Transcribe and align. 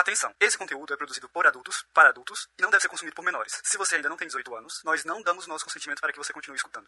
Atenção, 0.00 0.32
esse 0.40 0.56
conteúdo 0.56 0.94
é 0.94 0.96
produzido 0.96 1.28
por 1.28 1.46
adultos, 1.46 1.84
para 1.92 2.08
adultos, 2.08 2.48
e 2.58 2.62
não 2.62 2.70
deve 2.70 2.80
ser 2.80 2.88
consumido 2.88 3.14
por 3.14 3.22
menores. 3.22 3.60
Se 3.62 3.76
você 3.76 3.96
ainda 3.96 4.08
não 4.08 4.16
tem 4.16 4.26
18 4.26 4.54
anos, 4.54 4.80
nós 4.82 5.04
não 5.04 5.20
damos 5.20 5.46
nosso 5.46 5.66
consentimento 5.66 6.00
para 6.00 6.10
que 6.10 6.16
você 6.16 6.32
continue 6.32 6.56
escutando. 6.56 6.86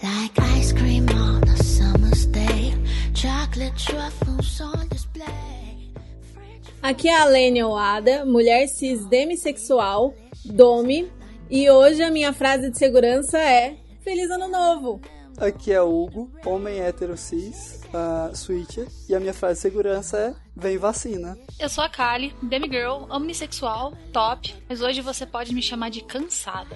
Like 0.00 0.40
ice 0.56 0.72
cream 0.72 1.06
on 1.10 1.42
a 1.50 1.56
summer's 1.60 2.26
day, 2.26 2.72
chocolate 3.16 3.84
truffles 3.84 4.60
on 4.60 4.86
display. 4.86 5.92
Aqui 6.80 7.08
é 7.08 7.16
a 7.16 7.24
Lênia 7.24 7.66
Oada, 7.66 8.24
mulher 8.24 8.68
cis 8.68 9.04
demissexual, 9.06 10.14
Domi, 10.44 11.12
e 11.50 11.68
hoje 11.68 12.00
a 12.04 12.12
minha 12.12 12.32
frase 12.32 12.70
de 12.70 12.78
segurança 12.78 13.36
é 13.40 13.76
Feliz 14.04 14.30
Ano 14.30 14.46
Novo! 14.46 15.00
Aqui 15.38 15.70
é 15.70 15.82
o 15.82 16.04
Hugo, 16.04 16.30
homem 16.46 16.80
hétero 16.80 17.16
cis, 17.16 17.80
uh, 17.88 18.34
switcher, 18.34 18.88
e 19.06 19.14
a 19.14 19.20
minha 19.20 19.34
frase 19.34 19.56
de 19.56 19.60
segurança 19.60 20.18
é 20.18 20.34
Vem 20.58 20.78
vacina. 20.78 21.36
Eu 21.60 21.68
sou 21.68 21.84
a 21.84 21.90
Kali, 21.90 22.34
demigirl, 22.42 23.04
omnissexual, 23.10 23.92
top, 24.10 24.54
mas 24.66 24.80
hoje 24.80 25.02
você 25.02 25.26
pode 25.26 25.54
me 25.54 25.60
chamar 25.60 25.90
de 25.90 26.02
cansada. 26.02 26.74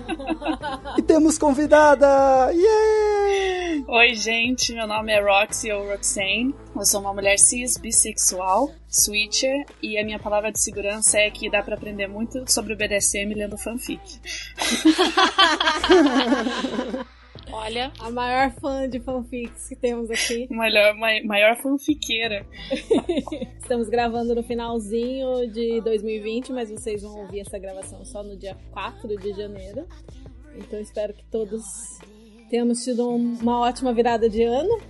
e 0.96 1.02
temos 1.02 1.36
convidada! 1.36 2.50
Yay! 2.50 3.84
Oi, 3.86 4.14
gente, 4.14 4.72
meu 4.72 4.86
nome 4.86 5.12
é 5.12 5.20
Roxy 5.20 5.70
ou 5.70 5.86
Roxane. 5.86 6.54
Eu 6.74 6.86
sou 6.86 7.02
uma 7.02 7.12
mulher 7.12 7.38
cis, 7.38 7.76
bissexual, 7.76 8.70
switcher, 8.88 9.66
e 9.82 9.98
a 9.98 10.04
minha 10.04 10.18
palavra 10.18 10.50
de 10.50 10.58
segurança 10.58 11.18
é 11.18 11.30
que 11.30 11.50
dá 11.50 11.62
para 11.62 11.74
aprender 11.74 12.06
muito 12.06 12.50
sobre 12.50 12.72
o 12.72 12.76
BDSM 12.76 13.34
lendo 13.34 13.58
fanfic. 13.58 14.00
Olha. 17.52 17.92
A 18.00 18.10
maior 18.10 18.50
fã 18.60 18.88
de 18.88 19.00
fanfics 19.00 19.68
que 19.68 19.76
temos 19.76 20.10
aqui. 20.10 20.46
Maior, 20.52 20.94
maior 21.24 21.56
fanfiqueira. 21.62 22.46
Estamos 23.60 23.88
gravando 23.88 24.34
no 24.34 24.42
finalzinho 24.42 25.50
de 25.50 25.80
2020, 25.80 26.52
mas 26.52 26.70
vocês 26.70 27.02
vão 27.02 27.18
ouvir 27.20 27.40
essa 27.40 27.58
gravação 27.58 28.04
só 28.04 28.22
no 28.22 28.36
dia 28.36 28.56
4 28.72 29.16
de 29.16 29.32
janeiro. 29.32 29.86
Então 30.56 30.80
espero 30.80 31.12
que 31.12 31.24
todos 31.24 31.62
tenhamos 32.50 32.82
tido 32.82 33.08
uma 33.08 33.60
ótima 33.60 33.92
virada 33.92 34.28
de 34.28 34.42
ano. 34.42 34.80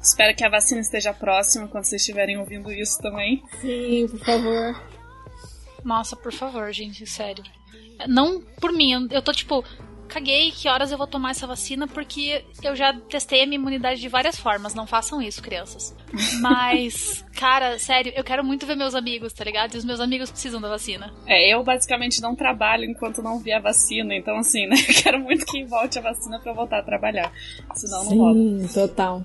Espero 0.00 0.34
que 0.34 0.44
a 0.44 0.48
vacina 0.48 0.80
esteja 0.80 1.12
próxima 1.12 1.68
quando 1.68 1.84
vocês 1.84 2.02
estiverem 2.02 2.38
ouvindo 2.38 2.72
isso 2.72 3.00
também. 3.00 3.42
Sim, 3.60 4.08
por 4.08 4.18
favor. 4.18 4.82
Nossa, 5.84 6.16
por 6.16 6.32
favor, 6.32 6.72
gente, 6.72 7.06
sério. 7.06 7.44
Não 8.08 8.40
por 8.60 8.72
mim, 8.72 9.08
eu 9.10 9.22
tô 9.22 9.32
tipo, 9.32 9.64
caguei 10.12 10.50
que 10.50 10.68
horas 10.68 10.92
eu 10.92 10.98
vou 10.98 11.06
tomar 11.06 11.30
essa 11.30 11.46
vacina, 11.46 11.88
porque 11.88 12.44
eu 12.62 12.76
já 12.76 12.92
testei 12.92 13.42
a 13.42 13.46
minha 13.46 13.56
imunidade 13.58 14.00
de 14.00 14.08
várias 14.08 14.38
formas. 14.38 14.74
Não 14.74 14.86
façam 14.86 15.22
isso, 15.22 15.42
crianças. 15.42 15.94
Mas, 16.40 17.24
cara, 17.38 17.78
sério, 17.78 18.12
eu 18.14 18.22
quero 18.22 18.44
muito 18.44 18.66
ver 18.66 18.76
meus 18.76 18.94
amigos, 18.94 19.32
tá 19.32 19.44
ligado? 19.44 19.74
E 19.74 19.78
os 19.78 19.84
meus 19.84 20.00
amigos 20.00 20.30
precisam 20.30 20.60
da 20.60 20.68
vacina. 20.68 21.12
É, 21.26 21.52
eu 21.52 21.64
basicamente 21.64 22.20
não 22.20 22.36
trabalho 22.36 22.84
enquanto 22.84 23.22
não 23.22 23.38
vi 23.38 23.52
a 23.52 23.60
vacina, 23.60 24.14
então 24.14 24.36
assim, 24.36 24.66
né? 24.66 24.76
Eu 24.92 25.02
quero 25.02 25.20
muito 25.20 25.46
que 25.46 25.64
volte 25.64 25.98
a 25.98 26.02
vacina 26.02 26.38
pra 26.38 26.52
eu 26.52 26.54
voltar 26.54 26.78
a 26.80 26.82
trabalhar. 26.82 27.32
Senão 27.74 28.04
Sim, 28.04 28.16
não 28.16 28.18
rola. 28.18 28.68
total. 28.72 29.24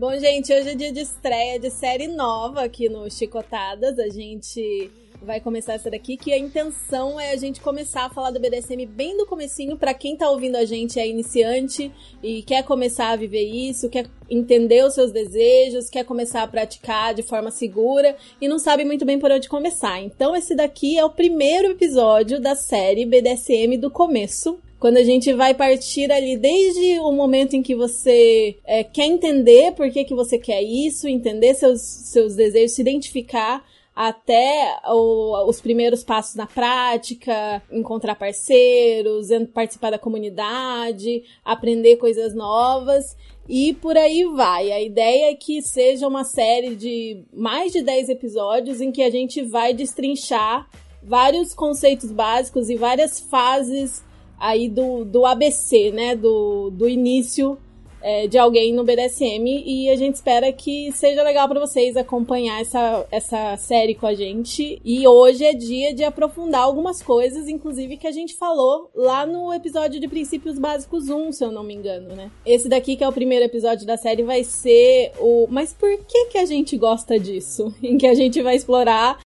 Bom, 0.00 0.18
gente, 0.18 0.50
hoje 0.50 0.70
é 0.70 0.74
dia 0.74 0.90
de 0.90 1.00
estreia 1.00 1.60
de 1.60 1.68
série 1.68 2.06
nova 2.06 2.62
aqui 2.62 2.88
no 2.88 3.10
Chicotadas. 3.10 3.98
A 3.98 4.08
gente 4.08 4.90
vai 5.20 5.42
começar 5.42 5.74
essa 5.74 5.90
daqui, 5.90 6.16
que 6.16 6.32
a 6.32 6.38
intenção 6.38 7.20
é 7.20 7.32
a 7.32 7.36
gente 7.36 7.60
começar 7.60 8.06
a 8.06 8.08
falar 8.08 8.30
do 8.30 8.40
BDSM 8.40 8.86
bem 8.86 9.14
do 9.18 9.26
comecinho, 9.26 9.76
para 9.76 9.92
quem 9.92 10.16
tá 10.16 10.30
ouvindo 10.30 10.56
a 10.56 10.64
gente 10.64 10.98
é 10.98 11.06
iniciante 11.06 11.92
e 12.22 12.42
quer 12.42 12.64
começar 12.64 13.10
a 13.10 13.16
viver 13.16 13.44
isso, 13.44 13.90
quer 13.90 14.06
entender 14.30 14.82
os 14.86 14.94
seus 14.94 15.12
desejos, 15.12 15.90
quer 15.90 16.04
começar 16.04 16.44
a 16.44 16.48
praticar 16.48 17.12
de 17.12 17.22
forma 17.22 17.50
segura 17.50 18.16
e 18.40 18.48
não 18.48 18.58
sabe 18.58 18.86
muito 18.86 19.04
bem 19.04 19.18
por 19.18 19.30
onde 19.30 19.50
começar. 19.50 20.00
Então 20.00 20.34
esse 20.34 20.56
daqui 20.56 20.96
é 20.96 21.04
o 21.04 21.10
primeiro 21.10 21.72
episódio 21.72 22.40
da 22.40 22.54
série 22.54 23.04
BDSM 23.04 23.76
do 23.76 23.90
começo, 23.90 24.58
quando 24.80 24.96
a 24.96 25.04
gente 25.04 25.32
vai 25.34 25.52
partir 25.52 26.10
ali 26.10 26.38
desde 26.38 26.98
o 27.00 27.12
momento 27.12 27.54
em 27.54 27.62
que 27.62 27.76
você 27.76 28.56
é, 28.64 28.82
quer 28.82 29.04
entender 29.04 29.72
por 29.72 29.90
que, 29.90 30.04
que 30.04 30.14
você 30.14 30.38
quer 30.38 30.62
isso, 30.62 31.06
entender 31.06 31.52
seus, 31.52 31.82
seus 31.82 32.34
desejos, 32.34 32.74
se 32.74 32.80
identificar 32.80 33.62
até 33.94 34.78
o, 34.86 35.46
os 35.46 35.60
primeiros 35.60 36.02
passos 36.02 36.34
na 36.34 36.46
prática, 36.46 37.62
encontrar 37.70 38.14
parceiros, 38.14 39.28
participar 39.52 39.90
da 39.90 39.98
comunidade, 39.98 41.24
aprender 41.44 41.96
coisas 41.96 42.34
novas 42.34 43.14
e 43.46 43.74
por 43.74 43.98
aí 43.98 44.24
vai. 44.24 44.72
A 44.72 44.80
ideia 44.80 45.30
é 45.30 45.34
que 45.34 45.60
seja 45.60 46.08
uma 46.08 46.24
série 46.24 46.74
de 46.74 47.22
mais 47.30 47.72
de 47.72 47.82
10 47.82 48.08
episódios 48.08 48.80
em 48.80 48.90
que 48.90 49.02
a 49.02 49.10
gente 49.10 49.42
vai 49.42 49.74
destrinchar 49.74 50.66
vários 51.02 51.52
conceitos 51.52 52.10
básicos 52.10 52.70
e 52.70 52.76
várias 52.76 53.20
fases 53.20 54.02
aí 54.40 54.68
do, 54.68 55.04
do 55.04 55.26
ABC, 55.26 55.92
né? 55.92 56.16
Do, 56.16 56.70
do 56.70 56.88
início 56.88 57.58
é, 58.02 58.26
de 58.26 58.38
alguém 58.38 58.72
no 58.72 58.84
BDSM 58.84 59.62
e 59.64 59.90
a 59.90 59.96
gente 59.96 60.14
espera 60.14 60.52
que 60.52 60.90
seja 60.92 61.22
legal 61.22 61.48
para 61.48 61.60
vocês 61.60 61.96
acompanhar 61.96 62.60
essa, 62.60 63.06
essa 63.10 63.56
série 63.56 63.94
com 63.94 64.06
a 64.06 64.14
gente. 64.14 64.80
E 64.84 65.06
hoje 65.06 65.44
é 65.44 65.52
dia 65.52 65.94
de 65.94 66.02
aprofundar 66.02 66.62
algumas 66.62 67.02
coisas, 67.02 67.48
inclusive 67.48 67.96
que 67.96 68.06
a 68.06 68.12
gente 68.12 68.36
falou 68.36 68.90
lá 68.94 69.26
no 69.26 69.52
episódio 69.52 70.00
de 70.00 70.08
Princípios 70.08 70.58
Básicos 70.58 71.08
1, 71.08 71.32
se 71.32 71.44
eu 71.44 71.52
não 71.52 71.62
me 71.62 71.74
engano, 71.74 72.14
né? 72.16 72.30
Esse 72.44 72.68
daqui, 72.68 72.96
que 72.96 73.04
é 73.04 73.08
o 73.08 73.12
primeiro 73.12 73.44
episódio 73.44 73.86
da 73.86 73.96
série, 73.96 74.22
vai 74.22 74.44
ser 74.44 75.12
o. 75.18 75.46
Mas 75.50 75.72
por 75.72 75.90
que, 76.04 76.26
que 76.26 76.38
a 76.38 76.46
gente 76.46 76.76
gosta 76.76 77.18
disso? 77.18 77.74
Em 77.82 77.98
que 77.98 78.06
a 78.06 78.14
gente 78.14 78.40
vai 78.42 78.56
explorar 78.56 79.20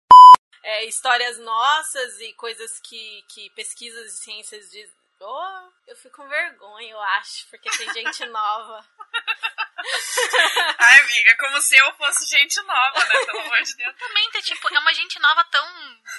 é, 0.64 0.86
histórias 0.86 1.38
nossas 1.40 2.20
e 2.22 2.34
coisas 2.34 2.80
que, 2.80 3.24
que 3.34 3.50
pesquisas 3.50 4.06
de 4.06 4.24
ciências 4.24 4.72
de, 4.72 4.86
Oh, 5.26 5.70
eu 5.88 5.96
fico 5.98 6.18
com 6.18 6.28
vergonha, 6.28 6.92
eu 6.92 7.02
acho, 7.02 7.48
porque 7.50 7.70
tem 7.70 7.94
gente 7.94 8.26
nova. 8.28 8.86
Ai, 10.80 11.00
amiga, 11.02 11.38
como 11.38 11.62
se 11.62 11.78
eu 11.78 11.94
fosse 11.96 12.26
gente 12.26 12.62
nova, 12.62 13.00
né? 13.00 13.26
Pelo 13.26 13.40
amor 13.42 13.62
de 13.62 13.76
Deus. 13.76 13.96
Também, 13.98 14.32
tá, 14.32 14.42
tipo, 14.42 14.74
é 14.74 14.80
uma 14.80 14.94
gente 14.94 15.20
nova 15.20 15.44
tão. 15.46 15.66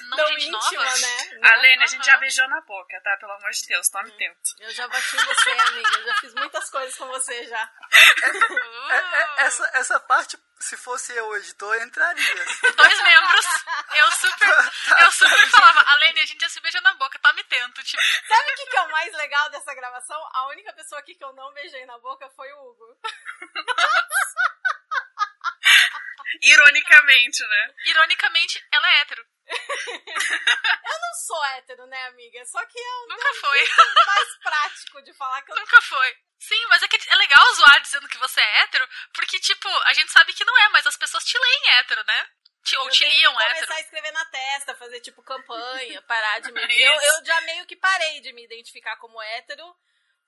Não 0.08 0.16
tão 0.16 0.28
gente 0.28 0.48
íntima, 0.48 0.84
nova. 0.84 0.98
né? 0.98 1.40
Alene, 1.42 1.82
a 1.82 1.86
gente 1.86 2.04
já 2.04 2.16
beijou 2.18 2.46
na 2.48 2.60
boca, 2.60 3.00
tá? 3.02 3.16
Pelo 3.16 3.32
amor 3.32 3.50
de 3.50 3.66
Deus, 3.66 3.88
tome 3.88 4.10
tempo. 4.12 4.38
Eu 4.60 4.70
já 4.70 4.86
bati 4.86 5.16
em 5.16 5.24
você, 5.24 5.50
amiga. 5.50 5.98
Eu 5.98 6.04
já 6.04 6.14
fiz 6.16 6.34
muitas 6.34 6.70
coisas 6.70 6.94
com 6.96 7.06
você 7.06 7.46
já. 7.46 7.64
Uh. 7.64 8.90
É, 8.90 8.96
é, 8.96 9.34
essa, 9.46 9.70
essa 9.74 10.00
parte 10.00 10.36
se 10.60 10.76
fosse 10.78 11.14
eu 11.14 11.26
o 11.26 11.36
editor, 11.36 11.76
entraria. 11.82 12.34
Dois 12.76 13.02
membros. 13.02 13.46
Eu 13.94 14.10
super, 14.12 14.48
eu 15.04 15.12
super 15.12 15.48
falava, 15.48 15.84
Alene, 15.92 16.20
a 16.20 16.26
gente 16.26 16.40
já 16.40 16.48
se 16.48 16.60
beija 16.60 16.80
na 16.80 16.94
boca, 16.94 17.18
tá 17.18 17.32
me 17.34 17.44
tento, 17.44 17.82
tipo. 17.82 18.02
Sabe 18.26 18.50
o 18.50 18.54
que, 18.54 18.66
que 18.66 18.76
é 18.76 18.80
o 18.80 18.90
mais 18.90 19.12
legal 19.14 19.50
dessa 19.54 19.74
gravação? 19.74 20.20
A 20.32 20.48
única 20.48 20.72
pessoa 20.72 21.00
aqui 21.00 21.14
que 21.14 21.24
eu 21.24 21.32
não 21.32 21.52
beijei 21.52 21.86
na 21.86 21.98
boca 21.98 22.28
foi 22.30 22.52
o 22.52 22.70
Hugo. 22.70 22.98
Ironicamente, 26.42 27.46
né? 27.46 27.74
Ironicamente, 27.86 28.66
ela 28.72 28.90
é 28.90 29.00
hétero. 29.00 29.24
eu 29.46 30.98
não 31.00 31.14
sou 31.26 31.44
hétero, 31.44 31.86
né, 31.86 32.06
amiga? 32.06 32.44
Só 32.46 32.64
que 32.66 32.78
eu. 32.78 33.08
Nunca 33.08 33.34
foi. 33.34 33.58
mais 34.06 34.36
prático 34.38 35.02
de 35.02 35.12
falar 35.14 35.42
que 35.42 35.52
eu. 35.52 35.56
Nunca 35.56 35.80
foi. 35.82 36.16
Sim, 36.40 36.66
mas 36.68 36.82
é 36.82 36.88
que 36.88 36.98
é 37.08 37.14
legal 37.14 37.54
zoar 37.54 37.80
dizendo 37.80 38.08
que 38.08 38.18
você 38.18 38.40
é 38.40 38.62
hétero, 38.62 38.88
porque, 39.14 39.38
tipo, 39.38 39.68
a 39.68 39.92
gente 39.92 40.10
sabe 40.10 40.32
que 40.32 40.44
não 40.44 40.58
é, 40.58 40.68
mas 40.70 40.84
as 40.86 40.96
pessoas 40.96 41.24
te 41.24 41.38
leem 41.38 41.70
hétero, 41.78 42.02
né? 42.04 42.28
Te, 42.64 42.76
ou 42.78 42.86
eu 42.86 42.90
te 42.90 43.04
liam 43.04 43.40
hétero. 43.40 43.54
começar 43.54 43.74
a 43.74 43.80
escrever 43.80 44.12
na 44.12 44.24
testa, 44.24 44.74
fazer, 44.74 45.00
tipo, 45.00 45.22
campanha, 45.22 46.00
parar 46.02 46.40
de 46.40 46.50
me... 46.52 46.82
eu, 46.82 46.92
eu 46.92 47.24
já 47.24 47.40
meio 47.42 47.66
que 47.66 47.76
parei 47.76 48.20
de 48.20 48.32
me 48.32 48.42
identificar 48.42 48.96
como 48.96 49.20
hétero, 49.20 49.76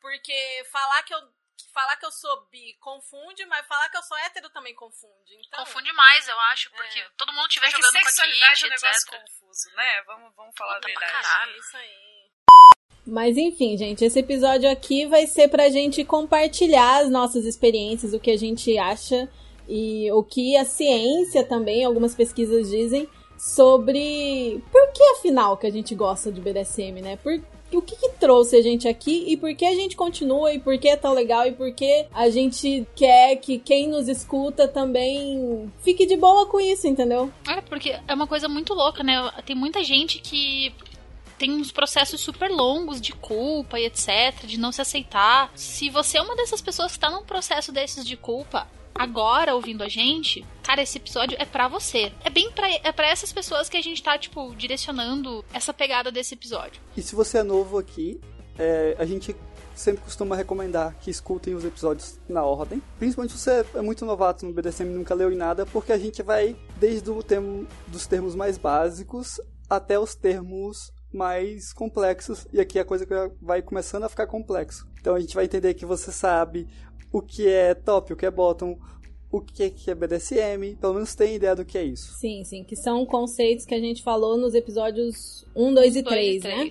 porque 0.00 0.64
falar 0.70 1.02
que 1.02 1.14
eu 1.14 1.20
falar 1.72 1.96
que 1.96 2.06
eu 2.06 2.12
sou 2.12 2.46
bi 2.50 2.74
confunde, 2.80 3.44
mas 3.46 3.66
falar 3.66 3.88
que 3.88 3.96
eu 3.96 4.02
sou 4.02 4.16
hétero 4.18 4.50
também 4.50 4.74
confunde. 4.74 5.34
Então, 5.46 5.64
confunde 5.64 5.92
mais, 5.92 6.28
eu 6.28 6.38
acho, 6.52 6.70
porque 6.70 6.98
é. 6.98 7.08
todo 7.16 7.32
mundo 7.32 7.48
estiver 7.48 7.66
é 7.66 7.70
jogando 7.70 7.92
com 7.92 7.98
a 7.98 8.02
sexualidade 8.02 8.64
é 8.64 8.66
um 8.66 8.70
negócio 8.70 9.06
confuso, 9.12 9.76
né? 9.76 10.02
Vamos, 10.06 10.34
vamos 10.36 10.54
falar 10.56 10.74
Puta 10.76 10.88
a 10.88 10.90
verdade. 10.90 11.12
Caralho. 11.12 11.54
É 11.54 11.58
isso 11.58 11.76
aí. 11.76 12.06
Mas 13.06 13.36
enfim, 13.36 13.76
gente, 13.78 14.04
esse 14.04 14.18
episódio 14.18 14.70
aqui 14.70 15.06
vai 15.06 15.26
ser 15.26 15.48
pra 15.48 15.70
gente 15.70 16.04
compartilhar 16.04 17.02
as 17.02 17.10
nossas 17.10 17.44
experiências, 17.44 18.12
o 18.12 18.20
que 18.20 18.30
a 18.30 18.36
gente 18.36 18.76
acha 18.76 19.30
e 19.68 20.10
o 20.12 20.22
que 20.22 20.56
a 20.56 20.64
ciência 20.64 21.44
também, 21.44 21.84
algumas 21.84 22.14
pesquisas 22.14 22.70
dizem 22.70 23.08
sobre 23.38 24.62
por 24.72 24.92
que 24.92 25.02
afinal 25.18 25.56
que 25.56 25.66
a 25.66 25.70
gente 25.70 25.94
gosta 25.94 26.32
de 26.32 26.40
BDSM, 26.40 27.02
né? 27.02 27.16
Por 27.16 27.40
o 27.72 27.82
que, 27.82 27.96
que, 27.96 28.10
trouxe 28.10 28.56
a 28.56 28.62
gente 28.62 28.86
aqui 28.86 29.24
e 29.26 29.36
por 29.36 29.54
que 29.54 29.66
a 29.66 29.74
gente 29.74 29.96
continua 29.96 30.52
e 30.52 30.58
por 30.58 30.78
que 30.78 30.88
é 30.88 30.96
tão 30.96 31.12
legal 31.12 31.46
e 31.46 31.52
por 31.52 31.72
que 31.72 32.06
a 32.14 32.30
gente 32.30 32.86
quer 32.94 33.36
que 33.36 33.58
quem 33.58 33.88
nos 33.88 34.08
escuta 34.08 34.68
também 34.68 35.70
fique 35.82 36.06
de 36.06 36.16
boa 36.16 36.46
com 36.46 36.60
isso, 36.60 36.86
entendeu? 36.86 37.30
É, 37.46 37.60
porque 37.60 37.98
é 38.06 38.14
uma 38.14 38.26
coisa 38.26 38.48
muito 38.48 38.72
louca, 38.72 39.02
né? 39.02 39.14
Tem 39.44 39.56
muita 39.56 39.82
gente 39.82 40.20
que 40.20 40.72
tem 41.36 41.50
uns 41.50 41.70
processos 41.70 42.20
super 42.20 42.50
longos 42.50 43.00
de 43.00 43.12
culpa 43.12 43.78
e 43.78 43.86
etc, 43.86 44.44
de 44.44 44.58
não 44.58 44.72
se 44.72 44.80
aceitar. 44.80 45.50
Se 45.54 45.90
você 45.90 46.18
é 46.18 46.22
uma 46.22 46.36
dessas 46.36 46.62
pessoas 46.62 46.92
que 46.92 47.00
tá 47.00 47.10
num 47.10 47.24
processo 47.24 47.72
desses 47.72 48.06
de 48.06 48.16
culpa, 48.16 48.66
agora 48.98 49.54
ouvindo 49.54 49.82
a 49.82 49.88
gente, 49.88 50.44
cara, 50.62 50.82
esse 50.82 50.98
episódio 50.98 51.36
é 51.40 51.44
para 51.44 51.68
você. 51.68 52.12
É 52.24 52.30
bem 52.30 52.50
pra, 52.50 52.68
é 52.70 52.92
pra 52.92 53.08
essas 53.08 53.32
pessoas 53.32 53.68
que 53.68 53.76
a 53.76 53.82
gente 53.82 54.02
tá, 54.02 54.18
tipo, 54.18 54.54
direcionando 54.54 55.44
essa 55.52 55.72
pegada 55.72 56.10
desse 56.10 56.34
episódio. 56.34 56.80
E 56.96 57.02
se 57.02 57.14
você 57.14 57.38
é 57.38 57.42
novo 57.42 57.78
aqui, 57.78 58.20
é, 58.58 58.96
a 58.98 59.04
gente 59.04 59.34
sempre 59.74 60.02
costuma 60.02 60.34
recomendar 60.34 60.96
que 61.00 61.10
escutem 61.10 61.54
os 61.54 61.64
episódios 61.64 62.18
na 62.28 62.42
ordem. 62.42 62.82
Principalmente 62.98 63.32
se 63.32 63.38
você 63.38 63.64
é 63.74 63.82
muito 63.82 64.04
novato 64.04 64.46
no 64.46 64.52
BDSM 64.52 64.90
e 64.90 64.94
nunca 64.94 65.14
leu 65.14 65.30
em 65.30 65.36
nada, 65.36 65.66
porque 65.66 65.92
a 65.92 65.98
gente 65.98 66.22
vai 66.22 66.56
desde 66.76 67.10
o 67.10 67.22
termo, 67.22 67.66
dos 67.86 68.06
termos 68.06 68.34
mais 68.34 68.56
básicos 68.56 69.40
até 69.68 69.98
os 69.98 70.14
termos 70.14 70.92
mais 71.12 71.72
complexos. 71.72 72.46
E 72.52 72.60
aqui 72.60 72.78
a 72.78 72.84
coisa 72.84 73.06
vai 73.40 73.62
começando 73.62 74.04
a 74.04 74.08
ficar 74.08 74.26
complexo. 74.26 74.86
Então 75.00 75.14
a 75.14 75.20
gente 75.20 75.34
vai 75.34 75.44
entender 75.44 75.74
que 75.74 75.86
você 75.86 76.10
sabe 76.10 76.66
o 77.12 77.22
que 77.22 77.48
é 77.48 77.74
top, 77.74 78.12
o 78.12 78.16
que 78.16 78.26
é 78.26 78.30
bottom, 78.30 78.78
o 79.30 79.40
que 79.40 79.72
é 79.86 79.94
BDSM, 79.94 80.76
pelo 80.80 80.94
menos 80.94 81.14
tem 81.14 81.34
ideia 81.34 81.54
do 81.54 81.64
que 81.64 81.76
é 81.76 81.84
isso. 81.84 82.14
Sim, 82.14 82.44
sim, 82.44 82.64
que 82.64 82.76
são 82.76 83.04
conceitos 83.04 83.64
que 83.66 83.74
a 83.74 83.80
gente 83.80 84.02
falou 84.02 84.36
nos 84.36 84.54
episódios 84.54 85.44
1, 85.54 85.74
2 85.74 85.96
e 85.96 86.02
3, 86.02 86.42
né? 86.42 86.68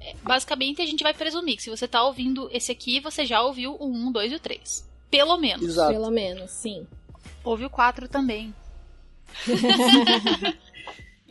É, 0.00 0.14
basicamente, 0.22 0.82
a 0.82 0.86
gente 0.86 1.02
vai 1.02 1.14
presumir 1.14 1.56
que 1.56 1.62
se 1.62 1.70
você 1.70 1.86
tá 1.86 2.02
ouvindo 2.04 2.48
esse 2.52 2.72
aqui, 2.72 3.00
você 3.00 3.24
já 3.24 3.42
ouviu 3.42 3.76
o 3.78 3.86
1, 3.86 4.12
2 4.12 4.32
e 4.32 4.34
o 4.34 4.40
3. 4.40 4.88
Pelo 5.10 5.38
menos. 5.38 5.64
Exato. 5.64 5.92
Pelo 5.92 6.10
menos, 6.10 6.50
sim. 6.50 6.86
Ouve 7.44 7.64
o 7.66 7.70
4 7.70 8.08
também. 8.08 8.52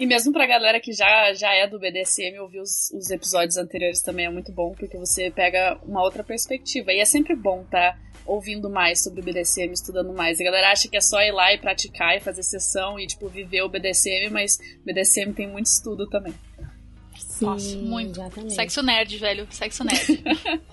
E 0.01 0.05
mesmo 0.07 0.33
pra 0.33 0.47
galera 0.47 0.79
que 0.79 0.91
já, 0.93 1.31
já 1.35 1.53
é 1.53 1.67
do 1.67 1.77
BDSM, 1.77 2.39
ouvir 2.39 2.59
os, 2.59 2.89
os 2.91 3.11
episódios 3.11 3.55
anteriores 3.55 4.01
também 4.01 4.25
é 4.25 4.31
muito 4.31 4.51
bom, 4.51 4.73
porque 4.73 4.97
você 4.97 5.29
pega 5.29 5.79
uma 5.85 6.01
outra 6.01 6.23
perspectiva. 6.23 6.91
E 6.91 6.99
é 6.99 7.05
sempre 7.05 7.35
bom 7.35 7.63
tá 7.69 7.95
ouvindo 8.25 8.67
mais 8.67 9.03
sobre 9.03 9.21
o 9.21 9.23
BDSM, 9.23 9.71
estudando 9.71 10.11
mais. 10.11 10.41
A 10.41 10.43
galera 10.43 10.71
acha 10.71 10.87
que 10.87 10.97
é 10.97 11.01
só 11.01 11.21
ir 11.21 11.31
lá 11.31 11.53
e 11.53 11.59
praticar 11.59 12.17
e 12.17 12.19
fazer 12.19 12.41
sessão 12.41 12.99
e, 12.99 13.05
tipo, 13.05 13.29
viver 13.29 13.61
o 13.61 13.69
BDSM, 13.69 14.31
mas 14.31 14.57
o 14.81 14.85
BDSM 14.85 15.33
tem 15.33 15.47
muito 15.47 15.67
estudo 15.67 16.09
também. 16.09 16.33
Sim, 17.19 17.45
Nossa, 17.45 17.75
muito. 17.75 18.19
Exatamente. 18.19 18.55
Sexo 18.55 18.81
nerd, 18.81 19.17
velho. 19.19 19.47
Sexo 19.51 19.83
nerd. 19.83 20.23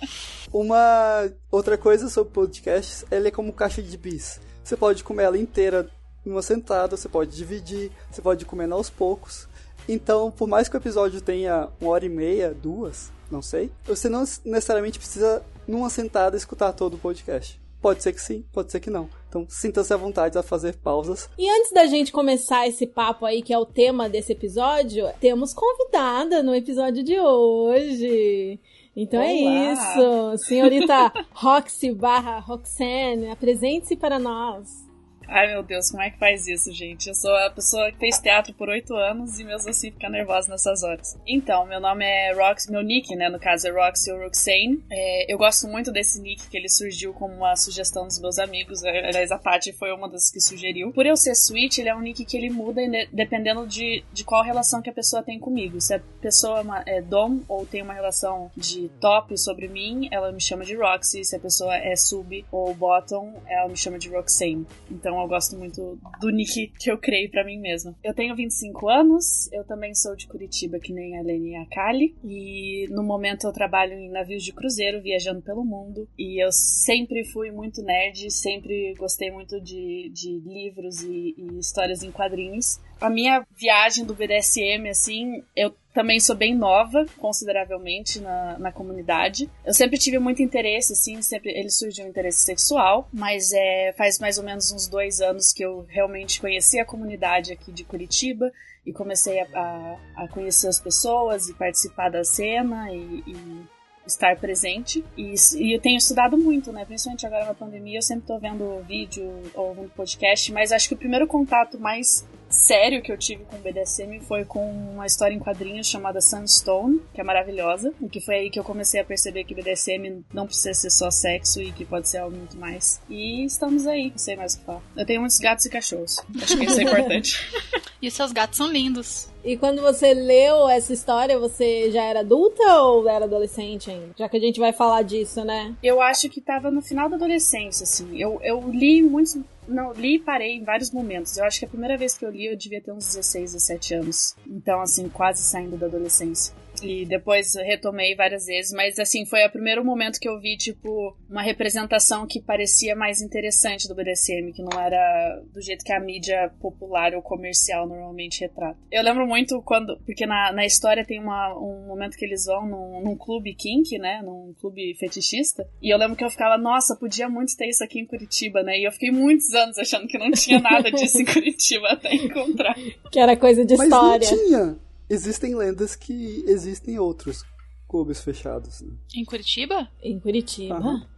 Uma 0.51 1.31
outra 1.53 1.77
coisa 1.77 2.09
sobre 2.09 2.33
podcasts, 2.33 3.05
ele 3.11 3.29
é 3.29 3.31
como 3.31 3.53
caixa 3.53 3.83
de 3.83 3.99
bis. 3.99 4.41
Você 4.65 4.75
pode 4.75 5.05
comer 5.05 5.25
ela 5.25 5.37
inteira 5.37 5.91
numa 6.29 6.43
sentada, 6.43 6.97
você 6.97 7.09
pode 7.09 7.35
dividir, 7.35 7.91
você 8.11 8.23
pode 8.23 8.45
comer 8.45 8.71
aos 8.71 8.91
poucos. 8.91 9.49
Então, 9.89 10.31
por 10.31 10.47
mais 10.47 10.69
que 10.69 10.77
o 10.77 10.79
episódio 10.79 11.21
tenha 11.21 11.69
uma 11.81 11.91
hora 11.91 12.05
e 12.05 12.09
meia, 12.09 12.55
duas, 12.55 13.11
não 13.31 13.41
sei, 13.41 13.71
você 13.85 14.09
não 14.09 14.21
necessariamente 14.45 14.99
precisa, 14.99 15.43
numa 15.67 15.89
sentada, 15.89 16.37
escutar 16.37 16.73
todo 16.73 16.95
o 16.95 16.99
podcast. 16.99 17.59
Pode 17.81 18.03
ser 18.03 18.13
que 18.13 18.21
sim, 18.21 18.45
pode 18.53 18.73
ser 18.73 18.81
que 18.81 18.91
não. 18.91 19.09
Então, 19.29 19.47
sinta-se 19.49 19.95
à 19.95 19.97
vontade 19.97 20.37
a 20.37 20.43
fazer 20.43 20.77
pausas. 20.77 21.31
E 21.39 21.49
antes 21.49 21.73
da 21.73 21.87
gente 21.87 22.11
começar 22.11 22.67
esse 22.67 22.87
papo 22.87 23.25
aí, 23.25 23.41
que 23.41 23.53
é 23.53 23.59
o 23.59 23.65
tema 23.65 24.09
desse 24.09 24.33
episódio, 24.33 25.09
temos 25.21 25.55
convidada 25.55 26.43
no 26.43 26.55
episódio 26.55 27.05
de 27.05 27.19
hoje. 27.21 28.59
Então 28.97 29.21
é 29.23 29.33
Olá. 29.33 29.51
é 29.53 29.73
isso. 29.73 30.45
Senhorita 30.45 31.13
Roxy 31.33 31.93
barra 31.93 32.41
Roxane, 32.41 33.31
apresente-se 33.31 33.97
para 33.97 34.19
nós. 34.19 34.88
Ai 35.31 35.47
meu 35.49 35.63
Deus, 35.63 35.91
como 35.91 36.03
é 36.03 36.09
que 36.11 36.19
faz 36.19 36.49
isso, 36.49 36.73
gente? 36.73 37.07
Eu 37.07 37.15
sou 37.15 37.31
a 37.37 37.51
pessoa 37.51 37.93
que 37.93 37.99
fez 37.99 38.19
teatro 38.19 38.55
por 38.55 38.71
oito 38.71 38.97
anos 38.97 39.39
e 39.39 39.45
mesmo 39.45 39.69
assim 39.69 39.91
fica 39.91 40.09
nervosa 40.09 40.51
nessas 40.51 40.83
horas. 40.83 41.19
Então, 41.27 41.67
meu 41.67 41.79
nome 41.79 42.03
é 42.03 42.33
Rox, 42.33 42.67
meu 42.69 42.83
nick, 42.83 43.15
né? 43.15 43.29
No 43.29 43.39
caso 43.39 43.69
é 43.69 43.71
Roxy 43.71 44.11
ou 44.11 44.21
Roxane. 44.21 44.83
É, 44.91 45.31
eu 45.31 45.37
gosto 45.37 45.69
muito 45.69 45.93
desse 45.93 46.19
nick 46.23 46.49
que 46.49 46.57
ele 46.57 46.71
surgiu 46.71 47.13
como 47.13 47.35
uma 47.35 47.55
sugestão 47.57 48.07
dos 48.07 48.19
meus 48.19 48.39
amigos. 48.39 48.83
Aliás, 48.83 49.31
a 49.31 49.39
Paty 49.39 49.71
foi 49.75 49.93
uma 49.93 50.09
das 50.09 50.31
que 50.31 50.41
sugeriu. 50.41 50.93
Por 50.93 51.05
eu 51.05 51.15
ser 51.15 51.35
switch, 51.35 51.77
ele 51.77 51.91
é 51.91 51.95
um 51.95 52.01
nick 52.01 52.25
que 52.25 52.37
ele 52.37 52.49
muda 52.49 52.81
dependendo 53.13 53.67
de, 53.67 54.03
de 54.11 54.25
qual 54.25 54.43
relação 54.43 54.81
que 54.81 54.89
a 54.89 54.95
pessoa 54.95 55.23
tem 55.23 55.39
comigo. 55.39 55.79
Se 55.79 55.93
a 55.93 56.01
pessoa 56.23 56.65
é 56.87 57.03
dom 57.03 57.41
ou 57.47 57.67
tem 57.67 57.83
uma 57.83 57.93
relação 57.93 58.51
de 58.57 58.89
top 58.99 59.37
sobre 59.37 59.69
mim, 59.69 60.09
ela 60.11 60.33
me 60.33 60.41
chama 60.41 60.65
de 60.65 60.75
Roxy. 60.75 61.23
Se 61.23 61.37
a 61.37 61.41
pessoa 61.41 61.77
é 61.77 61.95
sub 61.97 62.47
ou 62.51 62.75
bottom, 62.75 63.43
ela 63.47 63.69
me 63.69 63.77
chama 63.77 63.99
de 63.99 64.09
Roxane. 64.09 64.67
Então 64.91 65.18
eu 65.23 65.29
gosto 65.29 65.57
muito 65.57 65.99
do 66.21 66.31
nick 66.31 66.73
que 66.79 66.91
eu 66.91 66.99
criei 66.99 67.29
para 67.29 67.45
mim 67.45 67.59
mesma. 67.59 67.95
Eu 68.03 68.15
tenho 68.15 68.35
25 68.35 68.89
anos, 68.89 69.51
eu 69.53 69.65
também 69.65 69.95
sou 69.95 70.15
de 70.17 70.27
Curitiba, 70.27 70.79
que 70.79 70.93
nem 70.93 71.19
a 71.19 71.23
Leni 71.23 71.51
e 71.51 71.57
a 71.57 71.67
Kali, 71.67 72.15
e 72.25 72.87
no 72.91 73.03
momento 73.03 73.47
eu 73.47 73.53
trabalho 73.53 73.95
em 73.95 74.11
navios 74.11 74.45
de 74.45 74.53
cruzeiro, 74.53 75.03
viajando 75.03 75.43
pelo 75.43 75.65
mundo, 75.65 76.09
e 76.19 76.43
eu 76.43 76.51
sempre 76.53 77.25
fui 77.25 77.51
muito 77.51 77.83
nerd, 77.83 78.31
sempre 78.31 78.95
gostei 78.99 79.31
muito 79.31 79.61
de, 79.61 80.11
de 80.13 80.39
livros 80.41 81.03
e, 81.03 81.35
e 81.37 81.59
histórias 81.59 82.03
em 82.03 82.11
quadrinhos. 82.11 82.81
A 83.01 83.09
minha 83.09 83.47
viagem 83.57 84.05
do 84.05 84.15
BDSM, 84.15 84.89
assim, 84.89 85.43
eu 85.55 85.73
também 85.99 86.21
sou 86.21 86.37
bem 86.37 86.55
nova, 86.55 87.05
consideravelmente, 87.19 88.21
na, 88.21 88.57
na 88.57 88.71
comunidade. 88.71 89.51
Eu 89.67 89.75
sempre 89.75 89.99
tive 89.99 90.17
muito 90.21 90.41
interesse, 90.41 90.93
assim, 90.93 91.21
sempre 91.23 91.51
ele 91.51 91.71
surgiu 91.71 92.05
um 92.05 92.09
interesse 92.09 92.45
sexual, 92.45 93.09
mas 93.13 93.51
é, 93.53 93.93
faz 93.99 94.21
mais 94.21 94.39
ou 94.39 94.45
menos 94.45 94.71
uns 94.71 94.87
dois 94.87 95.21
anos 95.21 95.53
que 95.53 95.65
eu 95.65 95.85
realmente 95.89 96.41
conheci 96.41 96.79
a 96.79 96.85
comunidade 96.85 97.53
aqui 97.53 97.73
de 97.73 97.83
Curitiba 97.83 98.53
e 98.87 98.93
comecei 98.93 99.41
a, 99.41 99.47
a, 99.53 100.23
a 100.23 100.29
conhecer 100.29 100.69
as 100.69 100.79
pessoas 100.79 101.49
e 101.49 101.55
participar 101.55 102.11
da 102.11 102.23
cena 102.23 102.93
e, 102.93 103.25
e 103.27 103.67
estar 104.11 104.37
presente. 104.37 105.05
E, 105.17 105.35
e, 105.57 105.75
eu 105.75 105.81
tenho 105.81 105.97
estudado 105.97 106.37
muito, 106.37 106.73
né? 106.73 106.85
Principalmente 106.85 107.27
agora 107.27 107.47
na 107.47 107.55
pandemia, 107.55 107.99
eu 107.99 108.03
sempre 108.03 108.27
tô 108.27 108.39
vendo 108.39 108.83
vídeo 108.87 109.43
ou 109.55 109.69
ouvindo 109.69 109.91
podcast, 109.91 110.53
mas 110.53 110.73
acho 110.73 110.89
que 110.89 110.95
o 110.95 110.99
primeiro 110.99 111.27
contato 111.27 111.79
mais 111.79 112.27
sério 112.49 113.03
que 113.03 113.13
eu 113.13 113.19
tive 113.19 113.45
com 113.45 113.57
o 113.57 113.59
BDSM 113.59 114.21
foi 114.21 114.45
com 114.45 114.71
uma 114.71 115.07
história 115.07 115.35
em 115.35 115.39
quadrinhos 115.39 115.87
chamada 115.87 116.21
Sunstone, 116.21 117.01
que 117.13 117.21
é 117.21 117.25
maravilhosa, 117.25 117.93
e 118.01 118.09
que 118.09 118.21
foi 118.21 118.37
aí 118.37 118.51
que 118.51 118.59
eu 118.59 118.65
comecei 118.65 119.01
a 119.01 119.05
perceber 119.05 119.45
que 119.45 119.55
BDSM 119.55 120.25
não 120.33 120.47
precisa 120.47 120.73
ser 120.75 120.91
só 120.91 121.11
sexo 121.11 121.61
e 121.61 121.73
que 121.73 121.85
pode 121.85 122.09
ser 122.09 122.19
algo 122.19 122.37
muito 122.37 122.57
mais. 122.57 123.01
E 123.09 123.45
estamos 123.45 123.87
aí, 123.87 124.11
não 124.11 124.19
sei 124.19 124.37
mais 124.37 124.55
o 124.55 124.59
que 124.59 124.65
falar. 124.65 124.83
Eu 124.97 125.07
tenho 125.07 125.21
muitos 125.21 125.39
gatos 125.39 125.67
e 125.67 125.71
cachorros. 125.71 126.17
Acho 126.43 126.57
que 126.57 126.65
isso 126.65 126.81
é 126.81 126.85
importante. 126.85 127.53
e 128.01 128.09
os 128.09 128.15
seus 128.15 128.33
gatos 128.33 128.57
são 128.57 128.71
lindos. 128.71 129.29
E 129.49 129.57
quando 129.57 129.81
você 129.81 130.13
leu 130.13 130.69
essa 130.69 130.93
história, 130.93 131.39
você 131.39 131.91
já 131.91 132.05
era 132.05 132.21
adulta 132.21 132.63
ou 132.83 133.09
era 133.09 133.25
adolescente 133.25 133.91
ainda? 133.91 134.11
Já 134.15 134.29
que 134.29 134.37
a 134.37 134.41
gente 134.41 134.61
vai 134.61 134.75
falar 134.75 135.01
disso, 135.01 135.43
né? 135.43 135.75
Eu 135.83 136.03
acho 136.03 136.29
que 136.29 136.39
tava 136.39 136.71
no 136.71 136.83
final 136.83 137.09
da 137.09 137.17
adolescência, 137.17 137.85
assim. 137.85 138.21
Eu, 138.21 138.39
eu 138.43 138.69
li 138.69 139.01
muitos 139.01 139.41
não, 139.67 139.93
li 139.93 140.17
e 140.17 140.19
parei 140.19 140.57
em 140.57 140.65
vários 140.65 140.91
momentos. 140.91 141.39
Eu 141.39 141.45
acho 141.45 141.59
que 141.61 141.65
a 141.65 141.69
primeira 141.69 141.97
vez 141.97 142.17
que 142.17 142.27
eu 142.27 142.31
li 142.31 142.45
eu 142.45 142.57
devia 142.59 142.81
ter 142.83 142.93
uns 142.93 143.07
16, 143.07 143.53
17 143.53 143.95
anos. 143.95 144.37
Então, 144.47 144.83
assim, 144.83 145.09
quase 145.09 145.43
saindo 145.43 145.79
da 145.79 145.87
adolescência. 145.87 146.55
E 146.87 147.05
depois 147.05 147.55
retomei 147.55 148.15
várias 148.15 148.47
vezes, 148.47 148.73
mas 148.73 148.99
assim, 148.99 149.25
foi 149.25 149.45
o 149.45 149.51
primeiro 149.51 149.85
momento 149.85 150.19
que 150.19 150.29
eu 150.29 150.39
vi, 150.41 150.57
tipo, 150.57 151.17
uma 151.29 151.43
representação 151.43 152.27
que 152.27 152.41
parecia 152.41 152.95
mais 152.95 153.21
interessante 153.21 153.89
do 153.89 153.95
BDSM, 153.95 154.53
que 154.53 154.63
não 154.63 154.81
era 154.81 155.43
do 155.53 155.61
jeito 155.61 155.85
que 155.85 155.93
a 155.93 156.01
mídia 156.01 156.51
popular 156.61 157.15
ou 157.15 157.23
comercial 157.23 157.87
normalmente 157.87 158.41
retrata. 158.41 158.79
Eu 158.91 159.03
lembro 159.03 159.27
muito 159.27 159.61
quando, 159.63 159.99
porque 160.05 160.27
na, 160.27 160.53
na 160.53 160.65
história 160.65 161.05
tem 161.05 161.21
uma, 161.21 161.55
um 161.57 161.87
momento 161.87 162.17
que 162.17 162.25
eles 162.25 162.45
vão 162.45 162.67
num, 162.67 163.01
num 163.03 163.17
clube 163.17 163.55
kink, 163.55 163.99
né, 163.99 164.21
num 164.23 164.55
clube 164.61 164.95
fetichista, 164.95 165.67
e 165.83 165.93
eu 165.93 165.99
lembro 165.99 166.17
que 166.17 166.25
eu 166.25 166.31
ficava, 166.31 166.57
nossa, 166.57 166.97
podia 166.97 167.29
muito 167.29 167.57
ter 167.57 167.69
isso 167.69 167.85
aqui 167.85 168.01
em 168.01 168.07
Curitiba, 168.07 168.63
né, 168.63 168.79
e 168.79 168.85
eu 168.85 168.93
fiquei 168.93 169.11
muitos 169.11 169.53
anos 169.55 169.79
achando 169.79 170.07
que 170.07 170.19
não 170.19 170.31
tinha 170.31 170.61
nada 170.61 170.91
disso 170.91 171.21
em 171.21 171.25
Curitiba 171.27 171.89
até 171.89 172.15
encontrar. 172.15 172.75
Que 173.11 173.19
era 173.19 173.37
coisa 173.37 173.65
de 173.65 173.77
Mas 173.77 173.89
história. 173.89 174.31
Não 174.31 174.37
tinha 174.37 174.88
existem 175.09 175.55
lendas 175.55 175.97
que 175.97 176.45
existem 176.47 176.99
outros 176.99 177.45
clubes 177.89 178.21
fechados. 178.21 178.83
Né? 178.83 178.93
Em 179.15 179.25
Curitiba? 179.25 179.89
Em 180.03 180.21
Curitiba. 180.21 181.09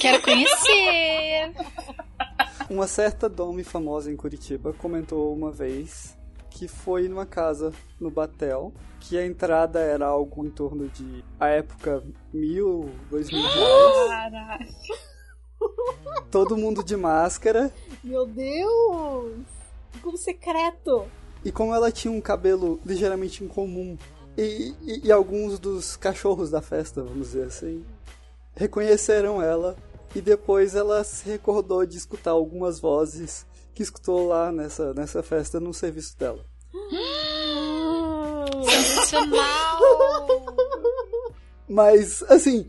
Quero 0.00 0.22
conhecer! 0.22 1.52
Uma 2.68 2.86
certa 2.86 3.28
dome 3.28 3.64
famosa 3.64 4.10
em 4.10 4.16
Curitiba 4.16 4.72
comentou 4.72 5.34
uma 5.34 5.50
vez 5.50 6.16
que 6.50 6.66
foi 6.68 7.08
numa 7.08 7.24
casa 7.24 7.72
no 7.98 8.10
Batel, 8.10 8.72
que 8.98 9.16
a 9.16 9.24
entrada 9.24 9.80
era 9.80 10.06
algo 10.06 10.44
em 10.44 10.50
torno 10.50 10.88
de, 10.88 11.24
a 11.38 11.48
época, 11.48 12.02
mil, 12.32 12.90
dois 13.08 13.30
mil 13.30 13.40
reais. 13.40 14.08
Caralho. 14.08 14.66
todo 16.30 16.56
mundo 16.56 16.84
de 16.84 16.96
máscara. 16.96 17.72
Meu 18.02 18.26
Deus! 18.26 19.46
Como 20.02 20.16
secreto! 20.16 21.06
E 21.44 21.50
como 21.50 21.74
ela 21.74 21.90
tinha 21.90 22.12
um 22.12 22.20
cabelo 22.20 22.80
ligeiramente 22.84 23.42
incomum, 23.42 23.96
e, 24.36 24.74
e, 24.82 25.06
e 25.06 25.12
alguns 25.12 25.58
dos 25.58 25.96
cachorros 25.96 26.50
da 26.50 26.62
festa, 26.62 27.02
vamos 27.02 27.28
dizer 27.28 27.46
assim, 27.46 27.84
reconheceram 28.54 29.42
ela. 29.42 29.76
E 30.14 30.20
depois 30.20 30.74
ela 30.74 31.04
se 31.04 31.28
recordou 31.28 31.86
de 31.86 31.96
escutar 31.96 32.32
algumas 32.32 32.80
vozes 32.80 33.46
que 33.72 33.82
escutou 33.82 34.26
lá 34.26 34.50
nessa, 34.50 34.92
nessa 34.92 35.22
festa 35.22 35.60
no 35.60 35.72
serviço 35.72 36.18
dela. 36.18 36.44
Sensacional! 38.68 39.78
Mas, 41.68 42.24
assim, 42.24 42.68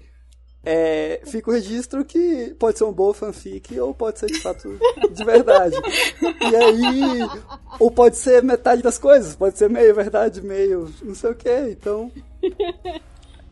é, 0.64 1.22
fica 1.26 1.50
o 1.50 1.54
registro 1.54 2.06
que 2.06 2.56
pode 2.60 2.78
ser 2.78 2.84
uma 2.84 2.94
boa 2.94 3.14
fanfic 3.14 3.80
ou 3.80 3.94
pode 3.94 4.20
ser 4.20 4.28
de 4.28 4.40
fato 4.42 4.70
de 5.12 5.24
verdade. 5.26 5.76
E 6.22 6.56
aí, 6.56 7.20
ou 7.80 7.90
pode 7.90 8.18
ser 8.18 8.44
metade 8.44 8.82
das 8.84 8.98
coisas, 9.00 9.36
pode 9.36 9.58
ser 9.58 9.70
meio 9.70 9.94
verdade, 9.96 10.42
meio 10.42 10.94
não 11.02 11.16
sei 11.16 11.32
o 11.32 11.36
que. 11.36 11.50
Então, 11.72 12.12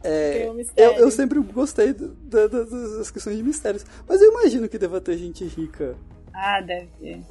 é, 0.03 0.31
Tem 0.33 0.41
um 0.43 0.47
eu, 0.49 0.53
mistério. 0.53 0.97
eu 0.99 1.11
sempre 1.11 1.39
gostei 1.39 1.93
do- 1.93 2.09
da- 2.15 2.47
da- 2.47 2.63
das 2.63 3.09
questões 3.11 3.37
de 3.37 3.43
mistérios. 3.43 3.85
Mas 4.07 4.21
eu 4.21 4.31
imagino 4.31 4.69
que 4.69 4.77
deva 4.77 5.01
ter 5.01 5.17
gente 5.17 5.43
rica. 5.45 5.95
Ah, 6.33 6.61
deve 6.61 6.87
ter. 6.99 7.21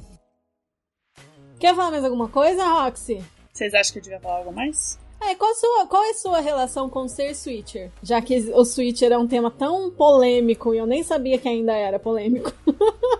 Quer 1.59 1.75
falar 1.75 1.91
mais 1.91 2.03
alguma 2.03 2.29
coisa, 2.29 2.63
Roxy? 2.63 3.23
Vocês 3.51 3.73
acham 3.73 3.93
que 3.93 3.99
eu 3.99 4.03
devia 4.03 4.19
falar 4.19 4.37
algo 4.37 4.53
mais? 4.53 4.97
É, 5.21 5.35
qual, 5.35 5.53
sua, 5.55 5.85
qual 5.87 6.03
é 6.03 6.09
a 6.11 6.13
sua 6.13 6.39
relação 6.39 6.89
com 6.89 7.07
ser 7.07 7.35
Switcher? 7.35 7.91
Já 8.01 8.21
que 8.21 8.37
o 8.53 8.63
Switcher 8.63 9.11
é 9.11 9.17
um 9.17 9.27
tema 9.27 9.51
tão 9.51 9.91
polêmico 9.91 10.73
e 10.73 10.77
eu 10.77 10.85
nem 10.87 11.03
sabia 11.03 11.37
que 11.37 11.47
ainda 11.47 11.73
era 11.75 11.99
polêmico. 11.99 12.51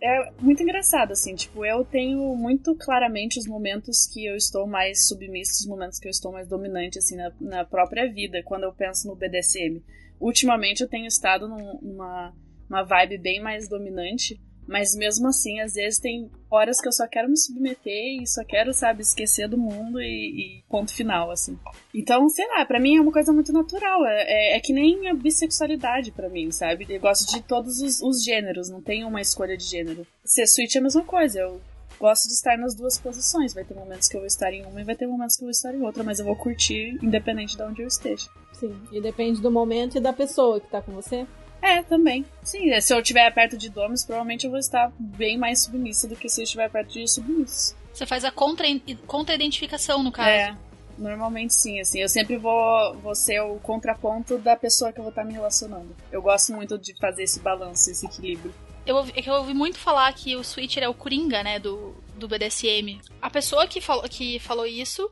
É 0.00 0.30
muito 0.40 0.62
engraçado, 0.62 1.10
assim, 1.10 1.34
tipo, 1.34 1.64
eu 1.66 1.84
tenho 1.84 2.20
muito 2.36 2.72
claramente 2.76 3.36
os 3.36 3.48
momentos 3.48 4.06
que 4.06 4.24
eu 4.24 4.36
estou 4.36 4.64
mais 4.64 5.08
submissa, 5.08 5.60
os 5.60 5.66
momentos 5.66 5.98
que 5.98 6.06
eu 6.06 6.10
estou 6.10 6.30
mais 6.30 6.46
dominante, 6.46 6.98
assim, 7.00 7.16
na, 7.16 7.32
na 7.40 7.64
própria 7.64 8.08
vida, 8.08 8.40
quando 8.44 8.62
eu 8.62 8.72
penso 8.72 9.08
no 9.08 9.16
BDSM. 9.16 9.82
Ultimamente 10.20 10.82
eu 10.82 10.88
tenho 10.88 11.06
estado 11.06 11.48
num- 11.48 11.80
numa 11.82 12.32
uma 12.70 12.84
vibe 12.84 13.18
bem 13.18 13.40
mais 13.42 13.68
dominante, 13.68 14.40
mas 14.68 14.94
mesmo 14.94 15.26
assim, 15.28 15.58
às 15.60 15.74
vezes 15.74 15.98
tem 15.98 16.30
horas 16.50 16.80
que 16.80 16.86
eu 16.86 16.92
só 16.92 17.06
quero 17.08 17.28
me 17.28 17.36
submeter 17.38 18.22
e 18.22 18.26
só 18.26 18.44
quero, 18.44 18.72
sabe, 18.74 19.02
esquecer 19.02 19.48
do 19.48 19.56
mundo 19.58 20.00
e, 20.00 20.04
e 20.04 20.62
ponto 20.68 20.92
final, 20.94 21.30
assim. 21.30 21.58
Então, 21.94 22.28
sei 22.28 22.46
lá, 22.48 22.64
pra 22.66 22.78
mim 22.78 22.96
é 22.96 23.00
uma 23.00 23.10
coisa 23.12 23.32
muito 23.32 23.52
natural. 23.52 24.06
É, 24.06 24.22
é- 24.52 24.56
é 24.56 24.60
que 24.60 24.72
nem 24.72 25.08
a 25.08 25.14
bissexualidade 25.14 26.12
pra 26.12 26.28
mim, 26.28 26.50
sabe? 26.50 26.86
Eu 26.88 27.00
gosto 27.00 27.28
de 27.34 27.42
todos 27.42 27.80
os, 27.80 28.00
os 28.02 28.22
gêneros, 28.22 28.68
não 28.68 28.80
tenho 28.82 29.08
uma 29.08 29.20
escolha 29.20 29.56
de 29.56 29.64
gênero. 29.64 30.06
Ser 30.24 30.46
switch 30.46 30.74
é 30.76 30.78
a 30.78 30.82
mesma 30.82 31.02
coisa. 31.04 31.40
Eu 31.40 31.60
gosto 31.98 32.26
de 32.28 32.34
estar 32.34 32.56
nas 32.58 32.74
duas 32.74 32.98
posições. 32.98 33.54
Vai 33.54 33.64
ter 33.64 33.74
momentos 33.74 34.06
que 34.08 34.16
eu 34.16 34.20
vou 34.20 34.26
estar 34.26 34.52
em 34.52 34.64
uma 34.64 34.80
e 34.80 34.84
vai 34.84 34.94
ter 34.94 35.06
momentos 35.06 35.36
que 35.36 35.42
eu 35.42 35.46
vou 35.46 35.50
estar 35.50 35.74
em 35.74 35.82
outra, 35.82 36.04
mas 36.04 36.18
eu 36.18 36.26
vou 36.26 36.36
curtir 36.36 36.98
independente 37.02 37.56
de 37.56 37.62
onde 37.62 37.82
eu 37.82 37.88
esteja. 37.88 38.28
Sim, 38.52 38.74
e 38.92 39.00
depende 39.00 39.40
do 39.40 39.50
momento 39.50 39.96
e 39.96 40.00
da 40.00 40.12
pessoa 40.12 40.60
que 40.60 40.68
tá 40.70 40.80
com 40.82 40.92
você. 40.92 41.26
É, 41.60 41.82
também. 41.82 42.24
Sim, 42.42 42.70
é, 42.70 42.80
se 42.80 42.94
eu 42.94 43.00
estiver 43.00 43.30
perto 43.32 43.56
de 43.56 43.68
domes, 43.68 44.04
provavelmente 44.04 44.44
eu 44.44 44.50
vou 44.50 44.60
estar 44.60 44.92
bem 44.98 45.36
mais 45.36 45.62
submissa 45.62 46.06
do 46.08 46.14
que 46.16 46.28
se 46.28 46.40
eu 46.40 46.44
estiver 46.44 46.70
perto 46.70 46.92
de 46.92 47.06
submissos. 47.08 47.74
Você 47.92 48.06
faz 48.06 48.24
a 48.24 48.30
contra- 48.30 48.66
contra-identificação, 49.06 50.02
no 50.02 50.12
caso. 50.12 50.28
É, 50.28 50.56
normalmente 50.96 51.52
sim, 51.54 51.80
assim. 51.80 52.00
Eu 52.00 52.08
sempre 52.08 52.36
vou, 52.36 52.94
vou 52.98 53.14
ser 53.14 53.40
o 53.40 53.56
contraponto 53.56 54.38
da 54.38 54.54
pessoa 54.56 54.92
que 54.92 54.98
eu 54.98 55.02
vou 55.02 55.10
estar 55.10 55.24
me 55.24 55.32
relacionando. 55.32 55.94
Eu 56.12 56.22
gosto 56.22 56.52
muito 56.52 56.78
de 56.78 56.94
fazer 56.98 57.24
esse 57.24 57.40
balanço, 57.40 57.90
esse 57.90 58.06
equilíbrio. 58.06 58.54
Eu, 58.86 58.96
ouvi- 58.96 59.12
é 59.16 59.20
que 59.20 59.28
eu 59.28 59.34
ouvi 59.34 59.52
muito 59.52 59.78
falar 59.78 60.12
que 60.14 60.36
o 60.36 60.44
Switcher 60.44 60.82
é 60.82 60.88
o 60.88 60.94
Coringa, 60.94 61.42
né, 61.42 61.58
do, 61.58 61.94
do 62.16 62.26
BDSM. 62.28 63.00
A 63.20 63.28
pessoa 63.28 63.66
que 63.66 63.80
falou, 63.80 64.04
que 64.04 64.38
falou 64.38 64.64
isso 64.64 65.10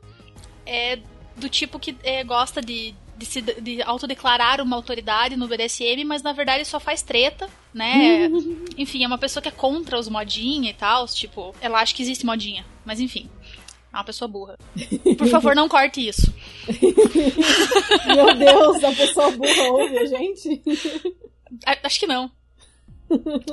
é 0.65 0.97
do 1.35 1.47
tipo 1.49 1.77
que 1.79 1.95
é, 2.03 2.23
gosta 2.23 2.61
de, 2.61 2.95
de 3.17 3.25
se 3.25 3.41
de 3.41 3.81
autodeclarar 3.81 4.61
uma 4.61 4.75
autoridade 4.75 5.35
no 5.35 5.47
BDSM, 5.47 6.03
mas 6.05 6.21
na 6.21 6.33
verdade 6.33 6.63
só 6.65 6.79
faz 6.79 7.01
treta, 7.01 7.49
né? 7.73 8.29
enfim, 8.77 9.03
é 9.03 9.07
uma 9.07 9.17
pessoa 9.17 9.41
que 9.41 9.49
é 9.49 9.51
contra 9.51 9.97
os 9.99 10.07
modinha 10.07 10.69
e 10.69 10.73
tal, 10.73 11.07
tipo, 11.07 11.55
ela 11.59 11.79
acha 11.79 11.93
que 11.95 12.01
existe 12.03 12.25
modinha, 12.25 12.65
mas 12.85 12.99
enfim. 12.99 13.29
É 13.91 13.97
uma 13.97 14.03
pessoa 14.03 14.27
burra. 14.27 14.57
Por 15.17 15.27
favor, 15.27 15.55
não 15.55 15.67
corte 15.67 16.05
isso. 16.07 16.31
Meu 18.13 18.35
Deus, 18.35 18.83
a 18.83 18.91
pessoa 18.91 19.31
burra 19.31 19.63
ouve 19.71 19.97
a 19.97 20.05
gente? 20.05 20.61
Acho 21.83 21.99
que 21.99 22.05
não. 22.07 22.29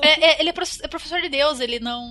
É- 0.02 0.32
é- 0.32 0.40
ele 0.40 0.50
é, 0.50 0.52
é 0.82 0.88
professor 0.88 1.20
de 1.20 1.28
Deus, 1.28 1.60
ele 1.60 1.78
não, 1.78 2.04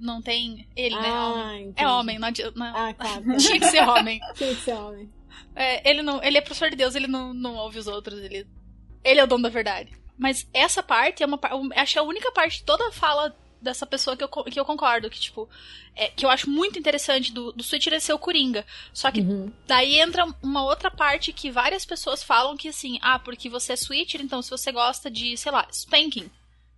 não 0.00 0.22
tem. 0.22 0.66
Ele, 0.74 0.94
né? 0.96 1.02
Ah, 1.08 1.52
entendi. 1.60 1.74
É 1.76 1.88
homem, 1.88 2.18
não 2.18 2.28
não- 2.56 2.66
Ah, 2.74 2.94
tá. 2.94 3.04
tá. 3.04 3.20
Tinha 3.36 3.60
que 3.60 3.66
ser 3.66 3.86
homem. 3.86 4.18
Tinha 4.34 4.54
que 4.54 4.62
ser 4.62 4.72
homem. 4.74 5.08
É, 5.54 5.88
ele, 5.88 6.02
não, 6.02 6.22
ele 6.22 6.38
é 6.38 6.40
professor 6.40 6.70
de 6.70 6.76
Deus, 6.76 6.94
ele 6.94 7.06
não, 7.06 7.32
não 7.34 7.56
ouve 7.56 7.78
os 7.78 7.86
outros, 7.86 8.18
ele, 8.20 8.46
ele 9.04 9.20
é 9.20 9.24
o 9.24 9.26
dono 9.26 9.42
da 9.42 9.48
verdade. 9.48 9.92
Mas 10.16 10.48
essa 10.52 10.82
parte 10.82 11.22
é 11.22 11.26
uma 11.26 11.38
acho 11.76 11.92
que 11.92 11.98
é 11.98 12.02
a 12.02 12.04
única 12.04 12.32
parte 12.32 12.58
de 12.58 12.64
toda 12.64 12.88
a 12.88 12.92
fala 12.92 13.34
dessa 13.60 13.86
pessoa 13.86 14.16
que 14.16 14.22
eu, 14.22 14.28
que 14.28 14.58
eu 14.58 14.64
concordo, 14.64 15.10
que 15.10 15.18
tipo, 15.18 15.48
é, 15.94 16.08
que 16.08 16.24
eu 16.24 16.30
acho 16.30 16.48
muito 16.48 16.78
interessante 16.78 17.32
do, 17.32 17.52
do 17.52 17.62
Switch 17.62 17.88
ser 18.00 18.12
o 18.12 18.18
Coringa. 18.18 18.64
Só 18.92 19.10
que 19.10 19.20
Uhum. 19.20 19.52
daí 19.66 19.98
entra 19.98 20.24
uma 20.42 20.62
outra 20.64 20.90
parte 20.90 21.32
que 21.32 21.50
várias 21.50 21.84
pessoas 21.84 22.22
falam 22.22 22.56
que 22.56 22.68
assim, 22.68 22.98
ah, 23.02 23.18
porque 23.18 23.48
você 23.48 23.72
é 23.72 23.76
Switcher, 23.76 24.20
então 24.20 24.42
se 24.42 24.50
você 24.50 24.70
gosta 24.72 25.10
de, 25.10 25.36
sei 25.36 25.52
lá, 25.52 25.66
spanking, 25.70 26.30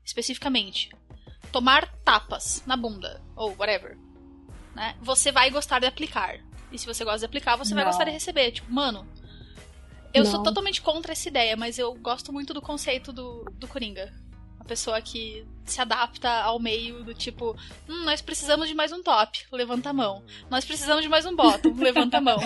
especificamente, 0.04 0.90
tomar 1.52 1.86
tapas 2.04 2.62
na 2.66 2.76
bunda, 2.76 3.20
ou 3.36 3.54
whatever, 3.58 3.96
né? 4.74 4.96
Você 5.00 5.30
vai 5.30 5.50
gostar 5.50 5.80
de 5.80 5.86
aplicar. 5.86 6.40
E 6.72 6.78
se 6.78 6.86
você 6.86 7.04
gosta 7.04 7.20
de 7.20 7.24
aplicar, 7.26 7.56
você 7.56 7.74
vai 7.74 7.84
Não. 7.84 7.90
gostar 7.90 8.04
de 8.04 8.10
receber. 8.10 8.52
Tipo, 8.52 8.72
mano, 8.72 9.06
eu 10.14 10.24
sou 10.24 10.34
Não. 10.38 10.42
totalmente 10.44 10.80
contra 10.82 11.12
essa 11.12 11.28
ideia, 11.28 11.56
mas 11.56 11.78
eu 11.78 11.94
gosto 11.94 12.32
muito 12.32 12.52
do 12.54 12.60
conceito 12.62 13.12
do, 13.12 13.44
do 13.54 13.66
Coringa. 13.68 14.12
A 14.58 14.64
pessoa 14.64 15.00
que 15.00 15.44
se 15.64 15.80
adapta 15.80 16.28
ao 16.42 16.60
meio 16.60 17.02
do 17.02 17.12
tipo, 17.14 17.56
hum, 17.88 18.04
nós 18.04 18.20
precisamos 18.20 18.68
de 18.68 18.74
mais 18.74 18.92
um 18.92 19.02
top, 19.02 19.44
levanta 19.50 19.90
a 19.90 19.92
mão. 19.92 20.22
Nós 20.48 20.64
precisamos 20.64 21.02
de 21.02 21.08
mais 21.08 21.26
um 21.26 21.34
bottom, 21.34 21.74
levanta 21.78 22.18
a 22.18 22.20
mão. 22.20 22.38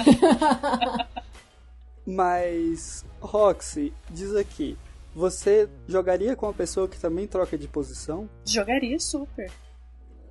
Mas, 2.07 3.04
Roxy, 3.21 3.93
diz 4.11 4.35
aqui, 4.37 4.76
você 5.14 5.69
jogaria 5.88 6.37
com 6.37 6.47
uma 6.47 6.52
pessoa 6.52 6.88
que 6.88 6.99
também 7.00 7.26
troca 7.26 7.57
de 7.57 7.66
posição? 7.66 8.28
Jogaria 8.45 8.99
super. 8.99 9.50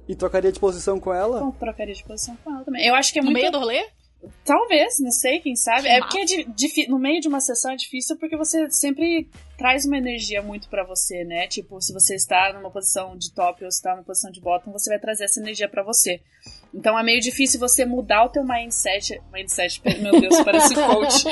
E 0.08 0.16
trocaria 0.16 0.52
de 0.52 0.60
posição 0.60 1.00
com 1.00 1.14
ela? 1.14 1.40
Bom, 1.40 1.52
trocaria 1.52 1.94
de 1.94 2.04
posição 2.04 2.36
com 2.44 2.52
ela 2.54 2.64
também. 2.64 2.86
Eu 2.86 2.96
acho 2.96 3.12
que 3.14 3.20
é 3.20 3.22
No 3.22 3.32
muito. 3.32 3.40
meio 3.40 3.52
do 3.52 3.60
rolê? 3.60 3.86
Talvez, 4.46 5.00
não 5.00 5.12
sei, 5.12 5.40
quem 5.40 5.56
sabe. 5.56 5.82
Que 5.84 5.88
é 5.90 6.00
massa. 6.00 6.08
porque 6.18 6.42
é 6.42 6.44
di- 6.46 6.88
no 6.88 6.98
meio 6.98 7.20
de 7.20 7.28
uma 7.28 7.42
sessão 7.42 7.72
é 7.72 7.76
difícil 7.76 8.18
porque 8.18 8.38
você 8.38 8.70
sempre 8.70 9.30
traz 9.58 9.86
uma 9.86 9.98
energia 9.98 10.42
muito 10.42 10.68
pra 10.68 10.84
você, 10.84 11.24
né? 11.24 11.48
Tipo, 11.48 11.80
se 11.82 11.94
você 11.94 12.16
está 12.16 12.52
numa 12.54 12.72
posição 12.72 13.18
de 13.18 13.32
top 13.32 13.64
ou 13.64 13.72
se 13.72 13.78
está 13.78 13.92
numa 13.92 14.04
posição 14.04 14.32
de 14.32 14.42
bottom, 14.42 14.72
você 14.72 14.90
vai 14.90 15.00
trazer 15.00 15.26
essa 15.26 15.40
energia 15.40 15.70
pra 15.70 15.84
você. 15.84 16.22
Então 16.74 16.98
é 16.98 17.04
meio 17.04 17.22
difícil 17.22 17.60
você 17.60 17.86
mudar 17.86 18.26
o 18.26 18.30
teu 18.30 18.44
mindset. 18.44 19.22
Mindset, 19.32 19.82
meu 20.02 20.20
Deus, 20.20 20.42
parece 20.42 20.74
coach. 20.76 21.24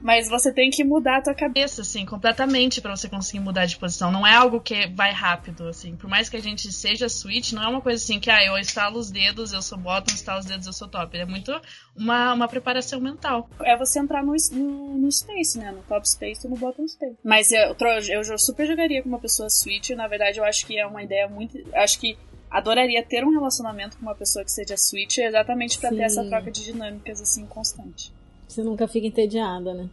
Mas 0.00 0.28
você 0.28 0.52
tem 0.52 0.70
que 0.70 0.82
mudar 0.82 1.18
a 1.18 1.22
tua 1.22 1.34
cabeça, 1.34 1.82
assim, 1.82 2.06
completamente 2.06 2.80
pra 2.80 2.94
você 2.94 3.08
conseguir 3.08 3.40
mudar 3.40 3.66
de 3.66 3.76
posição. 3.76 4.10
Não 4.10 4.26
é 4.26 4.34
algo 4.34 4.60
que 4.60 4.86
vai 4.88 5.12
rápido, 5.12 5.68
assim. 5.68 5.96
Por 5.96 6.08
mais 6.08 6.28
que 6.28 6.36
a 6.36 6.42
gente 6.42 6.72
seja 6.72 7.08
switch, 7.08 7.52
não 7.52 7.62
é 7.62 7.68
uma 7.68 7.80
coisa 7.80 8.02
assim 8.02 8.18
que, 8.18 8.30
ah, 8.30 8.44
eu 8.44 8.56
estalo 8.58 8.98
os 8.98 9.10
dedos, 9.10 9.52
eu 9.52 9.62
sou 9.62 9.78
bottom, 9.78 10.14
estalo 10.14 10.40
os 10.40 10.46
dedos, 10.46 10.66
eu 10.66 10.72
sou 10.72 10.88
top. 10.88 11.16
É 11.16 11.24
muito 11.24 11.58
uma, 11.96 12.34
uma 12.34 12.48
preparação 12.48 13.00
mental. 13.00 13.48
É 13.62 13.76
você 13.76 13.98
entrar 13.98 14.22
no, 14.22 14.34
no, 14.52 14.98
no 14.98 15.12
space, 15.12 15.58
né? 15.58 15.70
No 15.70 15.82
top 15.82 16.06
space 16.14 16.46
ou 16.46 16.52
no 16.52 16.56
bottom 16.56 16.86
space. 16.86 17.16
Mas 17.22 17.50
eu, 17.52 17.76
eu 18.08 18.38
super 18.38 18.66
jogaria 18.66 19.02
com 19.02 19.08
uma 19.08 19.18
pessoa 19.18 19.48
switch. 19.50 19.90
Na 19.90 20.08
verdade, 20.08 20.38
eu 20.38 20.44
acho 20.44 20.66
que 20.66 20.78
é 20.78 20.86
uma 20.86 21.02
ideia 21.02 21.28
muito. 21.28 21.58
Acho 21.74 22.00
que 22.00 22.16
adoraria 22.50 23.04
ter 23.04 23.24
um 23.24 23.30
relacionamento 23.30 23.96
com 23.96 24.02
uma 24.02 24.14
pessoa 24.14 24.44
que 24.44 24.50
seja 24.50 24.76
switch 24.76 25.18
exatamente 25.18 25.78
pra 25.78 25.90
Sim. 25.90 25.96
ter 25.96 26.02
essa 26.02 26.24
troca 26.24 26.50
de 26.50 26.64
dinâmicas, 26.64 27.20
assim, 27.20 27.46
constante. 27.46 28.12
Você 28.46 28.62
nunca 28.62 28.86
fica 28.86 29.06
entediada, 29.06 29.74
né? 29.74 29.88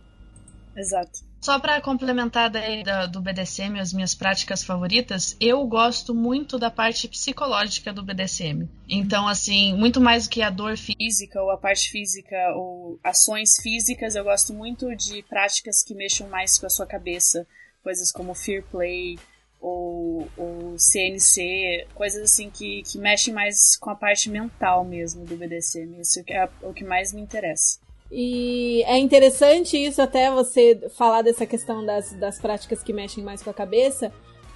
Exato. 0.76 1.31
Só 1.42 1.60
pra 1.60 1.82
complementar 1.82 2.52
daí 2.52 2.84
da- 2.84 3.08
do 3.08 3.20
BDSM 3.20 3.80
as 3.80 3.92
minhas 3.92 4.14
práticas 4.14 4.64
favoritas, 4.64 5.36
eu 5.40 5.66
gosto 5.66 6.14
muito 6.14 6.60
da 6.60 6.70
parte 6.70 7.08
psicológica 7.08 7.92
do 7.92 8.04
BDSM. 8.04 8.70
Então, 8.88 9.28
assim, 9.28 9.74
muito 9.76 10.00
mais 10.00 10.26
do 10.28 10.30
que 10.30 10.44
a 10.44 10.52
dor 10.52 10.78
física 10.78 11.42
ou 11.42 11.50
a 11.50 11.58
parte 11.58 11.90
física 11.90 12.38
ou 12.56 13.00
ações 13.04 13.58
físicas, 13.60 14.14
eu 14.16 14.24
gosto 14.24 14.54
muito 14.54 14.96
de 14.96 15.24
práticas 15.24 15.82
que 15.84 15.96
mexam 15.96 16.30
mais 16.30 16.60
com 16.60 16.68
a 16.68 16.70
sua 16.70 16.86
cabeça, 16.86 17.48
coisas 17.84 18.12
como 18.12 18.36
fear 18.36 18.64
play 18.70 19.18
ou, 19.60 20.30
ou 20.38 20.78
CNC, 20.78 21.88
coisas 21.96 22.22
assim 22.22 22.52
que, 22.52 22.84
que 22.84 23.00
mexem 23.00 23.34
mais 23.34 23.76
com 23.78 23.90
a 23.90 23.96
parte 23.96 24.30
mental 24.30 24.86
mesmo 24.86 25.26
do 25.26 25.36
BDSM. 25.36 26.00
Isso 26.00 26.22
é 26.28 26.48
o 26.62 26.72
que 26.72 26.84
mais 26.84 27.12
me 27.12 27.22
interessa. 27.22 27.80
E 28.12 28.84
é 28.84 28.98
interessante 28.98 29.78
isso 29.78 30.02
até 30.02 30.30
você 30.30 30.78
falar 30.96 31.22
dessa 31.22 31.46
questão 31.46 31.86
das, 31.86 32.12
das 32.14 32.38
práticas 32.38 32.84
que 32.84 32.92
mexem 32.92 33.24
mais 33.24 33.42
com 33.42 33.50
a 33.50 33.54
cabeça, 33.54 34.12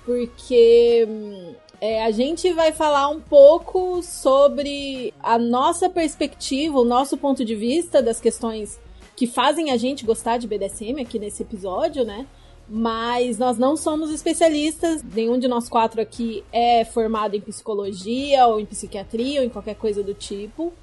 porque 0.06 1.06
hum, 1.08 1.56
é, 1.80 2.04
a 2.04 2.12
gente 2.12 2.52
vai 2.52 2.74
falar 2.74 3.08
um 3.08 3.22
pouco 3.22 4.04
sobre 4.04 5.14
a 5.24 5.40
nossa 5.40 5.90
perspectiva, 5.90 6.78
o 6.78 6.84
nosso 6.84 7.18
ponto 7.18 7.46
de 7.46 7.56
vista 7.56 8.02
das 8.02 8.20
questões 8.20 8.78
que 9.16 9.26
fazem 9.26 9.72
a 9.72 9.78
gente 9.78 10.06
gostar 10.06 10.38
de 10.38 10.48
BDSM 10.48 11.02
aqui 11.02 11.18
nesse 11.18 11.42
episódio, 11.42 12.04
né? 12.04 12.28
Mas 12.68 13.38
nós 13.38 13.58
não 13.58 13.78
somos 13.78 14.12
especialistas, 14.12 15.02
nenhum 15.02 15.38
de 15.40 15.48
nós 15.48 15.70
quatro 15.70 16.02
aqui 16.02 16.44
é 16.52 16.84
formado 16.84 17.36
em 17.36 17.42
psicologia 17.42 18.48
ou 18.48 18.60
em 18.60 18.66
psiquiatria 18.66 19.40
ou 19.40 19.46
em 19.46 19.50
qualquer 19.50 19.76
coisa 19.76 20.04
do 20.04 20.14
tipo. 20.14 20.74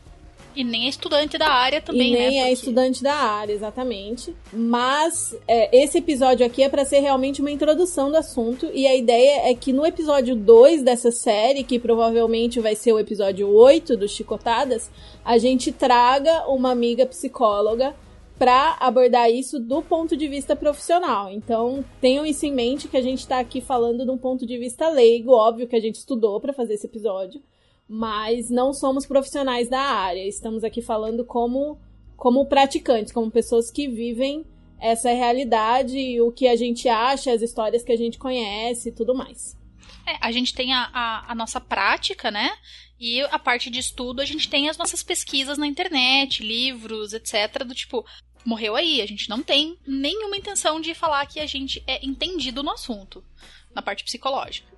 E 0.55 0.65
nem 0.65 0.87
é 0.87 0.89
estudante 0.89 1.39
da 1.39 1.49
área 1.49 1.81
também, 1.81 2.13
e 2.13 2.17
nem 2.17 2.41
né? 2.41 2.49
é 2.49 2.53
estudante 2.53 3.03
da 3.03 3.15
área, 3.15 3.53
exatamente. 3.53 4.35
Mas 4.53 5.37
é, 5.47 5.77
esse 5.77 5.99
episódio 5.99 6.45
aqui 6.45 6.63
é 6.63 6.69
para 6.69 6.85
ser 6.85 7.01
realmente 7.01 7.41
uma 7.41 7.51
introdução 7.51 8.11
do 8.11 8.17
assunto. 8.17 8.71
E 8.73 8.87
a 8.87 8.95
ideia 8.95 9.51
é 9.51 9.55
que 9.55 9.73
no 9.73 9.87
episódio 9.87 10.37
2 10.37 10.83
dessa 10.83 11.11
série, 11.11 11.65
que 11.65 11.79
provavelmente 11.79 12.61
vai 12.61 12.75
ser 12.75 12.93
o 12.93 12.99
episódio 12.99 13.49
8 13.49 13.97
do 13.97 14.09
Chicotadas, 14.09 14.91
a 15.25 15.39
gente 15.39 15.73
traga 15.73 16.47
uma 16.49 16.71
amiga 16.71 17.07
psicóloga 17.07 17.95
para 18.43 18.77
abordar 18.81 19.31
isso 19.31 19.61
do 19.61 19.81
ponto 19.83 20.17
de 20.17 20.27
vista 20.27 20.57
profissional. 20.57 21.31
Então, 21.31 21.85
tenham 22.01 22.27
isso 22.27 22.45
em 22.45 22.53
mente 22.53 22.89
que 22.89 22.97
a 22.97 23.03
gente 23.03 23.21
está 23.21 23.39
aqui 23.39 23.61
falando 23.61 24.05
de 24.05 24.11
um 24.11 24.19
ponto 24.19 24.45
de 24.45 24.59
vista 24.59 24.89
leigo, 24.89 25.31
óbvio 25.31 25.69
que 25.69 25.77
a 25.77 25.81
gente 25.81 25.95
estudou 25.95 26.41
para 26.41 26.53
fazer 26.53 26.75
esse 26.75 26.87
episódio, 26.87 27.41
mas 27.95 28.49
não 28.49 28.73
somos 28.73 29.05
profissionais 29.05 29.69
da 29.69 29.79
área. 29.79 30.27
Estamos 30.27 30.65
aqui 30.65 30.81
falando 30.81 31.27
como 31.27 31.79
como 32.17 32.47
praticantes, 32.47 33.13
como 33.13 33.31
pessoas 33.31 33.71
que 33.71 33.87
vivem 33.87 34.47
essa 34.81 35.11
realidade, 35.11 36.19
o 36.21 36.33
que 36.33 36.49
a 36.49 36.57
gente 36.57 36.89
acha, 36.89 37.33
as 37.33 37.43
histórias 37.43 37.83
que 37.83 37.93
a 37.93 37.97
gente 37.97 38.17
conhece 38.17 38.89
e 38.89 38.93
tudo 38.93 39.15
mais. 39.15 39.59
É, 40.07 40.17
a 40.27 40.33
gente 40.33 40.55
tem 40.55 40.73
a, 40.73 40.89
a, 40.93 41.33
a 41.33 41.35
nossa 41.35 41.61
prática, 41.61 42.31
né? 42.31 42.51
E 42.99 43.21
a 43.23 43.39
parte 43.39 43.69
de 43.69 43.81
estudo, 43.81 44.23
a 44.23 44.25
gente 44.25 44.49
tem 44.49 44.71
as 44.71 44.79
nossas 44.79 45.03
pesquisas 45.03 45.59
na 45.59 45.67
internet, 45.67 46.43
livros, 46.43 47.13
etc. 47.13 47.63
Do 47.67 47.75
tipo, 47.75 48.07
morreu 48.43 48.75
aí. 48.75 49.03
A 49.03 49.07
gente 49.07 49.29
não 49.29 49.43
tem 49.43 49.77
nenhuma 49.87 50.37
intenção 50.39 50.81
de 50.81 50.95
falar 50.95 51.27
que 51.27 51.41
a 51.41 51.47
gente 51.47 51.83
é 51.87 52.05
entendido 52.07 52.63
no 52.63 52.71
assunto, 52.71 53.23
na 53.75 53.83
parte 53.83 54.03
psicológica. 54.03 54.73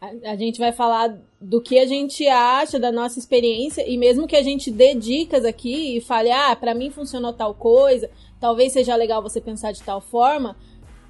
A, 0.00 0.30
a 0.32 0.36
gente 0.36 0.58
vai 0.58 0.72
falar 0.72 1.14
do 1.40 1.60
que 1.60 1.78
a 1.78 1.86
gente 1.86 2.26
acha 2.26 2.78
da 2.78 2.90
nossa 2.90 3.18
experiência 3.18 3.86
e 3.88 3.98
mesmo 3.98 4.26
que 4.26 4.36
a 4.36 4.42
gente 4.42 4.70
dê 4.70 4.94
dicas 4.94 5.44
aqui 5.44 5.96
e 5.96 6.00
fale, 6.00 6.30
ah, 6.30 6.56
pra 6.56 6.74
mim 6.74 6.90
funcionou 6.90 7.32
tal 7.32 7.54
coisa, 7.54 8.10
talvez 8.40 8.72
seja 8.72 8.96
legal 8.96 9.22
você 9.22 9.40
pensar 9.40 9.72
de 9.72 9.82
tal 9.82 10.00
forma, 10.00 10.56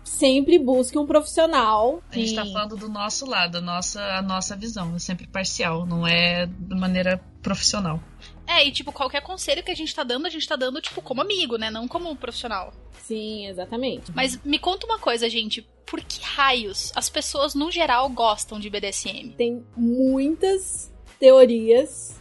sempre 0.03 0.59
busque 0.59 0.99
um 0.99 1.07
profissional. 1.07 2.03
A 2.11 2.15
gente 2.15 2.35
tá 2.35 2.45
Sim. 2.45 2.53
falando 2.53 2.77
do 2.77 2.89
nosso 2.89 3.27
lado, 3.27 3.59
a 3.59 3.61
nossa, 3.61 4.03
a 4.03 4.23
nossa 4.23 4.57
visão. 4.57 4.95
É 4.97 4.99
sempre 4.99 5.27
parcial, 5.27 5.87
não 5.87 6.07
é 6.07 6.47
de 6.47 6.75
maneira 6.75 7.21
profissional. 7.43 8.01
É, 8.51 8.67
e 8.67 8.73
tipo, 8.73 8.91
qualquer 8.91 9.23
conselho 9.23 9.63
que 9.63 9.71
a 9.71 9.77
gente 9.77 9.95
tá 9.95 10.03
dando, 10.03 10.27
a 10.27 10.31
gente 10.31 10.49
tá 10.49 10.57
dando, 10.57 10.81
tipo, 10.81 11.01
como 11.01 11.21
amigo, 11.21 11.57
né? 11.57 11.71
Não 11.71 11.87
como 11.87 12.17
profissional. 12.17 12.73
Sim, 13.01 13.47
exatamente. 13.47 14.11
Mas 14.13 14.43
me 14.45 14.59
conta 14.59 14.87
uma 14.87 14.99
coisa, 14.99 15.31
gente. 15.31 15.63
Por 15.87 16.01
que 16.01 16.21
raios 16.21 16.93
as 16.97 17.09
pessoas, 17.09 17.55
no 17.55 17.71
geral, 17.71 18.09
gostam 18.09 18.59
de 18.59 18.69
BDSM? 18.69 19.35
Tem 19.37 19.65
muitas 19.77 20.93
teorias 21.21 22.21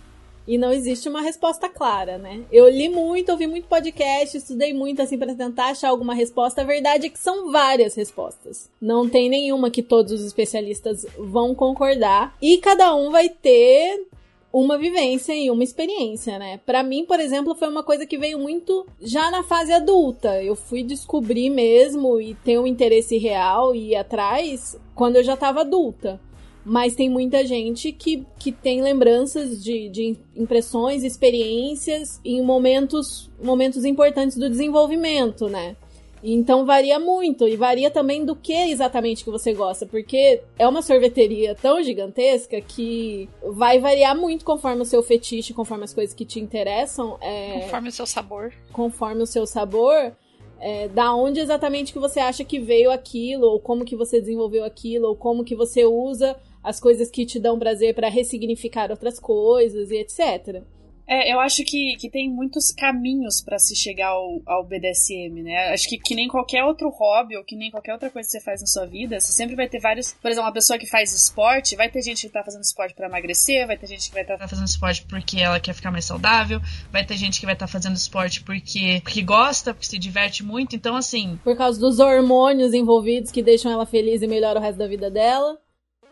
e 0.50 0.58
não 0.58 0.72
existe 0.72 1.08
uma 1.08 1.22
resposta 1.22 1.70
clara, 1.70 2.18
né? 2.18 2.44
Eu 2.52 2.68
li 2.68 2.90
muito, 2.90 3.32
ouvi 3.32 3.46
muito 3.46 3.68
podcast, 3.68 4.36
estudei 4.36 4.74
muito 4.74 5.00
assim 5.00 5.16
para 5.16 5.36
tentar 5.36 5.68
achar 5.68 5.90
alguma 5.90 6.16
resposta. 6.16 6.62
A 6.62 6.66
verdade 6.66 7.06
é 7.06 7.10
que 7.10 7.20
são 7.20 7.52
várias 7.52 7.94
respostas. 7.94 8.68
Não 8.82 9.08
tem 9.08 9.30
nenhuma 9.30 9.70
que 9.70 9.84
todos 9.84 10.12
os 10.12 10.26
especialistas 10.26 11.06
vão 11.20 11.54
concordar 11.54 12.36
e 12.42 12.58
cada 12.58 12.96
um 12.96 13.12
vai 13.12 13.30
ter 13.30 14.08
uma 14.52 14.78
vivência 14.78 15.34
e 15.36 15.50
uma 15.52 15.64
experiência, 15.64 16.40
né? 16.40 16.60
Pra 16.66 16.82
mim, 16.84 17.06
por 17.06 17.20
exemplo, 17.20 17.56
foi 17.56 17.68
uma 17.68 17.84
coisa 17.84 18.06
que 18.06 18.18
veio 18.18 18.40
muito 18.40 18.86
já 19.00 19.30
na 19.30 19.44
fase 19.44 19.72
adulta. 19.72 20.42
Eu 20.44 20.56
fui 20.56 20.84
descobrir 20.84 21.50
mesmo 21.50 22.20
e 22.20 22.34
ter 22.36 22.60
um 22.60 22.66
interesse 22.66 23.18
real 23.18 23.76
e 23.76 23.92
ir 23.92 23.96
atrás 23.96 24.80
quando 24.96 25.18
eu 25.18 25.24
já 25.24 25.38
tava 25.38 25.62
adulta. 25.62 26.20
Mas 26.66 26.96
tem 26.96 27.10
muita 27.10 27.46
gente 27.46 27.92
que, 27.92 28.26
que 28.38 28.52
tem 28.52 28.82
lembranças 28.82 29.64
de, 29.64 29.88
de 29.90 30.18
impressões, 30.36 31.04
experiências 31.04 32.20
em 32.24 32.42
momentos, 32.42 33.30
momentos 33.42 33.86
importantes 33.86 34.38
do 34.38 34.50
desenvolvimento, 34.50 35.48
né? 35.48 35.76
Então 36.24 36.66
varia 36.66 37.00
muito 37.00 37.48
e 37.48 37.56
varia 37.56 37.90
também 37.90 38.26
do 38.26 38.36
que 38.36 38.54
exatamente 38.54 39.24
que 39.24 39.32
você 39.32 39.54
gosta, 39.54 39.86
porque 39.86 40.42
é 40.58 40.68
uma 40.68 40.82
sorveteria 40.82 41.56
tão 41.56 41.82
gigantesca 41.82 42.60
que 42.62 43.30
vai 43.42 43.80
variar 43.80 44.16
muito 44.18 44.44
conforme 44.44 44.82
o 44.82 44.86
seu 44.86 45.02
fetiche, 45.02 45.54
conforme 45.54 45.86
as 45.86 45.94
coisas 45.94 46.14
que 46.14 46.26
te 46.26 46.40
interessam, 46.40 47.18
é, 47.22 47.62
Conforme 47.62 47.90
o 47.90 47.92
seu 47.92 48.06
sabor. 48.06 48.54
conforme 48.74 49.24
o 49.24 49.28
seu 49.28 49.46
sabor, 49.46 50.14
é, 50.60 50.90
da 50.90 51.16
onde 51.16 51.40
exatamente 51.40 51.94
que 51.94 52.00
você 52.00 52.20
acha 52.20 52.44
que 52.44 52.60
veio 52.60 52.92
aquilo, 52.92 53.48
ou 53.48 53.60
como 53.60 53.86
que 53.86 53.96
você 53.96 54.20
desenvolveu 54.20 54.66
aquilo, 54.66 55.08
ou 55.08 55.16
como 55.16 55.46
que 55.46 55.56
você 55.56 55.86
usa 55.86 56.36
as 56.62 56.80
coisas 56.80 57.10
que 57.10 57.26
te 57.26 57.40
dão 57.40 57.58
prazer 57.58 57.96
para 57.96 58.10
ressignificar 58.10 58.92
outras 58.92 59.18
coisas 59.20 59.90
e 59.92 59.96
etc. 59.96 60.62
É, 61.10 61.34
eu 61.34 61.40
acho 61.40 61.64
que, 61.64 61.96
que 61.98 62.08
tem 62.08 62.30
muitos 62.30 62.72
caminhos 62.72 63.42
pra 63.42 63.58
se 63.58 63.76
chegar 63.76 64.10
ao, 64.10 64.44
ao 64.46 64.64
BDSM, 64.64 65.42
né? 65.42 65.74
Acho 65.74 65.90
que, 65.90 65.98
que 65.98 66.14
nem 66.14 66.28
qualquer 66.28 66.64
outro 66.64 66.88
hobby 66.90 67.36
ou 67.36 67.44
que 67.44 67.56
nem 67.56 67.72
qualquer 67.72 67.94
outra 67.94 68.12
coisa 68.12 68.28
que 68.28 68.32
você 68.32 68.40
faz 68.40 68.62
na 68.62 68.68
sua 68.68 68.86
vida, 68.86 69.20
você 69.20 69.34
sempre 69.34 69.56
vai 69.56 69.68
ter 69.68 69.80
vários. 69.80 70.14
Por 70.14 70.30
exemplo, 70.30 70.46
uma 70.46 70.54
pessoa 70.54 70.78
que 70.78 70.86
faz 70.86 71.12
esporte, 71.12 71.76
vai 71.76 71.90
ter 71.90 72.04
gente 72.04 72.28
que 72.28 72.32
tá 72.32 72.44
fazendo 72.44 72.62
esporte 72.62 72.94
pra 72.94 73.08
emagrecer, 73.08 73.66
vai 73.66 73.76
ter 73.76 73.88
gente 73.88 74.08
que 74.08 74.14
vai 74.14 74.22
estar. 74.22 74.38
Tá 74.38 74.48
fazendo 74.48 74.68
esporte 74.68 75.04
porque 75.10 75.40
ela 75.40 75.60
quer 75.60 75.74
ficar 75.74 75.90
mais 75.90 76.06
saudável, 76.06 76.62
vai 76.92 77.04
ter 77.04 77.18
gente 77.18 77.40
que 77.40 77.46
vai 77.48 77.56
estar 77.56 77.66
fazendo 77.66 77.96
esporte 77.96 78.44
porque, 78.44 79.02
porque 79.04 79.24
gosta, 79.24 79.74
porque 79.74 79.88
se 79.88 79.98
diverte 79.98 80.44
muito. 80.44 80.76
Então, 80.76 80.96
assim, 80.96 81.40
Por 81.44 81.58
causa 81.58 81.80
dos 81.80 82.00
hormônios 82.00 82.72
envolvidos 82.72 83.32
que 83.32 83.42
deixam 83.42 83.72
ela 83.72 83.88
feliz 83.88 84.22
e 84.22 84.28
melhoram 84.28 84.62
o 84.62 84.64
resto 84.64 84.78
da 84.78 84.88
vida 84.88 85.10
dela. 85.10 85.58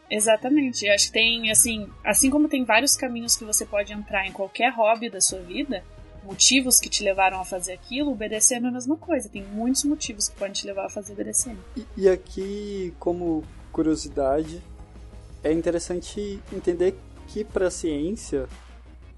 Exatamente. 0.09 0.85
Eu 0.85 0.93
acho 0.93 1.07
que 1.07 1.13
tem, 1.13 1.51
assim, 1.51 1.89
assim 2.03 2.29
como 2.29 2.47
tem 2.47 2.63
vários 2.63 2.95
caminhos 2.95 3.35
que 3.35 3.43
você 3.43 3.65
pode 3.65 3.93
entrar 3.93 4.25
em 4.25 4.31
qualquer 4.31 4.71
hobby 4.73 5.09
da 5.09 5.19
sua 5.19 5.39
vida, 5.39 5.83
motivos 6.23 6.79
que 6.79 6.89
te 6.89 7.03
levaram 7.03 7.39
a 7.39 7.45
fazer 7.45 7.73
aquilo, 7.73 8.11
o 8.11 8.15
BDSM 8.15 8.65
é 8.65 8.67
a 8.67 8.71
mesma 8.71 8.97
coisa. 8.97 9.29
Tem 9.29 9.43
muitos 9.43 9.83
motivos 9.83 10.27
que 10.27 10.35
podem 10.35 10.53
te 10.53 10.65
levar 10.65 10.85
a 10.85 10.89
fazer 10.89 11.13
BDSM. 11.15 11.57
E, 11.75 11.85
e 11.95 12.09
aqui, 12.09 12.93
como 12.99 13.43
curiosidade, 13.71 14.61
é 15.43 15.51
interessante 15.51 16.39
entender 16.51 16.95
que 17.27 17.43
para 17.43 17.67
a 17.67 17.71
ciência, 17.71 18.47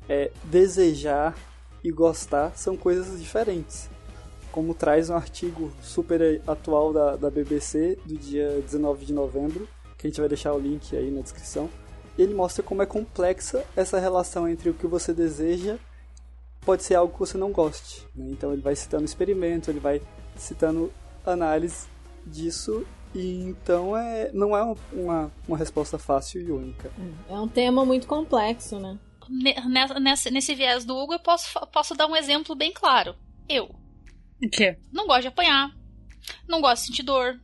é, 0.07 0.31
desejar 0.43 1.37
e 1.83 1.91
gostar 1.91 2.51
são 2.55 2.75
coisas 2.75 3.19
diferentes. 3.19 3.89
Como 4.51 4.73
traz 4.73 5.09
um 5.09 5.15
artigo 5.15 5.71
super 5.81 6.41
atual 6.47 6.91
da, 6.91 7.15
da 7.15 7.29
BBC 7.29 7.97
do 8.05 8.17
dia 8.17 8.59
19 8.61 9.05
de 9.05 9.13
novembro, 9.13 9.67
que 9.99 10.07
a 10.07 10.09
gente 10.09 10.19
vai 10.19 10.27
deixar 10.29 10.53
o 10.53 10.59
link 10.59 10.95
aí 10.95 11.11
na 11.11 11.21
descrição. 11.21 11.69
Ele 12.17 12.33
mostra 12.33 12.63
como 12.63 12.81
é 12.81 12.85
complexa 12.87 13.63
essa 13.75 13.99
relação 13.99 14.47
entre 14.47 14.69
o 14.69 14.73
que 14.73 14.87
você 14.87 15.13
deseja 15.13 15.77
pode 16.61 16.83
ser 16.83 16.95
algo 16.95 17.13
que 17.13 17.19
você 17.19 17.37
não 17.37 17.51
goste. 17.51 18.05
né? 18.15 18.27
Então 18.31 18.51
ele 18.51 18.61
vai 18.61 18.75
citando 18.75 19.05
experimento, 19.05 19.69
ele 19.69 19.79
vai 19.79 20.01
citando 20.35 20.91
análise 21.25 21.87
disso 22.25 22.85
e 23.15 23.41
então 23.43 23.95
é, 23.95 24.31
não 24.33 24.55
é 24.55 24.75
uma, 24.93 25.31
uma 25.47 25.57
resposta 25.57 25.97
fácil 25.97 26.41
e 26.41 26.51
única. 26.51 26.91
É 27.29 27.39
um 27.39 27.47
tema 27.47 27.85
muito 27.85 28.07
complexo, 28.07 28.79
né? 28.79 28.97
Nesse, 29.99 30.31
nesse 30.31 30.55
viés 30.55 30.85
do 30.85 30.95
Hugo, 30.97 31.13
eu 31.13 31.19
posso, 31.19 31.47
posso 31.67 31.93
dar 31.95 32.07
um 32.07 32.15
exemplo 32.15 32.55
bem 32.55 32.71
claro. 32.73 33.15
Eu 33.47 33.65
O 34.43 34.49
quê? 34.51 34.77
não 34.91 35.05
gosto 35.07 35.21
de 35.21 35.27
apanhar, 35.27 35.69
não 36.47 36.61
gosto 36.61 36.81
de 36.81 36.87
sentir 36.87 37.03
dor, 37.03 37.39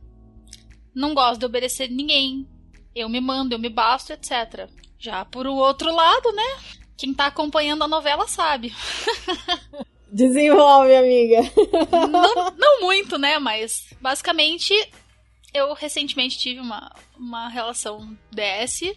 não 0.96 1.12
gosto 1.12 1.40
de 1.40 1.44
obedecer 1.46 1.90
ninguém, 1.90 2.48
eu 2.94 3.06
me 3.06 3.20
mando, 3.20 3.54
eu 3.54 3.58
me 3.58 3.68
basto, 3.68 4.14
etc. 4.14 4.66
Já 4.98 5.26
por 5.26 5.46
o 5.46 5.54
outro 5.54 5.94
lado, 5.94 6.32
né? 6.32 6.58
Quem 6.96 7.12
tá 7.12 7.26
acompanhando 7.26 7.84
a 7.84 7.88
novela 7.88 8.26
sabe. 8.26 8.74
Desenvolve, 10.10 10.96
amiga. 10.96 11.42
não, 12.10 12.50
não 12.56 12.80
muito, 12.80 13.18
né? 13.18 13.38
Mas 13.38 13.92
basicamente 14.00 14.72
eu 15.52 15.74
recentemente 15.74 16.38
tive 16.38 16.60
uma, 16.60 16.90
uma 17.14 17.50
relação 17.50 18.16
DS 18.32 18.94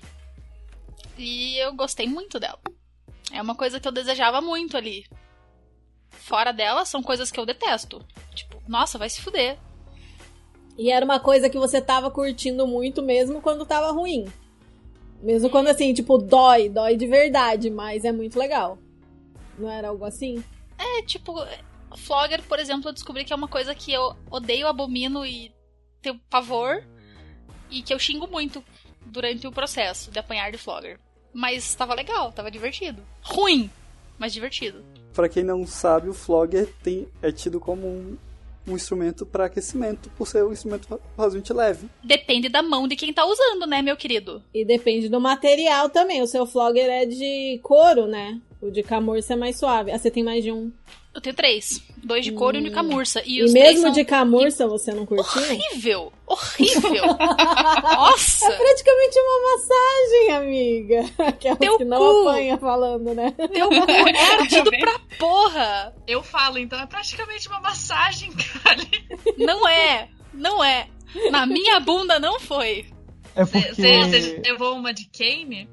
e 1.18 1.58
eu 1.58 1.74
gostei 1.74 2.08
muito 2.08 2.40
dela. 2.40 2.62
É 3.34 3.42
uma 3.42 3.56
coisa 3.56 3.78
que 3.78 3.88
eu 3.88 3.92
desejava 3.92 4.40
muito 4.40 4.78
ali. 4.78 5.06
Fora 6.10 6.54
dela, 6.54 6.86
são 6.86 7.04
coisas 7.04 7.30
que 7.30 7.40
eu 7.40 7.46
detesto. 7.46 8.06
Tipo, 8.34 8.64
nossa, 8.70 8.98
vai 8.98 9.10
se 9.10 9.22
fuder. 9.22 9.60
E 10.80 10.89
era 10.89 11.04
uma 11.04 11.20
coisa 11.20 11.50
que 11.50 11.58
você 11.60 11.82
tava 11.82 12.10
curtindo 12.10 12.65
muito 12.65 13.02
mesmo 13.02 13.42
quando 13.42 13.65
tava 13.65 13.92
ruim. 13.92 14.26
Mesmo 15.22 15.50
quando 15.50 15.68
assim, 15.68 15.94
tipo, 15.94 16.18
dói, 16.18 16.70
dói 16.70 16.96
de 16.96 17.06
verdade, 17.06 17.70
mas 17.70 18.06
é 18.06 18.13
muito 18.13 18.39
legal. 18.39 18.78
Não 19.58 19.70
era 19.70 19.89
algo 19.89 20.06
assim? 20.06 20.42
É 20.78 21.02
tipo, 21.02 21.36
Flogger, 21.98 22.42
por 22.44 22.60
exemplo, 22.60 22.88
eu 22.88 22.94
descobri 22.94 23.26
que 23.26 23.34
é 23.34 23.36
uma 23.36 23.50
coisa 23.50 23.76
que 23.76 23.92
eu 23.92 24.15
odeio, 24.32 24.68
abomino 24.68 25.26
e 25.26 25.54
tenho 26.02 26.18
pavor. 26.30 26.82
E 27.70 27.82
que 27.82 27.94
eu 27.94 28.00
xingo 28.00 28.26
muito 28.26 28.63
durante 29.06 29.46
o 29.46 29.52
processo 29.52 30.10
de 30.10 30.18
apanhar 30.18 30.50
de 30.50 30.58
Flogger. 30.58 30.98
Mas 31.34 31.76
tava 31.76 31.94
legal, 31.94 32.32
tava 32.32 32.50
divertido. 32.50 33.04
Ruim, 33.22 33.70
mas 34.18 34.32
divertido. 34.32 34.82
Pra 35.13 35.28
quem 35.28 35.44
não 35.44 35.68
sabe, 35.68 36.08
o 36.08 36.13
Flogger 36.13 36.74
tem, 36.82 37.06
é 37.22 37.34
tido 37.34 37.60
como 37.60 37.86
um, 37.86 38.18
um 38.69 38.75
instrumento 38.75 39.25
para 39.25 39.45
aquecimento, 39.45 40.10
por 40.17 40.27
ser 40.27 40.43
um 40.43 40.51
instrumento 40.51 40.99
razoavelmente 41.17 41.53
leve. 41.53 41.88
Depende 42.03 42.49
da 42.49 42.62
mão 42.62 42.88
de 42.88 42.95
quem 42.95 43.13
tá 43.13 43.25
usando, 43.25 43.65
né, 43.65 43.82
meu 43.82 43.97
querido? 43.97 44.43
E 44.53 44.63
depende 44.63 45.10
do 45.10 45.19
material 45.19 45.89
também. 45.89 46.21
O 46.21 46.27
seu 46.27 46.45
flogger 46.45 46.89
é 46.89 47.05
de 47.05 47.60
couro, 47.63 48.08
né? 48.08 48.39
O 48.62 48.69
de 48.69 48.84
camurça 48.84 49.34
é 49.34 49.36
mais 49.36 49.58
suave. 49.58 49.91
Ah, 49.91 49.97
você 49.97 50.12
tem 50.12 50.23
mais 50.23 50.43
de 50.43 50.51
um. 50.51 50.71
Eu 51.13 51.22
tenho 51.22 51.36
três. 51.36 51.82
Dois 52.04 52.24
de 52.24 52.32
couro 52.32 52.56
e 52.58 52.60
um 52.62 52.63
de 52.63 52.69
camurça. 52.72 53.22
E, 53.26 53.39
E 53.39 53.52
mesmo 53.52 53.82
são 53.82 53.91
de 53.91 54.06
camurça 54.06 54.67
você 54.67 54.93
não 54.93 55.06
curtiu? 55.06 55.41
Horrível! 55.41 56.13
Horrível! 56.26 57.04
Nossa! 57.84 58.52
Praticamente 58.52 59.19
uma 59.19 59.52
massagem, 59.52 60.32
amiga. 60.32 61.06
Aquela 61.28 61.56
Teu 61.58 61.78
que 61.78 61.84
não 61.86 61.98
cu. 61.98 62.30
apanha 62.30 62.58
falando, 62.58 63.13
né? 63.13 63.32
Teu 63.54 63.69
cu 63.69 63.91
é 63.91 64.32
ardido 64.39 64.69
pra 64.72 65.00
porra! 65.17 65.93
Eu 66.08 66.24
falo, 66.24 66.58
então 66.58 66.80
é 66.80 66.86
praticamente 66.86 67.48
uma 67.50 67.60
massagem, 67.60 68.32
cara. 68.32 68.82
Não 69.38 69.67
é! 69.67 70.10
Não 70.34 70.63
é! 70.63 70.88
Na 71.32 71.45
minha 71.45 71.80
bunda 71.80 72.19
não 72.19 72.39
foi! 72.39 72.86
É 73.36 73.43
Você 73.43 74.41
levou 74.45 74.76
uma 74.76 74.93
de 74.93 75.06
Kane? 75.10 75.69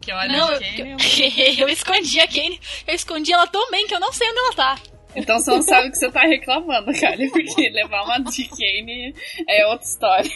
Que 0.00 0.12
olha, 0.12 0.32
Não, 0.32 0.58
de 0.58 0.76
Kane. 0.76 0.96
eu 1.60 1.68
escondi 1.68 2.20
a 2.20 2.26
Kane. 2.26 2.60
Eu 2.86 2.94
escondi 2.94 3.32
ela 3.32 3.46
tão 3.46 3.70
bem 3.70 3.86
que 3.86 3.94
eu 3.94 4.00
não 4.00 4.12
sei 4.12 4.28
onde 4.30 4.38
ela 4.38 4.52
tá. 4.54 4.78
Então 5.14 5.38
você 5.38 5.50
não 5.50 5.62
sabe 5.62 5.88
o 5.88 5.90
que 5.90 5.98
você 5.98 6.10
tá 6.10 6.22
reclamando, 6.22 6.92
cara. 6.98 7.16
Porque 7.30 7.68
levar 7.70 8.04
uma 8.04 8.18
de 8.18 8.44
Kane 8.48 9.14
é 9.48 9.66
outra 9.66 9.86
história. 9.86 10.30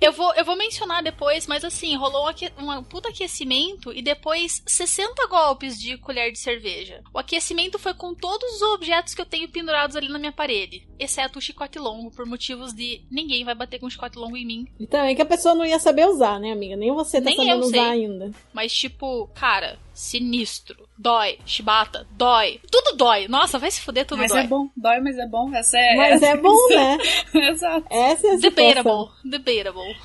Eu 0.00 0.12
vou, 0.12 0.32
eu 0.34 0.44
vou 0.44 0.56
mencionar 0.56 1.02
depois, 1.02 1.46
mas 1.46 1.64
assim, 1.64 1.96
rolou 1.96 2.28
um, 2.58 2.70
um 2.78 2.82
puta 2.84 3.08
aquecimento 3.08 3.92
e 3.92 4.02
depois 4.02 4.62
60 4.66 5.26
golpes 5.26 5.80
de 5.80 5.96
colher 5.98 6.30
de 6.32 6.38
cerveja. 6.38 7.02
O 7.12 7.18
aquecimento 7.18 7.78
foi 7.78 7.94
com 7.94 8.14
todos 8.14 8.56
os 8.56 8.62
objetos 8.62 9.14
que 9.14 9.20
eu 9.20 9.26
tenho 9.26 9.48
pendurados 9.48 9.96
ali 9.96 10.08
na 10.08 10.18
minha 10.18 10.32
parede, 10.32 10.86
exceto 10.98 11.38
o 11.38 11.42
chicote 11.42 11.78
longo, 11.78 12.10
por 12.10 12.26
motivos 12.26 12.72
de 12.72 13.02
ninguém 13.10 13.44
vai 13.44 13.54
bater 13.54 13.78
com 13.78 13.86
um 13.86 13.90
chicote 13.90 14.18
longo 14.18 14.36
em 14.36 14.46
mim. 14.46 14.66
E 14.78 14.86
também 14.86 15.14
que 15.14 15.22
a 15.22 15.26
pessoa 15.26 15.54
não 15.54 15.64
ia 15.64 15.78
saber 15.78 16.06
usar, 16.06 16.38
né, 16.38 16.52
amiga? 16.52 16.76
Nem 16.76 16.92
você 16.92 17.20
tá 17.20 17.26
Nem 17.26 17.36
sabendo 17.36 17.62
eu 17.64 17.68
sei. 17.68 17.80
usar 17.80 17.90
ainda. 17.90 18.30
Mas 18.52 18.72
tipo, 18.72 19.28
cara, 19.34 19.78
sinistro. 19.94 20.88
Dói, 20.98 21.38
chibata, 21.46 22.06
dói. 22.10 22.60
Tudo 22.70 22.96
dói. 22.96 23.28
Nossa, 23.28 23.58
vai 23.58 23.70
se 23.70 23.80
fuder, 23.80 24.04
tudo 24.04 24.18
mas 24.18 24.30
dói. 24.30 24.40
é 24.42 24.46
bom, 24.46 24.68
dói, 24.76 25.00
mas 25.00 25.16
é 25.16 25.26
bom. 25.26 25.54
Essa 25.54 25.78
é. 25.78 25.96
Mas 25.96 26.22
é 26.22 26.36
bom, 26.36 26.56
né? 26.68 26.98
Exato. 27.32 27.86
Essa 27.88 28.26
é 28.26 28.30
a 28.30 28.36
situação. 28.40 28.50
Debatable, 28.50 29.10
debatable. 29.24 29.96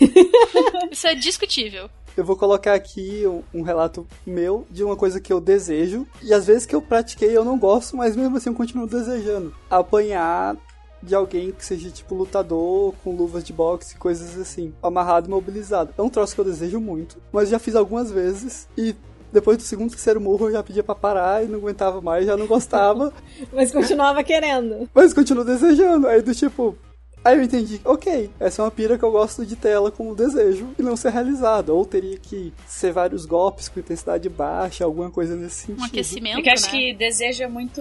Isso 0.90 1.06
é 1.06 1.14
discutível. 1.14 1.88
Eu 2.16 2.24
vou 2.24 2.36
colocar 2.36 2.74
aqui 2.74 3.26
um, 3.26 3.42
um 3.52 3.62
relato 3.62 4.06
meu 4.24 4.66
de 4.70 4.84
uma 4.84 4.96
coisa 4.96 5.20
que 5.20 5.32
eu 5.32 5.40
desejo. 5.40 6.06
E 6.22 6.32
às 6.32 6.46
vezes 6.46 6.64
que 6.64 6.74
eu 6.74 6.80
pratiquei 6.80 7.36
eu 7.36 7.44
não 7.44 7.58
gosto, 7.58 7.96
mas 7.96 8.16
mesmo 8.16 8.36
assim 8.36 8.50
eu 8.50 8.54
continuo 8.54 8.86
desejando. 8.86 9.54
Apanhar 9.68 10.56
de 11.02 11.14
alguém 11.14 11.50
que 11.52 11.64
seja 11.64 11.90
tipo 11.90 12.14
lutador, 12.14 12.94
com 13.02 13.14
luvas 13.14 13.44
de 13.44 13.52
boxe, 13.52 13.96
coisas 13.96 14.38
assim. 14.38 14.72
Amarrado 14.82 15.26
e 15.26 15.30
mobilizado. 15.30 15.92
É 15.98 16.02
um 16.02 16.08
troço 16.08 16.34
que 16.34 16.40
eu 16.40 16.44
desejo 16.44 16.80
muito, 16.80 17.18
mas 17.32 17.48
já 17.48 17.58
fiz 17.58 17.74
algumas 17.74 18.10
vezes. 18.10 18.68
E 18.78 18.94
depois 19.34 19.58
do 19.58 19.62
segundo, 19.64 19.90
terceiro 19.90 20.20
murro 20.20 20.46
eu 20.46 20.52
já 20.52 20.62
pedia 20.62 20.82
pra 20.82 20.94
parar 20.94 21.44
e 21.44 21.48
não 21.48 21.58
aguentava 21.58 22.00
mais, 22.00 22.24
já 22.24 22.36
não 22.36 22.46
gostava. 22.46 23.12
Mas 23.52 23.72
continuava 23.72 24.22
querendo. 24.22 24.88
mas 24.94 25.12
continuo 25.12 25.44
desejando. 25.44 26.06
Aí 26.06 26.22
do 26.22 26.34
tipo. 26.34 26.76
Aí 27.24 27.38
eu 27.38 27.42
entendi, 27.42 27.80
ok, 27.86 28.30
essa 28.38 28.60
é 28.60 28.64
uma 28.64 28.70
pira 28.70 28.98
que 28.98 29.04
eu 29.04 29.10
gosto 29.10 29.46
de 29.46 29.56
ter 29.56 29.70
ela 29.70 29.90
como 29.90 30.14
desejo 30.14 30.68
e 30.78 30.82
não 30.82 30.94
ser 30.94 31.10
realizada. 31.10 31.72
Ou 31.72 31.84
teria 31.86 32.18
que 32.18 32.52
ser 32.66 32.92
vários 32.92 33.24
golpes 33.24 33.66
com 33.66 33.80
intensidade 33.80 34.28
baixa, 34.28 34.84
alguma 34.84 35.10
coisa 35.10 35.34
nesse 35.34 35.66
sentido. 35.66 35.80
Um 35.80 35.84
aquecimento, 35.84 36.34
Porque 36.34 36.50
acho 36.50 36.66
né? 36.66 36.70
que 36.70 36.94
desejo 36.94 37.42
é 37.42 37.48
muito. 37.48 37.80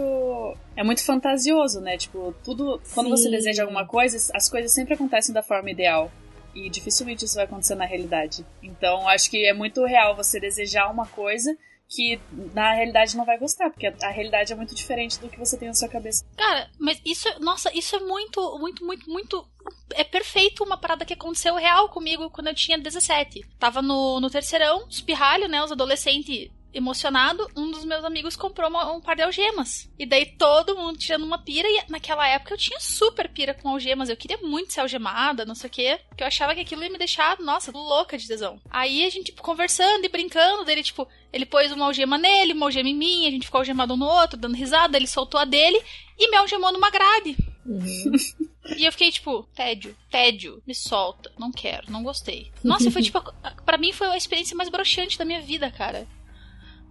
É 0.77 0.83
muito 0.83 1.03
fantasioso, 1.03 1.81
né? 1.81 1.97
Tipo, 1.97 2.33
tudo. 2.43 2.79
Quando 2.93 3.09
você 3.09 3.23
Sim. 3.25 3.31
deseja 3.31 3.63
alguma 3.63 3.85
coisa, 3.85 4.17
as 4.33 4.49
coisas 4.49 4.71
sempre 4.71 4.93
acontecem 4.93 5.33
da 5.33 5.43
forma 5.43 5.69
ideal. 5.69 6.09
E 6.53 6.69
dificilmente 6.69 7.25
isso 7.25 7.35
vai 7.35 7.45
acontecer 7.45 7.75
na 7.75 7.85
realidade. 7.85 8.45
Então, 8.61 9.07
acho 9.07 9.29
que 9.29 9.45
é 9.45 9.53
muito 9.53 9.83
real 9.85 10.15
você 10.15 10.39
desejar 10.39 10.91
uma 10.91 11.07
coisa 11.07 11.57
que 11.87 12.19
na 12.53 12.73
realidade 12.73 13.15
não 13.15 13.25
vai 13.25 13.37
gostar, 13.37 13.69
porque 13.69 13.87
a, 13.87 14.09
realidade 14.09 14.51
é 14.51 14.55
muito 14.55 14.73
diferente 14.73 15.19
do 15.19 15.29
que 15.29 15.37
você 15.37 15.57
tem 15.57 15.67
na 15.67 15.73
sua 15.73 15.87
cabeça. 15.87 16.25
Cara, 16.35 16.69
mas 16.79 16.99
isso, 17.05 17.27
nossa, 17.39 17.75
isso 17.77 17.95
é 17.95 17.99
muito, 17.99 18.57
muito, 18.59 18.85
muito, 18.85 19.09
muito. 19.09 19.47
É 19.93 20.03
perfeito 20.03 20.63
uma 20.63 20.77
parada 20.77 21.05
que 21.05 21.13
aconteceu 21.13 21.55
real 21.55 21.89
comigo 21.89 22.29
quando 22.31 22.47
eu 22.47 22.55
tinha 22.55 22.79
17. 22.79 23.41
Tava 23.59 23.81
no, 23.81 24.19
no 24.19 24.29
terceirão, 24.29 24.87
espirralho, 24.89 25.47
né? 25.47 25.63
Os 25.63 25.71
adolescentes 25.71 26.49
emocionado, 26.73 27.47
um 27.55 27.69
dos 27.71 27.85
meus 27.85 28.03
amigos 28.03 28.35
comprou 28.35 28.69
uma- 28.69 28.91
um 28.91 28.99
par 29.01 29.15
de 29.15 29.21
algemas. 29.21 29.89
E 29.97 30.05
daí 30.05 30.25
todo 30.25 30.75
mundo 30.75 30.97
tirando 30.97 31.23
uma 31.23 31.37
pira, 31.37 31.67
e 31.69 31.83
naquela 31.89 32.27
época 32.27 32.53
eu 32.53 32.57
tinha 32.57 32.79
super 32.79 33.29
pira 33.29 33.53
com 33.53 33.69
algemas. 33.69 34.09
Eu 34.09 34.17
queria 34.17 34.37
muito 34.37 34.73
ser 34.73 34.81
algemada, 34.81 35.45
não 35.45 35.55
sei 35.55 35.67
o 35.69 35.71
quê. 35.71 35.99
Porque 36.09 36.23
eu 36.23 36.27
achava 36.27 36.53
que 36.55 36.61
aquilo 36.61 36.83
ia 36.83 36.89
me 36.89 36.97
deixar, 36.97 37.39
nossa, 37.39 37.71
louca 37.71 38.17
de 38.17 38.27
tesão. 38.27 38.59
Aí 38.69 39.05
a 39.05 39.09
gente, 39.09 39.25
tipo, 39.27 39.41
conversando 39.43 40.03
e 40.05 40.09
brincando, 40.09 40.65
dele, 40.65 40.83
tipo, 40.83 41.07
ele 41.31 41.45
pôs 41.45 41.71
uma 41.71 41.85
algema 41.85 42.17
nele, 42.17 42.53
uma 42.53 42.65
algema 42.65 42.89
em 42.89 42.95
mim, 42.95 43.27
a 43.27 43.31
gente 43.31 43.45
ficou 43.45 43.59
algemado 43.59 43.93
um 43.93 43.97
no 43.97 44.05
outro, 44.05 44.37
dando 44.37 44.55
risada, 44.55 44.97
ele 44.97 45.07
soltou 45.07 45.39
a 45.39 45.45
dele 45.45 45.81
e 46.17 46.29
me 46.29 46.37
algemou 46.37 46.71
numa 46.71 46.89
grade. 46.89 47.35
E 48.77 48.85
eu 48.85 48.91
fiquei 48.93 49.11
tipo, 49.11 49.43
tédio, 49.53 49.95
tédio, 50.09 50.63
me 50.65 50.73
solta, 50.73 51.29
não 51.37 51.51
quero, 51.51 51.91
não 51.91 52.01
gostei. 52.01 52.49
Nossa, 52.63 52.89
foi 52.89 53.01
tipo, 53.03 53.17
a- 53.17 53.51
pra 53.65 53.77
mim 53.77 53.91
foi 53.91 54.07
a 54.07 54.15
experiência 54.17 54.55
mais 54.55 54.69
broxante 54.69 55.17
da 55.17 55.25
minha 55.25 55.41
vida, 55.41 55.69
cara. 55.69 56.07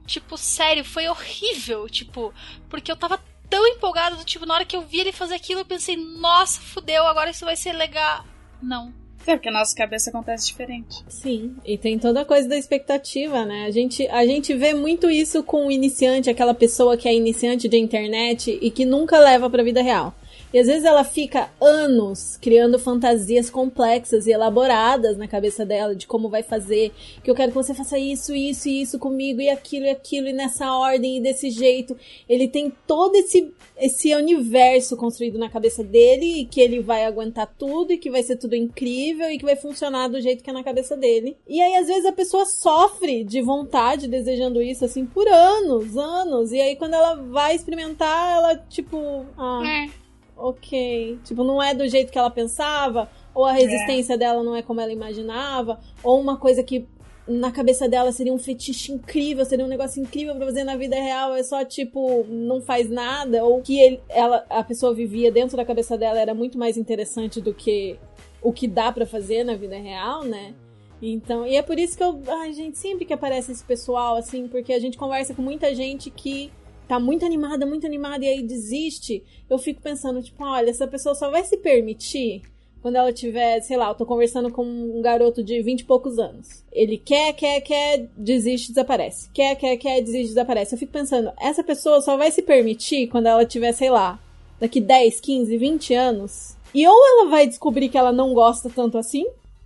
Tipo, 0.06 0.36
sério, 0.36 0.84
foi 0.84 1.08
horrível, 1.08 1.88
tipo, 1.88 2.32
porque 2.68 2.90
eu 2.90 2.96
tava 2.96 3.20
tão 3.48 3.66
empolgada, 3.66 4.16
do 4.16 4.24
tipo, 4.24 4.46
na 4.46 4.54
hora 4.54 4.64
que 4.64 4.74
eu 4.74 4.82
vi 4.82 5.00
ele 5.00 5.12
fazer 5.12 5.34
aquilo, 5.34 5.60
eu 5.60 5.64
pensei, 5.64 5.96
nossa, 5.96 6.60
fudeu, 6.60 7.06
agora 7.06 7.30
isso 7.30 7.44
vai 7.44 7.54
ser 7.54 7.72
legal. 7.72 8.24
Não. 8.62 8.92
É, 9.26 9.36
porque 9.36 9.48
a 9.48 9.52
nossa 9.52 9.74
cabeça 9.76 10.10
acontece 10.10 10.46
diferente. 10.48 11.04
Sim, 11.08 11.54
e 11.64 11.78
tem 11.78 11.98
toda 11.98 12.22
a 12.22 12.24
coisa 12.24 12.48
da 12.48 12.56
expectativa, 12.56 13.44
né? 13.44 13.66
A 13.66 13.70
gente, 13.70 14.06
a 14.08 14.26
gente 14.26 14.52
vê 14.54 14.74
muito 14.74 15.08
isso 15.08 15.42
com 15.44 15.66
o 15.66 15.70
iniciante, 15.70 16.28
aquela 16.28 16.54
pessoa 16.54 16.96
que 16.96 17.08
é 17.08 17.14
iniciante 17.14 17.68
de 17.68 17.76
internet 17.76 18.58
e 18.60 18.70
que 18.70 18.84
nunca 18.84 19.18
leva 19.18 19.48
pra 19.48 19.62
vida 19.62 19.80
real. 19.82 20.14
E 20.52 20.58
às 20.58 20.66
vezes 20.66 20.84
ela 20.84 21.04
fica 21.04 21.50
anos 21.60 22.36
criando 22.36 22.78
fantasias 22.78 23.48
complexas 23.48 24.26
e 24.26 24.32
elaboradas 24.32 25.16
na 25.16 25.26
cabeça 25.26 25.64
dela 25.64 25.94
de 25.94 26.06
como 26.06 26.28
vai 26.28 26.42
fazer, 26.42 26.92
que 27.22 27.30
eu 27.30 27.34
quero 27.34 27.50
que 27.50 27.56
você 27.56 27.74
faça 27.74 27.98
isso, 27.98 28.34
isso 28.34 28.68
e 28.68 28.82
isso 28.82 28.98
comigo, 28.98 29.40
e 29.40 29.48
aquilo 29.48 29.86
e 29.86 29.90
aquilo, 29.90 30.28
e 30.28 30.32
nessa 30.32 30.72
ordem 30.74 31.16
e 31.16 31.20
desse 31.20 31.50
jeito. 31.50 31.96
Ele 32.28 32.48
tem 32.48 32.72
todo 32.86 33.14
esse, 33.16 33.52
esse 33.78 34.14
universo 34.14 34.96
construído 34.96 35.38
na 35.38 35.48
cabeça 35.48 35.82
dele, 35.82 36.40
e 36.40 36.44
que 36.44 36.60
ele 36.60 36.80
vai 36.80 37.04
aguentar 37.04 37.52
tudo, 37.58 37.92
e 37.92 37.98
que 37.98 38.10
vai 38.10 38.22
ser 38.22 38.36
tudo 38.36 38.54
incrível, 38.54 39.30
e 39.30 39.38
que 39.38 39.44
vai 39.44 39.56
funcionar 39.56 40.08
do 40.08 40.20
jeito 40.20 40.42
que 40.42 40.50
é 40.50 40.52
na 40.52 40.64
cabeça 40.64 40.96
dele. 40.96 41.36
E 41.48 41.60
aí, 41.60 41.76
às 41.76 41.86
vezes, 41.86 42.04
a 42.04 42.12
pessoa 42.12 42.44
sofre 42.44 43.24
de 43.24 43.40
vontade, 43.40 44.08
desejando 44.08 44.60
isso, 44.60 44.84
assim, 44.84 45.06
por 45.06 45.26
anos, 45.28 45.96
anos. 45.96 46.52
E 46.52 46.60
aí, 46.60 46.76
quando 46.76 46.94
ela 46.94 47.14
vai 47.14 47.54
experimentar, 47.54 48.36
ela, 48.36 48.56
tipo, 48.56 49.24
ah, 49.36 49.62
É. 49.64 50.01
ok. 50.42 51.18
Tipo, 51.24 51.44
não 51.44 51.62
é 51.62 51.74
do 51.74 51.88
jeito 51.88 52.12
que 52.12 52.18
ela 52.18 52.30
pensava, 52.30 53.08
ou 53.34 53.44
a 53.44 53.52
resistência 53.52 54.18
dela 54.18 54.42
não 54.42 54.54
é 54.54 54.62
como 54.62 54.80
ela 54.80 54.92
imaginava, 54.92 55.78
ou 56.02 56.20
uma 56.20 56.36
coisa 56.36 56.62
que 56.62 56.86
na 57.26 57.52
cabeça 57.52 57.88
dela 57.88 58.10
seria 58.10 58.32
um 58.32 58.38
fetiche 58.38 58.92
incrível, 58.92 59.44
seria 59.44 59.64
um 59.64 59.68
negócio 59.68 60.02
incrível 60.02 60.34
pra 60.34 60.46
fazer 60.46 60.64
na 60.64 60.76
vida 60.76 60.96
real, 60.96 61.34
é 61.34 61.42
só 61.42 61.64
tipo, 61.64 62.24
não 62.28 62.60
faz 62.60 62.90
nada, 62.90 63.44
ou 63.44 63.62
que 63.62 63.78
ele, 63.78 64.00
ela, 64.08 64.44
a 64.50 64.64
pessoa 64.64 64.92
vivia 64.92 65.30
dentro 65.30 65.56
da 65.56 65.64
cabeça 65.64 65.96
dela 65.96 66.18
era 66.18 66.34
muito 66.34 66.58
mais 66.58 66.76
interessante 66.76 67.40
do 67.40 67.54
que 67.54 67.96
o 68.42 68.52
que 68.52 68.66
dá 68.66 68.90
pra 68.90 69.06
fazer 69.06 69.44
na 69.44 69.54
vida 69.54 69.76
real, 69.76 70.24
né? 70.24 70.52
Então, 71.00 71.46
e 71.46 71.56
é 71.56 71.62
por 71.62 71.78
isso 71.78 71.96
que 71.96 72.02
eu, 72.02 72.20
ai 72.28 72.52
gente, 72.52 72.78
sempre 72.78 73.04
que 73.04 73.12
aparece 73.12 73.52
esse 73.52 73.64
pessoal 73.64 74.16
assim, 74.16 74.48
porque 74.48 74.72
a 74.72 74.80
gente 74.80 74.98
conversa 74.98 75.34
com 75.34 75.42
muita 75.42 75.74
gente 75.74 76.10
que 76.10 76.50
tá 76.92 77.00
muito 77.00 77.24
animada, 77.24 77.64
muito 77.64 77.86
animada 77.86 78.22
e 78.22 78.28
aí 78.28 78.42
desiste, 78.42 79.24
eu 79.48 79.56
fico 79.56 79.80
pensando, 79.80 80.22
tipo, 80.22 80.44
olha, 80.44 80.68
essa 80.68 80.86
pessoa 80.86 81.14
só 81.14 81.30
vai 81.30 81.42
se 81.42 81.56
permitir 81.56 82.42
quando 82.82 82.96
ela 82.96 83.10
tiver, 83.10 83.62
sei 83.62 83.78
lá, 83.78 83.88
eu 83.88 83.94
tô 83.94 84.04
conversando 84.04 84.50
com 84.50 84.62
um 84.62 85.00
garoto 85.00 85.42
de 85.42 85.62
20 85.62 85.80
e 85.80 85.84
poucos 85.84 86.18
anos. 86.18 86.62
Ele 86.70 86.98
quer, 86.98 87.32
quer, 87.32 87.62
quer, 87.62 88.08
desiste, 88.14 88.68
desaparece. 88.68 89.30
Quer, 89.32 89.54
quer, 89.54 89.76
quer, 89.78 90.02
desiste, 90.02 90.28
desaparece. 90.34 90.74
Eu 90.74 90.78
fico 90.78 90.92
pensando, 90.92 91.32
essa 91.40 91.64
pessoa 91.64 92.02
só 92.02 92.18
vai 92.18 92.30
se 92.30 92.42
permitir 92.42 93.06
quando 93.06 93.26
ela 93.26 93.46
tiver, 93.46 93.72
sei 93.72 93.88
lá, 93.88 94.20
daqui 94.60 94.78
10, 94.78 95.18
15, 95.18 95.56
20 95.56 95.94
anos. 95.94 96.56
E 96.74 96.86
ou 96.86 97.06
ela 97.06 97.30
vai 97.30 97.46
descobrir 97.46 97.88
que 97.88 97.96
ela 97.96 98.12
não 98.12 98.34
gosta 98.34 98.68
tanto 98.68 98.98
assim, 98.98 99.24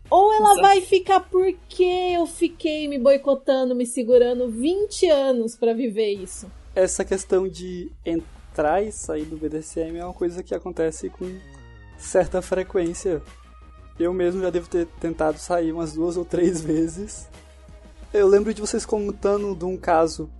ou 0.09 0.33
ela 0.33 0.53
Exato. 0.53 0.61
vai 0.61 0.81
ficar 0.81 1.21
porque 1.21 2.12
eu 2.15 2.25
fiquei 2.27 2.87
me 2.87 2.99
boicotando, 2.99 3.75
me 3.75 3.85
segurando 3.85 4.49
20 4.49 5.09
anos 5.09 5.57
pra 5.57 5.73
viver 5.73 6.12
isso. 6.12 6.47
Essa 6.77 7.07
questão 7.07 7.49
de 7.49 7.91
traz 8.55 9.09
aí 9.09 9.25
do 9.25 9.37
BDSM 9.37 9.97
é 9.97 10.05
uma 10.05 10.12
coisa 10.12 10.43
que 10.43 10.55
acontece 10.55 11.09
com 11.09 11.27
certa 11.97 12.43
frequência. 12.43 13.23
Eu 13.99 14.12
mesmo 14.12 14.43
já 14.43 14.51
devo 14.51 14.69
ter 14.69 14.87
tentado 15.01 15.39
sair 15.39 15.73
umas 15.73 15.95
duas 15.95 16.19
ou 16.19 16.25
três 16.25 16.61
vezes. 16.61 17.29
Eu 18.12 18.29
lembro 18.29 18.53
de 18.53 18.61
vocês 18.61 18.85
contando 18.85 19.55
de 19.55 19.65
um 19.65 19.77
caso 19.79 20.31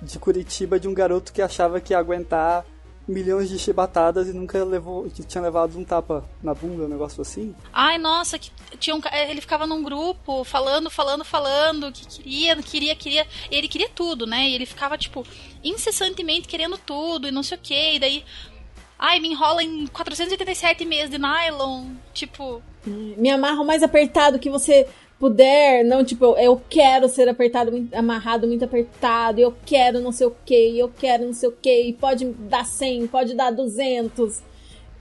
de 0.00 0.20
Curitiba 0.20 0.78
de 0.78 0.86
um 0.86 0.94
garoto 0.94 1.32
que 1.32 1.42
achava 1.42 1.80
que 1.80 1.92
ia 1.92 1.98
aguentar 1.98 2.64
milhões 3.06 3.48
de 3.48 3.58
chibatadas 3.58 4.28
e 4.28 4.32
nunca 4.32 4.62
levou, 4.64 5.08
que 5.10 5.22
tinha 5.24 5.42
levado 5.42 5.78
um 5.78 5.84
tapa 5.84 6.24
na 6.42 6.54
bunda, 6.54 6.84
um 6.84 6.88
negócio 6.88 7.20
assim. 7.22 7.54
Ai, 7.72 7.98
nossa, 7.98 8.38
que 8.38 8.50
tinha 8.78 8.94
um, 8.94 9.00
ele 9.28 9.40
ficava 9.40 9.66
num 9.66 9.82
grupo 9.82 10.44
falando, 10.44 10.90
falando, 10.90 11.24
falando, 11.24 11.92
que 11.92 12.06
queria, 12.06 12.56
queria, 12.62 12.96
queria. 12.96 13.26
Ele 13.50 13.68
queria 13.68 13.88
tudo, 13.88 14.26
né? 14.26 14.48
E 14.48 14.54
ele 14.54 14.66
ficava, 14.66 14.96
tipo, 14.96 15.26
incessantemente 15.62 16.48
querendo 16.48 16.78
tudo 16.78 17.28
e 17.28 17.32
não 17.32 17.42
sei 17.42 17.58
o 17.58 17.60
que. 17.60 17.94
E 17.96 17.98
daí. 17.98 18.24
Ai, 18.98 19.18
me 19.18 19.28
enrola 19.28 19.64
em 19.64 19.88
487 19.88 20.84
meses 20.84 21.10
de 21.10 21.18
nylon. 21.18 21.86
Tipo. 22.14 22.62
Me 22.86 23.30
amarra 23.30 23.60
o 23.60 23.66
mais 23.66 23.82
apertado 23.82 24.38
que 24.38 24.48
você 24.48 24.88
puder, 25.22 25.84
não, 25.84 26.04
tipo, 26.04 26.36
eu 26.36 26.60
quero 26.68 27.08
ser 27.08 27.28
apertado, 27.28 27.88
amarrado 27.92 28.44
muito 28.44 28.64
apertado, 28.64 29.40
eu 29.40 29.54
quero 29.64 30.00
não 30.00 30.10
sei 30.10 30.26
o 30.26 30.34
que, 30.44 30.76
eu 30.76 30.88
quero 30.88 31.26
não 31.26 31.32
sei 31.32 31.48
o 31.48 31.52
que, 31.52 31.96
pode 32.00 32.24
dar 32.24 32.64
100, 32.64 33.06
pode 33.06 33.32
dar 33.36 33.52
200. 33.52 34.42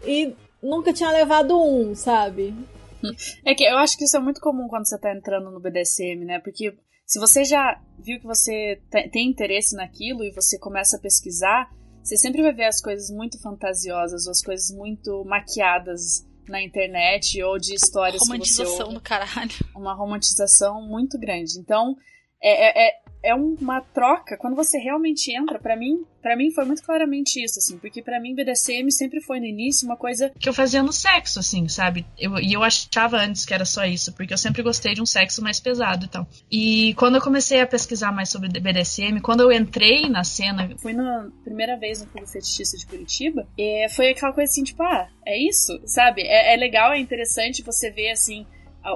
E 0.05 0.35
nunca 0.61 0.93
tinha 0.93 1.09
levado 1.09 1.59
um, 1.59 1.95
sabe? 1.95 2.53
É 3.43 3.55
que 3.55 3.63
eu 3.63 3.79
acho 3.79 3.97
que 3.97 4.03
isso 4.03 4.15
é 4.15 4.19
muito 4.19 4.39
comum 4.39 4.67
quando 4.67 4.87
você 4.87 4.95
tá 4.95 5.11
entrando 5.11 5.49
no 5.49 5.59
BDSM, 5.59 6.23
né? 6.23 6.37
Porque 6.37 6.71
se 7.03 7.19
você 7.19 7.43
já 7.43 7.81
viu 7.97 8.19
que 8.19 8.27
você 8.27 8.79
tem 9.11 9.27
interesse 9.27 9.75
naquilo 9.75 10.23
e 10.23 10.31
você 10.31 10.59
começa 10.59 10.97
a 10.97 10.99
pesquisar, 10.99 11.67
você 12.03 12.15
sempre 12.15 12.43
vai 12.43 12.53
ver 12.53 12.65
as 12.65 12.79
coisas 12.79 13.09
muito 13.09 13.41
fantasiosas, 13.41 14.27
as 14.27 14.43
coisas 14.43 14.69
muito 14.69 15.25
maquiadas 15.25 16.29
na 16.47 16.61
internet 16.61 17.41
ou 17.43 17.57
de 17.57 17.73
histórias 17.75 18.21
romantização 18.21 18.65
que 18.65 18.71
você 18.71 18.83
ouve. 18.83 18.95
do 18.95 19.01
caralho. 19.01 19.51
Uma 19.75 19.93
romantização 19.93 20.81
muito 20.81 21.17
grande. 21.19 21.59
Então, 21.59 21.95
é, 22.41 22.87
é, 22.87 22.93
é 23.23 23.35
uma 23.35 23.81
troca. 23.81 24.37
Quando 24.37 24.55
você 24.55 24.77
realmente 24.77 25.31
entra 25.31 25.59
para 25.59 25.75
mim 25.75 26.03
para 26.21 26.35
mim 26.35 26.51
foi 26.51 26.65
muito 26.65 26.83
claramente 26.83 27.43
isso 27.43 27.57
assim 27.57 27.77
porque 27.79 28.01
para 28.01 28.19
mim 28.19 28.35
BDSM 28.35 28.89
sempre 28.91 29.19
foi 29.21 29.39
no 29.39 29.45
início 29.45 29.87
uma 29.87 29.97
coisa 29.97 30.31
que 30.39 30.47
eu 30.47 30.53
fazia 30.53 30.83
no 30.83 30.93
sexo 30.93 31.39
assim 31.39 31.67
sabe? 31.67 32.05
Eu, 32.17 32.37
e 32.37 32.53
eu 32.53 32.63
achava 32.63 33.17
antes 33.17 33.43
que 33.43 33.53
era 33.53 33.65
só 33.65 33.85
isso 33.85 34.13
porque 34.13 34.33
eu 34.33 34.37
sempre 34.37 34.61
gostei 34.61 34.93
de 34.93 35.01
um 35.01 35.05
sexo 35.05 35.41
mais 35.41 35.59
pesado 35.59 36.05
e 36.05 36.07
tal. 36.07 36.27
E 36.51 36.93
quando 36.93 37.15
eu 37.15 37.21
comecei 37.21 37.59
a 37.59 37.67
pesquisar 37.67 38.11
mais 38.11 38.29
sobre 38.29 38.49
BDSM 38.49 39.19
quando 39.21 39.41
eu 39.41 39.51
entrei 39.51 40.07
na 40.09 40.23
cena 40.23 40.69
fui 40.77 40.93
na 40.93 41.27
primeira 41.43 41.75
vez 41.75 42.01
no 42.01 42.07
clube 42.07 42.29
fetichista 42.29 42.77
de 42.77 42.85
Curitiba 42.85 43.47
e 43.57 43.89
foi 43.89 44.09
aquela 44.09 44.31
coisa 44.31 44.51
assim 44.51 44.63
tipo 44.63 44.83
ah 44.83 45.09
é 45.25 45.37
isso 45.37 45.81
sabe? 45.85 46.21
É, 46.21 46.53
é 46.53 46.57
legal 46.57 46.93
é 46.93 46.99
interessante 46.99 47.63
você 47.63 47.89
ver 47.89 48.11
assim 48.11 48.45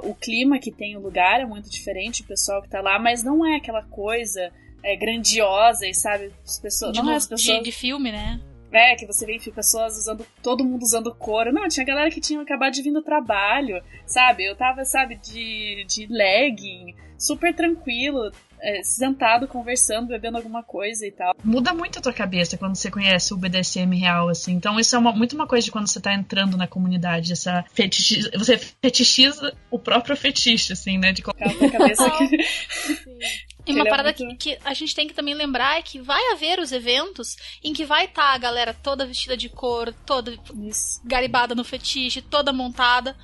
o 0.04 0.16
clima 0.16 0.60
que 0.60 0.72
tem 0.72 0.98
o 0.98 1.00
lugar 1.00 1.42
é 1.42 1.46
muito 1.46 1.70
diferente, 1.70 2.22
o 2.22 2.26
pessoal 2.26 2.62
que 2.62 2.70
tá 2.70 2.82
lá, 2.82 2.98
mas 2.98 3.24
não 3.24 3.46
é 3.46 3.56
aquela 3.56 3.84
coisa 3.84 4.52
é, 4.84 4.96
grandiosa 4.96 5.88
e 5.88 5.94
sabe, 5.94 6.32
as 6.44 6.60
pessoas. 6.60 6.94
De, 6.94 7.02
não 7.02 7.12
é 7.12 7.16
as 7.16 7.28
pessoas. 7.28 7.58
De, 7.58 7.64
de, 7.66 7.72
filme, 7.72 8.12
né? 8.12 8.40
É, 8.72 8.96
que 8.96 9.06
você 9.06 9.26
vê 9.26 9.40
pessoas 9.52 9.98
usando. 9.98 10.26
todo 10.44 10.66
mundo 10.66 10.84
usando 10.84 11.14
couro. 11.14 11.54
Não, 11.54 11.68
tinha 11.68 11.86
galera 11.86 12.12
que 12.12 12.20
tinha 12.20 12.42
acabado 12.42 12.74
de 12.74 12.82
vir 12.82 12.92
do 12.92 13.02
trabalho, 13.02 13.82
sabe? 14.06 14.46
Eu 14.46 14.56
tava, 14.56 14.84
sabe, 14.84 15.16
de, 15.16 15.86
de 15.88 16.08
legging, 16.08 16.94
super 17.18 17.56
tranquilo, 17.56 18.32
é, 18.62 18.82
sentado, 18.84 19.48
conversando, 19.48 20.08
bebendo 20.08 20.38
alguma 20.38 20.64
coisa 20.64 21.06
e 21.06 21.12
tal. 21.12 21.36
Muda 21.44 21.74
muito 21.74 22.00
a 22.00 22.02
tua 22.02 22.14
cabeça 22.14 22.58
quando 22.58 22.76
você 22.76 22.90
conhece 22.90 23.34
o 23.34 23.38
BDSM 23.38 23.94
real, 23.96 24.30
assim. 24.30 24.54
Então 24.54 24.80
isso 24.80 24.96
é 24.96 25.00
uma, 25.00 25.12
muito 25.12 25.34
uma 25.34 25.48
coisa 25.48 25.66
de 25.66 25.72
quando 25.72 25.88
você 25.88 26.00
tá 26.00 26.14
entrando 26.14 26.58
na 26.58 26.68
comunidade, 26.68 27.34
essa 27.34 27.64
fetichiza, 27.74 28.32
você 28.36 28.58
fetichiza 28.58 29.56
o 29.70 29.78
próprio 29.78 30.16
fetiche, 30.16 30.74
assim, 30.74 30.98
né? 30.98 31.12
De 31.12 31.22
colocar 31.22 31.54
na 31.54 31.72
cabeça 31.72 32.10
que... 32.12 32.38
E 33.68 33.74
uma 33.74 33.86
parada 33.86 34.12
é 34.12 34.16
muito... 34.24 34.38
que, 34.38 34.56
que, 34.56 34.60
a 34.64 34.76
gente 34.76 34.94
tem 34.94 35.08
que 35.08 35.14
também 35.14 35.34
lembrar 35.34 35.80
é 35.80 35.82
que 35.82 36.00
vai 36.00 36.22
haver 36.32 36.60
os 36.60 36.72
eventos 36.72 37.36
em 37.64 37.74
que 37.74 37.84
vai 37.84 38.06
estar 38.06 38.22
tá 38.22 38.34
a 38.34 38.38
galera 38.38 38.76
toda 38.76 39.08
vestida 39.08 39.36
de 39.36 39.50
cor, 39.50 39.92
toda 40.06 40.38
isso. 40.68 41.02
garibada 41.04 41.56
no 41.56 41.64
fetiche, 41.64 42.22
toda 42.22 42.54
montada, 42.54 43.18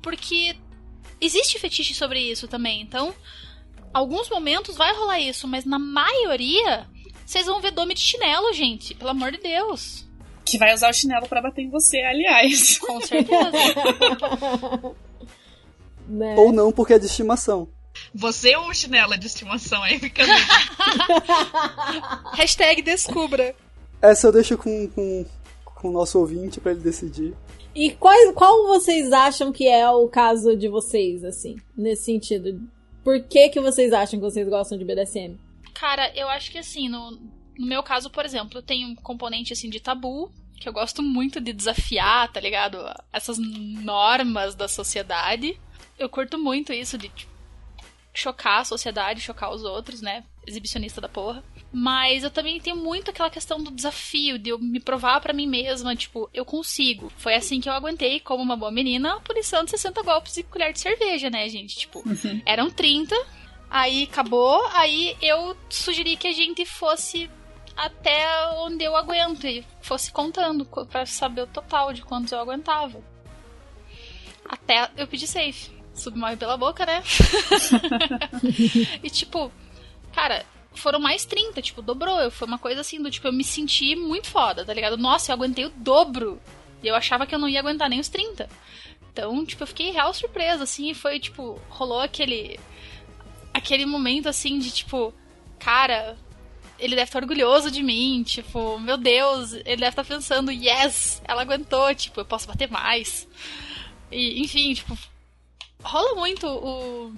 porque 0.00 0.56
existe 1.22 1.58
fetiche 1.58 1.94
sobre 1.94 2.20
isso 2.20 2.48
também. 2.48 2.82
Então, 2.82 3.14
alguns 3.94 4.28
momentos 4.28 4.76
vai 4.76 4.94
rolar 4.94 5.20
isso, 5.20 5.46
mas 5.46 5.64
na 5.64 5.78
maioria 5.78 6.86
vocês 7.24 7.46
vão 7.46 7.60
ver 7.60 7.70
dome 7.70 7.94
de 7.94 8.00
chinelo, 8.00 8.52
gente. 8.52 8.94
Pelo 8.94 9.10
amor 9.10 9.32
de 9.32 9.38
Deus. 9.38 10.04
Que 10.44 10.58
vai 10.58 10.74
usar 10.74 10.90
o 10.90 10.92
chinelo 10.92 11.28
para 11.28 11.40
bater 11.40 11.62
em 11.62 11.70
você, 11.70 11.98
aliás. 11.98 12.76
Com 12.78 13.00
certeza. 13.00 13.52
né? 16.06 16.34
Ou 16.36 16.52
não, 16.52 16.72
porque 16.72 16.94
é 16.94 16.98
de 16.98 17.06
estimação. 17.06 17.68
Você 18.14 18.56
ou 18.56 18.68
o 18.68 18.74
chinelo 18.74 19.14
é 19.14 19.16
de 19.16 19.26
estimação 19.26 19.82
aí 19.82 19.98
fica. 19.98 20.24
Hashtag 22.34 22.82
descubra. 22.82 23.54
Essa 24.00 24.26
eu 24.26 24.32
deixo 24.32 24.58
com, 24.58 24.88
com, 24.88 25.24
com 25.64 25.88
o 25.88 25.92
nosso 25.92 26.18
ouvinte 26.18 26.60
para 26.60 26.72
ele 26.72 26.80
decidir. 26.80 27.34
E 27.74 27.92
qual, 27.92 28.66
vocês 28.66 29.12
acham 29.12 29.50
que 29.50 29.66
é 29.66 29.88
o 29.90 30.08
caso 30.08 30.56
de 30.56 30.68
vocês, 30.68 31.24
assim, 31.24 31.56
nesse 31.76 32.04
sentido? 32.04 32.60
Por 33.02 33.20
que, 33.22 33.48
que 33.48 33.60
vocês 33.60 33.92
acham 33.92 34.18
que 34.20 34.24
vocês 34.24 34.48
gostam 34.48 34.78
de 34.78 34.84
BDSM? 34.84 35.38
Cara, 35.74 36.14
eu 36.14 36.28
acho 36.28 36.50
que 36.50 36.58
assim, 36.58 36.88
no, 36.88 37.12
no 37.58 37.66
meu 37.66 37.82
caso, 37.82 38.10
por 38.10 38.24
exemplo, 38.24 38.58
eu 38.58 38.62
tenho 38.62 38.88
um 38.88 38.94
componente 38.94 39.52
assim 39.52 39.68
de 39.68 39.80
tabu, 39.80 40.30
que 40.60 40.68
eu 40.68 40.72
gosto 40.72 41.02
muito 41.02 41.40
de 41.40 41.52
desafiar, 41.52 42.30
tá 42.30 42.38
ligado? 42.38 42.78
Essas 43.12 43.36
normas 43.38 44.54
da 44.54 44.68
sociedade. 44.68 45.58
Eu 45.98 46.08
curto 46.08 46.38
muito 46.38 46.72
isso 46.72 46.96
de 46.96 47.08
tipo, 47.08 47.32
chocar 48.14 48.60
a 48.60 48.64
sociedade, 48.64 49.20
chocar 49.20 49.50
os 49.50 49.64
outros, 49.64 50.00
né? 50.00 50.22
Exibicionista 50.46 51.00
da 51.00 51.08
porra. 51.08 51.42
Mas 51.72 52.22
eu 52.22 52.30
também 52.30 52.60
tenho 52.60 52.76
muito 52.76 53.10
aquela 53.10 53.30
questão 53.30 53.62
do 53.62 53.70
desafio, 53.70 54.38
de 54.38 54.50
eu 54.50 54.58
me 54.58 54.78
provar 54.78 55.20
para 55.20 55.32
mim 55.32 55.46
mesma, 55.46 55.96
tipo, 55.96 56.28
eu 56.34 56.44
consigo. 56.44 57.10
Foi 57.16 57.34
assim 57.34 57.60
que 57.60 57.68
eu 57.68 57.72
aguentei, 57.72 58.20
como 58.20 58.42
uma 58.42 58.56
boa 58.56 58.70
menina, 58.70 59.14
a 59.14 59.20
punição 59.20 59.64
de 59.64 59.70
60 59.70 60.02
golpes 60.02 60.36
e 60.36 60.42
colher 60.42 60.72
de 60.72 60.80
cerveja, 60.80 61.30
né, 61.30 61.48
gente? 61.48 61.78
Tipo, 61.78 62.06
uhum. 62.06 62.42
eram 62.44 62.70
30, 62.70 63.16
aí 63.70 64.02
acabou, 64.02 64.66
aí 64.74 65.16
eu 65.22 65.56
sugeri 65.70 66.14
que 66.14 66.28
a 66.28 66.32
gente 66.32 66.66
fosse 66.66 67.30
até 67.74 68.26
onde 68.58 68.84
eu 68.84 68.94
aguento 68.94 69.46
e 69.46 69.64
fosse 69.80 70.12
contando 70.12 70.66
para 70.66 71.06
saber 71.06 71.42
o 71.42 71.46
total 71.46 71.90
de 71.94 72.02
quantos 72.02 72.32
eu 72.32 72.38
aguentava. 72.38 73.02
Até 74.44 74.90
eu 74.96 75.06
pedi 75.06 75.26
safe. 75.26 75.70
Submorre 75.94 76.36
pela 76.36 76.56
boca, 76.56 76.84
né? 76.84 77.02
e 79.02 79.10
tipo, 79.10 79.50
cara, 80.12 80.44
foram 80.74 80.98
mais 80.98 81.24
30, 81.24 81.60
tipo, 81.62 81.82
dobrou. 81.82 82.30
Foi 82.30 82.46
uma 82.46 82.58
coisa 82.58 82.80
assim 82.80 83.02
do 83.02 83.10
tipo, 83.10 83.26
eu 83.26 83.32
me 83.32 83.44
senti 83.44 83.94
muito 83.96 84.28
foda, 84.28 84.64
tá 84.64 84.72
ligado? 84.72 84.96
Nossa, 84.96 85.32
eu 85.32 85.36
aguentei 85.36 85.66
o 85.66 85.70
dobro. 85.70 86.40
E 86.82 86.88
eu 86.88 86.94
achava 86.94 87.26
que 87.26 87.34
eu 87.34 87.38
não 87.38 87.48
ia 87.48 87.60
aguentar 87.60 87.88
nem 87.88 88.00
os 88.00 88.08
30. 88.08 88.48
Então, 89.12 89.44
tipo, 89.44 89.62
eu 89.62 89.66
fiquei 89.66 89.90
real 89.90 90.12
surpresa, 90.14 90.64
assim, 90.64 90.90
e 90.90 90.94
foi, 90.94 91.20
tipo, 91.20 91.60
rolou 91.68 92.00
aquele. 92.00 92.58
aquele 93.52 93.84
momento 93.86 94.28
assim 94.28 94.58
de 94.58 94.70
tipo, 94.70 95.12
cara, 95.58 96.16
ele 96.78 96.96
deve 96.96 97.08
estar 97.08 97.20
orgulhoso 97.20 97.70
de 97.70 97.82
mim, 97.82 98.22
tipo, 98.24 98.78
meu 98.80 98.96
Deus, 98.96 99.52
ele 99.52 99.76
deve 99.76 99.88
estar 99.88 100.04
pensando, 100.04 100.50
yes, 100.50 101.22
ela 101.24 101.42
aguentou, 101.42 101.94
tipo, 101.94 102.20
eu 102.20 102.24
posso 102.24 102.48
bater 102.48 102.70
mais. 102.70 103.28
E, 104.10 104.42
enfim, 104.42 104.74
tipo, 104.74 104.96
rola 105.82 106.14
muito 106.14 106.46
o 106.46 107.14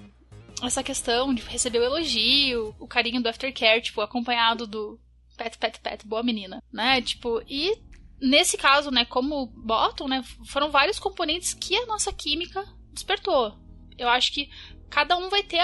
essa 0.62 0.82
questão 0.82 1.34
de 1.34 1.42
receber 1.42 1.78
o 1.78 1.84
elogio, 1.84 2.74
o 2.78 2.86
carinho 2.86 3.22
do 3.22 3.28
aftercare, 3.28 3.82
tipo, 3.82 4.00
acompanhado 4.00 4.66
do 4.66 4.98
pet, 5.36 5.58
pet, 5.58 5.80
pet, 5.80 6.06
boa 6.06 6.22
menina, 6.22 6.62
né? 6.72 7.02
Tipo, 7.02 7.42
e 7.48 7.76
nesse 8.20 8.56
caso, 8.56 8.90
né, 8.90 9.04
como 9.04 9.46
bottom, 9.46 10.08
né, 10.08 10.22
foram 10.46 10.70
vários 10.70 10.98
componentes 10.98 11.52
que 11.52 11.76
a 11.76 11.86
nossa 11.86 12.12
química 12.12 12.64
despertou. 12.92 13.56
Eu 13.98 14.08
acho 14.08 14.32
que 14.32 14.48
cada 14.88 15.16
um 15.16 15.28
vai 15.28 15.42
ter 15.42 15.60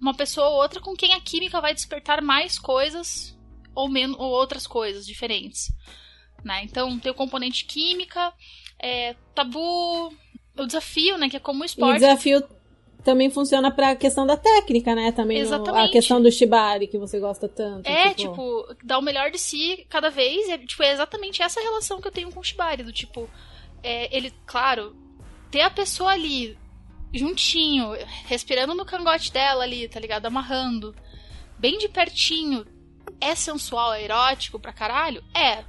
uma 0.00 0.14
pessoa 0.14 0.48
ou 0.48 0.56
outra 0.56 0.80
com 0.80 0.94
quem 0.94 1.14
a 1.14 1.20
química 1.20 1.60
vai 1.60 1.72
despertar 1.72 2.20
mais 2.20 2.58
coisas 2.58 3.36
ou 3.74 3.88
menos 3.88 4.16
ou 4.18 4.30
outras 4.30 4.66
coisas 4.66 5.06
diferentes, 5.06 5.72
né? 6.44 6.62
Então 6.64 6.98
tem 6.98 7.12
o 7.12 7.14
componente 7.14 7.64
química, 7.64 8.32
é, 8.78 9.14
tabu, 9.34 10.12
o 10.56 10.66
desafio, 10.66 11.18
né, 11.18 11.28
que 11.28 11.36
é 11.36 11.40
como 11.40 11.62
o 11.62 11.64
esporte. 11.64 11.96
E 11.96 12.00
desafio 12.00 12.42
também 13.06 13.30
funciona 13.30 13.70
pra 13.70 13.94
questão 13.94 14.26
da 14.26 14.36
técnica, 14.36 14.92
né? 14.92 15.12
Também 15.12 15.44
no, 15.44 15.76
a 15.76 15.88
questão 15.88 16.20
do 16.20 16.28
shibari 16.28 16.88
que 16.88 16.98
você 16.98 17.20
gosta 17.20 17.48
tanto. 17.48 17.86
É, 17.86 18.12
tipo, 18.12 18.32
tipo 18.32 18.76
dar 18.82 18.98
o 18.98 19.02
melhor 19.02 19.30
de 19.30 19.38
si 19.38 19.86
cada 19.88 20.10
vez. 20.10 20.48
É, 20.48 20.58
tipo, 20.58 20.82
é 20.82 20.92
exatamente 20.92 21.40
essa 21.40 21.60
relação 21.60 22.00
que 22.00 22.08
eu 22.08 22.12
tenho 22.12 22.32
com 22.32 22.40
o 22.40 22.44
shibari. 22.44 22.82
Do 22.82 22.92
tipo, 22.92 23.30
é, 23.80 24.14
ele, 24.14 24.32
claro, 24.44 24.96
ter 25.52 25.60
a 25.60 25.70
pessoa 25.70 26.10
ali, 26.10 26.58
juntinho, 27.14 27.92
respirando 28.26 28.74
no 28.74 28.84
cangote 28.84 29.32
dela 29.32 29.62
ali, 29.62 29.86
tá 29.88 30.00
ligado? 30.00 30.26
Amarrando, 30.26 30.92
bem 31.56 31.78
de 31.78 31.88
pertinho. 31.88 32.66
É 33.20 33.36
sensual, 33.36 33.94
é 33.94 34.02
erótico 34.02 34.58
pra 34.58 34.72
caralho? 34.72 35.22
É. 35.32 35.62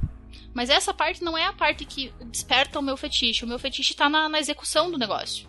Mas 0.55 0.71
essa 0.71 0.91
parte 0.91 1.23
não 1.23 1.37
é 1.37 1.45
a 1.45 1.53
parte 1.53 1.85
que 1.85 2.11
desperta 2.31 2.79
o 2.79 2.81
meu 2.81 2.97
fetiche. 2.97 3.45
O 3.45 3.47
meu 3.47 3.59
fetiche 3.59 3.93
tá 3.93 4.09
na, 4.09 4.27
na 4.27 4.39
execução 4.39 4.89
do 4.89 4.97
negócio. 4.97 5.47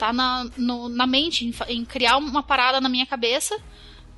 Tá 0.00 0.14
na, 0.14 0.44
no, 0.56 0.88
na 0.88 1.06
mente, 1.06 1.44
em, 1.44 1.52
em 1.68 1.84
criar 1.84 2.16
uma 2.16 2.42
parada 2.42 2.80
na 2.80 2.88
minha 2.88 3.04
cabeça 3.04 3.54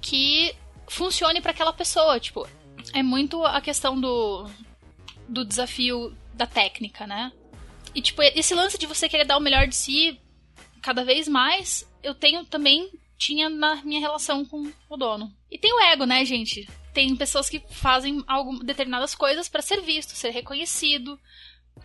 que 0.01 0.55
funcione 0.87 1.40
para 1.40 1.51
aquela 1.51 1.73
pessoa. 1.73 2.21
Tipo, 2.21 2.49
é 2.95 3.03
muito 3.03 3.45
a 3.45 3.61
questão 3.61 4.01
do, 4.01 4.49
do 5.29 5.45
desafio 5.45 6.16
da 6.35 6.47
técnica, 6.47 7.05
né? 7.05 7.33
E, 7.92 8.01
tipo, 8.01 8.23
esse 8.23 8.55
lance 8.55 8.79
de 8.79 8.87
você 8.87 9.09
querer 9.09 9.25
dar 9.25 9.37
o 9.37 9.40
melhor 9.40 9.66
de 9.66 9.75
si 9.75 10.21
cada 10.81 11.05
vez 11.05 11.27
mais, 11.27 11.85
eu 12.01 12.14
tenho 12.14 12.45
também, 12.45 12.88
tinha 13.18 13.51
na 13.51 13.75
minha 13.83 13.99
relação 13.99 14.45
com 14.45 14.71
o 14.88 14.97
dono. 14.97 15.35
E 15.51 15.59
tem 15.59 15.75
o 15.75 15.81
ego, 15.81 16.05
né, 16.05 16.25
gente? 16.25 16.64
Tem 16.95 17.16
pessoas 17.16 17.51
que 17.51 17.59
fazem 17.71 18.23
algo, 18.29 18.62
determinadas 18.62 19.16
coisas 19.16 19.49
para 19.49 19.61
ser 19.62 19.81
visto, 19.81 20.14
ser 20.14 20.31
reconhecido. 20.31 21.18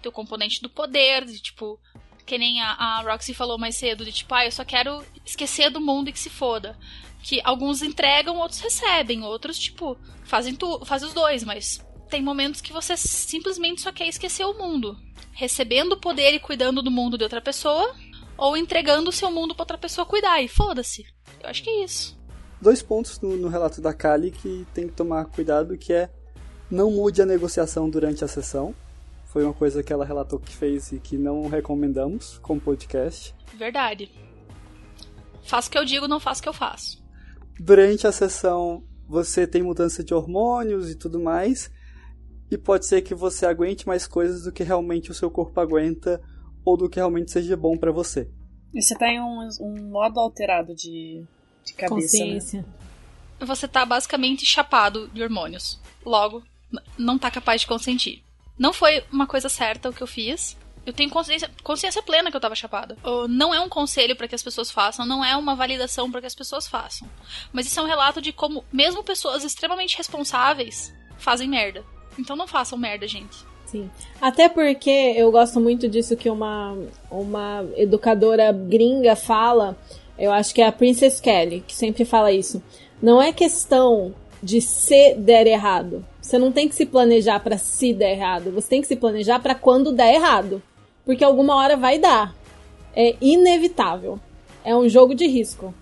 Tem 0.03 0.09
o 0.09 0.13
componente 0.13 0.61
do 0.61 0.69
poder, 0.69 1.25
de 1.25 1.41
tipo, 1.41 1.79
que 2.27 2.37
nem 2.37 2.61
a, 2.61 2.73
a 2.73 3.01
Roxy 3.01 3.33
falou 3.33 3.57
mais 3.57 3.77
cedo, 3.77 4.03
de 4.03 4.11
tipo, 4.11 4.35
ah, 4.35 4.45
eu 4.45 4.51
só 4.51 4.65
quero 4.65 5.01
esquecer 5.25 5.71
do 5.71 5.79
mundo 5.79 6.09
e 6.09 6.11
que 6.11 6.19
se 6.19 6.29
foda. 6.29 6.77
Que 7.23 7.41
alguns 7.43 7.81
entregam, 7.81 8.37
outros 8.37 8.59
recebem, 8.59 9.23
outros, 9.23 9.57
tipo, 9.57 9.97
fazem, 10.25 10.53
tu, 10.53 10.85
fazem 10.85 11.07
os 11.07 11.13
dois, 11.13 11.43
mas 11.43 11.83
tem 12.09 12.21
momentos 12.21 12.59
que 12.61 12.73
você 12.73 12.95
simplesmente 12.97 13.81
só 13.81 13.91
quer 13.91 14.07
esquecer 14.07 14.45
o 14.45 14.53
mundo. 14.53 14.97
Recebendo 15.31 15.93
o 15.93 15.99
poder 15.99 16.33
e 16.33 16.39
cuidando 16.39 16.83
do 16.83 16.91
mundo 16.91 17.17
de 17.17 17.23
outra 17.23 17.41
pessoa, 17.41 17.95
ou 18.37 18.57
entregando 18.57 19.09
o 19.09 19.13
seu 19.13 19.31
mundo 19.31 19.55
pra 19.55 19.63
outra 19.63 19.77
pessoa 19.77 20.05
cuidar, 20.05 20.41
e 20.41 20.49
foda-se. 20.49 21.05
Eu 21.41 21.49
acho 21.49 21.63
que 21.63 21.69
é 21.69 21.83
isso. 21.85 22.17
Dois 22.61 22.81
pontos 22.81 23.21
no, 23.21 23.37
no 23.37 23.47
relato 23.47 23.79
da 23.79 23.93
Kali 23.93 24.31
que 24.31 24.67
tem 24.73 24.87
que 24.87 24.93
tomar 24.93 25.25
cuidado, 25.25 25.77
que 25.77 25.93
é 25.93 26.09
não 26.69 26.91
mude 26.91 27.21
a 27.21 27.25
negociação 27.25 27.89
durante 27.89 28.25
a 28.25 28.27
sessão. 28.27 28.75
Foi 29.37 29.43
uma 29.43 29.53
coisa 29.53 29.83
que 29.83 29.93
ela 29.93 30.03
relatou 30.03 30.39
que 30.39 30.51
fez 30.51 30.91
e 30.91 30.99
que 30.99 31.15
não 31.15 31.47
recomendamos 31.47 32.39
como 32.39 32.59
podcast. 32.59 33.35
Verdade. 33.53 34.11
Faço 35.43 35.69
o 35.69 35.71
que 35.71 35.77
eu 35.77 35.85
digo, 35.85 36.07
não 36.07 36.19
faço 36.19 36.39
o 36.39 36.41
que 36.41 36.49
eu 36.49 36.53
faço. 36.53 37.05
Durante 37.59 38.07
a 38.07 38.11
sessão, 38.11 38.83
você 39.07 39.45
tem 39.45 39.61
mudança 39.61 40.03
de 40.03 40.11
hormônios 40.11 40.89
e 40.89 40.95
tudo 40.95 41.19
mais, 41.19 41.69
e 42.49 42.57
pode 42.57 42.87
ser 42.87 43.03
que 43.03 43.13
você 43.13 43.45
aguente 43.45 43.85
mais 43.85 44.07
coisas 44.07 44.45
do 44.45 44.51
que 44.51 44.63
realmente 44.63 45.11
o 45.11 45.13
seu 45.13 45.29
corpo 45.29 45.59
aguenta 45.59 46.19
ou 46.65 46.75
do 46.75 46.89
que 46.89 46.97
realmente 46.97 47.29
seja 47.29 47.55
bom 47.55 47.77
para 47.77 47.91
você. 47.91 48.27
E 48.73 48.81
você 48.81 48.97
tá 48.97 49.07
em 49.07 49.21
um, 49.21 49.47
um 49.61 49.91
modo 49.91 50.19
alterado 50.19 50.73
de, 50.73 51.23
de 51.63 51.75
cabeça, 51.75 51.93
né? 51.93 52.01
Consciência. 52.01 52.65
Você 53.41 53.67
tá 53.67 53.85
basicamente 53.85 54.47
chapado 54.47 55.07
de 55.09 55.21
hormônios. 55.21 55.79
Logo, 56.03 56.41
não 56.97 57.19
tá 57.19 57.29
capaz 57.29 57.61
de 57.61 57.67
consentir. 57.67 58.25
Não 58.57 58.73
foi 58.73 59.03
uma 59.11 59.27
coisa 59.27 59.49
certa 59.49 59.89
o 59.89 59.93
que 59.93 60.01
eu 60.01 60.07
fiz. 60.07 60.57
Eu 60.85 60.93
tenho 60.93 61.09
consciência, 61.09 61.51
consciência 61.63 62.01
plena 62.01 62.31
que 62.31 62.37
eu 62.37 62.41
tava 62.41 62.55
chapada. 62.55 62.97
Não 63.29 63.53
é 63.53 63.59
um 63.59 63.67
conselho 63.67 64.15
para 64.15 64.27
que 64.27 64.35
as 64.35 64.41
pessoas 64.41 64.71
façam, 64.71 65.05
não 65.05 65.23
é 65.23 65.35
uma 65.35 65.53
validação 65.53 66.09
para 66.09 66.21
que 66.21 66.27
as 66.27 66.35
pessoas 66.35 66.65
façam. 66.65 67.07
Mas 67.51 67.65
isso 67.67 67.77
é 67.79 67.83
um 67.83 67.87
relato 67.87 68.21
de 68.21 68.31
como, 68.31 68.63
mesmo 68.71 69.03
pessoas 69.03 69.43
extremamente 69.43 69.97
responsáveis, 69.97 70.93
fazem 71.17 71.49
merda. 71.49 71.83
Então 72.17 72.37
não 72.37 72.47
façam 72.47 72.77
merda, 72.77 73.05
gente. 73.05 73.35
Sim. 73.65 73.91
Até 74.21 74.47
porque 74.47 74.89
eu 74.89 75.29
gosto 75.29 75.59
muito 75.59 75.89
disso 75.89 76.15
que 76.15 76.29
uma, 76.29 76.77
uma 77.11 77.65
educadora 77.75 78.51
gringa 78.53 79.15
fala. 79.15 79.77
Eu 80.17 80.31
acho 80.31 80.55
que 80.55 80.61
é 80.61 80.67
a 80.67 80.71
Princess 80.71 81.19
Kelly, 81.19 81.65
que 81.67 81.75
sempre 81.75 82.05
fala 82.05 82.31
isso. 82.31 82.63
Não 83.01 83.21
é 83.21 83.33
questão 83.33 84.15
de 84.41 84.61
se 84.61 85.15
der 85.15 85.45
errado. 85.47 86.03
Você 86.27 86.37
não 86.37 86.51
tem 86.51 86.67
que 86.67 86.75
se 86.75 86.85
planejar 86.85 87.39
pra 87.39 87.57
se 87.57 87.93
der 87.93 88.11
errado. 88.11 88.51
Você 88.51 88.67
tem 88.67 88.81
que 88.81 88.87
se 88.87 88.97
planejar 88.97 89.39
pra 89.39 89.55
quando 89.55 89.93
der 89.93 90.13
errado. 90.13 90.61
Porque 91.05 91.23
alguma 91.23 91.55
hora 91.55 91.77
vai 91.77 91.97
dar. 91.97 92.35
É 92.93 93.15
inevitável. 93.21 94.19
É 94.61 94.75
um 94.75 94.89
jogo 94.89 95.15
de 95.15 95.25
risco. 95.25 95.73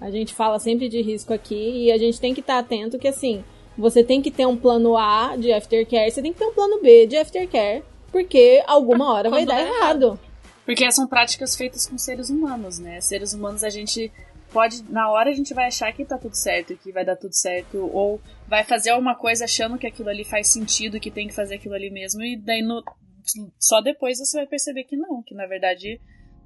A 0.00 0.10
gente 0.10 0.34
fala 0.34 0.58
sempre 0.58 0.88
de 0.88 1.00
risco 1.00 1.32
aqui 1.32 1.84
e 1.84 1.92
a 1.92 1.98
gente 1.98 2.20
tem 2.20 2.34
que 2.34 2.40
estar 2.40 2.58
atento 2.58 2.98
que 2.98 3.06
assim, 3.06 3.44
você 3.78 4.02
tem 4.02 4.20
que 4.20 4.32
ter 4.32 4.44
um 4.44 4.56
plano 4.56 4.96
A 4.96 5.36
de 5.36 5.52
aftercare, 5.52 6.10
você 6.10 6.20
tem 6.20 6.32
que 6.32 6.38
ter 6.40 6.46
um 6.46 6.52
plano 6.52 6.82
B 6.82 7.06
de 7.06 7.16
aftercare, 7.16 7.84
porque 8.10 8.60
alguma 8.66 9.12
hora 9.12 9.30
vai 9.30 9.42
Quando 9.42 9.50
dar 9.50 9.64
der 9.64 9.68
errado. 9.68 10.18
Porque 10.66 10.90
são 10.90 11.06
práticas 11.06 11.54
feitas 11.54 11.86
com 11.86 11.96
seres 11.96 12.28
humanos, 12.28 12.80
né? 12.80 13.00
Seres 13.00 13.34
humanos 13.34 13.62
a 13.62 13.70
gente 13.70 14.10
pode, 14.52 14.84
na 14.90 15.10
hora 15.10 15.30
a 15.30 15.34
gente 15.34 15.54
vai 15.54 15.66
achar 15.66 15.92
que 15.92 16.04
tá 16.04 16.18
tudo 16.18 16.34
certo, 16.34 16.76
que 16.76 16.92
vai 16.92 17.04
dar 17.04 17.16
tudo 17.16 17.34
certo, 17.34 17.78
ou 17.92 18.20
vai 18.46 18.64
fazer 18.64 18.90
alguma 18.90 19.14
coisa 19.14 19.44
achando 19.44 19.78
que 19.78 19.86
aquilo 19.86 20.08
ali 20.08 20.24
faz 20.24 20.48
sentido, 20.48 21.00
que 21.00 21.10
tem 21.10 21.26
que 21.26 21.34
fazer 21.34 21.56
aquilo 21.56 21.74
ali 21.74 21.90
mesmo, 21.90 22.22
e 22.22 22.36
daí 22.36 22.62
no, 22.62 22.82
só 23.58 23.80
depois 23.80 24.18
você 24.18 24.38
vai 24.38 24.46
perceber 24.46 24.84
que 24.84 24.96
não, 24.96 25.22
que 25.22 25.34
na 25.34 25.46
verdade 25.46 26.00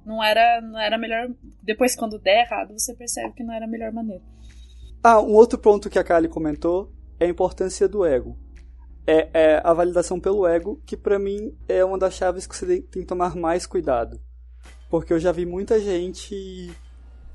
não 0.05 0.23
era, 0.23 0.61
não 0.61 0.79
era 0.79 0.97
melhor. 0.97 1.29
Depois, 1.61 1.95
quando 1.95 2.17
der 2.17 2.45
errado, 2.45 2.71
você 2.71 2.95
percebe 2.95 3.33
que 3.33 3.43
não 3.43 3.53
era 3.53 3.65
a 3.65 3.67
melhor 3.67 3.91
maneira. 3.91 4.23
Ah, 5.03 5.19
um 5.21 5.33
outro 5.33 5.59
ponto 5.59 5.89
que 5.89 5.99
a 5.99 6.03
Kali 6.03 6.29
comentou 6.29 6.91
é 7.19 7.25
a 7.25 7.29
importância 7.29 7.87
do 7.87 8.05
ego. 8.05 8.37
É, 9.05 9.29
é 9.33 9.61
a 9.63 9.73
validação 9.73 10.19
pelo 10.19 10.47
ego, 10.47 10.81
que 10.85 10.95
pra 10.95 11.19
mim 11.19 11.55
é 11.67 11.83
uma 11.83 11.97
das 11.97 12.13
chaves 12.13 12.47
que 12.47 12.55
você 12.55 12.81
tem 12.81 13.01
que 13.01 13.05
tomar 13.05 13.35
mais 13.35 13.65
cuidado. 13.65 14.19
Porque 14.89 15.11
eu 15.11 15.19
já 15.19 15.31
vi 15.31 15.45
muita 15.45 15.79
gente 15.79 16.71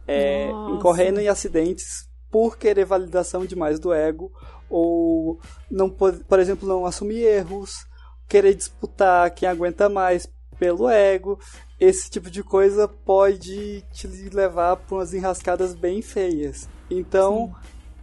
é, 0.07 0.53
incorrendo 0.69 1.21
em 1.21 1.29
acidentes 1.29 2.09
por 2.31 2.57
querer 2.57 2.85
validação 2.85 3.45
demais 3.45 3.79
do 3.79 3.93
ego, 3.93 4.33
ou 4.69 5.39
não 5.71 5.91
po- 5.91 6.13
por 6.25 6.39
exemplo, 6.39 6.67
não 6.67 6.87
assumir 6.87 7.23
erros, 7.23 7.85
querer 8.29 8.55
disputar 8.55 9.31
quem 9.31 9.49
aguenta 9.49 9.89
mais 9.89 10.27
pelo 10.59 10.89
ego. 10.89 11.39
Esse 11.79 12.09
tipo 12.09 12.31
de 12.31 12.43
coisa 12.43 12.89
pode 12.89 13.83
te 13.93 14.07
levar 14.33 14.77
para 14.77 14.97
umas 14.97 15.13
enrascadas 15.13 15.75
bem 15.75 16.01
feias. 16.01 16.69
Então, 16.91 17.55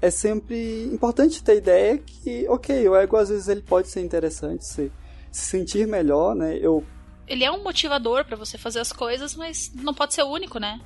é 0.02 0.12
sempre 0.12 0.84
importante 0.94 1.44
ter 1.44 1.58
ideia 1.58 1.98
que, 1.98 2.48
ok, 2.50 2.88
o 2.88 2.96
ego 2.96 3.18
às 3.18 3.30
vezes 3.30 3.48
ele 3.48 3.62
pode 3.62 3.88
ser 3.88 4.02
interessante, 4.02 4.66
se, 4.66 4.92
se 5.32 5.46
sentir 5.46 5.88
melhor, 5.88 6.36
né? 6.36 6.58
Eu 6.62 6.84
Ele 7.28 7.44
é 7.44 7.52
um 7.52 7.64
motivador 7.64 8.26
pra 8.26 8.36
você 8.36 8.58
fazer 8.58 8.80
as 8.80 8.92
coisas, 8.92 9.36
mas 9.36 9.72
não 9.74 9.94
pode 9.94 10.14
ser 10.14 10.24
o 10.24 10.30
único, 10.30 10.60
né? 10.60 10.80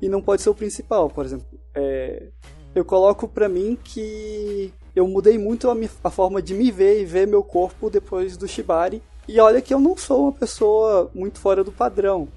E 0.00 0.08
não 0.08 0.20
pode 0.22 0.42
ser 0.42 0.50
o 0.50 0.54
principal, 0.54 1.08
por 1.10 1.24
exemplo. 1.24 1.46
É, 1.74 2.28
eu 2.74 2.84
coloco 2.84 3.26
pra 3.28 3.48
mim 3.48 3.76
que 3.82 4.72
eu 4.94 5.06
mudei 5.08 5.38
muito 5.38 5.68
a, 5.70 5.74
mi- 5.74 5.90
a 6.02 6.10
forma 6.10 6.40
de 6.42 6.54
me 6.54 6.70
ver 6.70 7.00
e 7.00 7.04
ver 7.04 7.26
meu 7.26 7.42
corpo 7.42 7.88
depois 7.90 8.36
do 8.36 8.46
Shibari. 8.48 9.02
E 9.26 9.38
olha 9.40 9.60
que 9.60 9.72
eu 9.74 9.80
não 9.80 9.96
sou 9.96 10.22
uma 10.24 10.32
pessoa 10.32 11.10
muito 11.14 11.38
fora 11.38 11.62
do 11.62 11.70
padrão. 11.72 12.28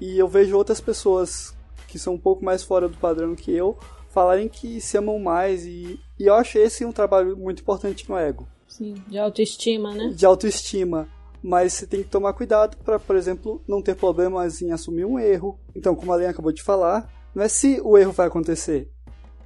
E 0.00 0.18
eu 0.18 0.26
vejo 0.26 0.56
outras 0.56 0.80
pessoas 0.80 1.54
que 1.86 1.98
são 1.98 2.14
um 2.14 2.18
pouco 2.18 2.44
mais 2.44 2.62
fora 2.62 2.88
do 2.88 2.96
padrão 2.96 3.34
que 3.34 3.52
eu 3.52 3.76
falarem 4.10 4.48
que 4.48 4.80
se 4.80 4.96
amam 4.98 5.18
mais. 5.18 5.64
E, 5.64 6.00
e 6.18 6.26
eu 6.26 6.34
acho 6.34 6.58
esse 6.58 6.84
um 6.84 6.92
trabalho 6.92 7.36
muito 7.36 7.62
importante 7.62 8.08
no 8.08 8.16
ego 8.16 8.46
Sim, 8.66 8.94
de 9.06 9.18
autoestima, 9.18 9.94
né? 9.94 10.08
de 10.14 10.26
autoestima. 10.26 11.08
Mas 11.42 11.72
você 11.72 11.86
tem 11.86 12.02
que 12.02 12.08
tomar 12.08 12.32
cuidado 12.34 12.76
para, 12.84 12.98
por 12.98 13.16
exemplo, 13.16 13.62
não 13.66 13.82
ter 13.82 13.96
problemas 13.96 14.62
em 14.62 14.70
assumir 14.70 15.04
um 15.04 15.18
erro. 15.18 15.58
Então, 15.74 15.94
como 15.94 16.12
a 16.12 16.16
Lena 16.16 16.30
acabou 16.30 16.52
de 16.52 16.62
falar, 16.62 17.10
não 17.34 17.42
é 17.42 17.48
se 17.48 17.80
o 17.82 17.98
erro 17.98 18.12
vai 18.12 18.28
acontecer, 18.28 18.88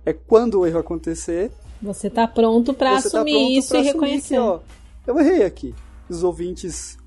é 0.05 0.13
quando 0.13 0.61
o 0.61 0.67
erro 0.67 0.79
acontecer. 0.79 1.51
Você 1.81 2.11
tá 2.11 2.29
pronto 2.29 2.73
você 2.73 2.79
tá 2.79 2.97
assumir 2.97 3.33
pronto 3.33 3.51
isso 3.51 3.69
pra 3.69 3.79
e 3.79 3.81
assumir 3.81 3.93
reconhecer. 3.95 4.35
Que, 4.35 4.41
ó, 4.41 4.61
eu 5.07 5.19
errei 5.19 5.45
aqui. 5.45 5.75
Os 6.09 6.23
ouvintes 6.23 6.99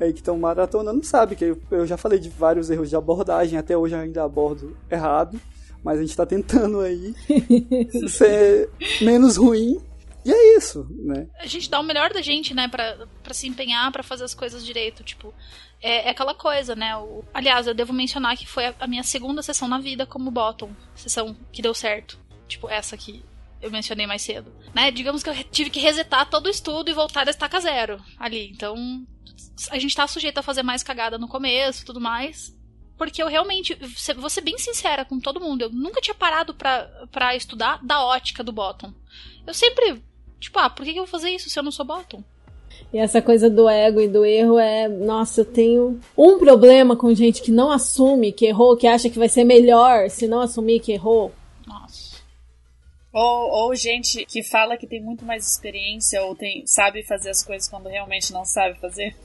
aí 0.00 0.12
que 0.12 0.20
estão 0.20 0.38
maratonando 0.38 1.04
sabem 1.04 1.36
que 1.36 1.44
eu, 1.44 1.58
eu 1.70 1.86
já 1.86 1.96
falei 1.96 2.18
de 2.18 2.28
vários 2.28 2.70
erros 2.70 2.88
de 2.88 2.96
abordagem, 2.96 3.58
até 3.58 3.76
hoje 3.76 3.94
eu 3.94 4.00
ainda 4.00 4.24
abordo 4.24 4.76
errado. 4.90 5.40
Mas 5.82 5.98
a 5.98 6.02
gente 6.02 6.16
tá 6.16 6.26
tentando 6.26 6.80
aí 6.80 7.14
ser 8.08 8.68
menos 9.00 9.36
ruim. 9.36 9.80
E 10.28 10.30
é 10.30 10.58
isso, 10.58 10.86
né? 10.90 11.26
A 11.38 11.46
gente 11.46 11.70
dá 11.70 11.80
o 11.80 11.82
melhor 11.82 12.12
da 12.12 12.20
gente, 12.20 12.52
né, 12.52 12.68
pra, 12.68 13.06
pra 13.22 13.32
se 13.32 13.48
empenhar, 13.48 13.90
pra 13.90 14.02
fazer 14.02 14.24
as 14.24 14.34
coisas 14.34 14.64
direito, 14.64 15.02
tipo. 15.02 15.32
É, 15.80 16.08
é 16.08 16.10
aquela 16.10 16.34
coisa, 16.34 16.76
né? 16.76 16.94
O, 16.98 17.24
aliás, 17.32 17.66
eu 17.66 17.72
devo 17.72 17.94
mencionar 17.94 18.36
que 18.36 18.46
foi 18.46 18.66
a, 18.66 18.74
a 18.80 18.86
minha 18.86 19.02
segunda 19.02 19.42
sessão 19.42 19.66
na 19.66 19.78
vida 19.78 20.04
como 20.04 20.30
bottom. 20.30 20.70
Sessão 20.94 21.34
que 21.50 21.62
deu 21.62 21.72
certo. 21.72 22.18
Tipo, 22.46 22.68
essa 22.68 22.94
que 22.94 23.24
eu 23.62 23.70
mencionei 23.70 24.06
mais 24.06 24.20
cedo. 24.20 24.52
Né? 24.74 24.90
Digamos 24.90 25.22
que 25.22 25.30
eu 25.30 25.44
tive 25.44 25.70
que 25.70 25.80
resetar 25.80 26.28
todo 26.28 26.46
o 26.46 26.50
estudo 26.50 26.90
e 26.90 26.94
voltar 26.94 27.24
da 27.24 27.30
estaca 27.30 27.58
zero 27.58 27.98
ali. 28.18 28.50
Então, 28.50 28.76
a 29.70 29.78
gente 29.78 29.96
tá 29.96 30.06
sujeito 30.06 30.36
a 30.36 30.42
fazer 30.42 30.62
mais 30.62 30.82
cagada 30.82 31.16
no 31.16 31.26
começo 31.26 31.86
tudo 31.86 32.00
mais. 32.00 32.54
Porque 32.98 33.22
eu 33.22 33.28
realmente, 33.28 33.78
vou 34.16 34.28
ser 34.28 34.40
bem 34.40 34.58
sincera 34.58 35.04
com 35.04 35.20
todo 35.20 35.40
mundo, 35.40 35.62
eu 35.62 35.70
nunca 35.70 36.00
tinha 36.00 36.14
parado 36.14 36.52
pra, 36.52 36.84
pra 37.12 37.36
estudar 37.36 37.78
da 37.82 38.04
ótica 38.04 38.42
do 38.42 38.52
bottom. 38.52 38.92
Eu 39.46 39.54
sempre, 39.54 40.02
tipo, 40.40 40.58
ah, 40.58 40.70
por 40.70 40.84
que 40.84 40.90
eu 40.90 40.96
vou 40.96 41.06
fazer 41.06 41.30
isso 41.30 41.50
se 41.50 41.58
eu 41.58 41.62
não 41.62 41.72
sou 41.72 41.84
bottom? 41.84 42.22
E 42.92 42.98
essa 42.98 43.20
coisa 43.20 43.50
do 43.50 43.68
ego 43.68 44.00
e 44.00 44.08
do 44.08 44.24
erro 44.24 44.58
é. 44.58 44.88
Nossa, 44.88 45.42
eu 45.42 45.44
tenho 45.44 46.00
um 46.16 46.38
problema 46.38 46.96
com 46.96 47.12
gente 47.14 47.42
que 47.42 47.50
não 47.50 47.70
assume 47.70 48.32
que 48.32 48.46
errou, 48.46 48.76
que 48.76 48.86
acha 48.86 49.10
que 49.10 49.18
vai 49.18 49.28
ser 49.28 49.44
melhor 49.44 50.08
se 50.08 50.26
não 50.26 50.40
assumir 50.40 50.80
que 50.80 50.92
errou. 50.92 51.32
Nossa. 51.66 52.07
Ou, 53.12 53.50
ou 53.50 53.74
gente 53.74 54.24
que 54.26 54.42
fala 54.42 54.76
que 54.76 54.86
tem 54.86 55.00
muito 55.00 55.24
mais 55.24 55.50
experiência 55.50 56.22
ou 56.22 56.34
tem, 56.34 56.66
sabe 56.66 57.02
fazer 57.02 57.30
as 57.30 57.42
coisas 57.42 57.68
quando 57.68 57.88
realmente 57.88 58.32
não 58.32 58.44
sabe 58.44 58.78
fazer. 58.78 59.16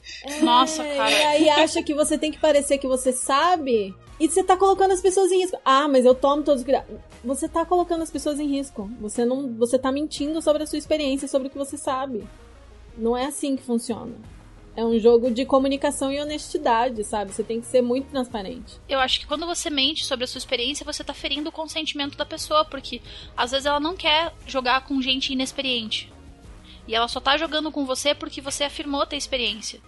Nossa, 0.42 0.84
É, 0.86 0.96
cara. 0.96 1.12
E 1.12 1.24
aí 1.24 1.50
acha 1.50 1.84
que 1.84 1.94
você 1.94 2.18
tem 2.18 2.32
que 2.32 2.40
parecer 2.40 2.78
que 2.78 2.88
você 2.88 3.12
sabe 3.12 3.94
e 4.20 4.30
você 4.30 4.42
tá 4.42 4.56
colocando 4.56 4.92
as 4.92 5.02
pessoas 5.02 5.32
em 5.32 5.42
risco. 5.42 5.60
Ah, 5.66 5.88
mas 5.88 6.06
eu 6.06 6.16
tomo 6.16 6.44
todos 6.44 6.62
os 6.62 6.66
cuidados. 6.66 6.98
Você 7.26 7.50
tá 7.50 7.66
colocando 7.66 8.04
as 8.04 8.12
pessoas 8.12 8.40
em 8.40 8.48
risco. 8.48 8.90
Você 9.02 9.26
não, 9.26 9.54
você 9.56 9.78
tá 9.78 9.92
mentindo 9.92 10.42
sobre 10.42 10.64
a 10.64 10.66
sua 10.66 10.78
experiência, 10.78 11.28
sobre 11.28 11.50
o 11.50 11.52
que 11.52 11.58
você 11.58 11.78
sabe. 11.78 12.24
Não 12.98 13.18
é 13.18 13.26
assim 13.26 13.56
que 13.56 13.64
funciona. 13.64 14.14
É 14.76 14.84
um 14.84 14.98
jogo 15.00 15.30
de 15.30 15.46
comunicação 15.46 16.12
e 16.12 16.20
honestidade, 16.20 17.04
sabe? 17.04 17.32
Você 17.32 17.44
tem 17.44 17.62
que 17.62 17.68
ser 17.68 17.82
muito 17.82 18.10
transparente. 18.10 18.80
Eu 18.90 19.00
acho 19.00 19.20
que 19.20 19.28
quando 19.28 19.46
você 19.46 19.70
mente 19.70 20.04
sobre 20.04 20.26
a 20.26 20.28
sua 20.28 20.40
experiência, 20.40 20.84
você 20.84 21.04
tá 21.04 21.14
ferindo 21.14 21.50
o 21.50 21.52
consentimento 21.52 22.18
da 22.18 22.26
pessoa, 22.26 22.66
porque 22.66 23.00
às 23.38 23.52
vezes 23.52 23.68
ela 23.68 23.80
não 23.80 23.96
quer 23.96 24.34
jogar 24.48 24.82
com 24.86 25.00
gente 25.02 25.32
inexperiente. 25.32 26.12
E 26.88 26.96
ela 26.96 27.08
só 27.08 27.20
tá 27.20 27.38
jogando 27.38 27.72
com 27.72 27.86
você 27.86 28.16
porque 28.16 28.42
você 28.42 28.64
afirmou 28.64 29.06
ter 29.06 29.16
experiência. 29.16 29.80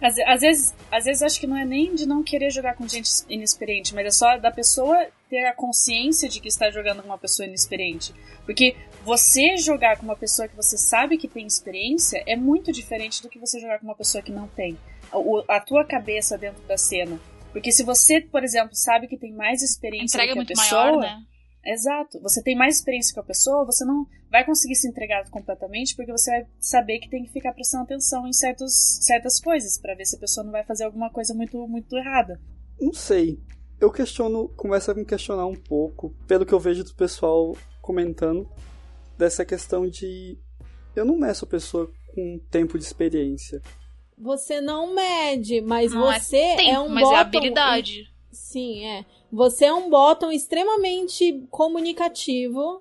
Às, 0.00 0.18
às 0.18 0.40
vezes, 0.40 0.74
às 0.90 1.04
vezes 1.04 1.22
acho 1.22 1.38
que 1.38 1.46
não 1.46 1.56
é 1.56 1.64
nem 1.64 1.94
de 1.94 2.06
não 2.06 2.22
querer 2.22 2.50
jogar 2.50 2.74
com 2.74 2.88
gente 2.88 3.08
inexperiente, 3.28 3.94
mas 3.94 4.06
é 4.06 4.10
só 4.10 4.38
da 4.38 4.50
pessoa 4.50 5.06
ter 5.28 5.46
a 5.46 5.54
consciência 5.54 6.28
de 6.28 6.40
que 6.40 6.48
está 6.48 6.70
jogando 6.70 7.02
com 7.02 7.08
uma 7.08 7.18
pessoa 7.18 7.46
inexperiente. 7.46 8.12
Porque 8.44 8.74
você 9.04 9.56
jogar 9.56 9.96
com 9.98 10.04
uma 10.04 10.16
pessoa 10.16 10.46
que 10.48 10.56
você 10.56 10.76
sabe 10.76 11.16
que 11.16 11.28
tem 11.28 11.46
experiência 11.46 12.22
é 12.26 12.36
muito 12.36 12.70
diferente 12.72 13.22
do 13.22 13.28
que 13.28 13.38
você 13.38 13.58
jogar 13.60 13.78
com 13.78 13.86
uma 13.86 13.94
pessoa 13.96 14.22
que 14.22 14.32
não 14.32 14.46
tem. 14.48 14.76
O- 15.12 15.42
a 15.48 15.58
tua 15.60 15.84
cabeça 15.84 16.36
dentro 16.38 16.62
da 16.64 16.76
cena. 16.76 17.18
Porque 17.52 17.72
se 17.72 17.82
você, 17.82 18.20
por 18.20 18.44
exemplo, 18.44 18.70
sabe 18.74 19.08
que 19.08 19.16
tem 19.16 19.32
mais 19.32 19.60
A 19.62 19.64
experiência 19.64 20.16
entrega 20.16 20.32
do 20.32 20.34
que 20.34 20.38
muito 20.38 20.52
a 20.52 20.62
pessoa, 20.62 20.82
maior, 20.84 21.00
né? 21.00 21.22
Exato. 21.66 22.20
Você 22.20 22.42
tem 22.42 22.56
mais 22.56 22.76
experiência 22.76 23.12
com 23.14 23.20
a 23.20 23.24
pessoa, 23.24 23.66
você 23.66 23.84
não 23.84 24.06
vai 24.30 24.44
conseguir 24.44 24.76
se 24.76 24.88
entregar 24.88 25.28
completamente, 25.30 25.94
porque 25.96 26.12
você 26.12 26.30
vai 26.30 26.46
saber 26.58 27.00
que 27.00 27.10
tem 27.10 27.24
que 27.24 27.32
ficar 27.32 27.52
prestando 27.52 27.84
atenção 27.84 28.26
em 28.26 28.32
certos, 28.32 28.98
certas 29.02 29.40
coisas, 29.40 29.76
pra 29.78 29.94
ver 29.94 30.06
se 30.06 30.16
a 30.16 30.18
pessoa 30.20 30.44
não 30.44 30.52
vai 30.52 30.64
fazer 30.64 30.84
alguma 30.84 31.10
coisa 31.10 31.34
muito, 31.34 31.58
muito 31.68 31.96
errada. 31.98 32.40
Não 32.80 32.92
sei. 32.94 33.38
Eu 33.80 33.90
questiono, 33.90 34.48
começo 34.50 34.90
a 34.90 34.94
me 34.94 35.04
questionar 35.04 35.46
um 35.46 35.56
pouco, 35.56 36.14
pelo 36.26 36.46
que 36.46 36.52
eu 36.52 36.60
vejo 36.60 36.84
do 36.84 36.94
pessoal 36.94 37.56
comentando, 37.82 38.48
dessa 39.20 39.44
questão 39.44 39.86
de. 39.86 40.38
Eu 40.96 41.04
não 41.04 41.16
meço 41.16 41.44
a 41.44 41.48
pessoa 41.48 41.90
com 42.14 42.40
tempo 42.50 42.78
de 42.78 42.84
experiência. 42.84 43.62
Você 44.18 44.60
não 44.60 44.94
mede, 44.94 45.60
mas 45.60 45.92
Não 45.92 46.10
é 46.10 46.18
você 46.18 46.36
é, 46.36 46.56
Tempo, 46.56 46.80
um 46.82 46.88
mas 46.88 47.04
bottom 47.04 47.16
é 47.16 47.20
habilidade. 47.20 48.12
Sim, 48.32 48.84
é. 48.84 49.04
Você 49.30 49.66
é 49.66 49.72
um 49.72 49.88
bottom 49.88 50.32
extremamente 50.32 51.46
comunicativo 51.50 52.80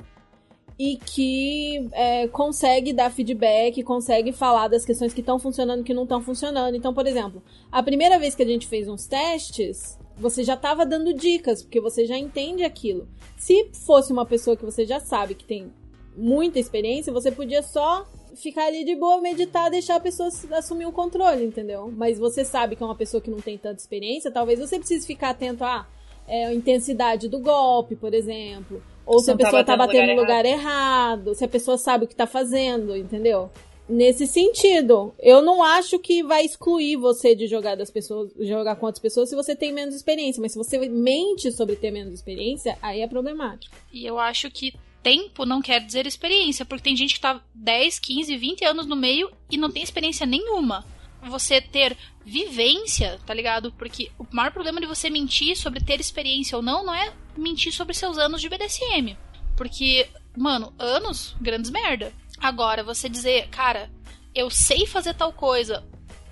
e 0.77 0.97
que 0.97 1.89
é, 1.91 2.27
consegue 2.29 2.93
dar 2.93 3.11
feedback, 3.11 3.83
consegue 3.83 4.31
falar 4.31 4.67
das 4.67 4.85
questões 4.85 5.13
que 5.13 5.19
estão 5.19 5.37
funcionando 5.37 5.81
e 5.81 5.83
que 5.83 5.93
não 5.93 6.03
estão 6.03 6.21
funcionando. 6.21 6.75
Então, 6.75 6.93
por 6.93 7.05
exemplo, 7.05 7.43
a 7.71 7.83
primeira 7.83 8.17
vez 8.17 8.33
que 8.35 8.43
a 8.43 8.47
gente 8.47 8.67
fez 8.67 8.87
uns 8.87 9.05
testes, 9.05 9.99
você 10.17 10.43
já 10.43 10.55
estava 10.55 10.85
dando 10.85 11.13
dicas, 11.13 11.61
porque 11.61 11.79
você 11.79 12.05
já 12.05 12.17
entende 12.17 12.63
aquilo. 12.63 13.07
Se 13.37 13.69
fosse 13.85 14.11
uma 14.11 14.25
pessoa 14.25 14.57
que 14.57 14.65
você 14.65 14.85
já 14.85 14.99
sabe 14.99 15.35
que 15.35 15.45
tem 15.45 15.71
muita 16.19 16.59
experiência, 16.59 17.13
você 17.13 17.31
podia 17.31 17.63
só 17.63 18.05
ficar 18.35 18.65
ali 18.65 18.83
de 18.83 18.95
boa, 18.95 19.21
meditar, 19.21 19.71
deixar 19.71 19.95
a 19.95 19.99
pessoa 19.99 20.29
assumir 20.51 20.85
o 20.85 20.91
controle, 20.91 21.43
entendeu? 21.43 21.91
Mas 21.95 22.19
você 22.19 22.45
sabe 22.45 22.75
que 22.75 22.83
é 22.83 22.85
uma 22.85 22.95
pessoa 22.95 23.21
que 23.21 23.31
não 23.31 23.39
tem 23.39 23.57
tanta 23.57 23.79
experiência, 23.79 24.31
talvez 24.31 24.59
você 24.59 24.77
precise 24.77 25.05
ficar 25.05 25.31
atento 25.31 25.63
à 25.63 25.87
é, 26.27 26.45
a 26.45 26.53
intensidade 26.53 27.27
do 27.27 27.39
golpe, 27.39 27.95
por 27.95 28.13
exemplo. 28.13 28.81
Ou 29.05 29.19
se, 29.19 29.25
Se 29.25 29.31
a 29.31 29.33
tá 29.37 29.43
pessoa 29.43 29.63
tá 29.63 29.75
batendo 29.75 30.07
no 30.07 30.13
no 30.13 30.21
lugar 30.21 30.45
lugar 30.45 30.45
errado, 30.45 31.33
se 31.33 31.43
a 31.43 31.47
pessoa 31.47 31.77
sabe 31.77 32.05
o 32.05 32.07
que 32.07 32.15
tá 32.15 32.27
fazendo, 32.27 32.95
entendeu? 32.95 33.49
Nesse 33.89 34.27
sentido, 34.27 35.11
eu 35.17 35.41
não 35.41 35.63
acho 35.63 35.97
que 35.97 36.21
vai 36.21 36.45
excluir 36.45 36.95
você 36.95 37.33
de 37.33 37.47
jogar 37.47 37.75
das 37.75 37.89
pessoas, 37.89 38.31
jogar 38.39 38.75
com 38.75 38.85
outras 38.85 39.01
pessoas 39.01 39.29
se 39.29 39.35
você 39.35 39.55
tem 39.55 39.73
menos 39.73 39.95
experiência, 39.95 40.39
mas 40.39 40.51
se 40.51 40.59
você 40.59 40.77
mente 40.87 41.51
sobre 41.51 41.75
ter 41.75 41.89
menos 41.89 42.13
experiência, 42.13 42.77
aí 42.83 43.01
é 43.01 43.07
problemático. 43.07 43.75
E 43.91 44.05
eu 44.05 44.19
acho 44.19 44.51
que 44.51 44.73
tempo 45.01 45.45
não 45.45 45.61
quer 45.61 45.79
dizer 45.79 46.05
experiência, 46.05 46.65
porque 46.65 46.83
tem 46.83 46.95
gente 46.95 47.15
que 47.15 47.19
tá 47.19 47.41
10, 47.53 47.99
15, 47.99 48.37
20 48.37 48.65
anos 48.65 48.85
no 48.85 48.95
meio 48.95 49.31
e 49.49 49.57
não 49.57 49.71
tem 49.71 49.83
experiência 49.83 50.25
nenhuma. 50.25 50.85
Você 51.23 51.59
ter 51.59 51.97
vivência, 52.25 53.19
tá 53.25 53.33
ligado? 53.33 53.71
Porque 53.73 54.11
o 54.17 54.25
maior 54.31 54.51
problema 54.51 54.79
de 54.79 54.87
você 54.87 55.09
mentir 55.09 55.57
sobre 55.57 55.83
ter 55.83 55.99
experiência 55.99 56.55
ou 56.55 56.61
não, 56.61 56.85
não 56.85 56.93
é 56.93 57.13
mentir 57.35 57.73
sobre 57.73 57.93
seus 57.93 58.17
anos 58.17 58.41
de 58.41 58.49
BDSM. 58.49 59.17
Porque, 59.57 60.07
mano, 60.37 60.73
anos, 60.79 61.35
grandes 61.41 61.69
merda. 61.69 62.13
Agora, 62.39 62.83
você 62.83 63.09
dizer, 63.09 63.49
cara, 63.49 63.91
eu 64.33 64.49
sei 64.49 64.85
fazer 64.85 65.13
tal 65.13 65.33
coisa 65.33 65.83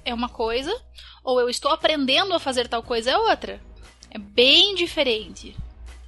é 0.06 0.14
uma 0.14 0.30
coisa, 0.30 0.74
ou 1.22 1.42
eu 1.42 1.50
estou 1.50 1.72
aprendendo 1.72 2.34
a 2.34 2.40
fazer 2.40 2.70
tal 2.70 2.82
coisa 2.82 3.12
é 3.12 3.18
outra. 3.18 3.62
É 4.10 4.18
bem 4.18 4.74
diferente. 4.74 5.54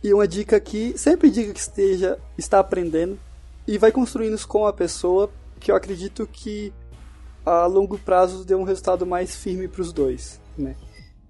E 0.03 0.13
uma 0.13 0.27
dica 0.27 0.55
aqui, 0.55 0.97
sempre 0.97 1.29
diga 1.29 1.53
que 1.53 1.59
esteja 1.59 2.17
está 2.37 2.59
aprendendo 2.59 3.19
e 3.67 3.77
vai 3.77 3.91
construindo 3.91 4.33
isso 4.33 4.47
com 4.47 4.65
a 4.65 4.73
pessoa, 4.73 5.29
que 5.59 5.71
eu 5.71 5.75
acredito 5.75 6.25
que 6.25 6.71
a 7.45 7.65
longo 7.65 7.97
prazo 7.97 8.45
dê 8.45 8.55
um 8.55 8.63
resultado 8.63 9.05
mais 9.05 9.35
firme 9.35 9.67
para 9.67 9.81
os 9.81 9.91
dois, 9.91 10.39
né? 10.57 10.75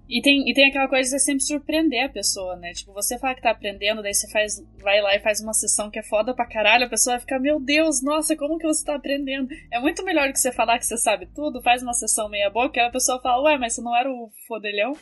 E 0.08 0.20
tem, 0.22 0.50
e 0.50 0.52
tem 0.52 0.68
aquela 0.68 0.88
coisa 0.88 1.04
de 1.04 1.10
você 1.10 1.18
sempre 1.20 1.44
surpreender 1.44 2.04
a 2.04 2.08
pessoa, 2.08 2.56
né? 2.56 2.72
Tipo, 2.72 2.92
você 2.92 3.16
fala 3.16 3.32
que 3.32 3.42
tá 3.42 3.52
aprendendo, 3.52 4.02
daí 4.02 4.12
você 4.12 4.28
faz, 4.28 4.60
vai 4.82 5.00
lá 5.00 5.14
e 5.14 5.20
faz 5.20 5.40
uma 5.40 5.52
sessão 5.52 5.88
que 5.88 6.00
é 6.00 6.02
foda 6.02 6.34
pra 6.34 6.48
caralho, 6.48 6.86
a 6.86 6.88
pessoa 6.88 7.14
vai 7.14 7.20
ficar, 7.20 7.38
meu 7.38 7.60
Deus, 7.60 8.02
nossa, 8.02 8.36
como 8.36 8.58
que 8.58 8.66
você 8.66 8.84
tá 8.84 8.96
aprendendo? 8.96 9.48
É 9.72 9.78
muito 9.78 10.04
melhor 10.04 10.26
do 10.26 10.32
que 10.32 10.40
você 10.40 10.50
falar 10.50 10.80
que 10.80 10.86
você 10.86 10.96
sabe 10.96 11.26
tudo, 11.32 11.62
faz 11.62 11.80
uma 11.80 11.92
sessão 11.94 12.28
meia 12.28 12.50
boca, 12.50 12.80
e 12.80 12.82
a 12.82 12.90
pessoa 12.90 13.20
fala, 13.20 13.42
ué, 13.44 13.58
mas 13.58 13.74
você 13.74 13.82
não 13.82 13.96
era 13.96 14.10
o 14.10 14.30
fodelhão? 14.48 14.96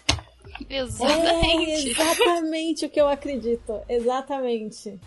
É 0.68 0.78
Exatamente. 0.78 1.90
exatamente 1.90 2.86
o 2.86 2.88
que 2.88 3.00
eu 3.00 3.08
acredito. 3.08 3.80
Exatamente. 3.88 4.98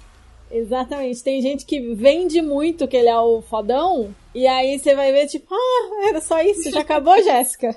Exatamente. 0.52 1.24
Tem 1.24 1.42
gente 1.42 1.66
que 1.66 1.94
vende 1.94 2.42
muito 2.42 2.88
que 2.88 2.98
ele 2.98 3.08
é 3.08 3.20
o 3.20 3.42
fodão, 3.42 4.14
e 4.36 4.46
aí 4.46 4.78
você 4.78 4.94
vai 4.94 5.12
ver, 5.12 5.28
tipo, 5.28 5.54
ah, 5.54 6.08
era 6.08 6.20
só 6.20 6.42
isso, 6.42 6.70
já 6.70 6.82
acabou, 6.82 7.16
Jéssica. 7.24 7.76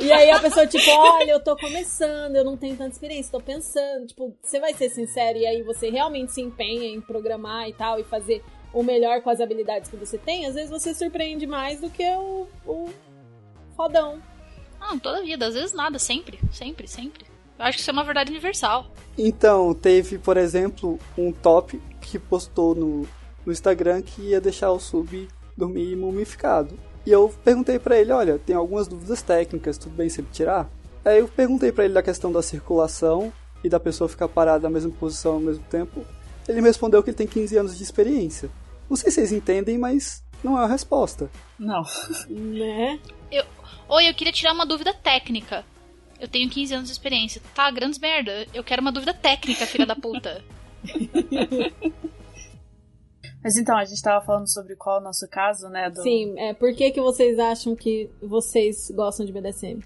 E 0.00 0.10
aí 0.10 0.30
a 0.30 0.40
pessoa, 0.40 0.66
tipo, 0.66 0.90
olha, 0.90 1.32
eu 1.32 1.40
tô 1.40 1.54
começando, 1.56 2.34
eu 2.34 2.44
não 2.44 2.56
tenho 2.56 2.76
tanta 2.76 2.92
experiência, 2.92 3.30
tô 3.30 3.40
pensando. 3.40 4.06
Tipo, 4.06 4.34
você 4.42 4.58
vai 4.58 4.72
ser 4.72 4.88
sincero 4.88 5.38
e 5.38 5.46
aí 5.46 5.62
você 5.62 5.90
realmente 5.90 6.32
se 6.32 6.40
empenha 6.40 6.88
em 6.88 7.00
programar 7.00 7.68
e 7.68 7.74
tal, 7.74 8.00
e 8.00 8.04
fazer 8.04 8.42
o 8.72 8.82
melhor 8.82 9.22
com 9.22 9.30
as 9.30 9.40
habilidades 9.40 9.90
que 9.90 9.96
você 9.96 10.18
tem, 10.18 10.46
às 10.46 10.54
vezes 10.54 10.70
você 10.70 10.94
surpreende 10.94 11.46
mais 11.46 11.80
do 11.80 11.90
que 11.90 12.04
o, 12.04 12.46
o 12.66 12.88
fodão. 13.76 14.20
Não, 14.88 14.98
toda 14.98 15.22
vida, 15.22 15.46
às 15.46 15.54
vezes 15.54 15.74
nada, 15.74 15.98
sempre, 15.98 16.40
sempre, 16.50 16.88
sempre. 16.88 17.26
Eu 17.58 17.64
acho 17.66 17.76
que 17.76 17.82
isso 17.82 17.90
é 17.90 17.92
uma 17.92 18.04
verdade 18.04 18.30
universal. 18.30 18.86
Então, 19.18 19.74
teve, 19.74 20.16
por 20.16 20.38
exemplo, 20.38 20.98
um 21.16 21.30
top 21.30 21.78
que 22.00 22.18
postou 22.18 22.74
no, 22.74 23.06
no 23.44 23.52
Instagram 23.52 24.00
que 24.00 24.22
ia 24.22 24.40
deixar 24.40 24.70
o 24.70 24.78
sub 24.78 25.28
dormir 25.54 25.94
mumificado. 25.94 26.78
E 27.04 27.10
eu 27.10 27.34
perguntei 27.44 27.78
pra 27.78 27.98
ele, 27.98 28.12
olha, 28.12 28.38
tem 28.38 28.56
algumas 28.56 28.88
dúvidas 28.88 29.20
técnicas, 29.20 29.76
tudo 29.76 29.94
bem 29.94 30.08
se 30.08 30.20
ele 30.20 30.28
tirar? 30.32 30.70
Aí 31.04 31.18
eu 31.18 31.28
perguntei 31.28 31.70
pra 31.70 31.84
ele 31.84 31.94
da 31.94 32.02
questão 32.02 32.32
da 32.32 32.40
circulação 32.40 33.32
e 33.62 33.68
da 33.68 33.80
pessoa 33.80 34.08
ficar 34.08 34.28
parada 34.28 34.62
na 34.62 34.70
mesma 34.70 34.92
posição 34.92 35.34
ao 35.34 35.40
mesmo 35.40 35.64
tempo. 35.64 36.04
Ele 36.48 36.62
me 36.62 36.68
respondeu 36.68 37.02
que 37.02 37.10
ele 37.10 37.16
tem 37.16 37.26
15 37.26 37.56
anos 37.58 37.76
de 37.76 37.82
experiência. 37.82 38.48
Não 38.88 38.96
sei 38.96 39.10
se 39.10 39.16
vocês 39.16 39.32
entendem, 39.32 39.76
mas 39.76 40.24
não 40.42 40.58
é 40.58 40.64
a 40.64 40.66
resposta. 40.66 41.30
Não. 41.58 41.84
Né? 42.28 42.98
Oi, 43.88 44.06
eu 44.06 44.14
queria 44.14 44.32
tirar 44.32 44.52
uma 44.52 44.66
dúvida 44.66 44.92
técnica. 44.92 45.64
Eu 46.20 46.28
tenho 46.28 46.50
15 46.50 46.74
anos 46.74 46.88
de 46.88 46.92
experiência. 46.92 47.40
Tá, 47.54 47.70
grandes 47.70 47.98
merda. 47.98 48.46
Eu 48.52 48.62
quero 48.62 48.82
uma 48.82 48.92
dúvida 48.92 49.14
técnica, 49.14 49.64
filha 49.64 49.86
da 49.86 49.96
puta. 49.96 50.44
Mas 53.42 53.56
então, 53.56 53.78
a 53.78 53.84
gente 53.86 54.02
tava 54.02 54.22
falando 54.24 54.52
sobre 54.52 54.76
qual 54.76 54.98
é 54.98 55.00
o 55.00 55.04
nosso 55.04 55.26
caso, 55.28 55.70
né? 55.70 55.88
Do... 55.88 56.02
Sim, 56.02 56.38
é, 56.38 56.52
por 56.52 56.74
que, 56.74 56.90
que 56.90 57.00
vocês 57.00 57.38
acham 57.38 57.74
que 57.74 58.10
vocês 58.20 58.90
gostam 58.90 59.24
de 59.24 59.32
BDSM? 59.32 59.82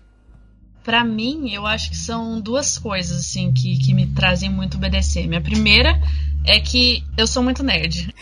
Pra 0.83 1.05
mim, 1.05 1.53
eu 1.53 1.67
acho 1.67 1.91
que 1.91 1.97
são 1.97 2.41
duas 2.41 2.77
coisas, 2.77 3.21
assim, 3.21 3.53
que, 3.53 3.79
que 3.79 3.95
me 3.95 4.07
trazem 4.07 4.51
muito 4.51 4.79
BDSM. 4.79 5.37
A 5.37 5.41
primeira 5.41 6.01
é 6.45 6.59
que 6.61 7.05
eu 7.17 7.27
sou 7.27 7.43
muito 7.43 7.63
nerd. 7.63 8.13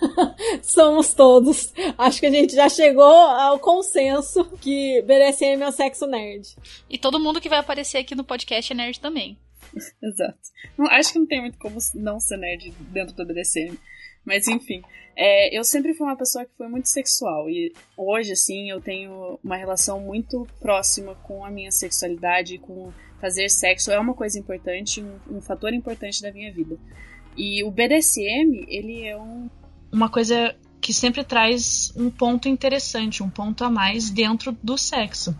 Somos 0.62 1.14
todos. 1.14 1.72
Acho 1.96 2.20
que 2.20 2.26
a 2.26 2.30
gente 2.30 2.54
já 2.54 2.68
chegou 2.68 3.02
ao 3.04 3.58
consenso 3.58 4.44
que 4.60 5.00
BDSM 5.02 5.62
é 5.62 5.68
o 5.68 5.72
sexo 5.72 6.06
nerd. 6.06 6.56
E 6.88 6.98
todo 6.98 7.20
mundo 7.20 7.40
que 7.40 7.48
vai 7.48 7.58
aparecer 7.58 7.98
aqui 7.98 8.14
no 8.14 8.24
podcast 8.24 8.72
é 8.72 8.76
nerd 8.76 9.00
também. 9.00 9.38
Exato. 10.02 10.38
Não, 10.76 10.86
acho 10.86 11.12
que 11.12 11.18
não 11.18 11.26
tem 11.26 11.40
muito 11.40 11.58
como 11.58 11.78
não 11.94 12.20
ser 12.20 12.36
nerd 12.36 12.72
dentro 12.90 13.14
do 13.14 13.24
BDSM. 13.24 13.78
Mas 14.24 14.46
enfim, 14.46 14.82
é, 15.16 15.56
eu 15.56 15.64
sempre 15.64 15.94
fui 15.94 16.06
uma 16.06 16.16
pessoa 16.16 16.44
que 16.44 16.52
foi 16.56 16.68
muito 16.68 16.88
sexual. 16.88 17.48
E 17.48 17.72
hoje, 17.96 18.32
assim, 18.32 18.70
eu 18.70 18.80
tenho 18.80 19.38
uma 19.42 19.56
relação 19.56 20.00
muito 20.00 20.46
próxima 20.60 21.14
com 21.14 21.44
a 21.44 21.50
minha 21.50 21.70
sexualidade, 21.70 22.58
com 22.58 22.92
fazer 23.20 23.48
sexo. 23.50 23.90
É 23.90 23.98
uma 23.98 24.14
coisa 24.14 24.38
importante, 24.38 25.02
um, 25.02 25.36
um 25.36 25.40
fator 25.40 25.72
importante 25.72 26.22
da 26.22 26.32
minha 26.32 26.52
vida. 26.52 26.78
E 27.36 27.62
o 27.64 27.70
BDSM, 27.70 28.64
ele 28.68 29.06
é 29.06 29.16
um. 29.16 29.48
Uma 29.92 30.08
coisa 30.08 30.54
que 30.80 30.94
sempre 30.94 31.22
traz 31.22 31.92
um 31.96 32.10
ponto 32.10 32.48
interessante, 32.48 33.22
um 33.22 33.28
ponto 33.28 33.62
a 33.64 33.70
mais 33.70 34.08
dentro 34.08 34.56
do 34.62 34.78
sexo 34.78 35.36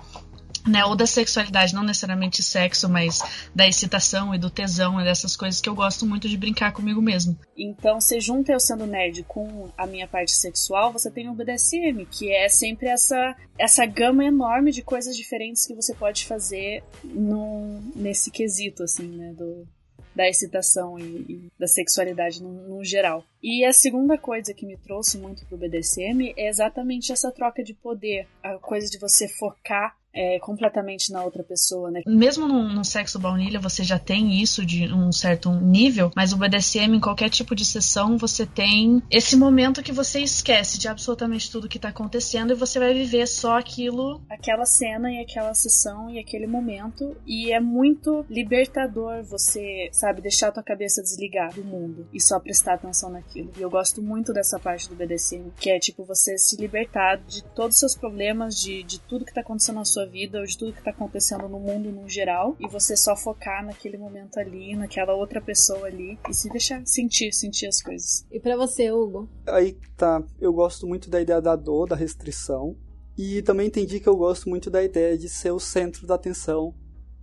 né, 0.66 0.84
ou 0.84 0.94
da 0.94 1.06
sexualidade, 1.06 1.74
não 1.74 1.82
necessariamente 1.82 2.42
sexo, 2.42 2.88
mas 2.88 3.20
da 3.54 3.66
excitação 3.66 4.34
e 4.34 4.38
do 4.38 4.50
tesão 4.50 5.00
e 5.00 5.04
dessas 5.04 5.36
coisas 5.36 5.61
que 5.61 5.68
eu 5.68 5.74
gosto 5.74 6.06
muito 6.06 6.28
de 6.28 6.36
brincar 6.36 6.72
comigo 6.72 7.00
mesmo. 7.00 7.38
Então, 7.56 8.00
se 8.00 8.20
junta 8.20 8.52
eu 8.52 8.61
sendo 8.61 8.86
nerd 8.86 9.22
com 9.24 9.70
a 9.76 9.86
minha 9.86 10.06
parte 10.06 10.32
sexual, 10.32 10.92
você 10.92 11.11
tem 11.11 11.28
o 11.28 11.34
BDSM, 11.34 12.06
que 12.11 12.32
é 12.32 12.48
sempre 12.48 12.88
essa 12.88 13.36
essa 13.58 13.84
gama 13.84 14.24
enorme 14.24 14.72
de 14.72 14.80
coisas 14.80 15.14
diferentes 15.14 15.66
que 15.66 15.74
você 15.74 15.94
pode 15.94 16.24
fazer 16.24 16.82
no, 17.04 17.78
nesse 17.94 18.30
quesito, 18.30 18.82
assim, 18.82 19.06
né, 19.06 19.34
do, 19.34 19.68
da 20.14 20.28
excitação 20.28 20.98
e, 20.98 21.02
e 21.02 21.52
da 21.58 21.66
sexualidade 21.66 22.42
no, 22.42 22.52
no, 22.68 22.84
geral. 22.84 23.24
E 23.42 23.64
a 23.64 23.72
segunda 23.72 24.16
coisa 24.18 24.54
que 24.54 24.66
me 24.66 24.76
trouxe 24.76 25.18
muito 25.18 25.44
pro 25.46 25.58
BDSM 25.58 26.32
é 26.36 26.48
exatamente 26.48 27.12
essa 27.12 27.30
troca 27.30 27.62
de 27.62 27.74
poder, 27.74 28.26
a 28.42 28.58
coisa 28.58 28.88
de 28.90 28.98
você 28.98 29.28
focar 29.28 29.96
é, 30.14 30.38
completamente 30.40 31.12
na 31.12 31.22
outra 31.22 31.42
pessoa, 31.42 31.90
né? 31.90 32.02
Mesmo 32.06 32.46
no, 32.48 32.84
sexo 32.84 33.18
baunilha 33.18 33.61
você 33.61 33.84
já 33.84 33.98
tem 33.98 34.40
isso 34.40 34.64
de 34.64 34.92
um 34.92 35.12
certo 35.12 35.50
nível, 35.52 36.11
mas 36.16 36.32
o 36.32 36.36
BDSM 36.36 36.96
em 36.96 37.00
qualquer 37.00 37.30
tipo 37.30 37.54
de 37.54 37.64
sessão 37.64 38.16
você 38.16 38.44
tem 38.44 39.02
esse 39.11 39.36
momento 39.36 39.82
que 39.82 39.92
você 39.92 40.20
esquece 40.20 40.78
de 40.78 40.88
absolutamente 40.88 41.50
tudo 41.50 41.68
que 41.68 41.78
tá 41.78 41.88
acontecendo 41.88 42.52
e 42.52 42.56
você 42.56 42.78
vai 42.78 42.92
viver 42.92 43.26
só 43.26 43.58
aquilo. 43.58 44.20
Aquela 44.28 44.64
cena 44.64 45.12
e 45.12 45.20
aquela 45.20 45.54
sessão 45.54 46.11
e 46.11 46.18
aquele 46.18 46.46
momento 46.46 47.16
e 47.26 47.52
é 47.52 47.61
muito 47.61 48.24
libertador 48.28 49.22
você, 49.24 49.88
sabe, 49.92 50.20
deixar 50.20 50.48
a 50.48 50.52
tua 50.52 50.62
cabeça 50.62 51.02
desligar 51.02 51.54
do 51.54 51.64
mundo 51.64 52.08
e 52.12 52.20
só 52.20 52.40
prestar 52.40 52.74
atenção 52.74 53.11
naquilo. 53.11 53.50
E 53.56 53.62
eu 53.62 53.70
gosto 53.70 54.02
muito 54.02 54.32
dessa 54.32 54.58
parte 54.58 54.88
do 54.88 54.96
BDSM, 54.96 55.50
que 55.58 55.70
é 55.70 55.78
tipo 55.78 56.04
você 56.04 56.36
se 56.38 56.56
libertar 56.56 57.18
de 57.18 57.44
todos 57.54 57.76
os 57.76 57.80
seus 57.80 57.94
problemas, 57.94 58.61
de, 58.61 58.82
de 58.82 59.00
tudo 59.00 59.24
que 59.24 59.32
tá 59.32 59.40
acontecendo 59.40 59.76
na 59.76 59.84
sua 59.84 59.99
sua 60.01 60.07
vida 60.07 60.38
ou 60.40 60.46
de 60.46 60.57
tudo 60.57 60.72
que 60.72 60.82
tá 60.82 60.90
acontecendo 60.90 61.48
no 61.48 61.61
mundo 61.61 61.90
no 61.90 62.09
geral 62.09 62.57
e 62.59 62.66
você 62.66 62.96
só 62.96 63.14
focar 63.14 63.64
naquele 63.64 63.98
momento 63.98 64.38
ali, 64.38 64.74
naquela 64.74 65.14
outra 65.14 65.40
pessoa 65.40 65.86
ali 65.86 66.18
e 66.28 66.34
se 66.34 66.48
deixar 66.48 66.84
sentir, 66.86 67.32
sentir 67.32 67.66
as 67.66 67.82
coisas. 67.82 68.24
E 68.30 68.40
para 68.40 68.57
você, 68.57 68.90
Hugo? 68.90 69.28
Aí 69.46 69.76
tá, 69.96 70.22
eu 70.40 70.53
gosto 70.53 70.86
muito 70.86 71.11
da 71.11 71.20
ideia 71.20 71.40
da 71.40 71.55
dor, 71.55 71.88
da 71.88 71.96
restrição 71.96 72.76
e 73.16 73.42
também 73.42 73.66
entendi 73.66 74.01
que 74.01 74.09
eu 74.09 74.16
gosto 74.16 74.48
muito 74.48 74.70
da 74.70 74.82
ideia 74.82 75.18
de 75.18 75.28
ser 75.28 75.51
o 75.51 75.61
centro 75.61 76.07
da 76.07 76.14
atenção 76.14 76.74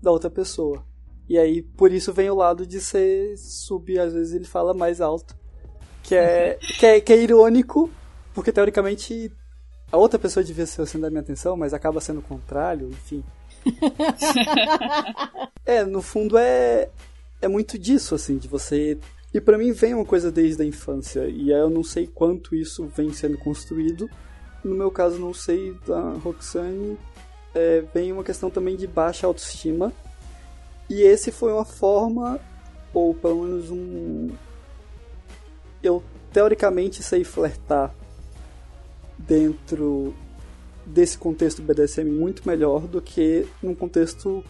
da 0.01 0.11
outra 0.11 0.29
pessoa. 0.29 0.85
E 1.27 1.37
aí, 1.37 1.61
por 1.61 1.91
isso 1.91 2.13
vem 2.13 2.29
o 2.29 2.35
lado 2.35 2.65
de 2.65 2.79
ser 2.79 3.35
sub, 3.37 3.99
às 3.99 4.13
vezes 4.13 4.33
ele 4.33 4.45
fala 4.45 4.73
mais 4.73 5.01
alto. 5.01 5.35
Que 6.03 6.15
é, 6.15 6.57
que 6.79 6.85
é, 6.85 7.01
que 7.01 7.11
é 7.11 7.17
irônico, 7.21 7.89
porque 8.33 8.51
teoricamente 8.51 9.29
a 9.91 9.97
outra 9.97 10.19
pessoa 10.19 10.43
devia 10.43 10.65
ser 10.65 10.81
o 10.81 10.85
centro 10.85 11.01
da 11.01 11.09
minha 11.09 11.21
atenção, 11.21 11.55
mas 11.55 11.73
acaba 11.73 12.01
sendo 12.01 12.19
o 12.19 12.23
contrário, 12.23 12.89
enfim. 12.89 13.23
é, 15.65 15.83
no 15.83 16.01
fundo 16.01 16.37
é 16.37 16.89
é 17.39 17.47
muito 17.47 17.77
disso 17.77 18.15
assim, 18.15 18.37
de 18.37 18.47
você 18.47 18.97
e 19.33 19.39
para 19.39 19.57
mim 19.57 19.71
vem 19.71 19.93
uma 19.93 20.05
coisa 20.05 20.31
desde 20.31 20.63
a 20.63 20.65
infância 20.65 21.27
e 21.27 21.51
eu 21.51 21.69
não 21.69 21.83
sei 21.83 22.07
quanto 22.07 22.55
isso 22.55 22.85
vem 22.85 23.13
sendo 23.13 23.37
construído. 23.37 24.09
No 24.63 24.73
meu 24.73 24.89
caso 24.89 25.19
não 25.19 25.33
sei 25.33 25.75
da 25.85 26.13
Roxane, 26.13 26.97
é, 27.53 27.83
vem 27.93 28.11
uma 28.11 28.23
questão 28.23 28.49
também 28.49 28.75
de 28.75 28.87
baixa 28.87 29.27
autoestima. 29.27 29.93
E 30.89 31.01
esse 31.01 31.31
foi 31.31 31.51
uma 31.51 31.65
forma 31.65 32.39
ou 32.93 33.13
pelo 33.13 33.43
menos 33.43 33.69
um 33.69 34.29
eu 35.83 36.01
teoricamente 36.33 37.03
sei 37.03 37.23
flertar 37.23 37.93
dentro 39.17 40.13
desse 40.85 41.17
contexto 41.17 41.61
BDSM 41.61 42.09
muito 42.09 42.47
melhor 42.47 42.81
do 42.81 43.01
que 43.01 43.45
num 43.61 43.75
contexto 43.75 44.43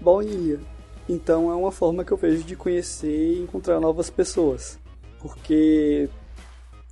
baunilha. 0.00 0.60
Então 1.08 1.50
é 1.50 1.54
uma 1.54 1.72
forma 1.72 2.04
que 2.04 2.12
eu 2.12 2.16
vejo 2.16 2.42
de 2.42 2.56
conhecer 2.56 3.34
e 3.34 3.40
encontrar 3.40 3.80
novas 3.80 4.10
pessoas. 4.10 4.78
Porque 5.20 6.08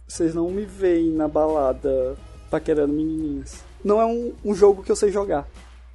vocês 0.06 0.34
não 0.34 0.50
me 0.50 0.64
veem 0.64 1.10
na 1.10 1.28
balada 1.28 2.16
paquerando 2.50 2.92
menininhas. 2.92 3.64
Não 3.84 4.00
é 4.00 4.06
um, 4.06 4.32
um 4.44 4.54
jogo 4.54 4.82
que 4.82 4.90
eu 4.90 4.96
sei 4.96 5.10
jogar. 5.10 5.48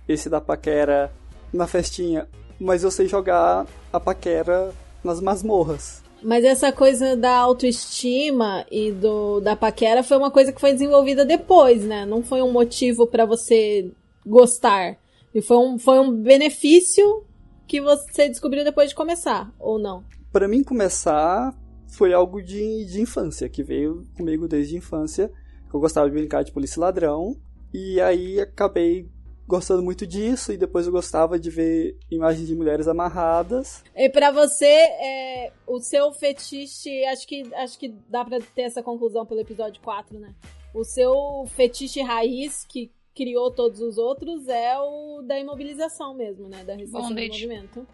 Esse 0.07 0.30
da 0.30 0.39
paquera 0.39 1.12
na 1.51 1.68
festinha. 1.68 2.28
Mas 2.59 2.84
eu 2.84 2.91
sei 2.91 3.07
jogar 3.07 3.66
a 3.91 3.99
paquera 3.99 4.72
nas 5.03 5.20
masmorras. 5.20 6.01
Mas 6.24 6.43
essa 6.43 6.72
coisa 6.72 7.15
da 7.15 7.36
autoestima 7.36 8.65
e 8.72 8.91
do 8.91 9.39
da 9.39 9.55
paquera 9.55 10.03
foi 10.03 10.17
uma 10.17 10.32
coisa 10.32 10.51
que 10.51 10.61
foi 10.61 10.74
desenvolvida 10.74 11.26
depois, 11.26 11.84
né? 11.84 12.05
Não 12.05 12.22
foi 12.22 12.41
um 12.41 12.51
motivo 12.51 13.07
para 13.07 13.26
você 13.26 13.91
gostar. 14.26 14.97
E 15.34 15.41
foi 15.41 15.57
um, 15.57 15.80
foi 15.80 15.99
um 15.99 16.11
benefício 16.11 17.24
que 17.67 17.82
você 17.82 18.28
descobriu 18.28 18.63
depois 18.63 18.89
de 18.89 18.95
começar, 18.95 19.51
ou 19.57 19.80
não? 19.80 20.03
Para 20.32 20.47
mim 20.47 20.63
começar 20.63 21.57
foi 21.88 22.13
algo 22.13 22.41
de, 22.41 22.86
de 22.86 23.01
infância, 23.01 23.49
que 23.49 23.63
veio 23.63 24.07
comigo 24.15 24.47
desde 24.47 24.76
a 24.76 24.78
infância. 24.78 25.32
Eu 25.74 25.80
gostava 25.80 26.09
de 26.09 26.15
brincar 26.15 26.43
de 26.43 26.51
polícia 26.51 26.80
ladrão. 26.80 27.36
E 27.74 27.99
aí 28.01 28.39
acabei 28.39 29.09
gostando 29.47 29.83
muito 29.83 30.07
disso 30.07 30.51
e 30.51 30.57
depois 30.57 30.85
eu 30.85 30.91
gostava 30.91 31.39
de 31.39 31.49
ver 31.49 31.97
imagens 32.09 32.47
de 32.47 32.55
mulheres 32.55 32.87
amarradas. 32.87 33.83
E 33.95 34.09
para 34.09 34.31
você, 34.31 34.65
é, 34.65 35.51
o 35.67 35.79
seu 35.79 36.11
fetiche, 36.13 37.03
acho 37.05 37.27
que 37.27 37.53
acho 37.55 37.77
que 37.77 37.89
dá 38.07 38.23
para 38.23 38.39
ter 38.39 38.63
essa 38.63 38.81
conclusão 38.81 39.25
pelo 39.25 39.41
episódio 39.41 39.81
4, 39.81 40.19
né? 40.19 40.33
O 40.73 40.83
seu 40.83 41.45
fetiche 41.47 42.01
raiz 42.01 42.65
que 42.65 42.91
criou 43.13 43.51
todos 43.51 43.81
os 43.81 43.97
outros 43.97 44.47
é 44.47 44.77
o 44.79 45.21
da 45.21 45.37
imobilização 45.37 46.13
mesmo, 46.13 46.47
né? 46.47 46.63
Da 46.63 46.75
restrição 46.75 47.13
do 47.13 47.21
movimento. 47.21 47.87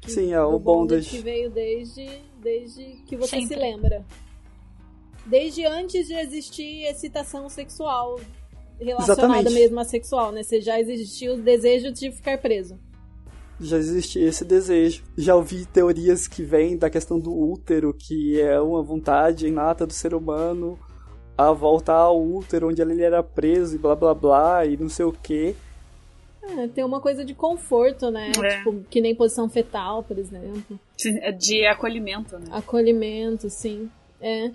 Que, 0.00 0.10
Sim, 0.10 0.32
é 0.32 0.42
o 0.42 0.58
bondage. 0.58 1.10
que 1.10 1.18
veio 1.18 1.50
desde, 1.50 2.06
desde 2.40 2.84
que 3.06 3.16
você 3.16 3.40
Sempre. 3.40 3.48
se 3.48 3.56
lembra. 3.56 4.04
Desde 5.26 5.64
antes 5.66 6.06
de 6.06 6.14
existir 6.14 6.84
excitação 6.84 7.48
sexual 7.48 8.18
relacionada 8.80 9.40
Exatamente. 9.40 9.54
mesmo 9.54 9.80
a 9.80 9.84
sexual, 9.84 10.32
né? 10.32 10.42
Você 10.42 10.60
já 10.60 10.80
existiu 10.80 11.34
o 11.34 11.38
desejo 11.38 11.92
de 11.92 12.10
ficar 12.12 12.38
preso. 12.38 12.78
Já 13.60 13.76
existia 13.76 14.28
esse 14.28 14.44
desejo. 14.44 15.02
Já 15.16 15.34
ouvi 15.34 15.66
teorias 15.66 16.28
que 16.28 16.42
vêm 16.42 16.76
da 16.76 16.88
questão 16.88 17.18
do 17.18 17.36
útero, 17.36 17.92
que 17.92 18.40
é 18.40 18.60
uma 18.60 18.82
vontade 18.82 19.48
inata 19.48 19.86
do 19.86 19.92
ser 19.92 20.14
humano 20.14 20.78
a 21.36 21.52
voltar 21.52 21.94
ao 21.94 22.20
útero 22.20 22.68
onde 22.68 22.82
ele 22.82 23.02
era 23.02 23.22
preso 23.22 23.74
e 23.74 23.78
blá 23.78 23.94
blá 23.94 24.14
blá 24.14 24.66
e 24.66 24.76
não 24.76 24.88
sei 24.88 25.04
o 25.04 25.12
que. 25.12 25.54
É, 26.42 26.66
tem 26.68 26.84
uma 26.84 27.00
coisa 27.00 27.24
de 27.24 27.34
conforto, 27.34 28.10
né? 28.10 28.32
É. 28.42 28.56
Tipo, 28.58 28.84
que 28.88 29.00
nem 29.00 29.14
posição 29.14 29.48
fetal, 29.48 30.02
por 30.02 30.18
exemplo. 30.18 30.78
É 31.04 31.30
de 31.30 31.66
acolhimento, 31.66 32.38
né? 32.38 32.46
Acolhimento, 32.50 33.50
sim. 33.50 33.90
É. 34.20 34.50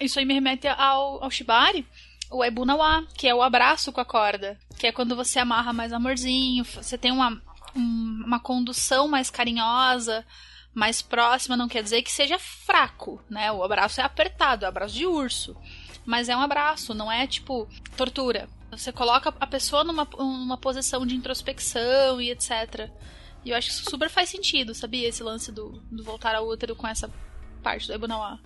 Isso 0.00 0.18
aí 0.18 0.24
me 0.24 0.34
remete 0.34 0.68
ao, 0.68 1.24
ao 1.24 1.30
Shibari, 1.30 1.86
o 2.30 2.44
Ebunawa, 2.44 3.06
que 3.14 3.28
é 3.28 3.34
o 3.34 3.42
abraço 3.42 3.92
com 3.92 4.00
a 4.00 4.04
corda, 4.04 4.58
que 4.78 4.86
é 4.86 4.92
quando 4.92 5.16
você 5.16 5.38
amarra 5.38 5.72
mais 5.72 5.92
amorzinho, 5.92 6.64
você 6.64 6.98
tem 6.98 7.10
uma, 7.10 7.40
um, 7.74 8.22
uma 8.26 8.40
condução 8.40 9.08
mais 9.08 9.30
carinhosa, 9.30 10.24
mais 10.74 11.02
próxima, 11.02 11.56
não 11.56 11.68
quer 11.68 11.82
dizer 11.82 12.02
que 12.02 12.12
seja 12.12 12.38
fraco, 12.38 13.20
né? 13.28 13.50
O 13.50 13.64
abraço 13.64 14.00
é 14.00 14.04
apertado, 14.04 14.64
é 14.64 14.68
abraço 14.68 14.94
de 14.94 15.06
urso. 15.06 15.56
Mas 16.04 16.28
é 16.28 16.36
um 16.36 16.40
abraço, 16.40 16.94
não 16.94 17.10
é 17.10 17.26
tipo 17.26 17.68
tortura. 17.96 18.48
Você 18.70 18.92
coloca 18.92 19.34
a 19.40 19.46
pessoa 19.46 19.82
numa, 19.82 20.06
numa 20.18 20.56
posição 20.56 21.06
de 21.06 21.14
introspecção 21.14 22.20
e 22.20 22.30
etc. 22.30 22.90
E 23.44 23.50
eu 23.50 23.56
acho 23.56 23.68
que 23.68 23.74
isso 23.74 23.90
super 23.90 24.08
faz 24.08 24.28
sentido, 24.28 24.74
sabia? 24.74 25.08
Esse 25.08 25.22
lance 25.22 25.50
do, 25.50 25.82
do 25.90 26.04
voltar 26.04 26.34
ao 26.34 26.46
útero 26.46 26.76
com 26.76 26.86
essa 26.86 27.10
parte 27.62 27.86
do 27.86 27.94
Ebunawa. 27.94 28.38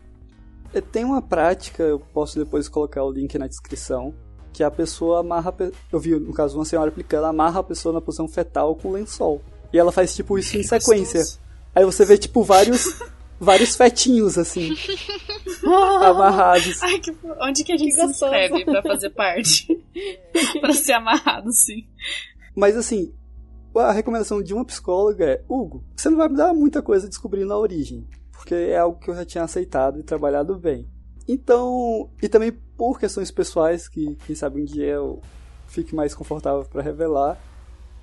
É, 0.72 0.80
tem 0.80 1.04
uma 1.04 1.20
prática, 1.20 1.82
eu 1.82 1.98
posso 1.98 2.38
depois 2.38 2.68
colocar 2.68 3.04
o 3.04 3.10
link 3.10 3.38
na 3.38 3.46
descrição, 3.46 4.14
que 4.52 4.62
a 4.62 4.70
pessoa 4.70 5.20
amarra. 5.20 5.54
Eu 5.90 6.00
vi, 6.00 6.18
no 6.18 6.32
caso, 6.32 6.58
uma 6.58 6.64
senhora 6.64 6.88
aplicando, 6.88 7.26
amarra 7.26 7.60
a 7.60 7.64
pessoa 7.64 7.92
na 7.92 8.00
posição 8.00 8.28
fetal 8.28 8.74
com 8.74 8.92
lençol. 8.92 9.42
E 9.72 9.78
ela 9.78 9.92
faz 9.92 10.14
tipo 10.14 10.38
isso 10.38 10.56
em 10.56 10.62
sequência. 10.62 11.22
Aí 11.74 11.84
você 11.84 12.04
vê, 12.04 12.18
tipo, 12.18 12.42
vários. 12.42 13.00
vários 13.40 13.74
fetinhos, 13.74 14.38
assim. 14.38 14.70
amarrados. 16.04 16.80
Ai, 16.82 16.98
que... 17.00 17.12
Onde 17.40 17.64
que 17.64 17.72
a 17.72 17.76
gente 17.76 17.94
que 17.94 18.00
se 18.00 18.04
inscreve 18.04 18.64
pra 18.64 18.82
fazer 18.82 19.10
parte? 19.10 19.66
pra 20.60 20.72
ser 20.72 20.92
amarrado, 20.92 21.52
sim. 21.52 21.86
Mas 22.54 22.76
assim, 22.76 23.12
a 23.74 23.90
recomendação 23.90 24.42
de 24.42 24.54
uma 24.54 24.64
psicóloga 24.64 25.24
é: 25.24 25.42
Hugo, 25.48 25.82
você 25.96 26.08
não 26.08 26.18
vai 26.18 26.28
me 26.28 26.36
dar 26.36 26.54
muita 26.54 26.82
coisa 26.82 27.08
descobrindo 27.08 27.52
a 27.52 27.58
origem 27.58 28.06
porque 28.42 28.54
é 28.54 28.78
algo 28.78 28.98
que 28.98 29.08
eu 29.08 29.14
já 29.14 29.24
tinha 29.24 29.44
aceitado 29.44 29.98
e 29.98 30.02
trabalhado 30.02 30.58
bem. 30.58 30.88
Então, 31.28 32.10
e 32.20 32.28
também 32.28 32.52
por 32.76 32.98
questões 32.98 33.30
pessoais, 33.30 33.88
que 33.88 34.16
quem 34.26 34.34
sabe 34.34 34.60
um 34.60 34.64
dia 34.64 34.86
eu 34.86 35.22
fique 35.68 35.94
mais 35.94 36.14
confortável 36.14 36.64
para 36.64 36.82
revelar, 36.82 37.38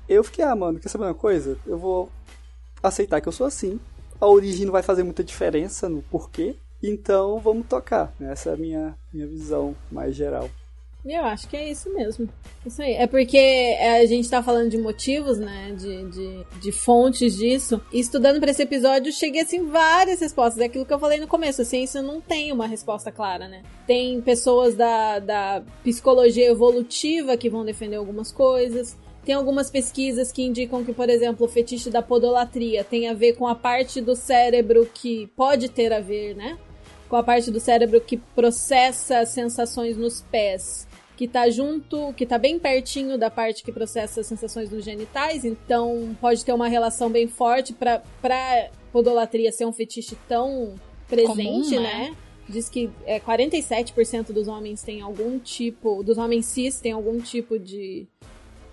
eu 0.08 0.24
fiquei, 0.24 0.44
ah, 0.44 0.56
mano, 0.56 0.80
quer 0.80 0.90
saber 0.90 1.06
uma 1.06 1.14
coisa? 1.14 1.58
Eu 1.66 1.78
vou 1.78 2.10
aceitar 2.82 3.22
que 3.22 3.28
eu 3.28 3.34
sou 3.34 3.46
assim 3.46 3.80
a 4.20 4.28
origem 4.28 4.66
não 4.66 4.74
vai 4.74 4.84
fazer 4.84 5.04
muita 5.04 5.24
diferença 5.24 5.88
no 5.88 6.02
porquê. 6.02 6.56
Então 6.84 7.40
vamos 7.40 7.68
tocar. 7.68 8.14
Essa 8.20 8.50
é 8.50 8.54
a 8.54 8.58
minha, 8.58 8.98
minha 9.14 9.28
visão 9.28 9.76
mais 9.92 10.16
geral. 10.16 10.50
Eu 11.06 11.24
acho 11.24 11.48
que 11.48 11.56
é 11.56 11.72
isso 11.72 11.94
mesmo. 11.94 12.28
Isso 12.66 12.82
aí. 12.82 12.94
É 12.94 13.08
porque 13.08 13.78
a 13.80 14.06
gente 14.06 14.30
tá 14.30 14.44
falando 14.44 14.70
de 14.70 14.78
motivos, 14.78 15.38
né? 15.40 15.74
De, 15.78 16.04
de, 16.10 16.46
de 16.62 16.72
fontes 16.72 17.38
disso. 17.38 17.82
E 17.92 18.00
estudando 18.00 18.40
para 18.40 18.52
esse 18.52 18.64
episódio, 18.64 19.12
cheguei 19.14 19.42
assim 19.42 19.66
várias 19.66 20.20
respostas. 20.20 20.62
É 20.62 20.66
aquilo 20.66 20.86
que 20.86 20.94
eu 20.94 21.00
falei 21.00 21.20
no 21.20 21.28
começo. 21.28 21.62
A 21.62 21.66
ciência 21.66 22.02
não 22.02 22.20
tem 22.20 22.52
uma 22.52 22.68
resposta 22.68 23.12
clara, 23.12 23.48
né? 23.48 23.64
Tem 23.88 24.20
pessoas 24.22 24.76
da, 24.76 25.20
da 25.20 25.64
psicologia 25.84 26.50
evolutiva 26.50 27.38
que 27.38 27.50
vão 27.50 27.64
defender 27.64 27.96
algumas 27.96 28.32
coisas. 28.32 28.98
Tem 29.24 29.36
algumas 29.36 29.70
pesquisas 29.70 30.34
que 30.34 30.44
indicam 30.44 30.84
que, 30.84 30.94
por 30.94 31.10
exemplo, 31.10 31.46
o 31.46 31.50
fetiche 31.50 31.90
da 31.90 32.02
podolatria 32.02 32.84
tem 32.84 33.08
a 33.08 33.14
ver 33.14 33.34
com 33.34 33.48
a 33.48 33.56
parte 33.56 34.02
do 34.02 34.16
cérebro 34.16 34.90
que 34.94 35.28
pode 35.36 35.70
ter 35.70 35.94
a 35.94 36.02
ver, 36.02 36.36
né? 36.36 36.58
Com 37.08 37.16
a 37.16 37.24
parte 37.24 37.50
do 37.50 37.60
cérebro 37.60 38.02
que 38.02 38.18
processa 38.18 39.26
sensações 39.26 39.96
nos 39.98 40.22
pés 40.22 40.89
que 41.20 41.28
tá 41.28 41.50
junto, 41.50 42.14
que 42.14 42.26
tá 42.26 42.38
bem 42.38 42.58
pertinho 42.58 43.18
da 43.18 43.30
parte 43.30 43.62
que 43.62 43.74
processa 43.74 44.22
as 44.22 44.28
sensações 44.28 44.70
nos 44.70 44.86
genitais, 44.86 45.44
então 45.44 46.16
pode 46.22 46.46
ter 46.46 46.54
uma 46.54 46.70
relação 46.70 47.10
bem 47.10 47.28
forte 47.28 47.74
para 47.74 48.02
pra 48.22 48.70
podolatria 48.90 49.52
ser 49.52 49.66
um 49.66 49.74
fetiche 49.74 50.16
tão 50.30 50.76
presente, 51.10 51.76
Comum, 51.76 51.82
né? 51.82 52.10
né? 52.10 52.16
Diz 52.48 52.70
que 52.70 52.90
é, 53.06 53.20
47% 53.20 54.32
dos 54.32 54.48
homens 54.48 54.82
têm 54.82 55.02
algum 55.02 55.38
tipo, 55.38 56.02
dos 56.04 56.18
homens 56.18 56.46
cis 56.46 56.80
têm 56.80 56.94
algum 56.94 57.20
tipo 57.20 57.60
de 57.60 58.08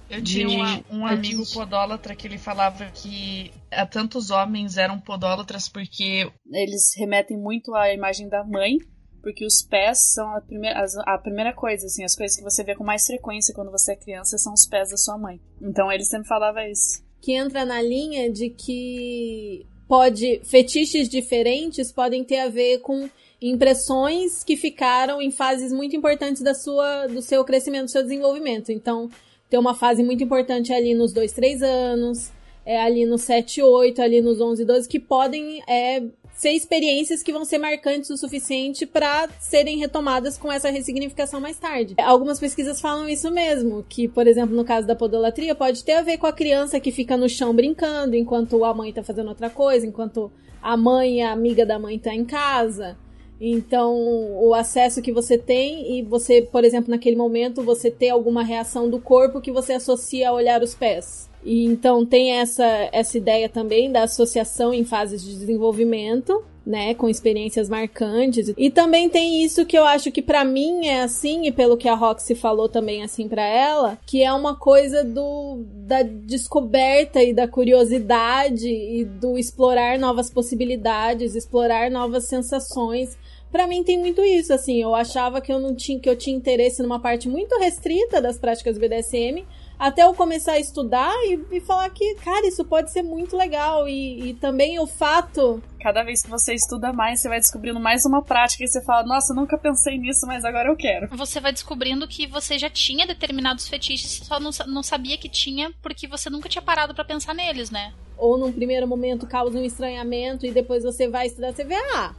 eu 0.08 0.22
tinha 0.22 0.48
um, 0.48 0.98
um 0.98 1.04
amigo 1.04 1.42
podólatra 1.52 2.14
que 2.14 2.28
ele 2.28 2.38
falava 2.38 2.86
que 2.94 3.50
há 3.72 3.84
tantos 3.84 4.30
homens 4.30 4.76
eram 4.76 5.00
podólatras 5.00 5.68
porque 5.68 6.30
eles 6.52 6.94
remetem 6.96 7.36
muito 7.36 7.74
à 7.74 7.92
imagem 7.92 8.28
da 8.28 8.44
mãe 8.44 8.78
porque 9.26 9.44
os 9.44 9.60
pés 9.60 10.14
são 10.14 10.36
a 10.36 10.40
primeira, 10.40 10.86
a 11.04 11.18
primeira 11.18 11.52
coisa, 11.52 11.86
assim, 11.86 12.04
as 12.04 12.14
coisas 12.14 12.36
que 12.36 12.44
você 12.44 12.62
vê 12.62 12.76
com 12.76 12.84
mais 12.84 13.04
frequência 13.04 13.52
quando 13.52 13.72
você 13.72 13.90
é 13.90 13.96
criança 13.96 14.38
são 14.38 14.52
os 14.52 14.64
pés 14.68 14.90
da 14.90 14.96
sua 14.96 15.18
mãe. 15.18 15.40
Então 15.60 15.90
ele 15.90 16.04
sempre 16.04 16.28
falava 16.28 16.64
isso. 16.64 17.02
Que 17.20 17.32
entra 17.32 17.64
na 17.64 17.82
linha 17.82 18.30
de 18.30 18.50
que 18.50 19.66
pode 19.88 20.40
fetiches 20.44 21.08
diferentes 21.08 21.90
podem 21.90 22.22
ter 22.22 22.38
a 22.38 22.48
ver 22.48 22.78
com 22.78 23.10
impressões 23.42 24.44
que 24.44 24.56
ficaram 24.56 25.20
em 25.20 25.32
fases 25.32 25.72
muito 25.72 25.96
importantes 25.96 26.40
da 26.40 26.54
sua 26.54 27.08
do 27.08 27.20
seu 27.20 27.44
crescimento, 27.44 27.86
do 27.86 27.90
seu 27.90 28.04
desenvolvimento. 28.04 28.70
Então, 28.70 29.10
tem 29.50 29.58
uma 29.58 29.74
fase 29.74 30.04
muito 30.04 30.22
importante 30.22 30.72
ali 30.72 30.94
nos 30.94 31.12
2, 31.12 31.32
3 31.32 31.62
anos, 31.64 32.30
é 32.64 32.78
ali 32.80 33.04
nos 33.04 33.22
7, 33.22 33.60
8, 33.60 34.00
ali 34.00 34.20
nos 34.20 34.40
11, 34.40 34.64
12 34.64 34.88
que 34.88 35.00
podem 35.00 35.60
é, 35.68 36.00
ser 36.36 36.50
experiências 36.50 37.22
que 37.22 37.32
vão 37.32 37.44
ser 37.44 37.58
marcantes 37.58 38.10
o 38.10 38.16
suficiente 38.16 38.84
para 38.84 39.28
serem 39.40 39.78
retomadas 39.78 40.36
com 40.36 40.52
essa 40.52 40.70
ressignificação 40.70 41.40
mais 41.40 41.58
tarde. 41.58 41.94
Algumas 41.98 42.38
pesquisas 42.38 42.80
falam 42.80 43.08
isso 43.08 43.30
mesmo, 43.30 43.84
que, 43.88 44.06
por 44.06 44.26
exemplo, 44.26 44.54
no 44.54 44.64
caso 44.64 44.86
da 44.86 44.94
podolatria, 44.94 45.54
pode 45.54 45.82
ter 45.82 45.94
a 45.94 46.02
ver 46.02 46.18
com 46.18 46.26
a 46.26 46.32
criança 46.32 46.78
que 46.78 46.92
fica 46.92 47.16
no 47.16 47.28
chão 47.28 47.54
brincando 47.54 48.14
enquanto 48.14 48.64
a 48.64 48.74
mãe 48.74 48.92
tá 48.92 49.02
fazendo 49.02 49.28
outra 49.28 49.48
coisa, 49.48 49.86
enquanto 49.86 50.30
a 50.62 50.76
mãe, 50.76 51.22
a 51.22 51.32
amiga 51.32 51.64
da 51.64 51.78
mãe 51.78 51.98
tá 51.98 52.14
em 52.14 52.24
casa. 52.24 52.96
Então, 53.40 53.94
o 54.42 54.54
acesso 54.54 55.02
que 55.02 55.12
você 55.12 55.36
tem 55.36 55.98
e 55.98 56.02
você, 56.02 56.42
por 56.42 56.64
exemplo, 56.64 56.90
naquele 56.90 57.16
momento, 57.16 57.62
você 57.62 57.90
ter 57.90 58.08
alguma 58.08 58.42
reação 58.42 58.88
do 58.88 58.98
corpo 58.98 59.40
que 59.40 59.52
você 59.52 59.74
associa 59.74 60.30
a 60.30 60.32
olhar 60.32 60.62
os 60.62 60.74
pés. 60.74 61.25
E 61.46 61.64
então 61.64 62.04
tem 62.04 62.32
essa, 62.32 62.66
essa 62.90 63.16
ideia 63.16 63.48
também 63.48 63.92
da 63.92 64.02
associação 64.02 64.74
em 64.74 64.84
fases 64.84 65.22
de 65.22 65.32
desenvolvimento, 65.32 66.42
né, 66.66 66.92
com 66.94 67.08
experiências 67.08 67.68
marcantes. 67.68 68.52
E 68.58 68.68
também 68.68 69.08
tem 69.08 69.44
isso 69.44 69.64
que 69.64 69.78
eu 69.78 69.84
acho 69.84 70.10
que 70.10 70.20
para 70.20 70.44
mim 70.44 70.88
é 70.88 71.02
assim, 71.02 71.46
e 71.46 71.52
pelo 71.52 71.76
que 71.76 71.88
a 71.88 71.94
Roxy 71.94 72.34
falou 72.34 72.68
também 72.68 73.04
assim 73.04 73.28
para 73.28 73.46
ela, 73.46 73.96
que 74.04 74.24
é 74.24 74.32
uma 74.32 74.56
coisa 74.56 75.04
do 75.04 75.62
da 75.86 76.02
descoberta 76.02 77.22
e 77.22 77.32
da 77.32 77.46
curiosidade 77.46 78.68
e 78.68 79.04
do 79.04 79.38
explorar 79.38 80.00
novas 80.00 80.28
possibilidades, 80.28 81.36
explorar 81.36 81.88
novas 81.88 82.26
sensações. 82.26 83.16
Para 83.52 83.68
mim 83.68 83.84
tem 83.84 83.96
muito 83.96 84.20
isso, 84.22 84.52
assim, 84.52 84.82
eu 84.82 84.96
achava 84.96 85.40
que 85.40 85.52
eu 85.52 85.60
não 85.60 85.76
tinha 85.76 86.00
que 86.00 86.10
eu 86.10 86.16
tinha 86.16 86.36
interesse 86.36 86.82
numa 86.82 86.98
parte 86.98 87.28
muito 87.28 87.56
restrita 87.56 88.20
das 88.20 88.36
práticas 88.36 88.76
BDSM, 88.76 89.46
até 89.78 90.02
eu 90.02 90.14
começar 90.14 90.52
a 90.52 90.60
estudar 90.60 91.12
e, 91.24 91.56
e 91.56 91.60
falar 91.60 91.88
que, 91.90 92.14
cara, 92.16 92.46
isso 92.46 92.64
pode 92.64 92.90
ser 92.90 93.02
muito 93.02 93.36
legal. 93.36 93.88
E, 93.88 94.30
e, 94.30 94.34
também 94.34 94.78
o 94.78 94.86
fato. 94.86 95.62
Cada 95.80 96.02
vez 96.02 96.22
que 96.22 96.30
você 96.30 96.54
estuda 96.54 96.92
mais, 96.92 97.20
você 97.20 97.28
vai 97.28 97.38
descobrindo 97.38 97.78
mais 97.78 98.04
uma 98.04 98.22
prática 98.22 98.64
e 98.64 98.68
você 98.68 98.82
fala, 98.82 99.06
nossa, 99.06 99.34
nunca 99.34 99.56
pensei 99.56 99.98
nisso, 99.98 100.26
mas 100.26 100.44
agora 100.44 100.68
eu 100.68 100.76
quero. 100.76 101.08
Você 101.16 101.38
vai 101.40 101.52
descobrindo 101.52 102.08
que 102.08 102.26
você 102.26 102.58
já 102.58 102.68
tinha 102.68 103.06
determinados 103.06 103.68
fetiches, 103.68 104.22
só 104.24 104.40
não, 104.40 104.50
não 104.66 104.82
sabia 104.82 105.16
que 105.16 105.28
tinha 105.28 105.72
porque 105.80 106.08
você 106.08 106.28
nunca 106.28 106.48
tinha 106.48 106.62
parado 106.62 106.94
para 106.94 107.04
pensar 107.04 107.34
neles, 107.34 107.70
né? 107.70 107.92
Ou 108.16 108.36
num 108.38 108.52
primeiro 108.52 108.86
momento 108.88 109.26
causa 109.26 109.58
um 109.58 109.64
estranhamento 109.64 110.46
e 110.46 110.50
depois 110.50 110.82
você 110.82 111.06
vai 111.08 111.26
estudar, 111.26 111.52
você 111.52 111.64
vê, 111.64 111.76
ah, 111.94 112.14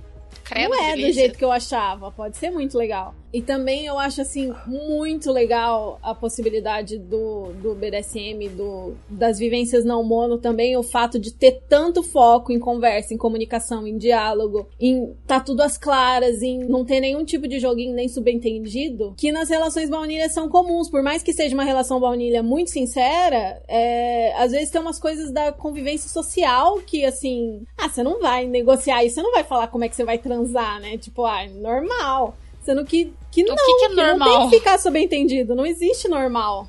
Credo, 0.48 0.70
não 0.70 0.82
é 0.82 0.92
delícia. 0.92 1.08
do 1.08 1.14
jeito 1.14 1.38
que 1.38 1.46
eu 1.46 1.52
achava. 1.52 2.12
Pode 2.12 2.38
ser 2.38 2.50
muito 2.50 2.78
legal. 2.78 3.14
E 3.34 3.42
também 3.42 3.86
eu 3.86 4.00
acho, 4.00 4.22
assim, 4.22 4.54
muito 4.66 5.32
legal 5.32 6.00
a 6.02 6.16
possibilidade 6.16 6.98
do, 6.98 7.52
do 7.62 7.76
BDSM, 7.76 8.48
do, 8.56 8.96
das 9.10 9.38
vivências 9.38 9.84
não 9.84 10.02
mono 10.04 10.38
também, 10.38 10.78
o 10.78 10.84
fato 10.84 11.20
de 11.20 11.34
ter 11.34 11.62
tanto 11.68 12.02
foco 12.02 12.54
em 12.54 12.60
conversa, 12.60 13.14
em 13.14 13.18
comunicação, 13.18 13.86
em 13.86 13.98
diálogo, 13.98 14.68
em 14.80 15.14
tá 15.28 15.40
tudo 15.40 15.62
às 15.62 15.78
claras, 15.78 16.42
em 16.42 16.60
não 16.60 16.86
ter 16.86 17.02
nenhum 17.02 17.26
tipo 17.26 17.48
de 17.48 17.60
joguinho 17.60 17.94
nem 17.94 18.08
subentendido, 18.08 19.14
que 19.18 19.32
nas 19.32 19.50
relações 19.50 19.90
baunilhas 19.90 20.32
são 20.34 20.48
comuns. 20.48 20.90
Por 20.90 21.04
mais 21.04 21.22
que 21.22 21.34
seja 21.34 21.54
uma 21.54 21.66
relação 21.66 22.00
baunilha 22.00 22.42
muito 22.42 22.72
sincera, 22.72 23.62
é, 23.68 24.34
às 24.38 24.52
vezes 24.52 24.70
tem 24.70 24.80
umas 24.80 25.00
coisas 25.00 25.32
da 25.32 25.52
convivência 25.52 26.10
social 26.10 26.80
que, 26.80 27.04
assim, 27.04 27.62
ah, 27.78 27.90
você 27.90 28.02
não 28.02 28.22
vai 28.22 28.48
negociar 28.48 29.04
isso, 29.04 29.16
você 29.16 29.22
não 29.22 29.34
vai 29.34 29.44
falar 29.44 29.68
como 29.68 29.84
é 29.84 29.90
que 29.90 29.96
você 29.96 30.06
vai 30.06 30.18
transar, 30.18 30.37
né? 30.80 30.98
Tipo, 30.98 31.26
ah, 31.26 31.46
normal. 31.48 32.38
Sendo 32.64 32.84
que, 32.86 33.14
que 33.32 33.44
não, 33.44 33.54
o 33.54 33.58
que, 33.58 33.64
que 33.80 33.86
é 33.86 33.90
que 33.90 33.96
normal? 33.96 34.18
não 34.30 34.40
tem 34.42 34.50
que 34.50 34.58
ficar 34.58 34.78
subentendido, 34.78 35.56
não 35.56 35.66
existe 35.66 36.08
normal. 36.08 36.68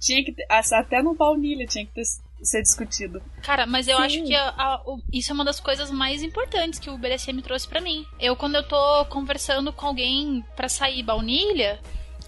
Tinha 0.00 0.24
que 0.24 0.32
ter, 0.32 0.46
até 0.50 1.02
no 1.02 1.14
baunilha 1.14 1.66
tinha 1.66 1.84
que 1.86 1.92
ter, 1.92 2.02
ser 2.42 2.62
discutido. 2.62 3.20
Cara, 3.42 3.66
mas 3.66 3.86
eu 3.88 3.96
Sim. 3.98 4.02
acho 4.04 4.24
que 4.24 4.34
a- 4.34 4.54
a- 4.56 4.82
o- 4.86 5.00
isso 5.12 5.30
é 5.30 5.34
uma 5.34 5.44
das 5.44 5.60
coisas 5.60 5.90
mais 5.90 6.22
importantes 6.22 6.78
que 6.78 6.90
o 6.90 6.98
BDSM 6.98 7.40
trouxe 7.42 7.66
pra 7.68 7.80
mim. 7.80 8.04
Eu, 8.20 8.34
quando 8.36 8.56
eu 8.56 8.62
tô 8.66 9.04
conversando 9.06 9.72
com 9.72 9.86
alguém 9.86 10.44
pra 10.56 10.68
sair 10.68 11.02
baunilha, 11.02 11.80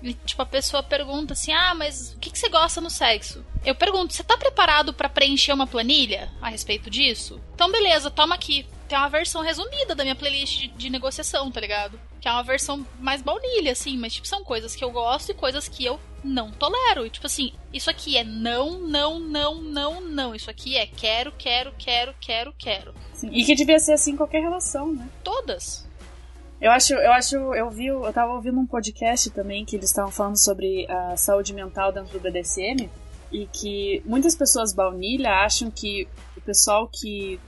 e, 0.02 0.14
tipo, 0.14 0.40
a 0.42 0.46
pessoa 0.46 0.82
pergunta 0.82 1.32
assim: 1.34 1.52
Ah, 1.52 1.74
mas 1.74 2.12
o 2.14 2.18
que, 2.18 2.30
que 2.30 2.38
você 2.38 2.48
gosta 2.48 2.80
no 2.80 2.88
sexo? 2.90 3.44
Eu 3.64 3.74
pergunto: 3.74 4.12
Você 4.14 4.22
tá 4.24 4.36
preparado 4.36 4.92
pra 4.94 5.08
preencher 5.08 5.52
uma 5.52 5.66
planilha 5.66 6.30
a 6.40 6.48
respeito 6.48 6.88
disso? 6.88 7.40
Então, 7.54 7.70
beleza, 7.70 8.10
toma 8.10 8.34
aqui. 8.34 8.66
Tem 8.90 8.98
uma 8.98 9.08
versão 9.08 9.40
resumida 9.40 9.94
da 9.94 10.02
minha 10.02 10.16
playlist 10.16 10.62
de, 10.62 10.66
de 10.66 10.90
negociação, 10.90 11.48
tá 11.48 11.60
ligado? 11.60 11.96
Que 12.20 12.26
é 12.26 12.32
uma 12.32 12.42
versão 12.42 12.84
mais 12.98 13.22
baunilha, 13.22 13.70
assim, 13.70 13.96
mas, 13.96 14.14
tipo, 14.14 14.26
são 14.26 14.42
coisas 14.42 14.74
que 14.74 14.82
eu 14.82 14.90
gosto 14.90 15.30
e 15.30 15.34
coisas 15.34 15.68
que 15.68 15.84
eu 15.84 16.00
não 16.24 16.50
tolero. 16.50 17.06
E, 17.06 17.10
tipo 17.10 17.24
assim, 17.24 17.52
isso 17.72 17.88
aqui 17.88 18.16
é 18.16 18.24
não, 18.24 18.80
não, 18.80 19.20
não, 19.20 19.62
não, 19.62 20.00
não. 20.00 20.34
Isso 20.34 20.50
aqui 20.50 20.76
é 20.76 20.88
quero, 20.88 21.30
quero, 21.38 21.72
quero, 21.78 22.12
quero, 22.20 22.52
quero. 22.58 22.92
Sim, 23.14 23.30
E 23.32 23.44
que 23.44 23.54
devia 23.54 23.78
ser 23.78 23.92
assim 23.92 24.10
em 24.10 24.16
qualquer 24.16 24.40
relação, 24.40 24.92
né? 24.92 25.08
Todas. 25.22 25.88
Eu 26.60 26.72
acho, 26.72 26.94
eu 26.94 27.12
acho, 27.12 27.36
eu 27.36 27.70
vi, 27.70 27.86
eu 27.86 28.12
tava 28.12 28.32
ouvindo 28.32 28.58
um 28.58 28.66
podcast 28.66 29.30
também 29.30 29.64
que 29.64 29.76
eles 29.76 29.90
estavam 29.90 30.10
falando 30.10 30.36
sobre 30.36 30.90
a 30.90 31.16
saúde 31.16 31.54
mental 31.54 31.92
dentro 31.92 32.18
do 32.18 32.20
BDSM 32.20 32.90
e 33.30 33.46
que 33.46 34.02
muitas 34.04 34.34
pessoas 34.34 34.74
baunilha 34.74 35.30
acham 35.30 35.70
que 35.70 36.08
o 36.36 36.40
pessoal 36.40 36.88
que 36.88 37.38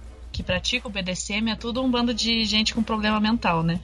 que 0.43 0.47
pratica 0.47 0.89
o 0.89 0.91
BDSM 0.91 1.51
é 1.51 1.57
tudo 1.57 1.83
um 1.83 1.91
bando 1.91 2.13
de 2.13 2.45
gente 2.45 2.75
com 2.75 2.83
problema 2.83 3.21
mental, 3.21 3.63
né? 3.63 3.81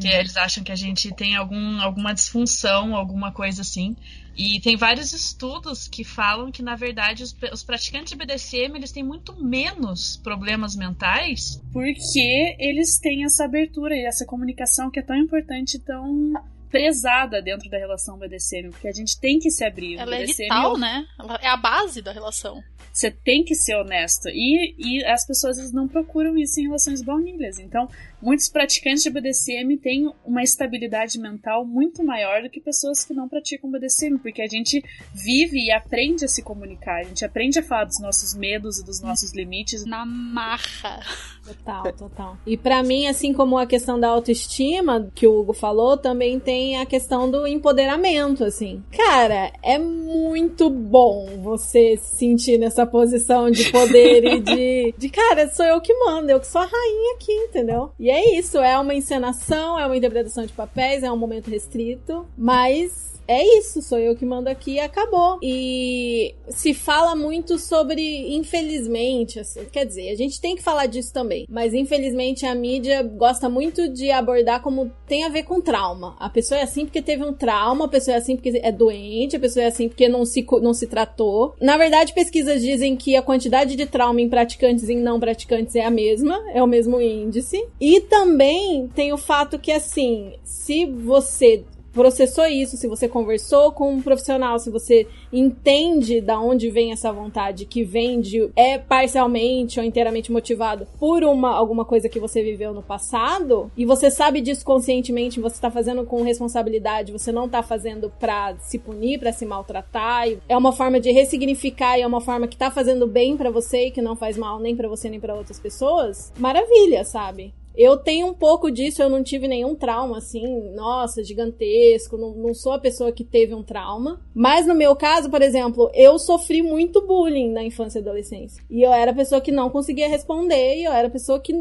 Que 0.00 0.06
eles 0.06 0.36
acham 0.36 0.62
que 0.62 0.70
a 0.70 0.76
gente 0.76 1.12
tem 1.12 1.34
algum, 1.34 1.80
alguma 1.80 2.14
disfunção, 2.14 2.94
alguma 2.94 3.32
coisa 3.32 3.62
assim. 3.62 3.96
E 4.36 4.60
tem 4.60 4.76
vários 4.76 5.12
estudos 5.12 5.88
que 5.88 6.04
falam 6.04 6.52
que, 6.52 6.62
na 6.62 6.76
verdade, 6.76 7.24
os, 7.24 7.36
os 7.52 7.64
praticantes 7.64 8.12
de 8.12 8.16
BDSM 8.16 8.76
eles 8.76 8.92
têm 8.92 9.02
muito 9.02 9.36
menos 9.42 10.16
problemas 10.22 10.76
mentais 10.76 11.60
porque 11.72 12.56
eles 12.58 12.98
têm 13.00 13.24
essa 13.24 13.44
abertura 13.44 13.94
e 13.94 14.06
essa 14.06 14.24
comunicação 14.24 14.90
que 14.90 15.00
é 15.00 15.02
tão 15.02 15.16
importante, 15.16 15.76
e 15.76 15.80
tão 15.80 16.32
prezada 16.70 17.42
dentro 17.42 17.68
da 17.68 17.76
relação 17.76 18.16
BDSM, 18.16 18.70
porque 18.70 18.88
a 18.88 18.92
gente 18.92 19.18
tem 19.18 19.38
que 19.38 19.50
se 19.50 19.64
abrir. 19.64 19.98
Ela 19.98 20.16
é 20.16 20.20
BDSM, 20.20 20.42
vital, 20.44 20.78
né? 20.78 21.06
Ela 21.18 21.38
é 21.42 21.48
a 21.48 21.56
base 21.56 22.00
da 22.00 22.12
relação. 22.12 22.62
Você 22.92 23.10
tem 23.10 23.44
que 23.44 23.54
ser 23.54 23.76
honesto. 23.76 24.28
E, 24.28 24.74
e 24.78 25.04
as 25.04 25.26
pessoas 25.26 25.72
não 25.72 25.86
procuram 25.86 26.36
isso 26.36 26.60
em 26.60 26.64
relações 26.64 27.02
baunilhas. 27.02 27.58
Então, 27.58 27.88
muitos 28.22 28.48
praticantes 28.48 29.02
de 29.02 29.10
BDSM 29.10 29.76
têm 29.78 30.10
uma 30.24 30.42
estabilidade 30.42 31.18
mental 31.18 31.64
muito 31.64 32.04
maior 32.04 32.42
do 32.42 32.50
que 32.50 32.60
pessoas 32.60 33.04
que 33.04 33.14
não 33.14 33.28
praticam 33.28 33.70
BDSM, 33.70 34.18
porque 34.18 34.42
a 34.42 34.46
gente 34.46 34.82
vive 35.14 35.58
e 35.58 35.70
aprende 35.70 36.24
a 36.24 36.28
se 36.28 36.42
comunicar, 36.42 37.00
a 37.00 37.04
gente 37.04 37.24
aprende 37.24 37.58
a 37.58 37.62
falar 37.62 37.84
dos 37.84 38.00
nossos 38.00 38.34
medos 38.34 38.78
e 38.78 38.84
dos 38.84 39.00
nossos 39.00 39.32
limites. 39.32 39.84
Na 39.84 40.04
marra. 40.04 41.00
Total, 41.44 41.92
total. 41.92 42.38
E 42.46 42.56
para 42.56 42.82
mim, 42.82 43.06
assim 43.06 43.32
como 43.32 43.58
a 43.58 43.66
questão 43.66 43.98
da 43.98 44.08
autoestima 44.08 45.10
que 45.14 45.26
o 45.26 45.40
Hugo 45.40 45.52
falou, 45.52 45.96
também 45.96 46.38
tem 46.38 46.78
a 46.78 46.86
questão 46.86 47.30
do 47.30 47.46
empoderamento, 47.46 48.44
assim. 48.44 48.82
Cara, 48.92 49.52
é 49.62 49.78
muito 49.78 50.68
bom 50.68 51.40
você 51.42 51.96
se 51.96 52.16
sentir 52.16 52.58
nessa 52.58 52.86
posição 52.86 53.50
de 53.50 53.70
poder 53.70 54.24
e 54.24 54.40
de, 54.40 54.94
de 54.96 55.08
cara, 55.08 55.48
sou 55.48 55.64
eu 55.64 55.80
que 55.80 55.94
mando, 55.94 56.30
eu 56.30 56.40
que 56.40 56.46
sou 56.46 56.60
a 56.60 56.66
rainha 56.66 57.14
aqui, 57.14 57.32
entendeu? 57.32 57.90
E 57.98 58.09
é 58.10 58.38
isso, 58.38 58.58
é 58.58 58.78
uma 58.78 58.94
encenação, 58.94 59.78
é 59.78 59.86
uma 59.86 59.96
interpretação 59.96 60.44
de 60.44 60.52
papéis, 60.52 61.02
é 61.02 61.10
um 61.10 61.16
momento 61.16 61.50
restrito, 61.50 62.26
mas 62.36 63.09
é 63.30 63.58
isso, 63.58 63.80
sou 63.80 63.96
eu 63.96 64.16
que 64.16 64.26
mando 64.26 64.48
aqui 64.48 64.72
e 64.72 64.80
acabou. 64.80 65.38
E 65.40 66.34
se 66.48 66.74
fala 66.74 67.14
muito 67.14 67.58
sobre, 67.60 68.34
infelizmente, 68.34 69.38
assim, 69.38 69.64
quer 69.70 69.86
dizer, 69.86 70.10
a 70.10 70.16
gente 70.16 70.40
tem 70.40 70.56
que 70.56 70.62
falar 70.62 70.86
disso 70.86 71.12
também, 71.12 71.46
mas 71.48 71.72
infelizmente 71.72 72.44
a 72.44 72.52
mídia 72.56 73.04
gosta 73.04 73.48
muito 73.48 73.88
de 73.88 74.10
abordar 74.10 74.60
como 74.62 74.90
tem 75.06 75.22
a 75.22 75.28
ver 75.28 75.44
com 75.44 75.60
trauma. 75.60 76.16
A 76.18 76.28
pessoa 76.28 76.58
é 76.58 76.64
assim 76.64 76.84
porque 76.84 77.00
teve 77.00 77.22
um 77.22 77.32
trauma, 77.32 77.84
a 77.84 77.88
pessoa 77.88 78.16
é 78.16 78.18
assim 78.18 78.34
porque 78.34 78.60
é 78.60 78.72
doente, 78.72 79.36
a 79.36 79.40
pessoa 79.40 79.62
é 79.62 79.68
assim 79.68 79.88
porque 79.88 80.08
não 80.08 80.24
se, 80.24 80.44
não 80.60 80.74
se 80.74 80.88
tratou. 80.88 81.54
Na 81.60 81.76
verdade, 81.76 82.12
pesquisas 82.12 82.60
dizem 82.60 82.96
que 82.96 83.14
a 83.14 83.22
quantidade 83.22 83.76
de 83.76 83.86
trauma 83.86 84.20
em 84.20 84.28
praticantes 84.28 84.88
e 84.88 84.94
em 84.94 85.00
não 85.00 85.20
praticantes 85.20 85.76
é 85.76 85.84
a 85.84 85.90
mesma, 85.90 86.36
é 86.52 86.60
o 86.60 86.66
mesmo 86.66 87.00
índice. 87.00 87.64
E 87.80 88.00
também 88.00 88.88
tem 88.88 89.12
o 89.12 89.16
fato 89.16 89.56
que, 89.56 89.70
assim, 89.70 90.32
se 90.42 90.84
você 90.84 91.64
processou 91.92 92.46
isso, 92.46 92.76
se 92.76 92.86
você 92.86 93.08
conversou 93.08 93.72
com 93.72 93.92
um 93.92 94.02
profissional, 94.02 94.58
se 94.58 94.70
você 94.70 95.06
entende 95.32 96.20
da 96.20 96.40
onde 96.40 96.70
vem 96.70 96.92
essa 96.92 97.12
vontade, 97.12 97.66
que 97.66 97.84
vem 97.84 98.20
de 98.20 98.50
é 98.56 98.78
parcialmente 98.78 99.78
ou 99.78 99.84
inteiramente 99.84 100.32
motivado 100.32 100.86
por 100.98 101.22
uma 101.24 101.50
alguma 101.50 101.84
coisa 101.84 102.08
que 102.08 102.20
você 102.20 102.42
viveu 102.42 102.72
no 102.72 102.82
passado, 102.82 103.70
e 103.76 103.84
você 103.84 104.10
sabe 104.10 104.40
disso 104.40 104.64
conscientemente, 104.64 105.40
você 105.40 105.60
tá 105.60 105.70
fazendo 105.70 106.04
com 106.04 106.22
responsabilidade, 106.22 107.12
você 107.12 107.32
não 107.32 107.48
tá 107.48 107.62
fazendo 107.62 108.10
pra 108.18 108.56
se 108.58 108.78
punir, 108.78 109.18
pra 109.18 109.32
se 109.32 109.44
maltratar, 109.44 110.28
é 110.48 110.56
uma 110.56 110.72
forma 110.72 111.00
de 111.00 111.10
ressignificar 111.10 111.98
e 111.98 112.02
é 112.02 112.06
uma 112.06 112.20
forma 112.20 112.48
que 112.48 112.56
tá 112.56 112.70
fazendo 112.70 113.06
bem 113.06 113.36
para 113.36 113.50
você 113.50 113.86
e 113.86 113.90
que 113.90 114.02
não 114.02 114.16
faz 114.16 114.36
mal 114.36 114.58
nem 114.58 114.76
para 114.76 114.88
você 114.88 115.08
nem 115.08 115.20
para 115.20 115.34
outras 115.34 115.58
pessoas. 115.58 116.32
Maravilha, 116.38 117.04
sabe? 117.04 117.52
Eu 117.74 117.96
tenho 117.96 118.26
um 118.26 118.34
pouco 118.34 118.70
disso, 118.70 119.02
eu 119.02 119.08
não 119.08 119.22
tive 119.22 119.46
nenhum 119.46 119.74
trauma, 119.74 120.18
assim, 120.18 120.70
nossa, 120.74 121.24
gigantesco, 121.24 122.16
não, 122.16 122.34
não 122.34 122.54
sou 122.54 122.72
a 122.72 122.78
pessoa 122.78 123.12
que 123.12 123.24
teve 123.24 123.54
um 123.54 123.62
trauma. 123.62 124.20
Mas 124.34 124.66
no 124.66 124.74
meu 124.74 124.94
caso, 124.96 125.30
por 125.30 125.42
exemplo, 125.42 125.90
eu 125.94 126.18
sofri 126.18 126.62
muito 126.62 127.06
bullying 127.06 127.52
na 127.52 127.62
infância 127.62 127.98
e 127.98 128.02
adolescência. 128.02 128.62
E 128.68 128.82
eu 128.82 128.92
era 128.92 129.12
a 129.12 129.14
pessoa 129.14 129.40
que 129.40 129.52
não 129.52 129.70
conseguia 129.70 130.08
responder, 130.08 130.76
e 130.76 130.84
eu 130.84 130.92
era 130.92 131.08
a 131.08 131.10
pessoa 131.10 131.40
que 131.40 131.52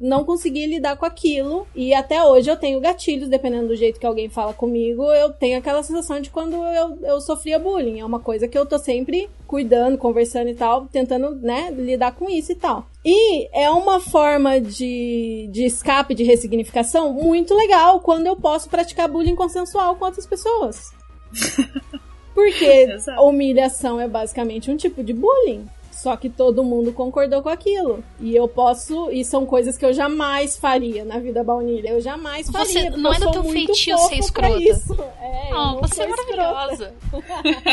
não 0.00 0.24
consegui 0.24 0.66
lidar 0.66 0.96
com 0.96 1.04
aquilo. 1.04 1.66
E 1.74 1.92
até 1.92 2.22
hoje 2.24 2.50
eu 2.50 2.56
tenho 2.56 2.80
gatilhos, 2.80 3.28
dependendo 3.28 3.68
do 3.68 3.76
jeito 3.76 3.98
que 3.98 4.06
alguém 4.06 4.28
fala 4.28 4.52
comigo, 4.52 5.04
eu 5.12 5.30
tenho 5.32 5.58
aquela 5.58 5.82
sensação 5.82 6.20
de 6.20 6.30
quando 6.30 6.54
eu, 6.54 6.98
eu 7.02 7.20
sofria 7.20 7.58
bullying. 7.58 8.00
É 8.00 8.04
uma 8.04 8.20
coisa 8.20 8.46
que 8.46 8.56
eu 8.56 8.66
tô 8.66 8.78
sempre 8.78 9.28
cuidando, 9.46 9.98
conversando 9.98 10.48
e 10.48 10.54
tal, 10.54 10.86
tentando, 10.86 11.34
né, 11.36 11.70
lidar 11.70 12.12
com 12.12 12.30
isso 12.30 12.52
e 12.52 12.54
tal. 12.54 12.86
E 13.04 13.48
é 13.52 13.70
uma 13.70 14.00
forma 14.00 14.60
de, 14.60 15.48
de 15.50 15.64
escape, 15.64 16.14
de 16.14 16.24
ressignificação 16.24 17.12
muito 17.12 17.54
legal 17.54 18.00
quando 18.00 18.26
eu 18.26 18.36
posso 18.36 18.68
praticar 18.68 19.08
bullying 19.08 19.34
consensual 19.34 19.96
com 19.96 20.04
outras 20.04 20.26
pessoas. 20.26 20.92
Porque 22.34 22.86
humilhação 23.20 24.00
é 24.00 24.06
basicamente 24.06 24.70
um 24.70 24.76
tipo 24.76 25.02
de 25.02 25.12
bullying. 25.12 25.66
Só 25.98 26.16
que 26.16 26.28
todo 26.28 26.62
mundo 26.62 26.92
concordou 26.92 27.42
com 27.42 27.48
aquilo. 27.48 28.04
E 28.20 28.34
eu 28.34 28.46
posso. 28.46 29.10
E 29.10 29.24
são 29.24 29.44
coisas 29.44 29.76
que 29.76 29.84
eu 29.84 29.92
jamais 29.92 30.56
faria 30.56 31.04
na 31.04 31.18
vida 31.18 31.42
baunilha. 31.42 31.88
Eu 31.88 32.00
jamais 32.00 32.48
faria. 32.48 32.66
Você 32.66 32.90
não 32.90 33.12
é 33.12 33.18
do 33.18 33.32
teu 33.32 33.42
feitio 33.42 33.98
ser 33.98 34.18
escrota. 34.18 34.62
Isso. 34.62 34.94
É, 35.20 35.50
oh, 35.52 35.80
você 35.80 36.02
é 36.02 36.06
maravilhosa. 36.06 36.94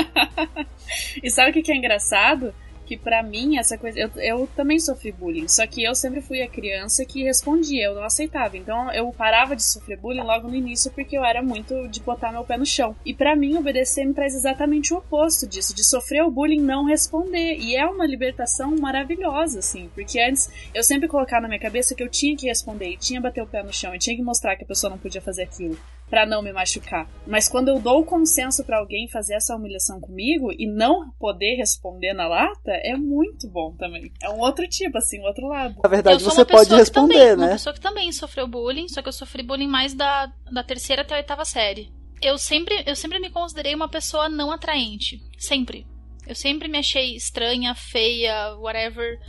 e 1.21 1.29
sabe 1.29 1.51
o 1.51 1.63
que 1.63 1.71
é 1.71 1.75
engraçado? 1.75 2.51
Que 2.85 2.97
para 2.97 3.21
mim 3.23 3.57
essa 3.57 3.77
coisa 3.77 3.99
eu, 3.99 4.09
eu 4.17 4.49
também 4.55 4.79
sofri 4.79 5.11
bullying 5.11 5.47
só 5.47 5.65
que 5.65 5.83
eu 5.83 5.95
sempre 5.95 6.21
fui 6.21 6.41
a 6.41 6.47
criança 6.47 7.05
que 7.05 7.23
respondia 7.23 7.85
eu 7.85 7.95
não 7.95 8.03
aceitava. 8.03 8.57
Então 8.57 8.91
eu 8.93 9.11
parava 9.11 9.55
de 9.55 9.63
sofrer 9.63 9.97
bullying 9.97 10.21
logo 10.21 10.47
no 10.47 10.55
início 10.55 10.91
porque 10.91 11.17
eu 11.17 11.25
era 11.25 11.41
muito 11.41 11.87
de 11.87 11.99
botar 11.99 12.31
meu 12.31 12.43
pé 12.43 12.57
no 12.57 12.65
chão. 12.65 12.95
E 13.05 13.13
para 13.13 13.35
mim 13.35 13.57
o 13.57 13.61
BDSM 13.61 14.13
traz 14.13 14.35
exatamente 14.35 14.93
o 14.93 14.97
oposto 14.97 15.47
disso 15.47 15.75
de 15.75 15.83
sofrer 15.83 16.23
o 16.23 16.31
bullying 16.31 16.61
não 16.61 16.85
responder. 16.85 17.57
E 17.57 17.75
é 17.75 17.85
uma 17.85 18.05
libertação 18.05 18.75
maravilhosa 18.77 19.59
assim 19.59 19.89
porque 19.93 20.19
antes 20.19 20.49
eu 20.73 20.83
sempre 20.83 21.07
colocava 21.07 21.43
na 21.43 21.47
minha 21.49 21.59
cabeça 21.59 21.95
que 21.95 22.03
eu 22.03 22.09
tinha 22.09 22.35
que 22.37 22.47
responder 22.47 22.89
e 22.89 22.97
tinha 22.97 23.19
que 23.19 23.23
bater 23.23 23.41
o 23.41 23.47
pé 23.47 23.63
no 23.63 23.73
chão 23.73 23.95
e 23.95 23.99
tinha 23.99 24.15
que 24.15 24.21
mostrar 24.21 24.55
que 24.55 24.63
a 24.63 24.67
pessoa 24.67 24.89
não 24.89 24.97
podia 24.97 25.21
fazer 25.21 25.43
aquilo 25.43 25.77
para 26.09 26.25
não 26.25 26.41
me 26.41 26.53
machucar. 26.53 27.09
Mas 27.25 27.49
quando 27.49 27.69
eu 27.69 27.79
dou 27.79 28.01
o 28.01 28.05
consenso 28.05 28.63
para 28.63 28.77
alguém 28.77 29.07
fazer 29.07 29.35
essa 29.35 29.55
humilhação 29.55 29.99
comigo 29.99 30.51
e 30.51 30.67
não 30.67 31.09
poder 31.19 31.55
responder 31.55 32.13
na 32.13 32.27
lata, 32.27 32.71
é 32.71 32.95
muito 32.95 33.49
bom 33.49 33.75
também. 33.75 34.11
É 34.21 34.29
um 34.29 34.39
outro 34.39 34.67
tipo, 34.67 34.97
assim, 34.97 35.19
um 35.19 35.25
outro 35.25 35.47
lado. 35.47 35.75
Na 35.83 35.89
verdade, 35.89 36.23
você 36.23 36.45
pode 36.45 36.73
responder, 36.73 37.13
também, 37.13 37.37
né? 37.37 37.45
Uma 37.45 37.53
pessoa 37.53 37.73
que 37.73 37.81
também 37.81 38.11
sofreu 38.11 38.47
bullying, 38.47 38.87
só 38.87 39.01
que 39.01 39.07
eu 39.07 39.13
sofri 39.13 39.43
bullying 39.43 39.67
mais 39.67 39.93
da, 39.93 40.31
da 40.51 40.63
terceira 40.63 41.01
até 41.01 41.15
a 41.15 41.17
oitava 41.17 41.45
série. 41.45 41.91
Eu 42.21 42.37
sempre, 42.37 42.83
eu 42.85 42.95
sempre 42.95 43.19
me 43.19 43.29
considerei 43.29 43.75
uma 43.75 43.89
pessoa 43.89 44.29
não 44.29 44.51
atraente. 44.51 45.21
Sempre. 45.37 45.85
Eu 46.27 46.35
sempre 46.35 46.67
me 46.67 46.77
achei 46.77 47.15
estranha, 47.15 47.75
feia, 47.75 48.55
whatever. 48.57 49.19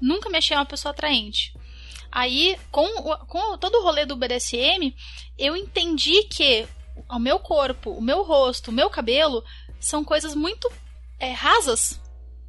Nunca 0.00 0.28
me 0.30 0.38
achei 0.38 0.56
uma 0.56 0.66
pessoa 0.66 0.92
atraente. 0.92 1.52
Aí, 2.12 2.58
com, 2.70 2.86
com 3.26 3.58
todo 3.58 3.76
o 3.76 3.82
rolê 3.82 4.04
do 4.04 4.16
BDSM, 4.16 4.94
eu 5.38 5.56
entendi 5.56 6.24
que 6.24 6.66
o 7.08 7.18
meu 7.18 7.38
corpo, 7.38 7.90
o 7.90 8.02
meu 8.02 8.22
rosto, 8.22 8.70
o 8.70 8.74
meu 8.74 8.90
cabelo 8.90 9.44
são 9.78 10.04
coisas 10.04 10.34
muito 10.34 10.70
é, 11.18 11.32
rasas 11.32 12.00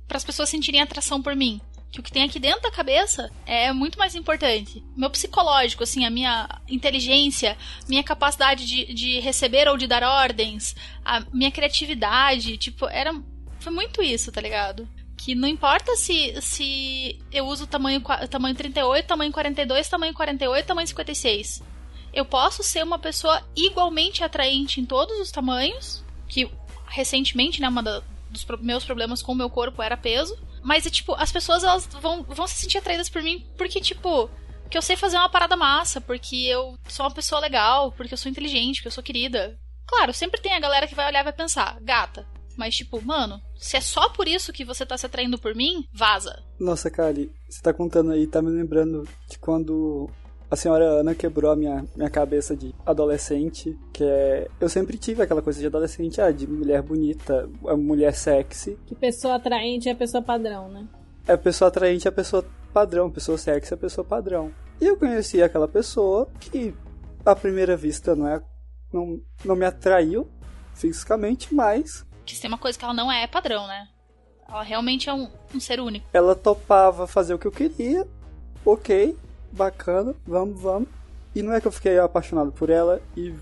para 0.08 0.18
as 0.18 0.24
pessoas 0.24 0.50
sentirem 0.50 0.82
atração 0.82 1.22
por 1.22 1.36
mim. 1.36 1.62
Que 1.92 2.00
o 2.00 2.04
que 2.04 2.12
tem 2.12 2.24
aqui 2.24 2.40
dentro 2.40 2.62
da 2.62 2.72
cabeça 2.72 3.30
é 3.46 3.72
muito 3.74 4.00
mais 4.00 4.16
importante. 4.16 4.82
Meu 4.96 5.10
psicológico, 5.10 5.84
assim, 5.84 6.06
a 6.06 6.10
minha 6.10 6.62
inteligência, 6.70 7.58
minha 7.88 8.02
capacidade 8.02 8.66
de, 8.66 8.94
de 8.94 9.20
receber 9.20 9.68
ou 9.68 9.78
de 9.78 9.88
dar 9.88 10.02
ordens, 10.02 10.74
a 11.04 11.20
minha 11.34 11.52
criatividade, 11.52 12.58
tipo, 12.58 12.88
era. 12.88 13.14
Foi 13.60 13.74
muito 13.74 14.02
isso, 14.02 14.32
tá 14.32 14.40
ligado? 14.40 14.88
Que 15.24 15.36
não 15.36 15.48
importa 15.48 15.96
se, 15.96 16.34
se 16.42 17.20
eu 17.32 17.46
uso 17.46 17.68
tamanho, 17.68 18.02
tamanho 18.28 18.56
38, 18.56 19.06
tamanho 19.06 19.32
42, 19.32 19.88
tamanho 19.88 20.14
48, 20.16 20.66
tamanho 20.66 20.88
56. 20.88 21.62
Eu 22.12 22.26
posso 22.26 22.64
ser 22.64 22.84
uma 22.84 22.98
pessoa 22.98 23.40
igualmente 23.56 24.24
atraente 24.24 24.82
em 24.82 24.86
todos 24.86 25.20
os 25.20 25.32
tamanhos, 25.32 26.04
que 26.28 26.50
recentemente, 26.88 27.62
né, 27.62 27.70
uma 27.70 27.84
da, 27.84 28.02
dos 28.32 28.44
meus 28.62 28.84
problemas 28.84 29.22
com 29.22 29.34
o 29.34 29.36
meu 29.36 29.48
corpo 29.48 29.84
era 29.84 29.96
peso. 29.96 30.36
Mas, 30.64 30.88
é, 30.88 30.90
tipo, 30.90 31.14
as 31.14 31.32
pessoas 31.32 31.64
elas 31.64 31.86
vão, 31.86 32.24
vão 32.24 32.48
se 32.48 32.56
sentir 32.56 32.80
atraídas 32.80 33.08
por 33.08 33.22
mim 33.22 33.46
porque, 33.56 33.80
tipo, 33.80 34.28
que 34.72 34.78
eu 34.78 34.82
sei 34.82 34.96
fazer 34.96 35.18
uma 35.18 35.30
parada 35.30 35.56
massa, 35.56 36.02
porque 36.02 36.36
eu 36.36 36.80
sou 36.88 37.06
uma 37.06 37.14
pessoa 37.14 37.40
legal, 37.40 37.92
porque 37.92 38.16
eu 38.16 38.18
sou 38.18 38.32
inteligente, 38.32 38.78
porque 38.78 38.88
eu 38.88 38.92
sou 38.92 39.04
querida. 39.04 39.56
Claro, 39.86 40.14
sempre 40.14 40.42
tem 40.42 40.54
a 40.54 40.60
galera 40.60 40.88
que 40.88 40.96
vai 40.96 41.08
olhar 41.08 41.22
e 41.22 41.26
vai 41.26 41.34
pensar, 41.34 41.78
gata, 41.82 42.26
mas, 42.58 42.76
tipo, 42.76 43.02
mano, 43.02 43.40
se 43.58 43.78
é 43.78 43.82
só 43.82 44.10
por 44.10 44.28
isso 44.28 44.54
que 44.54 44.66
você 44.66 44.86
tá 44.86 44.98
se 44.98 45.06
atraindo 45.06 45.38
por 45.38 45.56
mim, 45.56 45.86
vaza. 45.94 46.44
Nossa, 46.60 46.90
Kali, 46.90 47.32
você 47.50 47.62
tá 47.62 47.74
contando 47.74 48.12
aí, 48.12 48.28
tá 48.28 48.42
me 48.42 48.50
lembrando 48.50 49.08
de 49.30 49.38
quando 49.40 50.10
a 50.52 50.56
senhora 50.58 50.84
Ana 50.84 51.16
quebrou 51.16 51.50
a 51.50 51.56
minha, 51.56 51.86
minha 51.96 52.10
cabeça 52.10 52.58
de 52.58 52.76
adolescente, 52.86 53.80
que 53.94 54.04
é. 54.04 54.50
Eu 54.60 54.68
sempre 54.68 54.98
tive 54.98 55.24
aquela 55.24 55.42
coisa 55.42 55.62
de 55.62 55.66
adolescente, 55.66 56.20
ah, 56.20 56.30
de 56.30 56.46
mulher 56.46 56.82
bonita, 56.82 57.50
mulher 57.78 58.14
sexy. 58.14 58.78
Que 58.86 58.94
pessoa 58.94 59.36
atraente 59.36 59.88
é 59.88 59.94
a 59.94 59.96
pessoa 59.96 60.22
padrão, 60.22 60.68
né? 60.68 60.86
É 61.26 61.34
a 61.34 61.38
pessoa 61.38 61.70
atraente 61.70 62.06
é 62.06 62.10
a 62.10 62.12
pessoa 62.12 62.46
padrão, 62.74 63.10
pessoa 63.10 63.38
sexy 63.38 63.74
é 63.74 63.76
a 63.76 63.80
pessoa 63.80 64.04
padrão. 64.04 64.52
E 64.82 64.86
eu 64.86 64.98
conheci 64.98 65.42
aquela 65.42 65.70
pessoa 65.70 66.28
que, 66.38 66.74
à 67.26 67.34
primeira 67.34 67.78
vista, 67.78 68.14
não 68.14 68.28
é. 68.28 68.42
Não, 68.92 69.22
não 69.46 69.56
me 69.56 69.64
atraiu 69.64 70.28
fisicamente, 70.74 71.56
mas 71.56 72.06
tem 72.40 72.48
uma 72.48 72.58
coisa 72.58 72.78
que 72.78 72.86
ela 72.86 72.94
não 72.94 73.12
é, 73.12 73.28
padrão, 73.28 73.68
né? 73.68 73.88
Ela 74.48 74.64
realmente 74.64 75.10
é 75.10 75.14
um, 75.14 75.30
um 75.54 75.60
ser 75.60 75.80
único. 75.80 76.06
Ela 76.14 76.36
topava 76.36 77.08
fazer 77.08 77.34
o 77.34 77.40
que 77.40 77.48
eu 77.48 77.52
queria, 77.52 78.08
ok, 78.66 79.18
bacana, 79.52 80.14
vamos, 80.26 80.62
vamos. 80.62 80.90
E 81.34 81.42
não 81.42 81.54
é 81.54 81.62
que 81.62 81.68
eu 81.68 81.72
fiquei 81.72 81.98
apaixonado 81.98 82.52
por 82.52 82.70
ela 82.70 83.02
e 83.16 83.34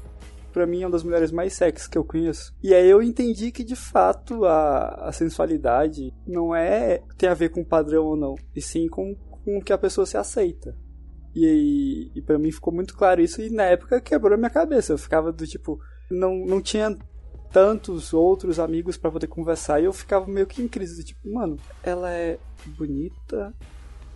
para 0.53 0.65
mim 0.65 0.81
é 0.81 0.85
uma 0.85 0.91
das 0.91 1.03
mulheres 1.03 1.31
mais 1.31 1.53
sexy 1.53 1.89
que 1.89 1.97
eu 1.97 2.03
conheço. 2.03 2.53
E 2.61 2.73
aí 2.73 2.87
eu 2.87 3.01
entendi 3.01 3.51
que 3.51 3.63
de 3.63 3.75
fato 3.75 4.45
a, 4.45 5.07
a 5.07 5.11
sensualidade 5.11 6.13
não 6.25 6.55
é 6.55 7.01
tem 7.17 7.29
a 7.29 7.33
ver 7.33 7.49
com 7.49 7.63
padrão 7.63 8.05
ou 8.05 8.15
não, 8.15 8.35
e 8.55 8.61
sim 8.61 8.87
com, 8.87 9.15
com 9.15 9.57
o 9.57 9.63
que 9.63 9.73
a 9.73 9.77
pessoa 9.77 10.05
se 10.05 10.17
aceita. 10.17 10.75
E, 11.35 12.11
e 12.15 12.21
para 12.21 12.39
mim 12.39 12.51
ficou 12.51 12.73
muito 12.73 12.95
claro 12.95 13.21
isso, 13.21 13.41
e 13.41 13.49
na 13.49 13.63
época 13.63 14.01
quebrou 14.01 14.33
a 14.33 14.37
minha 14.37 14.49
cabeça. 14.49 14.93
Eu 14.93 14.97
ficava 14.97 15.31
do 15.31 15.45
tipo, 15.45 15.79
não, 16.09 16.35
não 16.45 16.61
tinha 16.61 16.97
tantos 17.51 18.13
outros 18.13 18.59
amigos 18.59 18.97
para 18.97 19.11
poder 19.11 19.27
conversar, 19.27 19.81
e 19.81 19.85
eu 19.85 19.93
ficava 19.93 20.27
meio 20.27 20.47
que 20.47 20.61
em 20.61 20.67
crise, 20.67 21.03
tipo, 21.03 21.31
mano, 21.31 21.57
ela 21.83 22.11
é 22.11 22.37
bonita, 22.65 23.53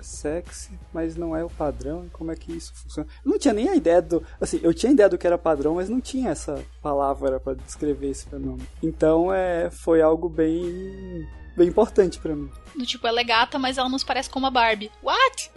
sexy, 0.04 0.78
mas 0.94 1.16
não 1.16 1.36
é 1.36 1.44
o 1.44 1.50
padrão, 1.50 2.08
como 2.12 2.32
é 2.32 2.36
que 2.36 2.52
isso 2.52 2.74
funciona? 2.76 3.08
Eu 3.26 3.32
não 3.32 3.40
tinha 3.40 3.54
nem 3.54 3.70
a 3.70 3.76
ideia 3.76 4.02
do. 4.02 4.24
Assim, 4.40 4.60
eu 4.62 4.74
tinha 4.74 4.92
ideia 4.92 5.10
do 5.10 5.18
que 5.18 5.26
era 5.26 5.38
padrão, 5.38 5.76
mas 5.76 5.90
não 5.90 6.02
tinha 6.02 6.30
essa 6.30 6.64
palavra 6.82 7.40
para 7.40 7.56
descrever 7.56 8.10
esse 8.10 8.26
fenômeno. 8.26 8.68
Então 8.82 9.34
é, 9.34 9.70
foi 9.70 10.02
algo 10.02 10.30
bem. 10.30 11.28
bem 11.56 11.68
importante 11.68 12.20
para 12.20 12.36
mim. 12.36 12.50
Do 12.76 12.86
tipo, 12.86 13.08
ela 13.08 13.22
é 13.22 13.24
gata, 13.24 13.58
mas 13.58 13.78
ela 13.78 13.90
nos 13.90 14.04
parece 14.04 14.30
com 14.30 14.40
uma 14.40 14.52
Barbie. 14.52 14.92
What? 15.02 15.52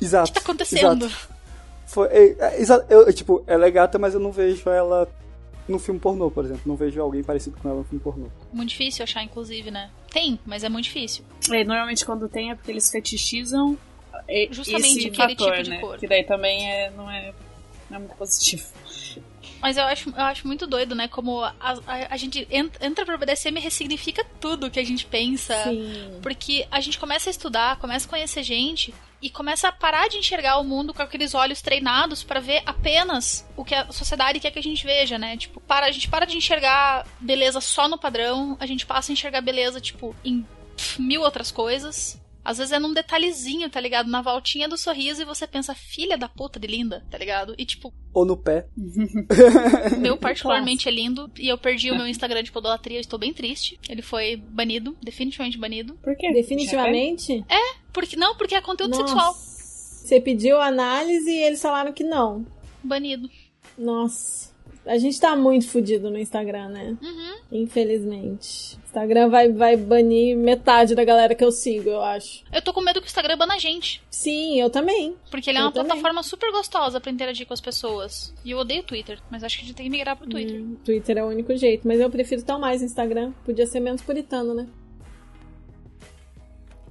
Exato. 0.00 0.30
O 0.30 0.32
que 0.32 0.40
tá 0.40 0.44
acontecendo? 0.44 1.06
Exato. 1.06 1.34
Foi, 1.86 2.08
é, 2.08 2.36
é, 2.40 2.86
eu, 2.88 3.12
tipo, 3.12 3.44
ela 3.46 3.66
é 3.66 3.70
gata, 3.70 3.98
mas 3.98 4.14
eu 4.14 4.20
não 4.20 4.32
vejo 4.32 4.70
ela 4.70 5.08
no 5.68 5.78
filme 5.78 6.00
pornô, 6.00 6.30
por 6.30 6.44
exemplo. 6.44 6.62
Não 6.66 6.76
vejo 6.76 7.00
alguém 7.00 7.22
parecido 7.22 7.56
com 7.56 7.68
ela 7.68 7.78
no 7.78 7.84
filme 7.84 8.02
pornô. 8.02 8.26
Muito 8.52 8.70
difícil 8.70 9.02
achar, 9.02 9.22
inclusive, 9.22 9.70
né? 9.70 9.90
Tem, 10.10 10.38
mas 10.44 10.64
é 10.64 10.68
muito 10.68 10.84
difícil. 10.84 11.24
É, 11.50 11.64
normalmente 11.64 12.04
quando 12.04 12.28
tem 12.28 12.50
é 12.50 12.54
porque 12.54 12.70
eles 12.70 12.90
fetichizam 12.90 13.78
Justamente 14.50 14.98
esse 14.98 15.08
aquele 15.08 15.36
fator, 15.36 15.52
tipo 15.52 15.62
de 15.64 15.70
né? 15.70 15.78
cor. 15.78 15.98
Que 15.98 16.06
daí 16.06 16.24
também 16.24 16.70
é, 16.70 16.90
não, 16.90 17.10
é, 17.10 17.34
não 17.90 17.96
é 17.96 18.00
muito 18.00 18.14
positivo. 18.16 18.64
Mas 19.64 19.78
eu 19.78 19.84
acho, 19.84 20.10
eu 20.10 20.24
acho 20.24 20.46
muito 20.46 20.66
doido, 20.66 20.94
né? 20.94 21.08
Como 21.08 21.42
a, 21.42 21.54
a, 21.58 21.78
a 22.10 22.16
gente 22.18 22.46
entra, 22.50 23.06
pro 23.06 23.16
BDSM 23.16 23.56
e 23.56 23.60
ressignifica 23.60 24.22
tudo 24.38 24.70
que 24.70 24.78
a 24.78 24.84
gente 24.84 25.06
pensa. 25.06 25.54
Sim. 25.62 26.18
Porque 26.20 26.68
a 26.70 26.82
gente 26.82 26.98
começa 26.98 27.30
a 27.30 27.32
estudar, 27.32 27.78
começa 27.78 28.06
a 28.06 28.10
conhecer 28.10 28.42
gente 28.42 28.92
e 29.22 29.30
começa 29.30 29.68
a 29.68 29.72
parar 29.72 30.06
de 30.06 30.18
enxergar 30.18 30.58
o 30.58 30.64
mundo 30.64 30.92
com 30.92 31.00
aqueles 31.00 31.34
olhos 31.34 31.62
treinados 31.62 32.22
para 32.22 32.40
ver 32.40 32.62
apenas 32.66 33.48
o 33.56 33.64
que 33.64 33.74
a 33.74 33.90
sociedade 33.90 34.38
quer 34.38 34.50
que 34.50 34.58
a 34.58 34.62
gente 34.62 34.84
veja, 34.84 35.16
né? 35.16 35.34
Tipo, 35.38 35.62
para, 35.62 35.86
a 35.86 35.90
gente 35.90 36.10
para 36.10 36.26
de 36.26 36.36
enxergar 36.36 37.06
beleza 37.18 37.58
só 37.58 37.88
no 37.88 37.96
padrão, 37.96 38.58
a 38.60 38.66
gente 38.66 38.84
passa 38.84 39.12
a 39.12 39.14
enxergar 39.14 39.40
beleza, 39.40 39.80
tipo, 39.80 40.14
em 40.22 40.46
mil 40.98 41.22
outras 41.22 41.50
coisas. 41.50 42.20
Às 42.44 42.58
vezes 42.58 42.72
é 42.72 42.78
num 42.78 42.92
detalhezinho, 42.92 43.70
tá 43.70 43.80
ligado? 43.80 44.10
Na 44.10 44.20
voltinha 44.20 44.68
do 44.68 44.76
sorriso 44.76 45.22
e 45.22 45.24
você 45.24 45.46
pensa, 45.46 45.74
filha 45.74 46.18
da 46.18 46.28
puta 46.28 46.60
de 46.60 46.66
linda, 46.66 47.04
tá 47.10 47.16
ligado? 47.16 47.54
E 47.56 47.64
tipo, 47.64 47.92
Ou 48.12 48.24
no 48.24 48.36
pé. 48.36 48.66
meu 49.98 50.16
particularmente 50.16 50.88
é 50.88 50.92
lindo 50.92 51.30
e 51.38 51.48
eu 51.48 51.56
perdi 51.56 51.90
o 51.90 51.96
meu 51.96 52.06
Instagram 52.06 52.42
de 52.42 52.52
podolatria, 52.52 53.00
estou 53.00 53.18
bem 53.18 53.32
triste. 53.32 53.78
Ele 53.88 54.02
foi 54.02 54.36
banido, 54.36 54.96
definitivamente 55.02 55.58
banido. 55.58 55.94
Por 56.02 56.16
quê? 56.16 56.32
Definitivamente? 56.32 57.44
Porque 57.92 58.16
não, 58.16 58.36
porque 58.36 58.54
é 58.54 58.60
conteúdo 58.60 58.90
Nossa. 58.90 59.06
sexual. 59.06 59.34
Você 59.34 60.20
pediu 60.20 60.60
análise 60.60 61.30
e 61.30 61.42
eles 61.42 61.62
falaram 61.62 61.92
que 61.92 62.04
não. 62.04 62.44
Banido. 62.82 63.30
Nossa. 63.78 64.53
A 64.86 64.98
gente 64.98 65.18
tá 65.18 65.34
muito 65.34 65.66
fudido 65.68 66.10
no 66.10 66.18
Instagram, 66.18 66.68
né? 66.68 66.96
Uhum. 67.02 67.34
Infelizmente. 67.52 68.78
Instagram 68.84 69.28
vai, 69.28 69.50
vai 69.50 69.76
banir 69.76 70.36
metade 70.36 70.94
da 70.94 71.02
galera 71.04 71.34
que 71.34 71.44
eu 71.44 71.50
sigo, 71.50 71.88
eu 71.90 72.02
acho. 72.02 72.44
Eu 72.52 72.62
tô 72.62 72.72
com 72.72 72.80
medo 72.80 73.00
que 73.00 73.06
o 73.06 73.08
Instagram 73.08 73.36
bana 73.36 73.54
a 73.54 73.58
gente. 73.58 74.02
Sim, 74.10 74.60
eu 74.60 74.70
também. 74.70 75.16
Porque 75.30 75.50
ele 75.50 75.58
é 75.58 75.60
Eu 75.62 75.66
uma 75.66 75.72
também. 75.72 75.88
plataforma 75.88 76.22
super 76.22 76.52
gostosa 76.52 77.00
pra 77.00 77.10
interagir 77.10 77.46
com 77.46 77.54
as 77.54 77.60
pessoas. 77.60 78.34
E 78.44 78.50
eu 78.50 78.58
odeio 78.58 78.80
o 78.82 78.84
Twitter, 78.84 79.18
mas 79.30 79.42
acho 79.42 79.56
que 79.58 79.64
a 79.64 79.66
gente 79.66 79.76
tem 79.76 79.86
que 79.86 79.90
migrar 79.90 80.16
pro 80.16 80.28
Twitter. 80.28 80.60
Hum, 80.60 80.76
Twitter 80.84 81.18
é 81.18 81.24
o 81.24 81.28
único 81.28 81.56
jeito, 81.56 81.88
mas 81.88 81.98
eu 82.00 82.10
prefiro 82.10 82.42
tão 82.42 82.58
mais 82.60 82.82
Instagram. 82.82 83.32
Podia 83.44 83.66
ser 83.66 83.80
menos 83.80 84.02
puritano, 84.02 84.54
né? 84.54 84.68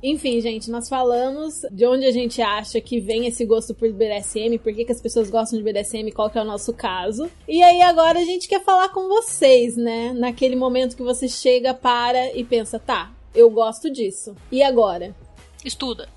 Enfim, 0.05 0.41
gente, 0.41 0.69
nós 0.69 0.89
falamos 0.89 1.61
de 1.71 1.87
onde 1.87 2.05
a 2.05 2.11
gente 2.11 2.41
acha 2.41 2.81
que 2.81 2.99
vem 2.99 3.25
esse 3.25 3.45
gosto 3.45 3.73
por 3.73 3.89
BDSM, 3.89 4.59
por 4.61 4.73
que, 4.73 4.83
que 4.83 4.91
as 4.91 5.01
pessoas 5.01 5.29
gostam 5.29 5.57
de 5.57 5.63
BDSM, 5.63 6.11
qual 6.13 6.29
que 6.29 6.37
é 6.37 6.41
o 6.41 6.45
nosso 6.45 6.73
caso. 6.73 7.31
E 7.47 7.63
aí 7.63 7.81
agora 7.81 8.19
a 8.19 8.25
gente 8.25 8.49
quer 8.49 8.61
falar 8.61 8.89
com 8.89 9.07
vocês, 9.07 9.77
né? 9.77 10.11
Naquele 10.11 10.57
momento 10.57 10.97
que 10.97 11.03
você 11.03 11.29
chega, 11.29 11.73
para 11.73 12.35
e 12.35 12.43
pensa, 12.43 12.77
tá, 12.77 13.13
eu 13.33 13.49
gosto 13.49 13.89
disso. 13.89 14.35
E 14.51 14.61
agora? 14.61 15.15
Estuda. 15.63 16.09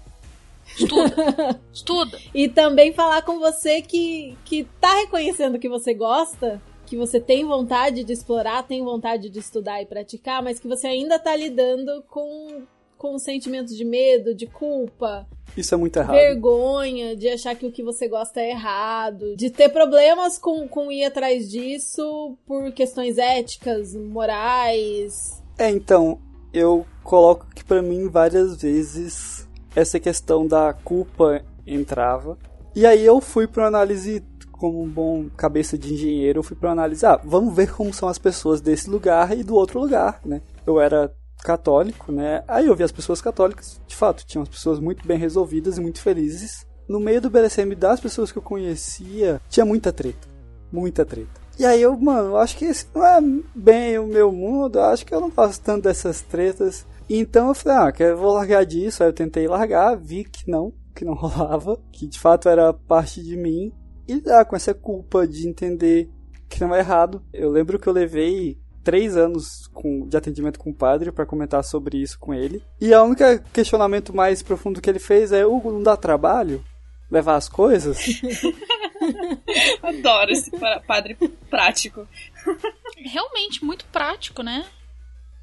Estuda. 0.76 1.60
Estuda. 1.72 2.18
E 2.34 2.48
também 2.48 2.92
falar 2.92 3.22
com 3.22 3.38
você 3.38 3.80
que, 3.82 4.36
que 4.44 4.64
tá 4.80 4.96
reconhecendo 4.96 5.60
que 5.60 5.68
você 5.68 5.94
gosta, 5.94 6.60
que 6.86 6.96
você 6.96 7.20
tem 7.20 7.44
vontade 7.44 8.02
de 8.02 8.12
explorar, 8.12 8.64
tem 8.64 8.82
vontade 8.82 9.30
de 9.30 9.38
estudar 9.38 9.80
e 9.80 9.86
praticar, 9.86 10.42
mas 10.42 10.58
que 10.58 10.66
você 10.66 10.88
ainda 10.88 11.20
tá 11.20 11.36
lidando 11.36 12.02
com, 12.08 12.62
com 12.98 13.18
sentimentos 13.18 13.76
de 13.76 13.84
medo, 13.84 14.34
de 14.34 14.46
culpa, 14.46 15.26
Isso 15.56 15.74
é 15.74 15.78
muito 15.78 15.96
errado. 15.98 16.14
vergonha, 16.14 17.16
de 17.16 17.28
achar 17.28 17.54
que 17.54 17.66
o 17.66 17.72
que 17.72 17.82
você 17.82 18.08
gosta 18.08 18.40
é 18.40 18.50
errado, 18.50 19.36
de 19.36 19.50
ter 19.50 19.68
problemas 19.68 20.38
com, 20.38 20.66
com 20.68 20.90
ir 20.90 21.04
atrás 21.04 21.50
disso 21.50 22.36
por 22.46 22.72
questões 22.72 23.18
éticas, 23.18 23.94
morais. 23.94 25.42
É, 25.58 25.70
então, 25.70 26.18
eu 26.52 26.86
coloco 27.02 27.46
que 27.54 27.64
pra 27.64 27.82
mim 27.82 28.08
várias 28.08 28.60
vezes 28.60 29.46
essa 29.74 30.00
questão 30.00 30.46
da 30.46 30.72
culpa 30.72 31.42
entrava. 31.66 32.38
E 32.74 32.86
aí 32.86 33.04
eu 33.04 33.20
fui 33.20 33.46
pra 33.46 33.62
uma 33.62 33.68
análise, 33.68 34.22
como 34.52 34.82
um 34.82 34.88
bom 34.88 35.28
cabeça 35.36 35.76
de 35.76 35.92
engenheiro, 35.94 36.38
eu 36.38 36.42
fui 36.42 36.56
pra 36.56 36.68
uma 36.68 36.72
análise, 36.72 37.04
ah, 37.04 37.20
vamos 37.22 37.54
ver 37.54 37.72
como 37.72 37.92
são 37.92 38.08
as 38.08 38.18
pessoas 38.18 38.60
desse 38.60 38.88
lugar 38.88 39.36
e 39.36 39.42
do 39.42 39.54
outro 39.54 39.80
lugar, 39.80 40.20
né? 40.24 40.40
Eu 40.66 40.80
era 40.80 41.14
católico, 41.46 42.10
né? 42.10 42.42
Aí 42.48 42.66
eu 42.66 42.74
vi 42.74 42.82
as 42.82 42.90
pessoas 42.90 43.20
católicas, 43.20 43.80
de 43.86 43.94
fato, 43.94 44.26
tinham 44.26 44.42
as 44.42 44.48
pessoas 44.48 44.80
muito 44.80 45.06
bem 45.06 45.16
resolvidas 45.16 45.78
e 45.78 45.80
muito 45.80 46.00
felizes. 46.00 46.66
No 46.88 46.98
meio 46.98 47.20
do 47.20 47.30
BDSM 47.30 47.72
das 47.76 48.00
pessoas 48.00 48.32
que 48.32 48.38
eu 48.38 48.42
conhecia, 48.42 49.40
tinha 49.48 49.64
muita 49.64 49.92
treta. 49.92 50.26
Muita 50.72 51.04
treta. 51.04 51.40
E 51.56 51.64
aí 51.64 51.80
eu, 51.80 51.96
mano, 51.96 52.36
acho 52.36 52.56
que 52.56 52.64
esse 52.64 52.86
não 52.92 53.06
é 53.06 53.20
bem 53.54 53.96
o 53.98 54.06
meu 54.06 54.32
mundo, 54.32 54.80
acho 54.80 55.06
que 55.06 55.14
eu 55.14 55.20
não 55.20 55.30
gosto 55.30 55.62
tanto 55.62 55.84
dessas 55.84 56.20
tretas. 56.20 56.84
Então 57.08 57.48
eu 57.48 57.54
falei, 57.54 57.78
ah, 57.78 58.04
eu 58.04 58.16
vou 58.16 58.32
largar 58.34 58.66
disso. 58.66 59.02
Aí 59.02 59.08
eu 59.08 59.14
tentei 59.14 59.46
largar, 59.46 59.96
vi 59.96 60.24
que 60.24 60.50
não, 60.50 60.72
que 60.94 61.04
não 61.04 61.14
rolava, 61.14 61.78
que 61.92 62.08
de 62.08 62.18
fato 62.18 62.48
era 62.48 62.74
parte 62.74 63.22
de 63.22 63.36
mim. 63.36 63.72
E 64.08 64.14
lidar 64.14 64.44
com 64.44 64.56
essa 64.56 64.74
culpa 64.74 65.26
de 65.26 65.48
entender 65.48 66.10
que 66.48 66.60
não 66.60 66.74
é 66.74 66.80
errado. 66.80 67.22
Eu 67.32 67.50
lembro 67.50 67.78
que 67.78 67.86
eu 67.86 67.92
levei 67.92 68.58
três 68.86 69.16
anos 69.16 69.66
com- 69.74 70.06
de 70.06 70.16
atendimento 70.16 70.60
com 70.60 70.70
o 70.70 70.74
padre 70.74 71.10
para 71.10 71.26
comentar 71.26 71.64
sobre 71.64 71.98
isso 71.98 72.16
com 72.20 72.32
ele. 72.32 72.62
E 72.80 72.94
a 72.94 73.02
única 73.02 73.38
questionamento 73.52 74.14
mais 74.14 74.42
profundo 74.42 74.80
que 74.80 74.88
ele 74.88 75.00
fez 75.00 75.32
é: 75.32 75.44
Hugo, 75.44 75.72
não 75.72 75.82
dá 75.82 75.96
trabalho 75.96 76.64
levar 77.10 77.34
as 77.34 77.48
coisas? 77.48 77.98
Adoro 79.82 80.30
esse 80.30 80.50
pa- 80.52 80.80
padre 80.86 81.16
prático. 81.50 82.06
Realmente 82.96 83.64
muito 83.64 83.84
prático, 83.86 84.42
né? 84.42 84.64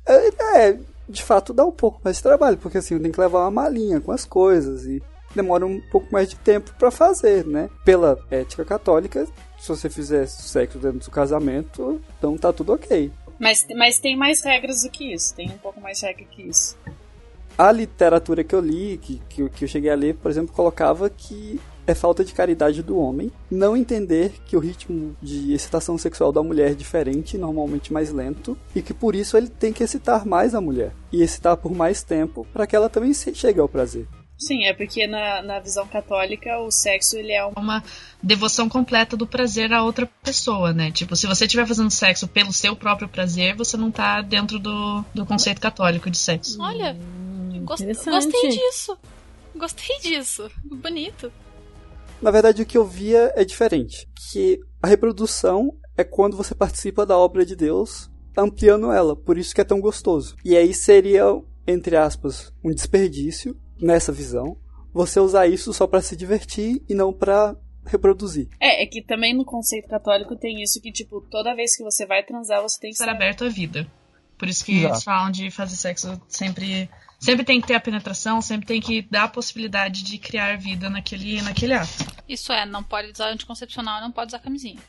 É, 0.05 0.77
de 1.07 1.21
fato 1.21 1.53
dá 1.53 1.65
um 1.65 1.71
pouco 1.71 1.99
mais 2.03 2.17
de 2.17 2.23
trabalho, 2.23 2.57
porque 2.57 2.77
assim, 2.77 2.97
tem 2.99 3.11
que 3.11 3.19
levar 3.19 3.39
uma 3.41 3.51
malinha 3.51 3.99
com 4.01 4.11
as 4.11 4.25
coisas 4.25 4.85
e 4.85 5.01
demora 5.35 5.65
um 5.65 5.79
pouco 5.91 6.07
mais 6.11 6.29
de 6.29 6.35
tempo 6.37 6.73
pra 6.77 6.91
fazer, 6.91 7.45
né? 7.45 7.69
Pela 7.85 8.17
ética 8.29 8.63
católica, 8.65 9.25
se 9.59 9.67
você 9.69 9.89
fizer 9.89 10.27
sexo 10.27 10.77
dentro 10.77 10.99
do 10.99 11.11
casamento, 11.11 12.01
então 12.17 12.37
tá 12.37 12.51
tudo 12.51 12.73
ok. 12.73 13.11
Mas, 13.43 13.67
mas 13.75 13.99
tem 13.99 14.15
mais 14.15 14.41
regras 14.41 14.81
do 14.83 14.89
que 14.89 15.13
isso. 15.13 15.35
Tem 15.35 15.49
um 15.51 15.57
pouco 15.57 15.79
mais 15.81 16.01
regra 16.01 16.23
que 16.31 16.41
isso. 16.43 16.77
A 17.57 17.71
literatura 17.71 18.43
que 18.43 18.55
eu 18.55 18.59
li, 18.61 18.97
que, 18.97 19.21
que, 19.29 19.41
eu- 19.41 19.49
que 19.49 19.63
eu 19.65 19.67
cheguei 19.67 19.91
a 19.91 19.95
ler, 19.95 20.15
por 20.15 20.31
exemplo, 20.31 20.55
colocava 20.55 21.09
que 21.09 21.59
é 21.85 21.93
falta 21.93 22.23
de 22.23 22.33
caridade 22.33 22.81
do 22.81 22.97
homem 22.97 23.29
não 23.51 23.75
entender 23.75 24.31
que 24.45 24.55
o 24.55 24.59
ritmo 24.59 25.15
de 25.21 25.53
excitação 25.53 25.97
sexual 25.97 26.31
da 26.31 26.41
mulher 26.41 26.71
é 26.71 26.73
diferente, 26.73 27.37
normalmente 27.37 27.91
mais 27.91 28.09
lento, 28.11 28.57
e 28.73 28.81
que 28.81 28.93
por 28.93 29.13
isso 29.15 29.35
ele 29.35 29.49
tem 29.49 29.73
que 29.73 29.83
excitar 29.83 30.25
mais 30.25 30.55
a 30.55 30.61
mulher 30.61 30.93
e 31.11 31.21
excitar 31.21 31.57
por 31.57 31.73
mais 31.75 32.01
tempo 32.01 32.47
para 32.53 32.65
que 32.65 32.75
ela 32.75 32.89
também 32.89 33.13
chegue 33.13 33.59
ao 33.59 33.67
prazer. 33.67 34.07
Sim, 34.47 34.65
é 34.65 34.73
porque 34.73 35.07
na, 35.07 35.41
na 35.41 35.59
visão 35.59 35.87
católica 35.87 36.57
o 36.59 36.69
sexo 36.71 37.17
ele 37.17 37.31
é 37.31 37.45
um. 37.45 37.51
uma 37.55 37.83
devoção 38.21 38.67
completa 38.67 39.15
do 39.15 39.25
prazer 39.27 39.71
a 39.73 39.83
outra 39.83 40.09
pessoa, 40.23 40.73
né? 40.73 40.91
Tipo, 40.91 41.15
se 41.15 41.27
você 41.27 41.45
estiver 41.45 41.65
fazendo 41.67 41.89
sexo 41.91 42.27
pelo 42.27 42.51
seu 42.53 42.75
próprio 42.75 43.07
prazer, 43.07 43.55
você 43.55 43.77
não 43.77 43.91
tá 43.91 44.21
dentro 44.21 44.59
do, 44.59 45.03
do 45.13 45.25
conceito 45.25 45.61
católico 45.61 46.09
de 46.09 46.17
sexo. 46.17 46.61
Olha, 46.61 46.95
gost- 47.63 47.81
interessante. 47.83 48.31
gostei 48.31 48.49
disso. 48.49 48.97
Gostei 49.55 49.99
disso. 49.99 50.49
Bonito. 50.65 51.31
Na 52.21 52.31
verdade, 52.31 52.61
o 52.61 52.65
que 52.65 52.77
eu 52.77 52.85
via 52.85 53.31
é 53.35 53.43
diferente, 53.43 54.07
que 54.31 54.59
a 54.81 54.87
reprodução 54.87 55.73
é 55.97 56.03
quando 56.03 56.35
você 56.37 56.55
participa 56.55 57.05
da 57.05 57.17
obra 57.17 57.45
de 57.45 57.55
Deus, 57.55 58.09
ampliando 58.37 58.91
ela, 58.91 59.15
por 59.15 59.37
isso 59.37 59.53
que 59.53 59.61
é 59.61 59.63
tão 59.65 59.79
gostoso. 59.81 60.35
E 60.43 60.55
aí 60.55 60.73
seria, 60.73 61.23
entre 61.67 61.95
aspas, 61.97 62.51
um 62.63 62.71
desperdício 62.71 63.55
nessa 63.83 64.11
visão, 64.11 64.57
você 64.93 65.19
usar 65.19 65.47
isso 65.47 65.73
só 65.73 65.85
pra 65.85 66.01
se 66.01 66.15
divertir 66.15 66.81
e 66.87 66.95
não 66.95 67.11
pra 67.11 67.55
reproduzir. 67.85 68.47
É, 68.59 68.83
é 68.83 68.85
que 68.87 69.01
também 69.01 69.35
no 69.35 69.43
conceito 69.43 69.87
católico 69.89 70.35
tem 70.35 70.63
isso 70.63 70.81
que, 70.81 70.91
tipo, 70.91 71.21
toda 71.29 71.55
vez 71.55 71.75
que 71.75 71.83
você 71.83 72.05
vai 72.05 72.23
transar, 72.23 72.61
você 72.61 72.79
tem 72.79 72.91
que 72.91 72.95
Estar 72.95 73.09
aberto 73.09 73.43
à 73.43 73.49
vida. 73.49 73.85
Por 74.37 74.47
isso 74.47 74.63
que 74.63 74.77
Exato. 74.77 74.93
eles 74.93 75.03
falam 75.03 75.31
de 75.31 75.51
fazer 75.51 75.75
sexo 75.75 76.21
sempre. 76.27 76.89
Sempre 77.19 77.45
tem 77.45 77.61
que 77.61 77.67
ter 77.67 77.75
a 77.75 77.79
penetração, 77.79 78.41
sempre 78.41 78.67
tem 78.67 78.81
que 78.81 79.01
dar 79.01 79.23
a 79.23 79.27
possibilidade 79.29 80.03
de 80.03 80.17
criar 80.17 80.57
vida 80.57 80.89
naquele, 80.89 81.41
naquele 81.41 81.73
ato. 81.73 81.89
Isso 82.27 82.51
é, 82.51 82.65
não 82.65 82.83
pode 82.83 83.11
usar 83.11 83.29
anticoncepcional, 83.29 84.01
não 84.01 84.11
pode 84.11 84.29
usar 84.29 84.39
camisinha. 84.39 84.81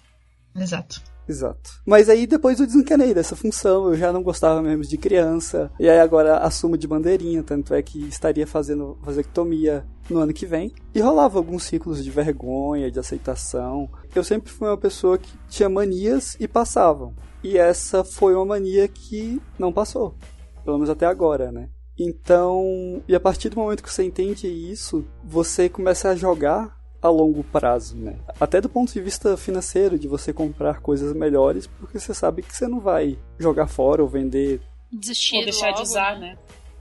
Exato. 0.56 1.00
Exato. 1.28 1.80
Mas 1.86 2.08
aí 2.08 2.26
depois 2.26 2.60
eu 2.60 2.66
desencanei 2.66 3.14
dessa 3.14 3.34
função, 3.34 3.88
eu 3.88 3.94
já 3.94 4.12
não 4.12 4.22
gostava 4.22 4.60
mesmo 4.62 4.82
de 4.82 4.98
criança. 4.98 5.70
E 5.78 5.88
aí 5.88 5.98
agora 5.98 6.38
assumo 6.38 6.76
de 6.76 6.86
bandeirinha, 6.86 7.42
tanto 7.42 7.74
é 7.74 7.82
que 7.82 8.06
estaria 8.06 8.46
fazendo 8.46 8.98
vasectomia 9.02 9.86
no 10.08 10.18
ano 10.20 10.32
que 10.32 10.46
vem. 10.46 10.72
E 10.94 11.00
rolava 11.00 11.38
alguns 11.38 11.64
ciclos 11.64 12.04
de 12.04 12.10
vergonha, 12.10 12.90
de 12.90 12.98
aceitação. 12.98 13.88
Eu 14.14 14.22
sempre 14.22 14.50
fui 14.50 14.68
uma 14.68 14.76
pessoa 14.76 15.18
que 15.18 15.32
tinha 15.48 15.68
manias 15.68 16.36
e 16.38 16.46
passavam. 16.46 17.14
E 17.42 17.58
essa 17.58 18.04
foi 18.04 18.34
uma 18.34 18.44
mania 18.44 18.88
que 18.88 19.40
não 19.58 19.72
passou. 19.72 20.14
Pelo 20.64 20.78
menos 20.78 20.90
até 20.90 21.06
agora, 21.06 21.52
né? 21.52 21.68
Então, 21.98 23.02
e 23.06 23.14
a 23.14 23.20
partir 23.20 23.50
do 23.50 23.56
momento 23.56 23.82
que 23.82 23.92
você 23.92 24.02
entende 24.02 24.48
isso, 24.48 25.04
você 25.22 25.68
começa 25.68 26.08
a 26.08 26.16
jogar 26.16 26.76
a 27.04 27.10
longo 27.10 27.44
prazo, 27.44 27.96
né? 27.96 28.16
Até 28.40 28.60
do 28.60 28.68
ponto 28.68 28.92
de 28.92 29.00
vista 29.00 29.36
financeiro, 29.36 29.98
de 29.98 30.08
você 30.08 30.32
comprar 30.32 30.80
coisas 30.80 31.12
melhores, 31.14 31.66
porque 31.66 31.98
você 32.00 32.14
sabe 32.14 32.42
que 32.42 32.56
você 32.56 32.66
não 32.66 32.80
vai 32.80 33.18
jogar 33.38 33.66
fora 33.66 34.02
ou 34.02 34.08
vender 34.08 34.60
Desistir 34.90 35.36
Ou 35.36 35.44
deixar 35.44 35.66
logo, 35.66 35.76
de 35.76 35.82
usar, 35.82 36.18
né? 36.18 36.38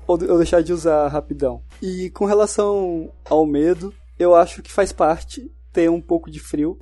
ou, 0.08 0.22
ou 0.30 0.38
deixar 0.38 0.62
de 0.64 0.72
usar 0.72 1.08
rapidão. 1.08 1.62
E 1.82 2.10
com 2.12 2.26
relação 2.26 3.12
ao 3.30 3.46
medo, 3.46 3.94
eu 4.18 4.34
acho 4.36 4.62
que 4.62 4.72
faz 4.72 4.92
parte 4.94 5.52
ter 5.74 5.90
um 5.90 6.00
pouco 6.00 6.30
de 6.32 6.40
frio, 6.40 6.80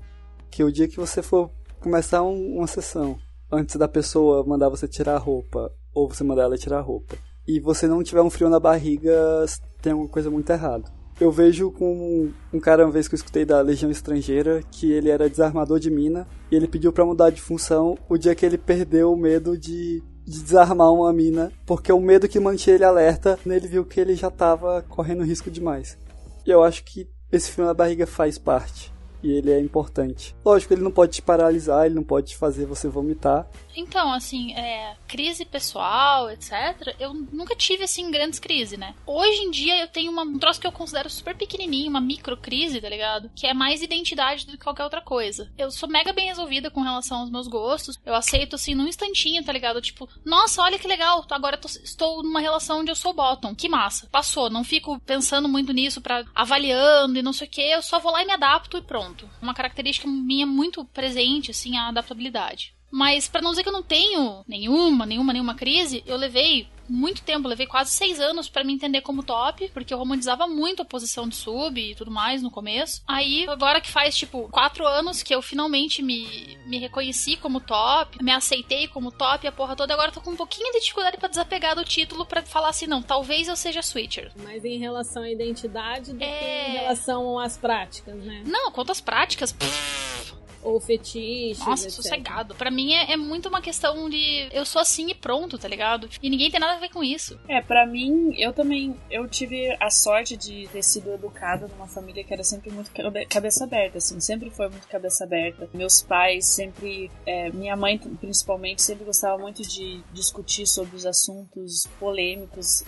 que 0.51 0.63
o 0.63 0.71
dia 0.71 0.87
que 0.87 0.97
você 0.97 1.21
for 1.23 1.49
começar 1.79 2.21
um- 2.21 2.57
uma 2.57 2.67
sessão, 2.67 3.17
antes 3.51 3.75
da 3.77 3.87
pessoa 3.87 4.43
mandar 4.45 4.69
você 4.69 4.87
tirar 4.87 5.15
a 5.15 5.19
roupa, 5.19 5.71
ou 5.93 6.07
você 6.07 6.23
mandar 6.23 6.43
ela 6.43 6.57
tirar 6.57 6.77
a 6.79 6.81
roupa, 6.81 7.15
e 7.47 7.59
você 7.59 7.87
não 7.87 8.03
tiver 8.03 8.21
um 8.21 8.29
frio 8.29 8.49
na 8.49 8.59
barriga, 8.59 9.45
tem 9.81 9.93
alguma 9.93 10.09
coisa 10.09 10.29
muito 10.29 10.49
errada. 10.51 10.91
Eu 11.21 11.31
vejo 11.31 11.69
com 11.69 12.31
um 12.51 12.59
cara 12.59 12.83
uma 12.83 12.91
vez 12.91 13.07
que 13.07 13.13
eu 13.13 13.17
escutei 13.17 13.45
da 13.45 13.61
Legião 13.61 13.91
Estrangeira 13.91 14.63
que 14.71 14.91
ele 14.91 15.07
era 15.07 15.29
desarmador 15.29 15.79
de 15.79 15.91
mina 15.91 16.27
e 16.49 16.55
ele 16.55 16.67
pediu 16.67 16.91
pra 16.91 17.05
mudar 17.05 17.29
de 17.29 17.39
função 17.39 17.95
o 18.09 18.17
dia 18.17 18.33
que 18.33 18.43
ele 18.43 18.57
perdeu 18.57 19.13
o 19.13 19.15
medo 19.15 19.55
de, 19.55 20.01
de 20.25 20.41
desarmar 20.41 20.91
uma 20.91 21.13
mina, 21.13 21.51
porque 21.63 21.93
o 21.93 21.99
medo 21.99 22.27
que 22.27 22.39
mantinha 22.39 22.75
ele 22.75 22.83
alerta, 22.83 23.37
ele 23.45 23.67
viu 23.67 23.85
que 23.85 23.99
ele 23.99 24.15
já 24.15 24.31
tava 24.31 24.83
correndo 24.89 25.23
risco 25.23 25.51
demais. 25.51 25.95
E 26.43 26.49
eu 26.49 26.63
acho 26.63 26.83
que 26.83 27.07
esse 27.31 27.51
frio 27.51 27.67
na 27.67 27.73
barriga 27.75 28.07
faz 28.07 28.39
parte. 28.39 28.91
E 29.23 29.31
ele 29.31 29.51
é 29.51 29.59
importante. 29.59 30.35
Lógico, 30.43 30.73
ele 30.73 30.81
não 30.81 30.91
pode 30.91 31.13
te 31.13 31.21
paralisar, 31.21 31.85
ele 31.85 31.95
não 31.95 32.03
pode 32.03 32.29
te 32.29 32.37
fazer 32.37 32.65
você 32.65 32.87
vomitar. 32.87 33.47
Então, 33.75 34.11
assim, 34.11 34.53
é, 34.53 34.95
crise 35.07 35.45
pessoal, 35.45 36.29
etc., 36.29 36.95
eu 36.99 37.13
nunca 37.13 37.55
tive, 37.55 37.83
assim, 37.83 38.09
grandes 38.11 38.39
crises, 38.39 38.77
né? 38.77 38.93
Hoje 39.05 39.41
em 39.43 39.51
dia 39.51 39.79
eu 39.81 39.87
tenho 39.87 40.11
uma, 40.11 40.23
um 40.23 40.37
troço 40.39 40.59
que 40.59 40.67
eu 40.67 40.71
considero 40.71 41.09
super 41.09 41.35
pequenininho, 41.37 41.89
uma 41.89 42.01
micro 42.01 42.35
crise, 42.35 42.81
tá 42.81 42.89
ligado? 42.89 43.29
Que 43.35 43.47
é 43.47 43.53
mais 43.53 43.81
identidade 43.81 44.45
do 44.45 44.53
que 44.53 44.63
qualquer 44.63 44.83
outra 44.83 45.01
coisa. 45.01 45.49
Eu 45.57 45.71
sou 45.71 45.87
mega 45.87 46.11
bem 46.11 46.27
resolvida 46.27 46.69
com 46.69 46.81
relação 46.81 47.19
aos 47.19 47.29
meus 47.29 47.47
gostos. 47.47 47.97
Eu 48.05 48.13
aceito, 48.15 48.55
assim, 48.55 48.75
num 48.75 48.87
instantinho, 48.87 49.43
tá 49.43 49.53
ligado? 49.53 49.79
Tipo, 49.81 50.09
nossa, 50.25 50.61
olha 50.61 50.77
que 50.79 50.87
legal, 50.87 51.23
agora 51.29 51.57
tô- 51.57 51.67
estou 51.67 52.23
numa 52.23 52.39
relação 52.41 52.79
onde 52.81 52.91
eu 52.91 52.95
sou 52.95 53.13
bottom. 53.13 53.55
Que 53.55 53.69
massa. 53.69 54.07
Passou, 54.11 54.49
não 54.49 54.63
fico 54.63 54.99
pensando 55.05 55.47
muito 55.47 55.71
nisso 55.71 56.01
pra 56.01 56.25
avaliando 56.35 57.17
e 57.17 57.21
não 57.21 57.31
sei 57.33 57.47
o 57.47 57.49
que. 57.51 57.61
Eu 57.61 57.81
só 57.81 57.99
vou 57.99 58.11
lá 58.11 58.21
e 58.23 58.25
me 58.25 58.33
adapto 58.33 58.77
e 58.77 58.81
pronto. 58.81 59.10
Uma 59.41 59.53
característica 59.53 60.07
minha 60.07 60.45
muito 60.45 60.83
presente, 60.85 61.51
assim, 61.51 61.77
a 61.77 61.87
adaptabilidade. 61.87 62.75
Mas 62.91 63.27
pra 63.27 63.41
não 63.41 63.51
dizer 63.51 63.63
que 63.63 63.69
eu 63.69 63.73
não 63.73 63.83
tenho 63.83 64.43
nenhuma, 64.47 65.05
nenhuma, 65.05 65.33
nenhuma 65.33 65.55
crise, 65.55 66.03
eu 66.05 66.17
levei 66.17 66.67
muito 66.89 67.21
tempo, 67.21 67.47
levei 67.47 67.65
quase 67.65 67.91
seis 67.91 68.19
anos 68.19 68.49
pra 68.49 68.65
me 68.65 68.73
entender 68.73 68.99
como 68.99 69.23
top, 69.23 69.69
porque 69.73 69.93
eu 69.93 69.97
romantizava 69.97 70.45
muito 70.45 70.81
a 70.81 70.85
posição 70.85 71.25
de 71.25 71.35
sub 71.35 71.79
e 71.79 71.95
tudo 71.95 72.11
mais 72.11 72.43
no 72.43 72.51
começo. 72.51 73.01
Aí, 73.07 73.47
agora 73.47 73.79
que 73.79 73.89
faz, 73.89 74.17
tipo, 74.17 74.49
quatro 74.49 74.85
anos 74.85 75.23
que 75.23 75.33
eu 75.33 75.41
finalmente 75.41 76.01
me, 76.01 76.57
me 76.65 76.77
reconheci 76.79 77.37
como 77.37 77.61
top, 77.61 78.21
me 78.21 78.31
aceitei 78.31 78.89
como 78.89 79.09
top, 79.09 79.47
a 79.47 79.51
porra 79.53 79.73
toda, 79.73 79.93
agora 79.93 80.11
tô 80.11 80.19
com 80.19 80.31
um 80.31 80.35
pouquinho 80.35 80.69
de 80.73 80.81
dificuldade 80.81 81.15
pra 81.15 81.29
desapegar 81.29 81.75
do 81.77 81.85
título 81.85 82.25
pra 82.25 82.41
falar 82.41 82.69
assim, 82.69 82.87
não, 82.87 83.01
talvez 83.01 83.47
eu 83.47 83.55
seja 83.55 83.81
switcher. 83.81 84.29
Mais 84.43 84.65
em 84.65 84.77
relação 84.77 85.23
à 85.23 85.31
identidade 85.31 86.11
do 86.11 86.17
que 86.17 86.25
É. 86.25 86.69
em 86.71 86.73
relação 86.73 87.39
às 87.39 87.55
práticas, 87.57 88.15
né? 88.21 88.43
Não, 88.45 88.69
quanto 88.69 88.91
às 88.91 88.99
práticas, 88.99 89.53
pff, 89.53 90.33
Ou 90.63 90.79
fetiches, 90.79 91.59
Nossa, 91.59 91.85
etc. 91.85 91.95
sossegado. 91.95 92.55
Pra 92.55 92.69
mim 92.71 92.93
é, 92.93 93.13
é 93.13 93.17
muito 93.17 93.49
uma 93.49 93.61
questão 93.61 94.09
de 94.09 94.47
eu 94.51 94.65
sou 94.65 94.81
assim 94.81 95.09
e 95.09 95.15
pronto, 95.15 95.57
tá 95.57 95.67
ligado? 95.67 96.09
E 96.21 96.29
ninguém 96.29 96.51
tem 96.51 96.59
nada 96.59 96.73
a 96.73 96.79
ver 96.79 96.89
com 96.89 97.03
isso. 97.03 97.39
É, 97.47 97.61
pra 97.61 97.85
mim, 97.85 98.33
eu 98.37 98.53
também, 98.53 98.95
eu 99.09 99.27
tive 99.27 99.75
a 99.79 99.89
sorte 99.89 100.37
de 100.37 100.67
ter 100.71 100.83
sido 100.83 101.11
educada 101.13 101.67
numa 101.67 101.87
família 101.87 102.23
que 102.23 102.33
era 102.33 102.43
sempre 102.43 102.71
muito 102.71 102.91
cabe- 102.91 103.25
cabeça 103.25 103.63
aberta, 103.63 103.97
assim, 103.97 104.19
sempre 104.19 104.49
foi 104.49 104.69
muito 104.69 104.87
cabeça 104.87 105.23
aberta. 105.23 105.69
Meus 105.73 106.01
pais 106.01 106.45
sempre, 106.45 107.09
é, 107.25 107.49
minha 107.51 107.75
mãe 107.75 107.97
principalmente, 107.97 108.81
sempre 108.81 109.05
gostava 109.05 109.37
muito 109.41 109.61
de 109.63 110.01
discutir 110.13 110.65
sobre 110.67 110.95
os 110.95 111.05
assuntos 111.05 111.87
polêmicos. 111.99 112.83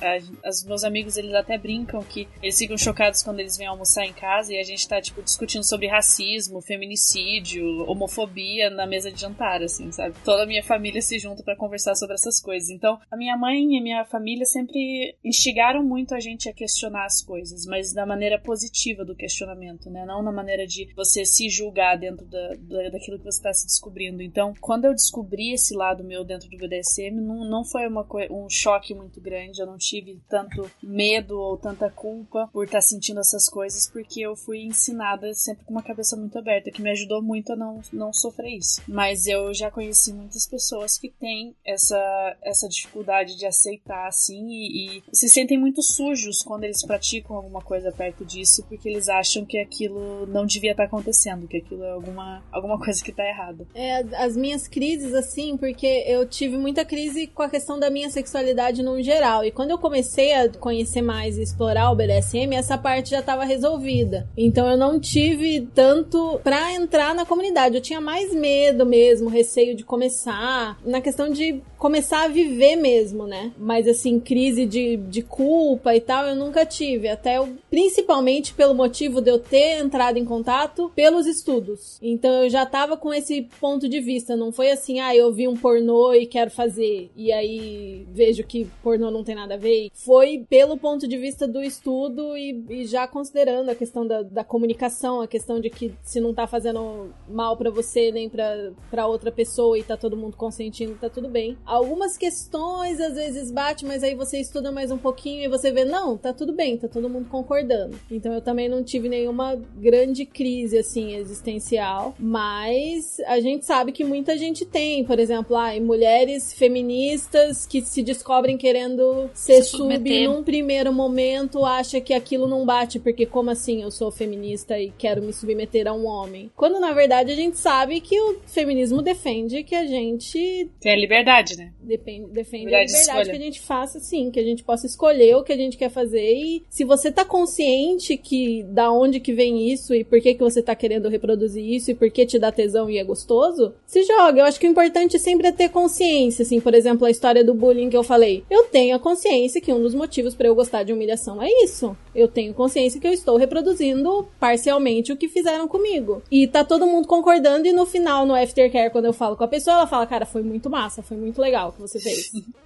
Os 0.48 0.64
meus 0.64 0.84
amigos, 0.84 1.18
eles 1.18 1.34
até 1.34 1.58
brincam 1.58 2.02
que 2.04 2.28
eles 2.42 2.58
ficam 2.58 2.78
chocados 2.78 3.22
quando 3.24 3.40
eles 3.40 3.58
vêm 3.58 3.68
almoçar 3.68 4.06
em 4.06 4.14
casa 4.14 4.54
e 4.54 4.60
a 4.60 4.64
gente 4.64 4.88
tá, 4.88 5.02
tipo, 5.02 5.22
discutindo 5.22 5.64
sobre 5.64 5.88
racismo, 5.88 6.62
feminicídio, 6.62 7.63
homofobia 7.88 8.70
na 8.70 8.86
mesa 8.86 9.12
de 9.12 9.20
jantar, 9.20 9.62
assim, 9.62 9.92
sabe? 9.92 10.16
Toda 10.24 10.44
a 10.44 10.48
minha 10.48 10.64
família 10.64 11.02
se 11.02 11.18
junta 11.20 11.44
pra 11.44 11.56
conversar 11.56 11.96
sobre 11.96 12.16
essas 12.16 12.40
coisas. 12.42 12.70
Então, 12.70 13.00
a 13.12 13.18
minha 13.18 13.38
mãe 13.38 13.76
e 13.76 13.80
a 13.80 13.82
minha 13.82 14.06
família 14.06 14.46
sempre 14.46 15.16
instigaram 15.24 15.84
muito 15.84 16.14
a 16.14 16.20
gente 16.20 16.50
a 16.50 16.54
questionar 16.54 17.06
as 17.06 17.22
coisas, 17.22 17.66
mas 17.66 17.94
da 17.94 18.06
maneira 18.06 18.40
positiva 18.40 19.06
do 19.06 19.16
questionamento, 19.16 19.90
né? 19.90 20.06
Não 20.06 20.22
na 20.22 20.32
maneira 20.32 20.66
de 20.68 20.92
você 20.96 21.26
se 21.26 21.50
julgar 21.50 21.98
dentro 21.98 22.26
da, 22.26 22.50
da- 22.60 22.90
daquilo 22.90 23.18
que 23.18 23.26
você 23.26 23.38
está 23.40 23.54
se 23.54 23.66
descobrindo. 23.66 24.22
Então, 24.22 24.54
quando 24.60 24.86
eu 24.86 24.94
descobri 24.94 25.54
esse 25.54 25.76
lado 25.76 26.04
meu 26.04 26.24
dentro 26.24 26.50
do 26.50 26.58
BDSM, 26.58 27.20
não, 27.22 27.46
não 27.50 27.64
foi 27.66 27.88
uma 27.88 28.04
um 28.30 28.50
choque 28.50 28.94
muito 28.94 29.20
grande, 29.22 29.60
eu 29.62 29.66
não 29.66 29.78
tive 29.78 30.20
tanto 30.30 30.70
medo 30.82 31.40
ou 31.40 31.58
tanta 31.58 31.90
culpa 31.90 32.50
por 32.52 32.66
estar 32.66 32.82
sentindo 32.82 33.20
essas 33.20 33.50
coisas, 33.50 33.90
porque 33.90 34.22
eu 34.22 34.36
fui 34.36 34.62
ensinada 34.64 35.34
sempre 35.34 35.64
com 35.66 35.72
uma 35.72 35.82
cabeça 35.84 36.16
muito 36.18 36.38
aberta, 36.38 36.70
que 36.72 36.82
me 36.82 36.90
ajudou 36.92 37.22
muito 37.22 37.52
não, 37.56 37.82
não 37.92 38.14
sofrer 38.14 38.58
isso. 38.58 38.82
Mas 38.88 39.28
eu 39.28 39.54
já 39.54 39.70
conheci 39.72 40.14
muitas 40.14 40.48
pessoas 40.48 40.98
que 40.98 41.10
têm 41.10 41.56
essa, 41.66 42.38
essa 42.42 42.68
dificuldade 42.68 43.38
de 43.38 43.46
aceitar 43.46 44.08
assim 44.08 44.48
e, 44.50 44.98
e 44.98 45.04
se 45.12 45.30
sentem 45.30 45.58
muito 45.58 45.82
sujos 45.82 46.42
quando 46.42 46.64
eles 46.64 46.84
praticam 46.86 47.36
alguma 47.36 47.62
coisa 47.62 47.92
perto 47.92 48.26
disso, 48.26 48.64
porque 48.68 48.90
eles 48.90 49.10
acham 49.10 49.46
que 49.46 49.58
aquilo 49.58 50.26
não 50.28 50.46
devia 50.46 50.72
estar 50.72 50.86
acontecendo, 50.86 51.48
que 51.48 51.58
aquilo 51.58 51.84
é 51.84 51.92
alguma, 51.92 52.44
alguma 52.52 52.80
coisa 52.80 53.04
que 53.04 53.12
tá 53.12 53.24
errada. 53.24 53.66
É, 53.74 54.00
as 54.16 54.36
minhas 54.36 54.68
crises, 54.68 55.14
assim, 55.14 55.58
porque 55.58 56.04
eu 56.08 56.28
tive 56.28 56.58
muita 56.58 56.86
crise 56.86 57.28
com 57.28 57.44
a 57.44 57.50
questão 57.50 57.80
da 57.80 57.90
minha 57.90 58.10
sexualidade 58.10 58.84
no 58.84 59.02
geral. 59.02 59.44
E 59.44 59.52
quando 59.52 59.72
eu 59.72 59.78
comecei 59.78 60.34
a 60.34 60.50
conhecer 60.50 61.02
mais 61.02 61.38
e 61.38 61.44
explorar 61.44 61.92
o 61.92 61.96
BDSM, 61.96 62.56
essa 62.56 62.78
parte 62.78 63.12
já 63.12 63.20
estava 63.20 63.44
resolvida. 63.44 64.28
Então 64.38 64.70
eu 64.70 64.78
não 64.78 65.00
tive 65.00 65.68
tanto 65.74 66.40
pra 66.44 66.74
entrar 66.74 67.14
na 67.14 67.26
comunidade. 67.26 67.43
Eu 67.76 67.82
tinha 67.82 68.00
mais 68.00 68.34
medo 68.34 68.86
mesmo, 68.86 69.30
receio 69.30 69.76
de 69.76 69.84
começar. 69.84 70.78
Na 70.86 71.02
questão 71.02 71.30
de 71.30 71.62
começar 71.84 72.24
a 72.24 72.28
viver 72.30 72.78
mesmo, 72.78 73.28
né? 73.28 73.52
Mas 73.58 73.90
assim, 73.90 74.18
crise 74.18 74.66
de, 74.66 74.96
de 74.96 75.22
culpa 75.22 75.94
e 75.94 76.00
tal, 76.00 76.26
eu 76.26 76.34
nunca 76.34 76.66
tive. 76.66 77.10
Até 77.10 77.38
eu, 77.38 77.50
principalmente 77.70 78.54
pelo 78.54 78.74
motivo 78.74 79.20
de 79.20 79.30
eu 79.30 79.38
ter 79.38 79.84
entrado 79.84 80.18
em 80.18 80.24
contato 80.24 80.90
pelos 80.96 81.28
estudos. 81.28 82.00
Então 82.02 82.44
eu 82.44 82.50
já 82.50 82.66
tava 82.66 82.96
com 82.96 83.14
esse 83.14 83.50
ponto 83.60 83.90
de 83.90 84.00
vista. 84.00 84.34
Não 84.34 84.50
foi 84.50 84.72
assim, 84.72 85.02
ah, 85.02 85.14
eu 85.14 85.34
vi 85.34 85.46
um 85.46 85.58
pornô 85.58 86.14
e 86.14 86.26
quero 86.26 86.50
fazer. 86.50 87.12
E 87.18 87.34
aí 87.34 88.08
vejo 88.14 88.46
que 88.46 88.66
pornô 88.82 89.12
não 89.12 89.22
tem 89.22 89.36
nada 89.36 89.56
a 89.56 89.58
ver. 89.58 89.90
Foi 89.94 90.46
pelo 90.50 90.78
ponto 90.78 91.06
de 91.06 91.18
vista 91.18 91.46
do 91.46 91.62
estudo 91.62 92.38
e, 92.38 92.64
e 92.70 92.86
já 92.86 93.06
considerando 93.10 93.68
a 93.70 93.76
questão 93.76 94.08
da, 94.08 94.22
da 94.22 94.46
comunicação, 94.46 95.20
a 95.20 95.28
questão 95.28 95.60
de 95.60 95.70
que 95.70 95.94
se 96.02 96.22
não 96.22 96.34
tá 96.34 96.48
fazendo 96.48 97.14
mal 97.28 97.58
pra 97.58 97.70
você 97.70 98.10
nem 98.10 98.30
pra 98.30 99.06
outra 99.06 99.34
pessoa 99.34 99.78
e 99.78 99.84
tá 99.84 99.98
todo 99.98 100.16
mundo 100.16 100.38
consentindo, 100.38 100.96
tá 100.96 101.10
tudo 101.10 101.28
bem. 101.28 101.58
Algumas 101.74 102.18
questões 102.18 103.00
às 103.00 103.16
vezes 103.16 103.52
bate, 103.52 103.86
mas 103.86 104.04
aí 104.04 104.16
você 104.16 104.40
estuda 104.40 104.72
mais 104.72 104.92
um 104.92 104.98
pouquinho 104.98 105.44
e 105.44 105.48
você 105.48 105.72
vê, 105.72 105.86
não, 105.86 106.18
tá 106.18 106.34
tudo 106.34 106.54
bem, 106.54 106.78
tá 106.78 106.88
todo 106.88 107.10
mundo 107.10 107.30
concordando. 107.30 108.00
Então 108.12 108.34
eu 108.34 108.42
também 108.42 108.68
não 108.68 108.84
tive 108.84 109.08
nenhuma 109.10 109.56
grande 109.78 110.26
crise 110.26 110.78
assim 110.78 111.16
existencial, 111.16 112.16
mas 112.20 113.20
a 113.26 113.40
gente 113.40 113.66
sabe 113.66 113.92
que 113.92 114.04
muita 114.04 114.38
gente 114.38 114.66
tem, 114.66 115.04
por 115.04 115.20
exemplo, 115.20 115.56
ah, 115.56 115.72
mulheres 115.80 116.54
feministas 116.54 117.66
que 117.66 117.82
se 117.82 118.04
descobrem 118.04 118.58
querendo 118.58 119.30
ser 119.34 119.64
Se 119.64 119.78
sub 119.78 120.28
num 120.28 120.44
primeiro 120.44 120.92
momento 120.92 121.66
acha 121.66 122.02
que 122.02 122.14
aquilo 122.14 122.48
não 122.48 122.66
bate 122.66 123.00
porque 123.00 123.26
como 123.26 123.50
assim 123.50 123.82
eu 123.82 123.92
sou 123.92 124.12
feminista 124.12 124.80
e 124.80 124.92
quero 124.92 125.22
me 125.22 125.34
submeter 125.34 125.88
a 125.88 125.94
um 125.94 126.06
homem. 126.06 126.52
Quando 126.56 126.80
na 126.80 126.92
verdade 126.92 127.14
verdade, 127.14 127.32
a 127.32 127.36
gente 127.36 127.58
sabe 127.58 128.02
que 128.02 128.20
o 128.20 128.40
feminismo 128.46 129.02
defende 129.02 129.64
que 129.64 129.76
a 129.76 129.86
gente 129.86 130.70
Tem 130.80 130.94
a 130.94 130.98
liberdade, 130.98 131.56
né? 131.58 131.63
Depende, 131.80 132.28
defende 132.32 132.66
Liberdade 132.66 132.92
de 132.92 132.96
a 132.96 133.00
liberdade 133.02 133.30
que 133.30 133.36
a 133.36 133.46
gente 133.46 133.62
faça, 133.62 134.00
sim, 134.00 134.32
que 134.32 134.40
a 134.40 134.44
gente 134.44 134.64
possa 134.64 134.86
escolher 134.86 135.36
o 135.36 135.44
que 135.44 135.54
a 135.54 135.58
gente 135.58 135.78
quer 135.78 135.90
fazer. 135.90 136.34
E 136.34 136.64
se 136.70 136.84
você 136.84 137.12
tá 137.12 137.26
consciente 137.26 138.18
que 138.18 138.64
da 138.64 138.92
onde 138.92 139.20
que 139.20 139.34
vem 139.34 139.72
isso 139.72 139.94
e 139.94 140.04
por 140.04 140.20
que 140.22 140.34
que 140.34 140.44
você 140.44 140.62
tá 140.62 140.76
querendo 140.76 141.10
reproduzir 141.10 141.64
isso 141.64 141.92
e 141.92 141.96
por 141.96 142.10
que 142.10 142.26
te 142.26 142.40
dá 142.40 142.52
tesão 142.52 142.90
e 142.90 142.98
é 142.98 143.04
gostoso, 143.04 143.74
se 143.86 144.04
joga. 144.04 144.42
Eu 144.42 144.46
acho 144.46 144.60
que 144.60 144.68
o 144.68 144.72
importante 144.72 145.20
sempre 145.20 145.48
é 145.48 145.52
ter 145.52 145.70
consciência, 145.70 146.44
assim, 146.44 146.60
por 146.60 146.74
exemplo, 146.74 147.06
a 147.06 147.12
história 147.12 147.44
do 147.44 147.54
bullying 147.54 147.90
que 147.90 147.98
eu 147.98 148.04
falei. 148.04 148.44
Eu 148.50 148.66
tenho 148.66 148.96
a 148.96 149.00
consciência 149.00 149.62
que 149.62 149.74
um 149.74 149.82
dos 149.82 149.94
motivos 149.94 150.36
pra 150.36 150.48
eu 150.48 150.56
gostar 150.56 150.84
de 150.84 150.94
humilhação 150.94 151.42
é 151.42 151.48
isso. 151.64 151.96
Eu 152.14 152.28
tenho 152.28 152.54
consciência 152.54 153.00
que 153.00 153.08
eu 153.08 153.14
estou 153.14 153.38
reproduzindo 153.38 154.28
parcialmente 154.40 155.12
o 155.12 155.18
que 155.18 155.28
fizeram 155.28 155.68
comigo. 155.68 156.22
E 156.32 156.48
tá 156.48 156.64
todo 156.64 156.86
mundo 156.86 157.08
concordando 157.08 157.68
e 157.68 157.74
no 157.74 157.86
final, 157.86 158.26
no 158.26 158.36
aftercare, 158.36 158.92
quando 158.92 159.06
eu 159.06 159.14
falo 159.14 159.36
com 159.36 159.44
a 159.44 159.48
pessoa, 159.48 159.78
ela 159.78 159.88
fala, 159.88 160.06
cara, 160.06 160.26
foi 160.26 160.44
muito 160.44 160.70
massa, 160.70 161.02
foi 161.02 161.18
muito 161.18 161.42
legal 161.42 161.53
o 161.56 161.72
que 161.72 161.82
você 161.82 162.00
fez. 162.00 162.32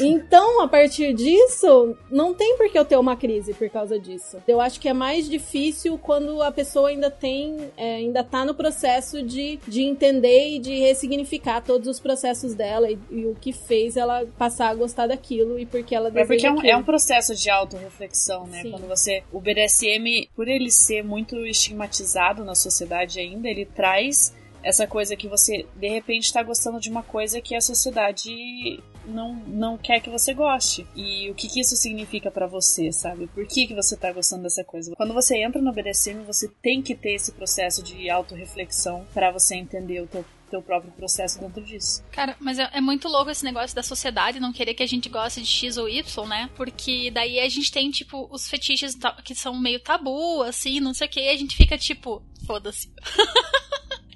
Então, 0.00 0.60
a 0.60 0.68
partir 0.68 1.12
disso, 1.14 1.96
não 2.10 2.34
tem 2.34 2.56
por 2.56 2.70
que 2.70 2.78
eu 2.78 2.84
ter 2.84 2.96
uma 2.96 3.16
crise 3.16 3.54
por 3.54 3.68
causa 3.70 3.98
disso. 3.98 4.42
Eu 4.46 4.60
acho 4.60 4.80
que 4.80 4.88
é 4.88 4.92
mais 4.92 5.28
difícil 5.28 5.96
quando 5.98 6.42
a 6.42 6.50
pessoa 6.50 6.88
ainda 6.88 7.10
tem, 7.10 7.70
é, 7.76 7.96
ainda 7.96 8.24
tá 8.24 8.44
no 8.44 8.54
processo 8.54 9.22
de, 9.22 9.58
de 9.66 9.82
entender 9.82 10.56
e 10.56 10.58
de 10.58 10.80
ressignificar 10.80 11.60
todos 11.60 11.86
os 11.86 12.00
processos 12.00 12.54
dela 12.54 12.90
e, 12.90 12.98
e 13.10 13.26
o 13.26 13.36
que 13.40 13.52
fez 13.52 13.96
ela 13.96 14.26
passar 14.36 14.70
a 14.70 14.74
gostar 14.74 15.06
daquilo 15.06 15.58
e 15.58 15.66
porque 15.66 15.94
ela 15.94 16.10
É 16.14 16.26
porque 16.26 16.46
é 16.46 16.50
um, 16.50 16.62
é 16.62 16.76
um 16.76 16.82
processo 16.82 17.34
de 17.34 17.48
autorreflexão, 17.48 18.46
né? 18.46 18.62
Sim. 18.62 18.70
Quando 18.70 18.88
você. 18.88 19.22
O 19.32 19.40
BDSM, 19.40 20.28
por 20.34 20.48
ele 20.48 20.70
ser 20.70 21.04
muito 21.04 21.36
estigmatizado 21.46 22.44
na 22.44 22.54
sociedade 22.54 23.20
ainda, 23.20 23.48
ele 23.48 23.64
traz 23.64 24.32
essa 24.64 24.86
coisa 24.86 25.14
que 25.14 25.28
você, 25.28 25.66
de 25.76 25.88
repente, 25.88 26.32
tá 26.32 26.42
gostando 26.42 26.80
de 26.80 26.88
uma 26.88 27.02
coisa 27.02 27.40
que 27.40 27.54
a 27.54 27.60
sociedade 27.60 28.82
não, 29.06 29.34
não 29.46 29.76
quer 29.76 30.00
que 30.00 30.08
você 30.08 30.32
goste. 30.32 30.86
E 30.96 31.30
o 31.30 31.34
que, 31.34 31.48
que 31.48 31.60
isso 31.60 31.76
significa 31.76 32.30
pra 32.30 32.46
você, 32.46 32.90
sabe? 32.90 33.26
Por 33.26 33.46
que, 33.46 33.66
que 33.66 33.74
você 33.74 33.94
tá 33.96 34.10
gostando 34.10 34.42
dessa 34.42 34.64
coisa? 34.64 34.94
Quando 34.96 35.12
você 35.12 35.36
entra 35.36 35.60
no 35.60 35.72
BDSM, 35.72 36.24
você 36.24 36.48
tem 36.62 36.80
que 36.80 36.94
ter 36.94 37.14
esse 37.14 37.30
processo 37.32 37.82
de 37.82 38.08
autorreflexão 38.08 39.06
pra 39.12 39.30
você 39.30 39.54
entender 39.54 40.00
o 40.00 40.06
teu, 40.06 40.24
teu 40.50 40.62
próprio 40.62 40.92
processo 40.92 41.38
dentro 41.38 41.62
disso. 41.62 42.02
Cara, 42.10 42.34
mas 42.40 42.58
é, 42.58 42.70
é 42.72 42.80
muito 42.80 43.06
louco 43.06 43.30
esse 43.30 43.44
negócio 43.44 43.76
da 43.76 43.82
sociedade 43.82 44.40
não 44.40 44.52
querer 44.52 44.72
que 44.72 44.82
a 44.82 44.88
gente 44.88 45.10
goste 45.10 45.42
de 45.42 45.46
X 45.46 45.76
ou 45.76 45.88
Y, 45.88 46.26
né? 46.26 46.48
Porque 46.56 47.10
daí 47.10 47.38
a 47.38 47.48
gente 47.50 47.70
tem, 47.70 47.90
tipo, 47.90 48.26
os 48.30 48.48
fetiches 48.48 48.96
que 49.22 49.34
são 49.34 49.54
meio 49.60 49.80
tabu, 49.80 50.42
assim, 50.42 50.80
não 50.80 50.94
sei 50.94 51.06
o 51.06 51.10
que, 51.10 51.20
e 51.20 51.28
a 51.28 51.36
gente 51.36 51.54
fica, 51.54 51.76
tipo, 51.76 52.22
foda-se. 52.46 52.90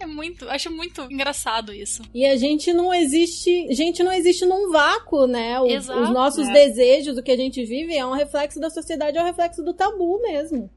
é 0.01 0.07
muito, 0.07 0.49
acho 0.49 0.71
muito 0.71 1.03
engraçado 1.11 1.73
isso. 1.73 2.03
E 2.15 2.25
a 2.27 2.37
gente 2.37 2.73
não 2.73 2.93
existe, 2.93 3.67
a 3.69 3.75
gente 3.75 4.03
não 4.03 4.13
existe 4.13 4.45
num 4.45 4.71
vácuo, 4.71 5.27
né? 5.27 5.61
O- 5.61 5.67
Exato, 5.67 6.01
os 6.01 6.11
nossos 6.11 6.47
né? 6.47 6.53
desejos, 6.53 7.17
o 7.19 7.23
que 7.23 7.31
a 7.33 7.37
gente 7.37 7.65
vive 7.65 7.95
é 7.97 8.05
um 8.07 8.13
reflexo 8.13 8.59
da 8.61 8.71
sociedade, 8.71 9.17
é 9.19 9.23
um 9.23 9.27
reflexo 9.27 9.63
do 9.63 9.73
tabu 9.75 10.21
mesmo. 10.23 10.71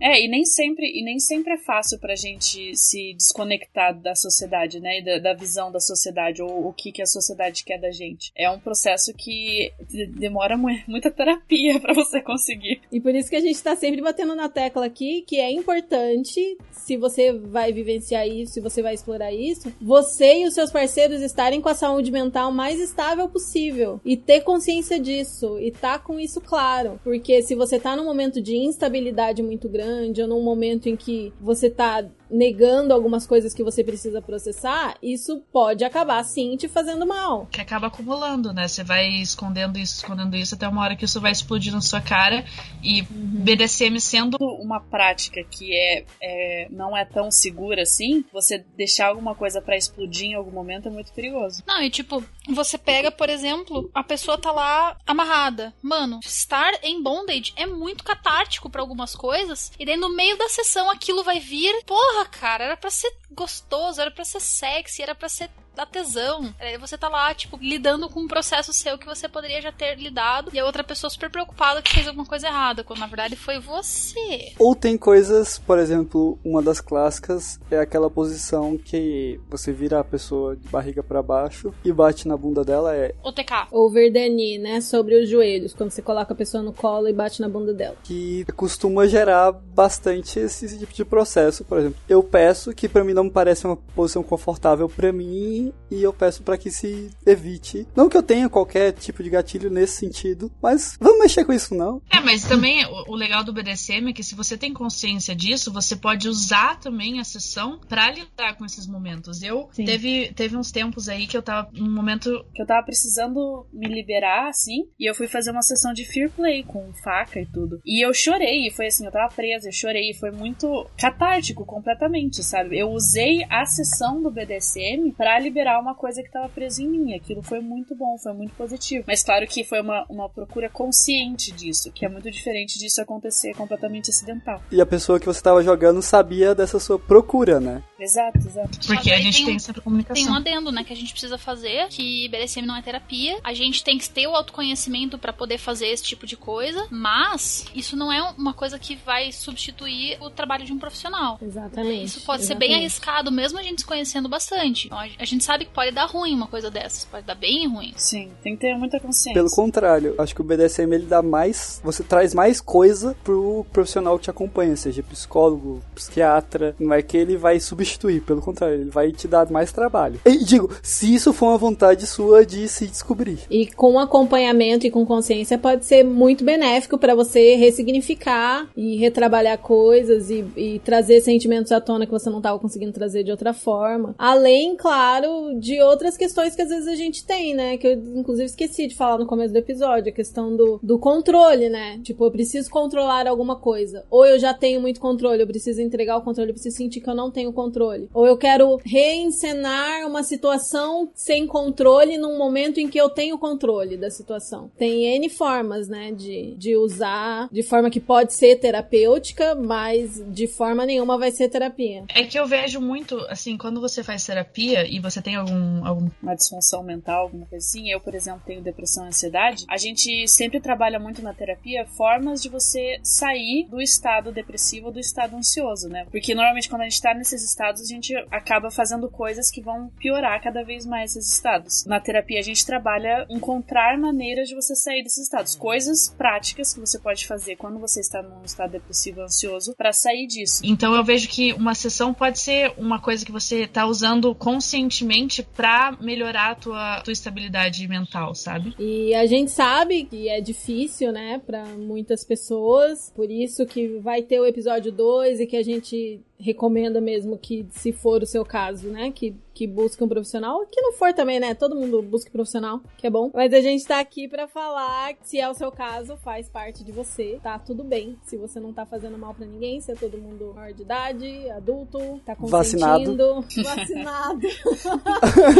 É, 0.00 0.22
e 0.22 0.28
nem 0.28 0.44
sempre, 0.44 0.86
e 0.86 1.02
nem 1.02 1.18
sempre 1.18 1.54
é 1.54 1.58
fácil 1.58 1.98
pra 1.98 2.14
gente 2.14 2.76
se 2.76 3.14
desconectar 3.14 3.98
da 3.98 4.14
sociedade, 4.14 4.78
né? 4.78 5.00
Da, 5.00 5.18
da 5.18 5.34
visão 5.34 5.72
da 5.72 5.80
sociedade, 5.80 6.42
ou 6.42 6.68
o 6.68 6.72
que, 6.72 6.92
que 6.92 7.00
a 7.02 7.06
sociedade 7.06 7.64
quer 7.64 7.78
da 7.80 7.90
gente. 7.90 8.30
É 8.36 8.50
um 8.50 8.58
processo 8.60 9.14
que 9.14 9.72
de- 9.88 10.06
demora 10.06 10.56
mu- 10.56 10.68
muita 10.86 11.10
terapia 11.10 11.78
pra 11.80 11.94
você 11.94 12.20
conseguir. 12.20 12.80
E 12.92 13.00
por 13.00 13.14
isso 13.14 13.30
que 13.30 13.36
a 13.36 13.40
gente 13.40 13.62
tá 13.62 13.74
sempre 13.74 14.02
batendo 14.02 14.34
na 14.34 14.48
tecla 14.50 14.84
aqui 14.84 15.22
que 15.26 15.40
é 15.40 15.50
importante, 15.50 16.58
se 16.72 16.96
você 16.98 17.32
vai 17.32 17.72
vivenciar 17.72 18.28
isso, 18.28 18.52
se 18.54 18.60
você 18.60 18.82
vai 18.82 18.94
explorar 18.94 19.32
isso, 19.32 19.72
você 19.80 20.40
e 20.42 20.46
os 20.46 20.52
seus 20.54 20.70
parceiros 20.70 21.22
estarem 21.22 21.60
com 21.60 21.68
a 21.70 21.74
saúde 21.74 22.10
mental 22.12 22.52
mais 22.52 22.78
estável 22.80 23.28
possível 23.28 23.98
e 24.04 24.16
ter 24.16 24.42
consciência 24.42 25.00
disso 25.00 25.58
e 25.58 25.70
tá 25.70 25.98
com 25.98 26.20
isso 26.20 26.40
claro, 26.40 27.00
porque 27.02 27.42
se 27.42 27.54
você 27.54 27.80
tá 27.80 27.96
num 27.96 28.04
momento 28.04 28.42
de 28.42 28.54
instabilidade 28.56 29.42
muito 29.42 29.68
grande 29.68 29.85
ou 30.22 30.28
num 30.28 30.42
momento 30.42 30.88
em 30.88 30.96
que 30.96 31.32
você 31.40 31.70
tá 31.70 32.04
negando 32.28 32.92
algumas 32.92 33.24
coisas 33.24 33.54
que 33.54 33.62
você 33.62 33.84
precisa 33.84 34.20
processar, 34.20 34.96
isso 35.00 35.40
pode 35.52 35.84
acabar 35.84 36.22
sim 36.24 36.56
te 36.56 36.66
fazendo 36.66 37.06
mal. 37.06 37.46
que 37.46 37.60
acaba 37.60 37.86
acumulando, 37.86 38.52
né? 38.52 38.66
Você 38.66 38.82
vai 38.82 39.06
escondendo 39.08 39.78
isso, 39.78 39.94
escondendo 39.98 40.34
isso 40.36 40.54
até 40.56 40.66
uma 40.66 40.82
hora 40.82 40.96
que 40.96 41.04
isso 41.04 41.20
vai 41.20 41.30
explodir 41.30 41.72
na 41.72 41.80
sua 41.80 42.00
cara. 42.00 42.44
E 42.82 43.02
BDSM 43.02 44.00
sendo 44.00 44.36
Uma 44.40 44.80
prática 44.80 45.42
que 45.44 45.72
é, 45.72 46.04
é- 46.20 46.68
não 46.70 46.96
é 46.96 47.04
tão 47.04 47.30
segura 47.30 47.82
assim, 47.82 48.24
você 48.32 48.58
deixar 48.76 49.08
alguma 49.08 49.34
coisa 49.34 49.60
pra 49.62 49.76
explodir 49.76 50.26
em 50.26 50.34
algum 50.34 50.50
momento 50.50 50.88
é 50.88 50.90
muito 50.90 51.12
perigoso. 51.12 51.62
Não, 51.66 51.80
e 51.80 51.90
tipo, 51.90 52.24
você 52.48 52.76
pega, 52.76 53.10
por 53.12 53.28
exemplo, 53.30 53.88
a 53.94 54.02
pessoa 54.02 54.36
tá 54.36 54.50
lá 54.50 54.96
amarrada. 55.06 55.72
Mano, 55.80 56.18
estar 56.24 56.72
em 56.82 57.00
bondage 57.02 57.52
é 57.56 57.66
muito 57.66 58.02
catártico 58.02 58.68
pra 58.68 58.80
algumas 58.82 59.14
coisas. 59.14 59.70
E 59.78 59.84
daí 59.84 59.96
no 59.96 60.08
meio 60.08 60.36
da 60.36 60.48
sessão 60.48 60.90
aquilo 60.90 61.22
vai 61.22 61.38
vir. 61.38 61.84
Porra, 61.84 62.26
cara, 62.26 62.64
era 62.64 62.76
pra 62.76 62.90
ser 62.90 63.12
gostoso, 63.30 64.00
era 64.00 64.10
pra 64.10 64.24
ser 64.24 64.40
sexy, 64.40 65.02
era 65.02 65.14
pra 65.14 65.28
ser 65.28 65.50
da 65.76 65.84
tesão. 65.84 66.52
Aí 66.58 66.78
você 66.78 66.96
tá 66.96 67.08
lá, 67.08 67.32
tipo, 67.34 67.58
lidando 67.60 68.08
com 68.08 68.20
um 68.20 68.26
processo 68.26 68.72
seu 68.72 68.96
que 68.98 69.06
você 69.06 69.28
poderia 69.28 69.60
já 69.60 69.70
ter 69.70 69.96
lidado. 69.96 70.50
E 70.52 70.58
a 70.58 70.64
outra 70.64 70.82
pessoa 70.82 71.10
super 71.10 71.30
preocupada 71.30 71.82
que 71.82 71.94
fez 71.94 72.08
alguma 72.08 72.24
coisa 72.26 72.48
errada. 72.48 72.82
Quando 72.82 73.00
na 73.00 73.06
verdade 73.06 73.36
foi 73.36 73.60
você. 73.60 74.52
Ou 74.58 74.74
tem 74.74 74.96
coisas, 74.96 75.58
por 75.58 75.78
exemplo, 75.78 76.38
uma 76.42 76.62
das 76.62 76.80
clássicas 76.80 77.60
é 77.70 77.78
aquela 77.78 78.08
posição 78.08 78.78
que 78.78 79.38
você 79.50 79.72
vira 79.72 80.00
a 80.00 80.04
pessoa 80.04 80.56
de 80.56 80.66
barriga 80.68 81.02
pra 81.02 81.22
baixo 81.22 81.74
e 81.84 81.92
bate 81.92 82.26
na 82.26 82.36
bunda 82.36 82.64
dela, 82.64 82.94
é 82.94 83.14
OTK. 83.22 83.68
Over 83.70 84.12
the 84.12 84.28
knee, 84.28 84.58
né? 84.58 84.80
Sobre 84.80 85.20
os 85.20 85.28
joelhos, 85.28 85.74
quando 85.74 85.90
você 85.90 86.00
coloca 86.00 86.32
a 86.32 86.36
pessoa 86.36 86.62
no 86.62 86.72
colo 86.72 87.08
e 87.08 87.12
bate 87.12 87.40
na 87.40 87.48
bunda 87.48 87.74
dela. 87.74 87.96
que 88.02 88.46
costuma 88.56 89.06
gerar 89.06 89.52
bastante 89.52 90.38
esse 90.38 90.78
tipo 90.78 90.94
de 90.94 91.04
processo, 91.04 91.64
por 91.64 91.78
exemplo. 91.78 91.98
Eu 92.08 92.22
peço 92.22 92.72
que 92.72 92.88
pra 92.88 93.04
mim 93.04 93.12
não 93.12 93.24
me 93.24 93.30
parece 93.30 93.66
uma 93.66 93.76
posição 93.76 94.22
confortável 94.22 94.88
pra 94.88 95.12
mim 95.12 95.65
e 95.90 96.02
eu 96.02 96.12
peço 96.12 96.42
pra 96.42 96.58
que 96.58 96.70
se 96.70 97.10
evite. 97.24 97.86
Não 97.94 98.08
que 98.08 98.16
eu 98.16 98.22
tenha 98.22 98.48
qualquer 98.48 98.92
tipo 98.92 99.22
de 99.22 99.30
gatilho 99.30 99.70
nesse 99.70 99.96
sentido, 99.96 100.50
mas 100.62 100.96
vamos 101.00 101.20
mexer 101.20 101.44
com 101.44 101.52
isso 101.52 101.74
não. 101.74 102.00
É, 102.10 102.20
mas 102.20 102.44
também 102.44 102.84
o, 102.86 103.12
o 103.12 103.14
legal 103.14 103.44
do 103.44 103.52
BDSM 103.52 104.10
é 104.10 104.12
que 104.12 104.22
se 104.22 104.34
você 104.34 104.56
tem 104.56 104.72
consciência 104.72 105.34
disso, 105.34 105.72
você 105.72 105.96
pode 105.96 106.28
usar 106.28 106.78
também 106.78 107.20
a 107.20 107.24
sessão 107.24 107.80
pra 107.88 108.10
lidar 108.10 108.56
com 108.56 108.64
esses 108.64 108.86
momentos. 108.86 109.42
Eu 109.42 109.68
Sim. 109.72 109.84
teve, 109.84 110.32
teve 110.34 110.56
uns 110.56 110.70
tempos 110.70 111.08
aí 111.08 111.26
que 111.26 111.36
eu 111.36 111.42
tava 111.42 111.68
num 111.72 111.90
momento. 111.90 112.44
que 112.54 112.62
eu 112.62 112.66
tava 112.66 112.84
precisando 112.84 113.66
me 113.72 113.88
liberar, 113.88 114.48
assim, 114.48 114.88
e 114.98 115.08
eu 115.08 115.14
fui 115.14 115.26
fazer 115.26 115.50
uma 115.50 115.62
sessão 115.62 115.92
de 115.92 116.04
Fear 116.04 116.30
Play 116.30 116.64
com 116.64 116.92
faca 117.02 117.40
e 117.40 117.46
tudo. 117.46 117.80
E 117.84 118.04
eu 118.04 118.12
chorei, 118.14 118.66
e 118.66 118.70
foi 118.70 118.86
assim, 118.86 119.06
eu 119.06 119.12
tava 119.12 119.32
presa, 119.34 119.68
eu 119.68 119.72
chorei, 119.72 120.10
e 120.10 120.14
foi 120.14 120.30
muito 120.30 120.86
catártico 120.98 121.64
completamente, 121.64 122.42
sabe? 122.42 122.78
Eu 122.78 122.90
usei 122.90 123.44
a 123.50 123.64
sessão 123.64 124.22
do 124.22 124.30
BDSM 124.30 125.12
pra 125.16 125.38
liberar 125.38 125.55
uma 125.80 125.94
coisa 125.94 126.22
que 126.22 126.30
tava 126.30 126.48
presa 126.48 126.82
em 126.82 126.88
mim. 126.88 127.14
Aquilo 127.14 127.42
foi 127.42 127.60
muito 127.60 127.94
bom, 127.94 128.16
foi 128.18 128.32
muito 128.32 128.54
positivo. 128.54 129.04
Mas 129.06 129.22
claro 129.22 129.46
que 129.46 129.64
foi 129.64 129.80
uma, 129.80 130.04
uma 130.08 130.28
procura 130.28 130.68
consciente 130.68 131.52
disso, 131.52 131.90
que 131.92 132.04
é 132.04 132.08
muito 132.08 132.30
diferente 132.30 132.78
disso 132.78 133.00
acontecer 133.00 133.54
completamente 133.54 134.10
acidental. 134.10 134.62
E 134.70 134.80
a 134.80 134.86
pessoa 134.86 135.18
que 135.18 135.26
você 135.26 135.42
tava 135.42 135.62
jogando 135.62 136.00
sabia 136.00 136.54
dessa 136.54 136.78
sua 136.78 136.98
procura, 136.98 137.58
né? 137.60 137.82
Exato, 137.98 138.38
exato. 138.38 138.78
Porque 138.86 139.10
a 139.10 139.18
gente 139.18 139.36
tem 139.36 139.46
tem 139.46 139.58
sempre 139.58 139.80
Tem 139.80 139.80
um 139.80 139.84
comunicação. 139.84 140.34
adendo, 140.34 140.70
né, 140.72 140.84
que 140.84 140.92
a 140.92 140.96
gente 140.96 141.12
precisa 141.12 141.38
fazer, 141.38 141.88
que 141.88 142.28
BDSM 142.28 142.66
não 142.66 142.76
é 142.76 142.82
terapia. 142.82 143.38
A 143.42 143.54
gente 143.54 143.82
tem 143.82 143.98
que 143.98 144.08
ter 144.08 144.26
o 144.26 144.34
autoconhecimento 144.34 145.18
pra 145.18 145.32
poder 145.32 145.58
fazer 145.58 145.88
esse 145.88 146.02
tipo 146.02 146.26
de 146.26 146.36
coisa, 146.36 146.86
mas 146.90 147.64
isso 147.74 147.96
não 147.96 148.12
é 148.12 148.22
uma 148.36 148.52
coisa 148.54 148.78
que 148.78 148.96
vai 148.96 149.32
substituir 149.32 150.18
o 150.20 150.30
trabalho 150.30 150.64
de 150.64 150.72
um 150.72 150.78
profissional. 150.78 151.38
Exatamente. 151.42 152.04
Isso 152.04 152.20
pode 152.22 152.44
ser 152.44 152.54
bem 152.54 152.68
exatamente. 152.68 152.90
arriscado, 152.92 153.32
mesmo 153.32 153.58
a 153.58 153.62
gente 153.62 153.80
se 153.80 153.86
conhecendo 153.86 154.28
bastante. 154.28 154.86
Então, 154.86 154.98
a 154.98 155.06
a 155.18 155.24
gente 155.24 155.42
sabe 155.46 155.64
que 155.64 155.72
pode 155.72 155.92
dar 155.92 156.06
ruim 156.06 156.34
uma 156.34 156.48
coisa 156.48 156.70
dessas, 156.70 157.04
pode 157.04 157.24
dar 157.24 157.36
bem 157.36 157.68
ruim. 157.68 157.92
Sim, 157.96 158.30
tem 158.42 158.54
que 158.54 158.60
ter 158.60 158.76
muita 158.76 158.98
consciência. 158.98 159.34
Pelo 159.34 159.50
contrário, 159.50 160.14
acho 160.18 160.34
que 160.34 160.40
o 160.40 160.44
BDSM 160.44 160.92
ele 160.92 161.06
dá 161.06 161.22
mais, 161.22 161.80
você 161.84 162.02
traz 162.02 162.34
mais 162.34 162.60
coisa 162.60 163.16
pro 163.22 163.64
profissional 163.72 164.18
que 164.18 164.24
te 164.24 164.30
acompanha, 164.30 164.74
seja 164.76 165.02
psicólogo, 165.02 165.82
psiquiatra, 165.94 166.74
não 166.78 166.92
é 166.92 167.00
que 167.00 167.16
ele 167.16 167.36
vai 167.36 167.60
substituir, 167.60 168.20
pelo 168.22 168.42
contrário, 168.42 168.80
ele 168.80 168.90
vai 168.90 169.12
te 169.12 169.28
dar 169.28 169.48
mais 169.50 169.72
trabalho. 169.72 170.20
E 170.26 170.44
digo, 170.44 170.70
se 170.82 171.14
isso 171.14 171.32
for 171.32 171.46
uma 171.46 171.58
vontade 171.58 172.06
sua 172.06 172.44
de 172.44 172.68
se 172.68 172.86
descobrir. 172.86 173.38
E 173.48 173.66
com 173.66 173.98
acompanhamento 173.98 174.86
e 174.86 174.90
com 174.90 175.06
consciência 175.06 175.56
pode 175.56 175.84
ser 175.84 176.04
muito 176.04 176.44
benéfico 176.44 176.98
pra 176.98 177.14
você 177.14 177.54
ressignificar 177.54 178.68
e 178.76 178.96
retrabalhar 178.96 179.58
coisas 179.58 180.30
e, 180.30 180.44
e 180.56 180.78
trazer 180.80 181.20
sentimentos 181.20 181.70
à 181.72 181.80
tona 181.80 182.06
que 182.06 182.12
você 182.12 182.28
não 182.28 182.38
estava 182.38 182.58
conseguindo 182.58 182.92
trazer 182.92 183.22
de 183.22 183.30
outra 183.30 183.52
forma. 183.52 184.14
Além, 184.18 184.76
claro, 184.76 185.35
de 185.58 185.80
outras 185.80 186.16
questões 186.16 186.54
que 186.54 186.62
às 186.62 186.68
vezes 186.68 186.88
a 186.88 186.94
gente 186.94 187.24
tem, 187.24 187.54
né? 187.54 187.76
Que 187.76 187.88
eu, 187.88 187.92
inclusive, 187.92 188.46
esqueci 188.46 188.86
de 188.86 188.94
falar 188.94 189.18
no 189.18 189.26
começo 189.26 189.52
do 189.52 189.58
episódio, 189.58 190.10
a 190.10 190.14
questão 190.14 190.56
do, 190.56 190.78
do 190.82 190.98
controle, 190.98 191.68
né? 191.68 192.00
Tipo, 192.02 192.24
eu 192.24 192.30
preciso 192.30 192.70
controlar 192.70 193.26
alguma 193.26 193.56
coisa. 193.56 194.04
Ou 194.10 194.26
eu 194.26 194.38
já 194.38 194.52
tenho 194.52 194.80
muito 194.80 195.00
controle, 195.00 195.42
eu 195.42 195.46
preciso 195.46 195.80
entregar 195.80 196.16
o 196.16 196.22
controle, 196.22 196.50
eu 196.50 196.54
preciso 196.54 196.76
sentir 196.76 197.00
que 197.00 197.08
eu 197.08 197.14
não 197.14 197.30
tenho 197.30 197.52
controle. 197.52 198.08
Ou 198.12 198.26
eu 198.26 198.36
quero 198.36 198.80
reencenar 198.84 200.06
uma 200.06 200.22
situação 200.22 201.10
sem 201.14 201.46
controle 201.46 202.18
num 202.18 202.38
momento 202.38 202.78
em 202.78 202.88
que 202.88 203.00
eu 203.00 203.08
tenho 203.08 203.38
controle 203.38 203.96
da 203.96 204.10
situação. 204.10 204.70
Tem 204.76 205.04
N 205.16 205.28
formas, 205.28 205.88
né? 205.88 206.12
De, 206.12 206.54
de 206.56 206.76
usar 206.76 207.48
de 207.50 207.62
forma 207.62 207.90
que 207.90 208.00
pode 208.00 208.34
ser 208.34 208.56
terapêutica, 208.56 209.54
mas 209.54 210.22
de 210.28 210.46
forma 210.46 210.86
nenhuma 210.86 211.18
vai 211.18 211.30
ser 211.30 211.48
terapia. 211.48 212.04
É 212.08 212.24
que 212.24 212.38
eu 212.38 212.46
vejo 212.46 212.80
muito, 212.80 213.18
assim, 213.28 213.56
quando 213.56 213.80
você 213.80 214.02
faz 214.02 214.24
terapia 214.24 214.86
e 214.88 215.00
você 215.00 215.15
tem 215.22 215.36
algum, 215.36 215.84
algum... 215.84 216.10
uma 216.22 216.34
disfunção 216.34 216.82
mental, 216.82 217.22
alguma 217.22 217.46
coisa 217.46 217.64
assim, 217.64 217.90
eu, 217.90 218.00
por 218.00 218.14
exemplo, 218.14 218.42
tenho 218.44 218.62
depressão 218.62 219.04
e 219.04 219.08
ansiedade, 219.08 219.64
a 219.68 219.76
gente 219.76 220.26
sempre 220.28 220.60
trabalha 220.60 220.98
muito 220.98 221.22
na 221.22 221.32
terapia 221.32 221.86
formas 221.86 222.42
de 222.42 222.48
você 222.48 222.98
sair 223.02 223.66
do 223.68 223.80
estado 223.80 224.32
depressivo 224.32 224.86
ou 224.86 224.92
do 224.92 225.00
estado 225.00 225.36
ansioso, 225.36 225.88
né? 225.88 226.06
Porque 226.10 226.34
normalmente 226.34 226.68
quando 226.68 226.82
a 226.82 226.88
gente 226.88 227.00
tá 227.00 227.14
nesses 227.14 227.42
estados, 227.42 227.82
a 227.82 227.86
gente 227.86 228.14
acaba 228.30 228.70
fazendo 228.70 229.08
coisas 229.08 229.50
que 229.50 229.60
vão 229.60 229.88
piorar 229.98 230.42
cada 230.42 230.62
vez 230.62 230.84
mais 230.84 231.16
esses 231.16 231.32
estados. 231.32 231.84
Na 231.86 232.00
terapia 232.00 232.38
a 232.38 232.42
gente 232.42 232.64
trabalha 232.64 233.26
encontrar 233.28 233.98
maneiras 233.98 234.48
de 234.48 234.54
você 234.54 234.74
sair 234.74 235.02
desses 235.02 235.24
estados, 235.24 235.54
coisas 235.54 236.14
práticas 236.16 236.74
que 236.74 236.80
você 236.80 236.98
pode 236.98 237.26
fazer 237.26 237.56
quando 237.56 237.78
você 237.78 238.00
está 238.00 238.22
num 238.22 238.44
estado 238.44 238.72
depressivo 238.72 239.22
ansioso 239.22 239.74
para 239.76 239.92
sair 239.92 240.26
disso. 240.26 240.62
Então 240.64 240.94
eu 240.94 241.04
vejo 241.04 241.28
que 241.28 241.52
uma 241.52 241.74
sessão 241.74 242.12
pode 242.12 242.38
ser 242.38 242.72
uma 242.76 243.00
coisa 243.00 243.24
que 243.24 243.32
você 243.32 243.66
tá 243.66 243.86
usando 243.86 244.34
conscientemente 244.34 245.05
para 245.42 245.96
melhorar 246.00 246.50
a 246.50 246.54
tua, 246.54 247.00
tua 247.02 247.12
estabilidade 247.12 247.86
mental, 247.88 248.34
sabe? 248.34 248.74
E 248.78 249.14
a 249.14 249.26
gente 249.26 249.50
sabe 249.50 250.04
que 250.04 250.28
é 250.28 250.40
difícil, 250.40 251.12
né, 251.12 251.40
para 251.44 251.64
muitas 251.64 252.24
pessoas, 252.24 253.12
por 253.14 253.30
isso 253.30 253.64
que 253.66 253.98
vai 253.98 254.22
ter 254.22 254.40
o 254.40 254.46
episódio 254.46 254.92
2 254.92 255.40
e 255.40 255.46
que 255.46 255.56
a 255.56 255.62
gente 255.62 256.20
recomenda 256.38 257.00
mesmo 257.00 257.38
que, 257.38 257.66
se 257.70 257.92
for 257.92 258.22
o 258.22 258.26
seu 258.26 258.44
caso, 258.44 258.88
né, 258.88 259.10
que, 259.10 259.34
que 259.56 259.66
busque 259.66 260.04
um 260.04 260.08
profissional, 260.08 260.66
que 260.70 260.82
não 260.82 260.92
for 260.92 261.14
também, 261.14 261.40
né, 261.40 261.54
todo 261.54 261.74
mundo 261.74 262.02
busque 262.02 262.30
profissional, 262.30 262.82
que 262.98 263.06
é 263.06 263.10
bom. 263.10 263.30
Mas 263.32 263.54
a 263.54 263.60
gente 263.62 263.86
tá 263.86 263.98
aqui 263.98 264.28
para 264.28 264.46
falar 264.46 265.14
que 265.14 265.26
se 265.26 265.40
é 265.40 265.48
o 265.48 265.54
seu 265.54 265.72
caso, 265.72 266.14
faz 266.18 266.46
parte 266.46 266.84
de 266.84 266.92
você, 266.92 267.40
tá 267.42 267.58
tudo 267.58 267.82
bem. 267.82 268.18
Se 268.22 268.36
você 268.36 268.60
não 268.60 268.70
tá 268.70 268.84
fazendo 268.84 269.16
mal 269.16 269.32
para 269.32 269.46
ninguém, 269.46 269.80
se 269.80 269.90
é 269.90 269.94
todo 269.94 270.18
mundo 270.18 270.52
maior 270.54 270.74
de 270.74 270.82
idade, 270.82 271.50
adulto, 271.52 272.20
tá 272.26 272.36
consentindo. 272.36 273.40
Vacinado. 273.40 273.56
Vacinado. 273.64 274.46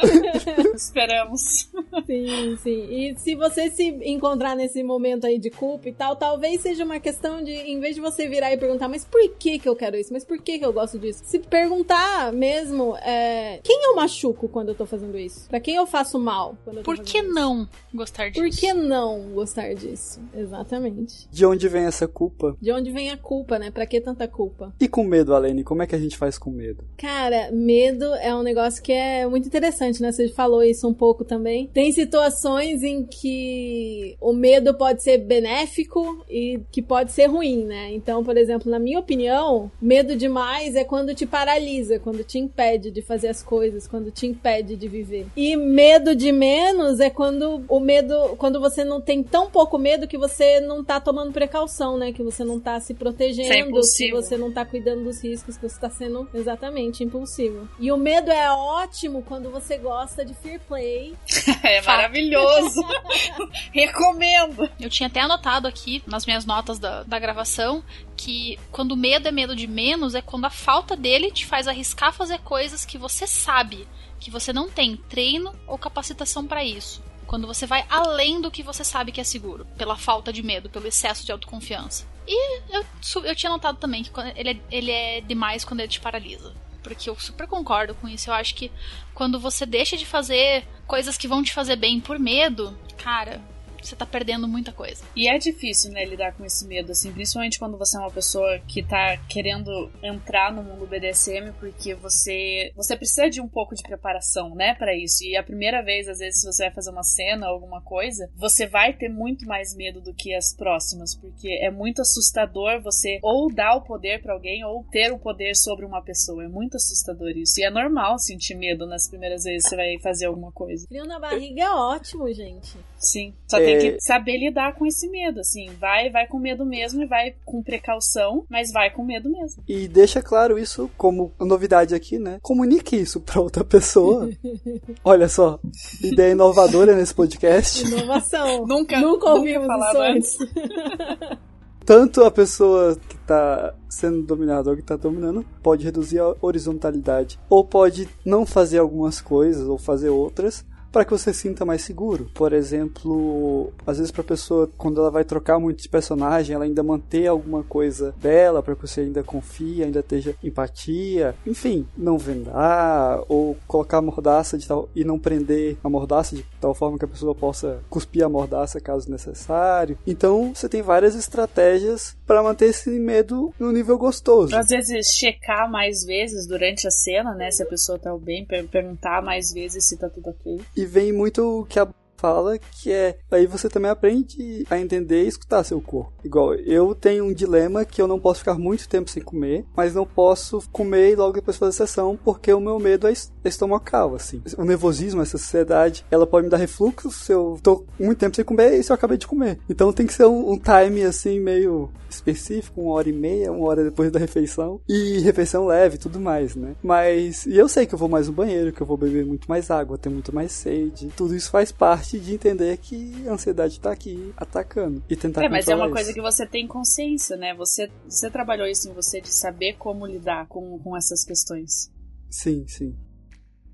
Esperamos. 0.73 1.69
Sim, 2.07 2.57
sim. 2.63 2.87
E 2.89 3.15
se 3.15 3.35
você 3.35 3.69
se 3.69 3.83
encontrar 4.05 4.55
nesse 4.55 4.81
momento 4.81 5.27
aí 5.27 5.37
de 5.37 5.51
culpa 5.51 5.87
e 5.87 5.93
tal, 5.93 6.15
talvez 6.15 6.61
seja 6.61 6.83
uma 6.83 6.99
questão 6.99 7.43
de 7.43 7.51
em 7.51 7.79
vez 7.79 7.93
de 7.93 8.01
você 8.01 8.27
virar 8.27 8.51
e 8.51 8.57
perguntar, 8.57 8.87
mas 8.87 9.05
por 9.05 9.21
que 9.35 9.59
que 9.59 9.69
eu 9.69 9.75
quero 9.75 9.95
isso? 9.95 10.11
Mas 10.11 10.25
por 10.25 10.41
que 10.41 10.57
que 10.57 10.65
eu 10.65 10.78
gosto 10.79 10.97
disso? 10.97 11.21
Se 11.25 11.39
perguntar 11.39 12.31
mesmo, 12.31 12.95
é, 12.97 13.59
quem 13.63 13.83
eu 13.85 13.95
machuco 13.95 14.47
quando 14.47 14.69
eu 14.69 14.75
tô 14.75 14.85
fazendo 14.85 15.17
isso? 15.17 15.47
Pra 15.49 15.59
quem 15.59 15.75
eu 15.75 15.85
faço 15.85 16.17
mal 16.17 16.55
quando 16.63 16.77
eu 16.77 16.83
tô 16.83 16.91
Por 16.91 17.03
que 17.03 17.19
isso? 17.19 17.33
não 17.33 17.67
gostar 17.93 18.29
disso? 18.29 18.41
Por 18.41 18.49
que 18.49 18.73
não 18.73 19.29
gostar 19.33 19.73
disso? 19.73 20.21
Exatamente. 20.33 21.27
De 21.29 21.45
onde 21.45 21.67
vem 21.67 21.83
essa 21.83 22.07
culpa? 22.07 22.55
De 22.61 22.71
onde 22.71 22.91
vem 22.91 23.11
a 23.11 23.17
culpa, 23.17 23.59
né? 23.59 23.71
Pra 23.71 23.85
que 23.85 23.99
tanta 23.99 24.27
culpa? 24.27 24.73
E 24.79 24.87
com 24.87 25.03
medo, 25.03 25.35
Alene, 25.35 25.63
como 25.63 25.83
é 25.83 25.87
que 25.87 25.95
a 25.95 25.99
gente 25.99 26.17
faz 26.17 26.37
com 26.37 26.49
medo? 26.49 26.83
Cara, 26.97 27.51
medo 27.51 28.05
é 28.15 28.33
um 28.33 28.43
negócio 28.43 28.81
que 28.81 28.93
é 28.93 29.27
muito 29.27 29.47
interessante, 29.47 30.01
né? 30.01 30.11
Você 30.11 30.29
falou 30.29 30.63
isso 30.63 30.87
um 30.87 30.93
pouco 30.93 31.25
também. 31.25 31.67
Tem 31.67 31.91
situações 31.91 32.83
em 32.83 33.05
que 33.05 34.15
o 34.21 34.31
medo 34.33 34.73
pode 34.73 35.03
ser 35.03 35.17
benéfico 35.17 36.23
e 36.29 36.61
que 36.71 36.81
pode 36.81 37.11
ser 37.11 37.25
ruim, 37.27 37.65
né? 37.65 37.91
Então, 37.93 38.23
por 38.23 38.37
exemplo, 38.37 38.71
na 38.71 38.79
minha 38.79 38.99
opinião, 38.99 39.71
medo 39.81 40.15
demais 40.15 40.68
é 40.75 40.83
quando 40.83 41.13
te 41.13 41.25
paralisa, 41.25 41.99
quando 41.99 42.23
te 42.23 42.37
impede 42.37 42.91
de 42.91 43.01
fazer 43.01 43.27
as 43.27 43.43
coisas, 43.43 43.87
quando 43.87 44.11
te 44.11 44.25
impede 44.25 44.75
de 44.75 44.87
viver. 44.87 45.27
E 45.35 45.55
medo 45.55 46.15
de 46.15 46.31
menos 46.31 46.99
é 46.99 47.09
quando 47.09 47.63
o 47.67 47.79
medo, 47.79 48.35
quando 48.37 48.59
você 48.59 48.83
não 48.83 49.01
tem 49.01 49.23
tão 49.23 49.49
pouco 49.49 49.77
medo 49.77 50.07
que 50.07 50.17
você 50.17 50.59
não 50.59 50.83
tá 50.83 50.99
tomando 50.99 51.31
precaução, 51.31 51.97
né? 51.97 52.11
Que 52.11 52.23
você 52.23 52.43
não 52.43 52.59
tá 52.59 52.79
se 52.79 52.93
protegendo, 52.93 53.49
que 53.49 53.59
impulsivo. 53.59 54.15
você 54.15 54.37
não 54.37 54.51
tá 54.51 54.65
cuidando 54.65 55.03
dos 55.03 55.23
riscos, 55.23 55.57
que 55.57 55.67
você 55.67 55.79
tá 55.79 55.89
sendo 55.89 56.27
exatamente 56.33 57.03
impulsivo. 57.03 57.67
E 57.79 57.91
o 57.91 57.97
medo 57.97 58.31
é 58.31 58.51
ótimo 58.51 59.23
quando 59.23 59.49
você 59.49 59.77
gosta 59.77 60.25
de 60.25 60.33
fear 60.33 60.59
play. 60.67 61.13
É 61.61 61.81
maravilhoso. 61.81 62.81
Recomendo. 63.73 64.69
Eu 64.79 64.89
tinha 64.89 65.07
até 65.07 65.19
anotado 65.19 65.67
aqui 65.67 66.01
nas 66.07 66.25
minhas 66.25 66.45
notas 66.45 66.79
da, 66.79 67.03
da 67.03 67.19
gravação 67.19 67.83
que 68.19 68.59
quando 68.69 68.91
o 68.91 68.97
medo 68.97 69.29
é 69.29 69.31
medo 69.31 69.55
de 69.55 69.65
menos 69.65 70.13
é 70.13 70.21
quando 70.21 70.43
a 70.43 70.49
falta 70.49 70.93
dele 70.93 71.31
te 71.31 71.45
faz 71.45 71.69
arriscar 71.69 72.11
fazer 72.11 72.39
coisas 72.39 72.83
que 72.83 72.97
você 72.97 73.25
sabe 73.25 73.87
que 74.19 74.29
você 74.29 74.51
não 74.51 74.69
tem 74.69 74.97
treino 74.97 75.55
ou 75.65 75.77
capacitação 75.77 76.45
para 76.45 76.61
isso. 76.61 77.01
Quando 77.25 77.47
você 77.47 77.65
vai 77.65 77.85
além 77.89 78.41
do 78.41 78.51
que 78.51 78.61
você 78.61 78.83
sabe 78.83 79.13
que 79.13 79.21
é 79.21 79.23
seguro, 79.23 79.65
pela 79.77 79.95
falta 79.95 80.33
de 80.33 80.43
medo, 80.43 80.69
pelo 80.69 80.85
excesso 80.85 81.25
de 81.25 81.31
autoconfiança. 81.31 82.05
E 82.27 82.59
eu, 82.69 82.83
eu 83.23 83.35
tinha 83.35 83.49
notado 83.49 83.77
também 83.77 84.03
que 84.03 84.11
ele, 84.35 84.49
é, 84.49 84.59
ele 84.69 84.91
é 84.91 85.21
demais 85.21 85.63
quando 85.63 85.79
ele 85.79 85.87
te 85.87 86.01
paralisa. 86.01 86.53
Porque 86.83 87.09
eu 87.09 87.17
super 87.17 87.47
concordo 87.47 87.95
com 87.95 88.07
isso. 88.09 88.29
Eu 88.29 88.33
acho 88.33 88.53
que 88.53 88.69
quando 89.13 89.39
você 89.39 89.65
deixa 89.65 89.95
de 89.95 90.05
fazer 90.05 90.67
coisas 90.85 91.17
que 91.17 91.27
vão 91.27 91.41
te 91.41 91.53
fazer 91.53 91.77
bem 91.77 92.01
por 92.01 92.19
medo, 92.19 92.77
cara, 92.97 93.41
você 93.87 93.95
tá 93.95 94.05
perdendo 94.05 94.47
muita 94.47 94.71
coisa. 94.71 95.03
E 95.15 95.27
é 95.27 95.37
difícil, 95.37 95.91
né, 95.91 96.05
lidar 96.05 96.33
com 96.33 96.45
esse 96.45 96.65
medo, 96.67 96.91
assim, 96.91 97.11
principalmente 97.11 97.59
quando 97.59 97.77
você 97.77 97.97
é 97.97 97.99
uma 97.99 98.11
pessoa 98.11 98.59
que 98.67 98.83
tá 98.83 99.17
querendo 99.29 99.91
entrar 100.03 100.51
no 100.51 100.63
mundo 100.63 100.87
BDSM, 100.87 101.51
porque 101.59 101.93
você 101.95 102.71
você 102.75 102.95
precisa 102.95 103.29
de 103.29 103.41
um 103.41 103.47
pouco 103.47 103.75
de 103.75 103.83
preparação, 103.83 104.55
né, 104.55 104.75
para 104.75 104.95
isso. 104.95 105.23
E 105.23 105.35
a 105.35 105.43
primeira 105.43 105.81
vez, 105.83 106.07
às 106.07 106.19
vezes, 106.19 106.41
se 106.41 106.45
você 106.45 106.63
vai 106.63 106.73
fazer 106.73 106.89
uma 106.91 107.03
cena 107.03 107.47
ou 107.47 107.53
alguma 107.53 107.81
coisa, 107.81 108.29
você 108.35 108.67
vai 108.67 108.93
ter 108.93 109.09
muito 109.09 109.45
mais 109.45 109.75
medo 109.75 110.01
do 110.01 110.13
que 110.13 110.33
as 110.33 110.55
próximas, 110.55 111.15
porque 111.15 111.49
é 111.61 111.69
muito 111.69 112.01
assustador 112.01 112.81
você 112.81 113.19
ou 113.21 113.53
dar 113.53 113.75
o 113.75 113.81
poder 113.81 114.21
para 114.21 114.33
alguém 114.33 114.63
ou 114.63 114.83
ter 114.91 115.11
o 115.11 115.19
poder 115.19 115.55
sobre 115.55 115.85
uma 115.85 116.01
pessoa. 116.01 116.43
É 116.43 116.47
muito 116.47 116.77
assustador 116.77 117.29
isso. 117.29 117.59
E 117.59 117.63
é 117.63 117.69
normal 117.69 118.17
sentir 118.19 118.55
medo 118.55 118.85
nas 118.85 119.07
primeiras 119.07 119.43
vezes 119.43 119.63
que 119.63 119.69
você 119.69 119.75
vai 119.75 119.99
fazer 119.99 120.25
alguma 120.25 120.51
coisa. 120.51 120.85
Frio 120.87 121.05
na 121.05 121.19
barriga 121.19 121.63
é 121.63 121.69
ótimo, 121.69 122.31
gente. 122.33 122.77
Sim. 122.97 123.33
Só 123.47 123.57
É. 123.57 123.65
tem 123.77 123.91
que 123.93 124.01
saber 124.01 124.37
lidar 124.37 124.73
com 124.75 124.85
esse 124.85 125.07
medo, 125.09 125.39
assim. 125.39 125.69
Vai, 125.79 126.09
vai 126.09 126.25
com 126.27 126.39
medo 126.39 126.65
mesmo 126.65 127.01
e 127.01 127.05
vai 127.05 127.33
com 127.45 127.61
precaução, 127.61 128.43
mas 128.49 128.71
vai 128.71 128.89
com 128.89 129.03
medo 129.03 129.29
mesmo. 129.29 129.63
E 129.67 129.87
deixa 129.87 130.21
claro 130.21 130.57
isso 130.57 130.89
como 130.97 131.31
novidade 131.39 131.93
aqui, 131.93 132.17
né? 132.17 132.39
Comunique 132.41 132.95
isso 132.95 133.19
pra 133.19 133.41
outra 133.41 133.63
pessoa. 133.63 134.29
Olha 135.03 135.27
só, 135.29 135.59
ideia 136.03 136.31
inovadora 136.31 136.95
nesse 136.95 137.13
podcast. 137.13 137.83
Inovação. 137.87 138.65
Nunca- 138.65 138.99
Nunca 138.99 139.01
nunca 139.01 139.29
ouvimos 139.33 139.67
falado 139.67 140.17
isso 140.17 140.41
antes. 140.43 141.39
Tanto 141.85 142.23
a 142.23 142.29
pessoa 142.29 142.95
que 143.07 143.17
tá 143.19 143.73
sendo 143.89 144.21
dominada 144.21 144.69
ou 144.69 144.75
que 144.75 144.83
tá 144.83 144.95
dominando 144.95 145.43
pode 145.63 145.83
reduzir 145.85 146.19
a 146.19 146.35
horizontalidade. 146.39 147.39
Ou 147.49 147.65
pode 147.65 148.07
não 148.23 148.45
fazer 148.45 148.77
algumas 148.77 149.19
coisas 149.19 149.67
ou 149.67 149.75
fazer 149.77 150.09
outras 150.09 150.63
para 150.91 151.05
que 151.05 151.11
você 151.11 151.33
sinta 151.33 151.65
mais 151.65 151.81
seguro. 151.81 152.29
Por 152.33 152.53
exemplo, 152.53 153.71
às 153.85 153.97
vezes 153.97 154.11
para 154.11 154.21
a 154.21 154.25
pessoa 154.25 154.69
quando 154.77 154.99
ela 155.01 155.11
vai 155.11 155.23
trocar 155.23 155.59
muito 155.59 155.81
de 155.81 155.89
personagem, 155.89 156.55
ela 156.55 156.65
ainda 156.65 156.83
manter 156.83 157.27
alguma 157.27 157.63
coisa 157.63 158.13
dela 158.19 158.61
para 158.63 158.75
que 158.75 158.81
você 158.81 159.01
ainda 159.01 159.23
confie, 159.23 159.83
ainda 159.83 159.99
esteja 159.99 160.35
empatia, 160.43 161.35
enfim, 161.45 161.87
não 161.97 162.17
vendar 162.17 163.21
ou 163.27 163.57
colocar 163.67 163.97
a 163.97 164.01
mordaça 164.01 164.57
de 164.57 164.67
tal 164.67 164.89
e 164.95 165.03
não 165.03 165.19
prender 165.19 165.77
a 165.83 165.89
mordaça 165.89 166.35
de 166.35 166.43
tal 166.59 166.73
forma 166.73 166.97
que 166.97 167.05
a 167.05 167.07
pessoa 167.07 167.33
possa 167.35 167.79
cuspir 167.89 168.23
a 168.23 168.29
mordaça 168.29 168.79
caso 168.79 169.09
necessário. 169.09 169.97
Então, 170.05 170.53
você 170.53 170.67
tem 170.67 170.81
várias 170.81 171.15
estratégias 171.15 172.15
para 172.25 172.43
manter 172.43 172.65
esse 172.69 172.89
medo 172.99 173.53
no 173.59 173.71
nível 173.71 173.97
gostoso. 173.97 174.55
Às 174.55 174.67
vezes, 174.67 175.07
checar 175.15 175.69
mais 175.69 176.03
vezes 176.03 176.47
durante 176.47 176.87
a 176.87 176.91
cena, 176.91 177.33
né? 177.33 177.49
Se 177.51 177.63
a 177.63 177.65
pessoa 177.65 177.97
tá 177.97 178.15
bem, 178.17 178.45
per- 178.45 178.67
perguntar 178.67 179.21
mais 179.21 179.51
vezes 179.53 179.87
se 179.87 179.97
tá 179.97 180.09
tudo 180.09 180.29
ok. 180.29 180.61
E 180.79 180.85
vem 180.85 181.11
muito 181.11 181.59
o 181.59 181.65
que 181.65 181.77
a 181.77 181.85
fala, 182.19 182.57
que 182.57 182.91
é 182.91 183.17
aí 183.31 183.47
você 183.47 183.69
também 183.69 183.89
aprende 183.89 184.65
a 184.69 184.77
entender 184.77 185.23
e 185.23 185.27
escutar 185.27 185.63
seu 185.63 185.79
corpo. 185.79 186.11
Igual, 186.23 186.53
eu 186.55 186.93
tenho 186.93 187.25
um 187.25 187.33
dilema 187.33 187.85
que 187.85 188.01
eu 188.01 188.07
não 188.07 188.19
posso 188.19 188.39
ficar 188.39 188.55
muito 188.55 188.87
tempo 188.89 189.09
sem 189.09 189.23
comer, 189.23 189.65
mas 189.75 189.95
não 189.95 190.05
posso 190.05 190.61
comer 190.71 191.17
logo 191.17 191.33
depois 191.33 191.57
fazer 191.57 191.71
sessão, 191.71 192.19
porque 192.23 192.51
o 192.53 192.59
meu 192.59 192.79
medo 192.79 193.07
é 193.07 193.13
estomacal, 193.45 194.15
assim. 194.15 194.41
O 194.57 194.65
nervosismo, 194.65 195.21
essa 195.21 195.37
ansiedade, 195.37 196.05
ela 196.11 196.27
pode 196.27 196.45
me 196.45 196.51
dar 196.51 196.57
refluxo 196.57 197.09
se 197.11 197.31
eu 197.31 197.59
tô 197.63 197.85
muito 197.99 198.19
tempo 198.19 198.35
sem 198.35 198.45
comer 198.45 198.77
e 198.77 198.83
se 198.83 198.91
eu 198.91 198.95
acabei 198.95 199.17
de 199.17 199.27
comer. 199.27 199.59
Então 199.69 199.93
tem 199.93 200.05
que 200.05 200.13
ser 200.13 200.25
um, 200.25 200.51
um 200.51 200.57
time, 200.57 201.03
assim, 201.03 201.39
meio 201.39 201.89
específico, 202.09 202.81
uma 202.81 202.93
hora 202.93 203.09
e 203.09 203.13
meia, 203.13 203.51
uma 203.51 203.67
hora 203.67 203.83
depois 203.83 204.11
da 204.11 204.19
refeição. 204.19 204.81
E 204.87 205.19
refeição 205.19 205.65
leve 205.65 205.97
tudo 205.97 206.19
mais, 206.19 206.55
né? 206.55 206.75
Mas, 206.83 207.45
e 207.45 207.55
eu 207.55 207.69
sei 207.69 207.85
que 207.85 207.93
eu 207.93 207.99
vou 207.99 208.09
mais 208.09 208.27
no 208.27 208.33
banheiro, 208.33 208.73
que 208.73 208.81
eu 208.81 208.87
vou 208.87 208.97
beber 208.97 209.25
muito 209.25 209.47
mais 209.47 209.69
água, 209.71 209.97
ter 209.97 210.09
muito 210.09 210.33
mais 210.33 210.51
sede. 210.51 211.09
Tudo 211.15 211.35
isso 211.35 211.49
faz 211.49 211.71
parte 211.71 212.08
de 212.17 212.33
entender 212.33 212.77
que 212.77 213.27
a 213.27 213.33
ansiedade 213.33 213.79
tá 213.79 213.91
aqui 213.91 214.33
atacando 214.37 215.03
e 215.09 215.15
tentar 215.15 215.43
É, 215.43 215.49
mas 215.49 215.67
é 215.67 215.75
uma 215.75 215.85
isso. 215.85 215.93
coisa 215.93 216.13
que 216.13 216.21
você 216.21 216.45
tem 216.45 216.65
consciência, 216.65 217.35
né? 217.35 217.53
Você, 217.55 217.91
você 218.07 218.29
trabalhou 218.31 218.65
isso 218.65 218.89
em 218.89 218.93
você 218.93 219.19
de 219.19 219.33
saber 219.33 219.73
como 219.77 220.07
lidar 220.07 220.47
com, 220.47 220.79
com 220.79 220.95
essas 220.95 221.23
questões. 221.25 221.91
Sim, 222.29 222.65
sim. 222.67 222.95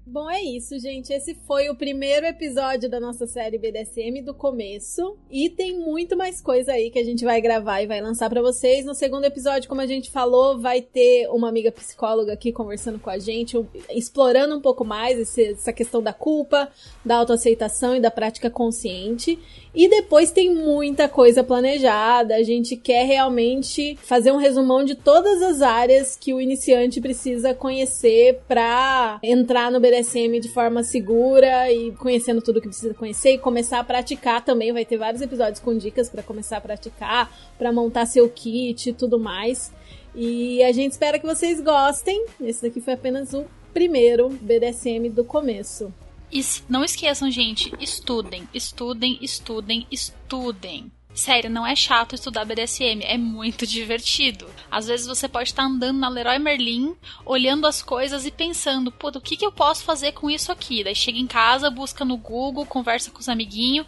Bom, 0.07 0.29
é 0.29 0.39
isso, 0.39 0.77
gente. 0.77 1.11
Esse 1.11 1.33
foi 1.47 1.67
o 1.67 1.75
primeiro 1.75 2.27
episódio 2.27 2.87
da 2.87 2.99
nossa 2.99 3.25
série 3.25 3.57
BDSM 3.57 4.21
do 4.23 4.35
começo. 4.35 5.17
E 5.31 5.49
tem 5.49 5.79
muito 5.79 6.15
mais 6.15 6.39
coisa 6.39 6.73
aí 6.73 6.91
que 6.91 6.99
a 6.99 7.03
gente 7.03 7.25
vai 7.25 7.41
gravar 7.41 7.81
e 7.81 7.87
vai 7.87 7.99
lançar 7.99 8.29
para 8.29 8.39
vocês. 8.39 8.85
No 8.85 8.93
segundo 8.93 9.25
episódio, 9.25 9.67
como 9.67 9.81
a 9.81 9.87
gente 9.87 10.11
falou, 10.11 10.59
vai 10.59 10.79
ter 10.79 11.27
uma 11.29 11.49
amiga 11.49 11.71
psicóloga 11.71 12.33
aqui 12.33 12.51
conversando 12.51 12.99
com 12.99 13.09
a 13.09 13.17
gente, 13.17 13.57
explorando 13.89 14.55
um 14.55 14.61
pouco 14.61 14.85
mais 14.85 15.17
esse, 15.17 15.53
essa 15.53 15.73
questão 15.73 16.03
da 16.03 16.13
culpa, 16.13 16.69
da 17.03 17.15
autoaceitação 17.17 17.95
e 17.95 17.99
da 17.99 18.11
prática 18.11 18.47
consciente. 18.47 19.39
E 19.73 19.89
depois 19.89 20.31
tem 20.31 20.53
muita 20.53 21.09
coisa 21.09 21.43
planejada. 21.43 22.35
A 22.35 22.43
gente 22.43 22.77
quer 22.77 23.05
realmente 23.05 23.97
fazer 24.03 24.31
um 24.31 24.37
resumão 24.37 24.85
de 24.85 24.93
todas 24.93 25.41
as 25.41 25.63
áreas 25.63 26.15
que 26.15 26.31
o 26.31 26.39
iniciante 26.39 27.01
precisa 27.01 27.55
conhecer 27.55 28.39
para 28.47 29.19
entrar 29.23 29.71
no 29.71 29.79
BDSM 29.79 29.94
de 30.39 30.49
forma 30.49 30.83
segura 30.83 31.71
e 31.71 31.91
conhecendo 31.93 32.41
tudo 32.41 32.61
que 32.61 32.67
precisa 32.67 32.93
conhecer 32.93 33.33
e 33.33 33.37
começar 33.37 33.79
a 33.79 33.83
praticar 33.83 34.43
também. 34.43 34.73
Vai 34.73 34.85
ter 34.85 34.97
vários 34.97 35.21
episódios 35.21 35.59
com 35.59 35.77
dicas 35.77 36.09
para 36.09 36.23
começar 36.23 36.57
a 36.57 36.61
praticar, 36.61 37.31
para 37.57 37.71
montar 37.71 38.05
seu 38.05 38.29
kit 38.29 38.89
e 38.89 38.93
tudo 38.93 39.19
mais. 39.19 39.71
E 40.13 40.63
a 40.63 40.71
gente 40.71 40.93
espera 40.93 41.19
que 41.19 41.25
vocês 41.25 41.59
gostem. 41.61 42.25
Esse 42.41 42.61
daqui 42.63 42.81
foi 42.81 42.93
apenas 42.93 43.33
o 43.33 43.45
primeiro 43.73 44.29
BDSM 44.29 45.09
do 45.09 45.25
começo. 45.25 45.93
E 46.31 46.41
não 46.67 46.83
esqueçam, 46.83 47.29
gente, 47.29 47.71
estudem, 47.79 48.47
estudem, 48.53 49.17
estudem, 49.21 49.85
estudem. 49.91 50.91
Sério, 51.15 51.49
não 51.49 51.65
é 51.65 51.73
chato 51.77 52.13
estudar 52.13 52.43
BDSM, 52.43 53.01
é 53.03 53.17
muito 53.17 53.65
divertido. 53.65 54.47
Às 54.69 54.87
vezes 54.87 55.07
você 55.07 55.29
pode 55.29 55.49
estar 55.49 55.63
andando 55.63 55.97
na 55.97 56.09
Leroy 56.09 56.37
Merlin, 56.37 56.93
olhando 57.25 57.65
as 57.65 57.81
coisas 57.81 58.25
e 58.25 58.31
pensando, 58.31 58.91
pô, 58.91 59.07
o 59.07 59.21
que, 59.21 59.37
que 59.37 59.45
eu 59.45 59.51
posso 59.51 59.85
fazer 59.85 60.11
com 60.11 60.29
isso 60.29 60.51
aqui? 60.51 60.83
Daí 60.83 60.93
chega 60.93 61.17
em 61.17 61.25
casa, 61.25 61.71
busca 61.71 62.03
no 62.03 62.17
Google, 62.17 62.65
conversa 62.65 63.09
com 63.09 63.19
os 63.19 63.29
amiguinhos. 63.29 63.87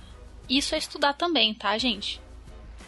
Isso 0.49 0.73
é 0.73 0.77
estudar 0.77 1.13
também, 1.13 1.53
tá, 1.53 1.77
gente? 1.77 2.21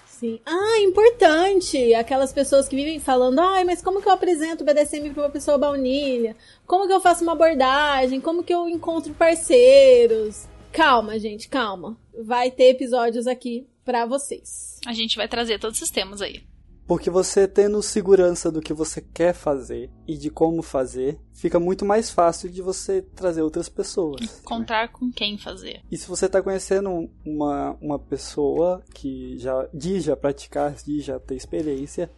Sim. 0.06 0.40
Ah, 0.46 0.80
importante! 0.80 1.94
Aquelas 1.94 2.32
pessoas 2.32 2.70
que 2.70 2.76
vivem 2.78 3.00
falando, 3.00 3.40
ai, 3.40 3.66
mas 3.66 3.82
como 3.82 4.02
que 4.02 4.08
eu 4.08 4.14
apresento 4.14 4.64
o 4.64 4.66
BDSM 4.66 5.10
para 5.14 5.24
uma 5.24 5.30
pessoa 5.30 5.58
baunilha? 5.58 6.36
Como 6.66 6.88
que 6.88 6.94
eu 6.94 7.02
faço 7.02 7.24
uma 7.24 7.34
abordagem? 7.34 8.22
Como 8.22 8.44
que 8.44 8.54
eu 8.54 8.70
encontro 8.70 9.14
parceiros? 9.14 10.48
Calma, 10.72 11.20
gente, 11.20 11.50
calma. 11.50 11.98
Vai 12.18 12.52
ter 12.52 12.70
episódios 12.70 13.28
aqui 13.28 13.68
para 13.90 14.06
vocês. 14.06 14.78
A 14.86 14.94
gente 14.94 15.18
vai 15.18 15.28
trazer 15.28 15.58
todos 15.58 15.78
esses 15.78 15.90
temas 15.90 16.22
aí. 16.22 16.44
Porque 16.86 17.10
você 17.10 17.48
tendo 17.48 17.82
segurança 17.82 18.52
do 18.52 18.62
que 18.62 18.72
você 18.72 19.02
quer 19.02 19.34
fazer 19.34 19.90
e 20.08 20.16
de 20.16 20.30
como 20.30 20.62
fazer, 20.62 21.20
fica 21.34 21.60
muito 21.60 21.84
mais 21.84 22.12
fácil 22.12 22.52
de 22.52 22.62
você 22.62 23.02
trazer 23.02 23.42
outras 23.42 23.68
pessoas. 23.68 24.22
Encontrar 24.42 24.84
né? 24.84 24.94
com 24.94 25.12
quem 25.12 25.40
fazer. 25.40 25.82
E 25.92 25.98
se 25.98 26.08
você 26.08 26.28
está 26.28 26.40
conhecendo 26.40 27.10
uma, 27.26 27.76
uma 27.82 27.98
pessoa 27.98 28.84
que 28.94 29.40
já 29.40 29.68
diz 29.74 30.04
já 30.04 30.16
praticar, 30.16 30.76
diz 30.86 31.04
já 31.04 31.20
ter 31.20 31.34
experiência, 31.34 32.12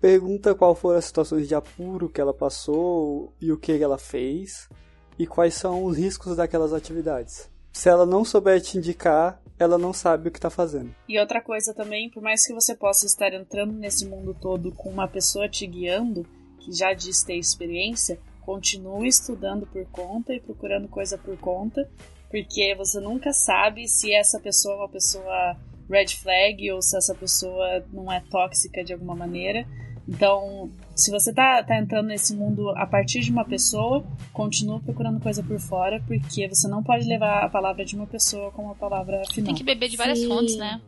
pergunta 0.00 0.56
qual 0.56 0.74
foram 0.74 0.98
as 0.98 1.04
situações 1.04 1.46
de 1.46 1.54
apuro 1.54 2.08
que 2.08 2.20
ela 2.20 2.34
passou 2.34 3.32
e 3.40 3.52
o 3.52 3.56
que 3.56 3.70
ela 3.80 3.98
fez 3.98 4.68
e 5.16 5.24
quais 5.24 5.54
são 5.54 5.84
os 5.84 5.96
riscos 5.96 6.36
daquelas 6.36 6.72
atividades. 6.72 7.48
Se 7.72 7.88
ela 7.88 8.04
não 8.04 8.24
souber 8.24 8.60
te 8.60 8.78
indicar, 8.78 9.40
ela 9.58 9.78
não 9.78 9.92
sabe 9.92 10.28
o 10.28 10.32
que 10.32 10.38
está 10.38 10.50
fazendo. 10.50 10.94
E 11.08 11.18
outra 11.18 11.40
coisa 11.40 11.74
também, 11.74 12.10
por 12.10 12.22
mais 12.22 12.46
que 12.46 12.52
você 12.52 12.74
possa 12.74 13.06
estar 13.06 13.32
entrando 13.32 13.72
nesse 13.72 14.06
mundo 14.06 14.34
todo 14.38 14.72
com 14.72 14.88
uma 14.88 15.06
pessoa 15.06 15.48
te 15.48 15.66
guiando, 15.66 16.26
que 16.58 16.72
já 16.72 16.92
diz 16.92 17.22
ter 17.22 17.36
experiência, 17.36 18.18
continue 18.40 19.08
estudando 19.08 19.66
por 19.66 19.84
conta 19.86 20.34
e 20.34 20.40
procurando 20.40 20.88
coisa 20.88 21.18
por 21.18 21.36
conta, 21.38 21.88
porque 22.30 22.74
você 22.74 23.00
nunca 23.00 23.32
sabe 23.32 23.86
se 23.86 24.14
essa 24.14 24.40
pessoa 24.40 24.74
é 24.74 24.78
uma 24.78 24.88
pessoa 24.88 25.56
red 25.90 26.08
flag 26.08 26.70
ou 26.72 26.80
se 26.80 26.96
essa 26.96 27.14
pessoa 27.14 27.84
não 27.92 28.10
é 28.10 28.22
tóxica 28.30 28.82
de 28.84 28.92
alguma 28.92 29.14
maneira. 29.14 29.66
Então, 30.10 30.68
se 30.96 31.08
você 31.12 31.32
tá, 31.32 31.62
tá 31.62 31.78
entrando 31.78 32.08
nesse 32.08 32.34
mundo 32.34 32.70
a 32.70 32.84
partir 32.84 33.20
de 33.20 33.30
uma 33.30 33.44
pessoa, 33.44 34.04
continue 34.32 34.80
procurando 34.80 35.20
coisa 35.20 35.40
por 35.40 35.60
fora, 35.60 36.02
porque 36.04 36.48
você 36.48 36.66
não 36.66 36.82
pode 36.82 37.06
levar 37.06 37.44
a 37.44 37.48
palavra 37.48 37.84
de 37.84 37.94
uma 37.94 38.08
pessoa 38.08 38.50
como 38.50 38.72
a 38.72 38.74
palavra 38.74 39.22
final. 39.32 39.46
Tem 39.46 39.54
que 39.54 39.62
beber 39.62 39.88
de 39.88 39.96
várias 39.96 40.18
Sim. 40.18 40.28
fontes, 40.28 40.56
né? 40.56 40.80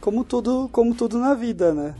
Como 0.00 0.24
tudo, 0.24 0.68
como 0.70 0.94
tudo 0.94 1.18
na 1.18 1.34
vida, 1.34 1.74
né? 1.74 1.96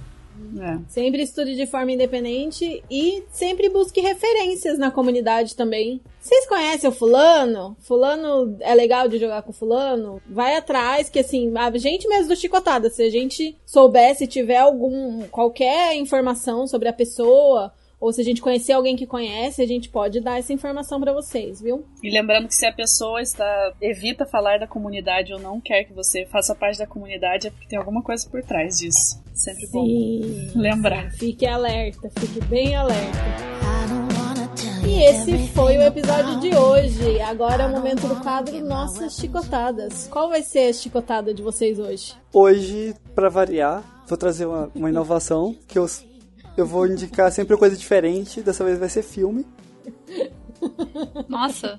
É. 0.59 0.79
Sempre 0.89 1.23
estude 1.23 1.55
de 1.55 1.67
forma 1.67 1.93
independente 1.93 2.83
e 2.91 3.23
sempre 3.31 3.69
busque 3.69 4.01
referências 4.01 4.79
na 4.79 4.91
comunidade 4.91 5.55
também. 5.55 6.01
Vocês 6.21 6.47
conhecem 6.47 6.89
o 6.89 6.93
fulano? 6.93 7.77
Fulano 7.81 8.57
é 8.61 8.75
legal 8.75 9.09
de 9.09 9.19
jogar 9.19 9.43
com 9.43 9.53
fulano? 9.53 10.21
Vai 10.29 10.57
atrás, 10.57 11.09
que 11.09 11.19
assim, 11.19 11.53
a 11.57 11.77
gente 11.79 12.09
mesmo 12.09 12.29
do 12.29 12.37
Chicotada, 12.37 12.91
se 12.91 13.03
a 13.03 13.11
gente 13.11 13.57
soubesse, 13.65 14.27
tiver 14.27 14.59
algum, 14.59 15.23
qualquer 15.29 15.97
informação 15.97 16.67
sobre 16.67 16.89
a 16.89 16.93
pessoa, 16.93 17.73
ou 18.01 18.13
se 18.13 18.21
a 18.23 18.25
gente 18.25 18.41
conhecer 18.41 18.73
alguém 18.73 18.97
que 18.97 19.07
conhece, 19.07 19.61
a 19.61 19.67
gente 19.67 19.91
pode 19.91 20.21
dar 20.21 20.39
essa 20.39 20.53
informação 20.53 20.99
para 20.99 21.13
vocês, 21.13 21.61
viu? 21.61 21.85
E 22.03 22.11
lembrando 22.11 22.49
que 22.49 22.55
se 22.55 22.65
a 22.65 22.73
pessoa 22.73 23.21
está 23.21 23.75
evita 23.81 24.25
falar 24.25 24.59
da 24.59 24.67
comunidade 24.67 25.35
ou 25.35 25.39
não 25.39 25.61
quer 25.61 25.85
que 25.85 25.93
você 25.93 26.25
faça 26.25 26.55
parte 26.55 26.79
da 26.79 26.87
comunidade, 26.87 27.49
é 27.49 27.51
porque 27.51 27.69
tem 27.69 27.79
alguma 27.79 28.03
coisa 28.03 28.27
por 28.31 28.43
trás 28.43 28.79
disso. 28.79 29.23
Sempre 29.35 29.67
Sim, 29.67 30.51
bom 30.55 30.61
lembrar. 30.61 31.13
Fique 31.13 31.47
alerta, 31.47 32.11
fique 32.19 32.41
bem 32.47 32.75
alerta. 32.75 33.19
E 34.87 35.03
esse 35.05 35.49
foi 35.49 35.77
o 35.77 35.83
episódio 35.83 36.41
de 36.41 36.57
hoje. 36.57 37.21
Agora 37.21 37.65
é 37.65 37.67
o 37.67 37.71
momento 37.71 38.09
do 38.09 38.17
quadro 38.17 38.59
Nossas 38.65 39.15
Chicotadas. 39.17 40.09
Qual 40.11 40.31
vai 40.31 40.43
ser 40.43 40.71
a 40.71 40.73
chicotada 40.73 41.35
de 41.35 41.43
vocês 41.43 41.79
hoje? 41.79 42.15
Hoje, 42.33 42.95
para 43.15 43.29
variar, 43.29 43.85
vou 44.09 44.17
trazer 44.17 44.47
uma, 44.47 44.71
uma 44.75 44.89
inovação 44.89 45.55
que 45.69 45.79
eu 45.79 45.87
eu 46.61 46.66
vou 46.66 46.87
indicar 46.87 47.31
sempre 47.32 47.57
coisa 47.57 47.77
diferente. 47.77 48.41
Dessa 48.43 48.65
vez 48.65 48.78
vai 48.78 48.89
ser 48.89 49.03
filme. 49.03 49.47
Nossa. 51.28 51.78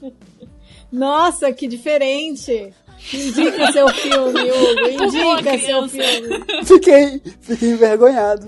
Nossa, 0.92 1.52
que 1.54 1.68
diferente. 1.68 2.74
Indica 3.14 3.72
seu 3.72 3.88
filme, 3.90 4.52
Hugo. 4.52 5.04
Indica 5.04 5.58
seu 5.58 5.88
filme. 5.90 6.66
Fiquei, 6.66 7.22
fiquei 7.42 7.70
envergonhado. 7.72 8.48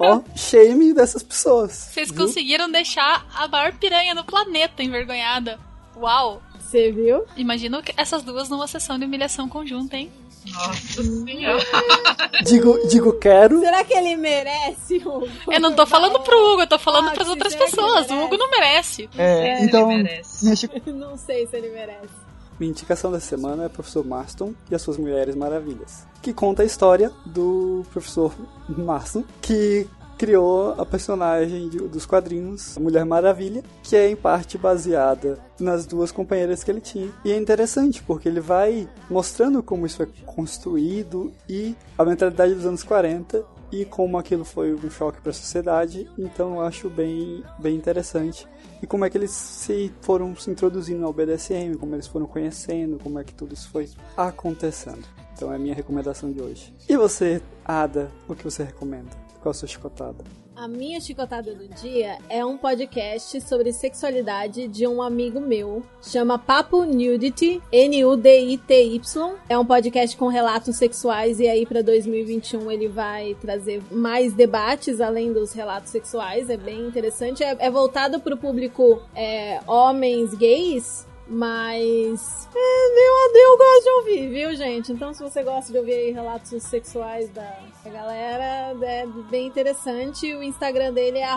Ó, 0.00 0.20
shame 0.34 0.92
dessas 0.92 1.22
pessoas. 1.22 1.72
Vocês 1.72 2.10
viu? 2.10 2.16
conseguiram 2.16 2.70
deixar 2.70 3.26
a 3.34 3.46
maior 3.46 3.72
piranha 3.74 4.14
no 4.14 4.24
planeta 4.24 4.82
envergonhada. 4.82 5.58
Uau. 5.96 6.42
Você 6.58 6.90
viu? 6.90 7.24
Imagina 7.36 7.80
essas 7.96 8.24
duas 8.24 8.48
numa 8.48 8.66
sessão 8.66 8.98
de 8.98 9.04
humilhação 9.04 9.48
conjunta, 9.48 9.96
hein? 9.96 10.10
Nossa 10.52 11.02
senhora. 11.02 11.64
digo, 12.44 12.88
digo 12.88 13.12
quero. 13.14 13.60
Será 13.60 13.84
que 13.84 13.94
ele 13.94 14.16
merece, 14.16 14.96
Hugo? 14.98 15.28
Eu 15.50 15.60
não 15.60 15.74
tô 15.74 15.86
falando 15.86 16.20
pro 16.20 16.36
Hugo, 16.52 16.62
eu 16.62 16.66
tô 16.66 16.78
falando 16.78 17.08
ah, 17.08 17.12
pras 17.12 17.28
outras 17.28 17.54
pessoas. 17.54 18.10
O 18.10 18.24
Hugo 18.24 18.36
não 18.36 18.50
merece. 18.50 19.08
É, 19.16 19.48
é 19.48 19.64
então. 19.64 19.88
Merece. 19.88 20.70
Não 20.86 21.16
sei 21.16 21.46
se 21.46 21.56
ele 21.56 21.70
merece. 21.70 22.26
Minha 22.58 22.70
indicação 22.70 23.12
da 23.12 23.20
semana 23.20 23.64
é 23.64 23.66
o 23.66 23.70
professor 23.70 24.04
Marston 24.04 24.54
e 24.70 24.74
as 24.74 24.80
suas 24.80 24.96
Mulheres 24.96 25.34
Maravilhas, 25.36 26.06
que 26.22 26.32
conta 26.32 26.62
a 26.62 26.64
história 26.64 27.12
do 27.26 27.84
professor 27.92 28.34
Marston, 28.68 29.24
que 29.42 29.86
criou 30.16 30.74
a 30.78 30.86
personagem 30.86 31.68
de, 31.68 31.78
dos 31.78 32.06
quadrinhos 32.06 32.76
Mulher 32.78 33.04
Maravilha, 33.04 33.62
que 33.82 33.96
é 33.96 34.08
em 34.08 34.16
parte 34.16 34.56
baseada 34.56 35.38
nas 35.58 35.86
duas 35.86 36.10
companheiras 36.10 36.64
que 36.64 36.70
ele 36.70 36.80
tinha. 36.80 37.10
E 37.24 37.32
é 37.32 37.36
interessante 37.36 38.02
porque 38.02 38.28
ele 38.28 38.40
vai 38.40 38.88
mostrando 39.08 39.62
como 39.62 39.86
isso 39.86 40.02
é 40.02 40.08
construído 40.24 41.32
e 41.48 41.74
a 41.96 42.04
mentalidade 42.04 42.54
dos 42.54 42.66
anos 42.66 42.82
40 42.82 43.44
e 43.72 43.84
como 43.84 44.16
aquilo 44.16 44.44
foi 44.44 44.74
um 44.74 44.90
choque 44.90 45.20
para 45.20 45.30
a 45.30 45.34
sociedade, 45.34 46.08
então 46.16 46.54
eu 46.54 46.60
acho 46.60 46.88
bem, 46.88 47.42
bem 47.58 47.74
interessante. 47.74 48.46
E 48.80 48.86
como 48.86 49.04
é 49.04 49.10
que 49.10 49.18
eles 49.18 49.30
se 49.30 49.92
foram 50.02 50.36
se 50.36 50.50
introduzindo 50.50 51.04
ao 51.04 51.12
BDSM, 51.12 51.76
como 51.76 51.94
eles 51.94 52.06
foram 52.06 52.26
conhecendo, 52.26 52.98
como 53.02 53.18
é 53.18 53.24
que 53.24 53.34
tudo 53.34 53.54
isso 53.54 53.68
foi 53.70 53.88
acontecendo. 54.16 55.04
Então 55.34 55.52
é 55.52 55.56
a 55.56 55.58
minha 55.58 55.74
recomendação 55.74 56.30
de 56.30 56.40
hoje. 56.40 56.72
E 56.88 56.96
você, 56.96 57.42
Ada, 57.64 58.10
o 58.28 58.34
que 58.34 58.44
você 58.44 58.62
recomenda? 58.62 59.25
Qual 59.46 59.52
a 59.52 59.54
sua 59.54 59.68
chicotada? 59.68 60.24
A 60.56 60.66
minha 60.66 61.00
chicotada 61.00 61.54
do 61.54 61.68
dia 61.68 62.18
é 62.28 62.44
um 62.44 62.56
podcast 62.56 63.40
sobre 63.42 63.72
sexualidade 63.72 64.66
de 64.66 64.88
um 64.88 65.00
amigo 65.00 65.38
meu. 65.38 65.84
Chama 66.02 66.36
Papo 66.36 66.84
Nudity, 66.84 67.62
N-U-D-I-T-Y. 67.70 69.34
É 69.48 69.56
um 69.56 69.64
podcast 69.64 70.16
com 70.16 70.26
relatos 70.26 70.74
sexuais 70.74 71.38
e 71.38 71.46
aí 71.46 71.64
para 71.64 71.80
2021 71.80 72.72
ele 72.72 72.88
vai 72.88 73.36
trazer 73.40 73.80
mais 73.88 74.32
debates 74.32 75.00
além 75.00 75.32
dos 75.32 75.52
relatos 75.52 75.92
sexuais. 75.92 76.50
É 76.50 76.56
bem 76.56 76.80
interessante. 76.88 77.44
É, 77.44 77.54
é 77.60 77.70
voltado 77.70 78.18
para 78.18 78.34
o 78.34 78.38
público 78.38 79.00
é, 79.14 79.60
homens 79.64 80.34
gays, 80.34 81.05
mas 81.28 82.48
é, 82.54 82.58
eu, 82.58 83.34
eu 83.34 83.58
gosto 83.58 83.82
de 83.82 83.90
ouvir, 83.90 84.28
viu, 84.28 84.54
gente? 84.54 84.92
Então, 84.92 85.12
se 85.12 85.22
você 85.22 85.42
gosta 85.42 85.72
de 85.72 85.78
ouvir 85.78 86.12
relatos 86.12 86.62
sexuais 86.62 87.28
da, 87.30 87.58
da 87.84 87.90
galera, 87.90 88.76
é 88.80 89.06
bem 89.30 89.46
interessante. 89.46 90.32
O 90.34 90.42
Instagram 90.42 90.92
dele 90.92 91.18
é 91.18 91.28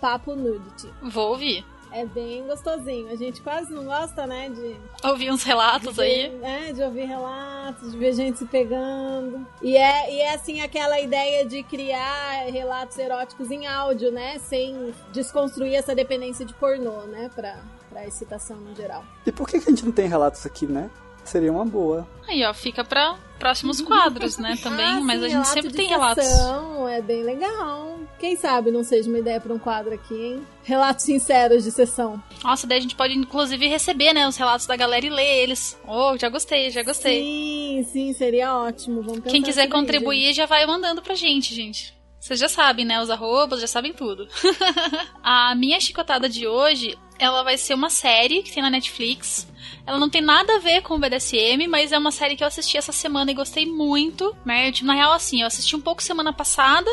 paponudity. 0.00 0.88
Vou 1.02 1.30
ouvir. 1.30 1.64
É 1.94 2.04
bem 2.04 2.44
gostosinho. 2.44 3.08
A 3.08 3.14
gente 3.14 3.40
quase 3.40 3.72
não 3.72 3.84
gosta, 3.84 4.26
né, 4.26 4.48
de... 4.48 4.76
Ouvir 5.08 5.30
uns 5.30 5.44
relatos 5.44 5.94
de 5.94 6.02
aí. 6.02 6.40
É, 6.42 6.72
de 6.72 6.82
ouvir 6.82 7.04
relatos, 7.04 7.92
de 7.92 7.96
ver 7.96 8.12
gente 8.12 8.36
se 8.36 8.46
pegando. 8.46 9.46
E 9.62 9.76
é, 9.76 10.12
e 10.12 10.20
é, 10.20 10.34
assim, 10.34 10.60
aquela 10.60 10.98
ideia 10.98 11.46
de 11.46 11.62
criar 11.62 12.46
relatos 12.50 12.98
eróticos 12.98 13.48
em 13.48 13.68
áudio, 13.68 14.10
né? 14.10 14.40
Sem 14.40 14.92
desconstruir 15.12 15.76
essa 15.76 15.94
dependência 15.94 16.44
de 16.44 16.52
pornô, 16.54 17.02
né? 17.02 17.30
Pra, 17.32 17.62
pra 17.94 18.06
excitação 18.08 18.56
no 18.56 18.74
geral. 18.74 19.04
E 19.24 19.30
por 19.30 19.48
que, 19.48 19.60
que 19.60 19.68
a 19.68 19.70
gente 19.70 19.84
não 19.84 19.92
tem 19.92 20.08
relatos 20.08 20.44
aqui, 20.44 20.66
né? 20.66 20.90
Seria 21.22 21.50
uma 21.52 21.64
boa. 21.64 22.06
Aí, 22.28 22.44
ó, 22.44 22.52
fica 22.52 22.84
pra 22.84 23.16
próximos 23.38 23.80
quadros, 23.80 24.36
né, 24.36 24.58
também. 24.62 24.84
Ah, 24.84 25.00
mas 25.00 25.20
sim, 25.20 25.26
a 25.26 25.28
gente 25.28 25.48
sempre 25.48 25.70
de 25.70 25.76
tem 25.76 25.88
relatos. 25.88 26.24
sessão, 26.24 26.88
É 26.88 27.00
bem 27.00 27.22
legal. 27.22 27.98
Quem 28.18 28.36
sabe 28.36 28.70
não 28.70 28.82
seja 28.82 29.08
uma 29.08 29.18
ideia 29.18 29.40
pra 29.40 29.54
um 29.54 29.58
quadro 29.58 29.94
aqui, 29.94 30.14
hein? 30.14 30.46
Relatos 30.64 31.04
sinceros 31.04 31.62
de 31.64 31.70
sessão. 31.70 32.22
Nossa, 32.42 32.66
daí 32.66 32.78
a 32.78 32.80
gente 32.80 32.94
pode, 32.96 33.16
inclusive, 33.16 33.66
receber, 33.68 34.12
né, 34.12 34.26
os 34.28 34.36
relatos 34.36 34.66
da 34.66 34.76
galera 34.76 35.06
e 35.06 35.10
ler 35.10 35.42
eles. 35.42 35.78
Oh, 35.86 36.16
já 36.18 36.28
gostei, 36.28 36.70
já 36.70 36.82
gostei. 36.82 37.22
Sim, 37.22 37.86
sim, 37.90 38.12
seria 38.12 38.54
ótimo. 38.54 39.00
Vamos 39.02 39.20
pensar 39.20 39.30
Quem 39.30 39.42
quiser 39.42 39.68
contribuir 39.68 40.34
já 40.34 40.46
vai 40.46 40.66
mandando 40.66 41.00
pra 41.00 41.14
gente, 41.14 41.54
gente. 41.54 41.94
Vocês 42.24 42.40
já 42.40 42.48
sabem, 42.48 42.86
né? 42.86 43.02
Os 43.02 43.10
arrobas, 43.10 43.60
já 43.60 43.66
sabem 43.66 43.92
tudo. 43.92 44.26
a 45.22 45.54
minha 45.54 45.78
chicotada 45.78 46.26
de 46.26 46.46
hoje, 46.46 46.96
ela 47.18 47.42
vai 47.42 47.56
ser 47.56 47.74
uma 47.74 47.90
série 47.90 48.42
que 48.42 48.52
tem 48.52 48.62
na 48.62 48.70
Netflix. 48.70 49.46
Ela 49.86 49.98
não 49.98 50.08
tem 50.08 50.22
nada 50.22 50.56
a 50.56 50.58
ver 50.58 50.82
com 50.82 50.94
o 50.94 50.98
BDSM, 50.98 51.66
mas 51.68 51.92
é 51.92 51.98
uma 51.98 52.10
série 52.10 52.36
que 52.36 52.42
eu 52.42 52.48
assisti 52.48 52.76
essa 52.76 52.92
semana 52.92 53.30
e 53.30 53.34
gostei 53.34 53.66
muito. 53.66 54.36
Né? 54.44 54.72
Tipo, 54.72 54.86
na 54.86 54.94
real, 54.94 55.12
assim, 55.12 55.42
eu 55.42 55.46
assisti 55.46 55.76
um 55.76 55.80
pouco 55.80 56.02
semana 56.02 56.32
passada. 56.32 56.90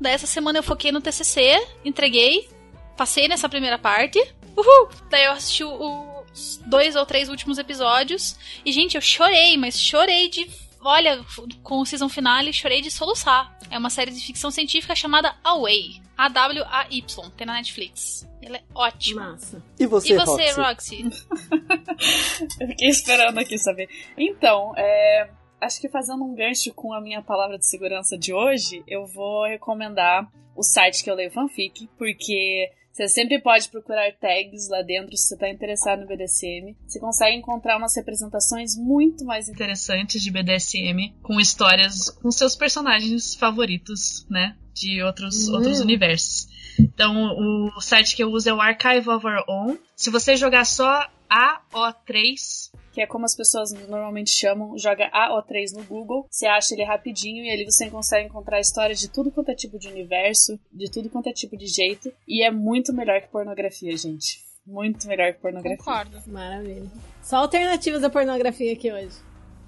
Daí 0.00 0.12
essa 0.12 0.26
semana 0.26 0.58
eu 0.58 0.62
foquei 0.62 0.92
no 0.92 1.00
TCC, 1.00 1.66
entreguei, 1.84 2.48
passei 2.96 3.28
nessa 3.28 3.48
primeira 3.48 3.78
parte. 3.78 4.18
Uhul! 4.56 4.88
Daí 5.10 5.24
eu 5.24 5.32
assisti 5.32 5.64
os 5.64 6.60
dois 6.66 6.96
ou 6.96 7.06
três 7.06 7.28
últimos 7.28 7.58
episódios. 7.58 8.36
E, 8.64 8.72
gente, 8.72 8.94
eu 8.94 9.00
chorei, 9.00 9.56
mas 9.56 9.80
chorei 9.80 10.28
de 10.28 10.48
olha, 10.84 11.24
com 11.62 11.80
o 11.80 11.86
season 11.86 12.08
finale, 12.08 12.52
chorei 12.52 12.80
de 12.80 12.90
soluçar. 12.90 13.56
É 13.70 13.78
uma 13.78 13.90
série 13.90 14.10
de 14.10 14.20
ficção 14.20 14.50
científica 14.50 14.94
chamada 14.94 15.34
Away. 15.42 16.02
A-W-A-Y. 16.16 17.30
Tem 17.36 17.46
na 17.46 17.54
Netflix. 17.54 18.28
Ela 18.40 18.58
é 18.58 18.62
ótima. 18.74 19.30
Massa. 19.30 19.62
E 19.78 19.86
você, 19.86 20.12
E 20.12 20.16
você, 20.16 20.52
Roxy? 20.52 21.02
Roxy? 21.02 21.10
Eu 22.60 22.68
fiquei 22.68 22.88
esperando 22.88 23.38
aqui 23.38 23.58
saber. 23.58 23.88
Então, 24.16 24.72
é, 24.76 25.30
acho 25.60 25.80
que 25.80 25.88
fazendo 25.88 26.22
um 26.22 26.34
gancho 26.34 26.72
com 26.74 26.92
a 26.92 27.00
minha 27.00 27.22
palavra 27.22 27.58
de 27.58 27.66
segurança 27.66 28.16
de 28.18 28.32
hoje, 28.32 28.84
eu 28.86 29.06
vou 29.06 29.46
recomendar 29.46 30.30
o 30.54 30.62
site 30.62 31.02
que 31.02 31.10
eu 31.10 31.14
leio 31.14 31.32
fanfic, 31.32 31.88
porque 31.98 32.70
você 32.94 33.08
sempre 33.08 33.40
pode 33.40 33.68
procurar 33.70 34.12
tags 34.12 34.68
lá 34.68 34.80
dentro 34.82 35.16
se 35.16 35.26
você 35.26 35.34
está 35.34 35.48
interessado 35.50 36.02
no 36.02 36.06
BDSM. 36.06 36.76
Você 36.86 37.00
consegue 37.00 37.36
encontrar 37.36 37.76
umas 37.76 37.96
representações 37.96 38.76
muito 38.76 39.24
mais 39.24 39.48
interessantes 39.48 40.22
de 40.22 40.30
BDSM, 40.30 41.12
com 41.20 41.40
histórias 41.40 42.08
com 42.08 42.30
seus 42.30 42.54
personagens 42.54 43.34
favoritos, 43.34 44.24
né? 44.30 44.56
De 44.72 45.02
outros, 45.02 45.48
Hum. 45.48 45.54
outros 45.54 45.80
universos. 45.80 46.46
Então, 46.78 47.68
o 47.76 47.80
site 47.80 48.14
que 48.14 48.22
eu 48.22 48.30
uso 48.30 48.48
é 48.48 48.54
o 48.54 48.60
Archive 48.60 49.08
of 49.10 49.26
Our 49.26 49.44
Own. 49.48 49.76
Se 49.96 50.08
você 50.10 50.36
jogar 50.36 50.64
só 50.64 51.04
AO3, 51.28 52.63
que 52.94 53.02
é 53.02 53.06
como 53.06 53.24
as 53.24 53.34
pessoas 53.34 53.72
normalmente 53.72 54.30
chamam, 54.30 54.78
joga 54.78 55.10
AO3 55.10 55.72
no 55.72 55.82
Google, 55.82 56.26
você 56.30 56.46
acha 56.46 56.74
ele 56.74 56.84
rapidinho 56.84 57.44
e 57.44 57.50
ali 57.50 57.64
você 57.64 57.90
consegue 57.90 58.28
encontrar 58.28 58.60
histórias 58.60 59.00
de 59.00 59.08
tudo 59.08 59.32
quanto 59.32 59.50
é 59.50 59.54
tipo 59.54 59.78
de 59.80 59.88
universo, 59.88 60.58
de 60.72 60.88
tudo 60.88 61.10
quanto 61.10 61.28
é 61.28 61.32
tipo 61.32 61.56
de 61.56 61.66
jeito, 61.66 62.12
e 62.26 62.44
é 62.44 62.52
muito 62.52 62.92
melhor 62.92 63.20
que 63.20 63.28
pornografia, 63.28 63.96
gente. 63.96 64.44
Muito 64.64 65.08
melhor 65.08 65.32
que 65.32 65.40
pornografia. 65.40 65.76
Concordo. 65.76 66.22
Maravilha. 66.28 66.86
Só 67.20 67.38
alternativas 67.38 68.04
à 68.04 68.08
pornografia 68.08 68.72
aqui 68.72 68.90
hoje. 68.90 69.16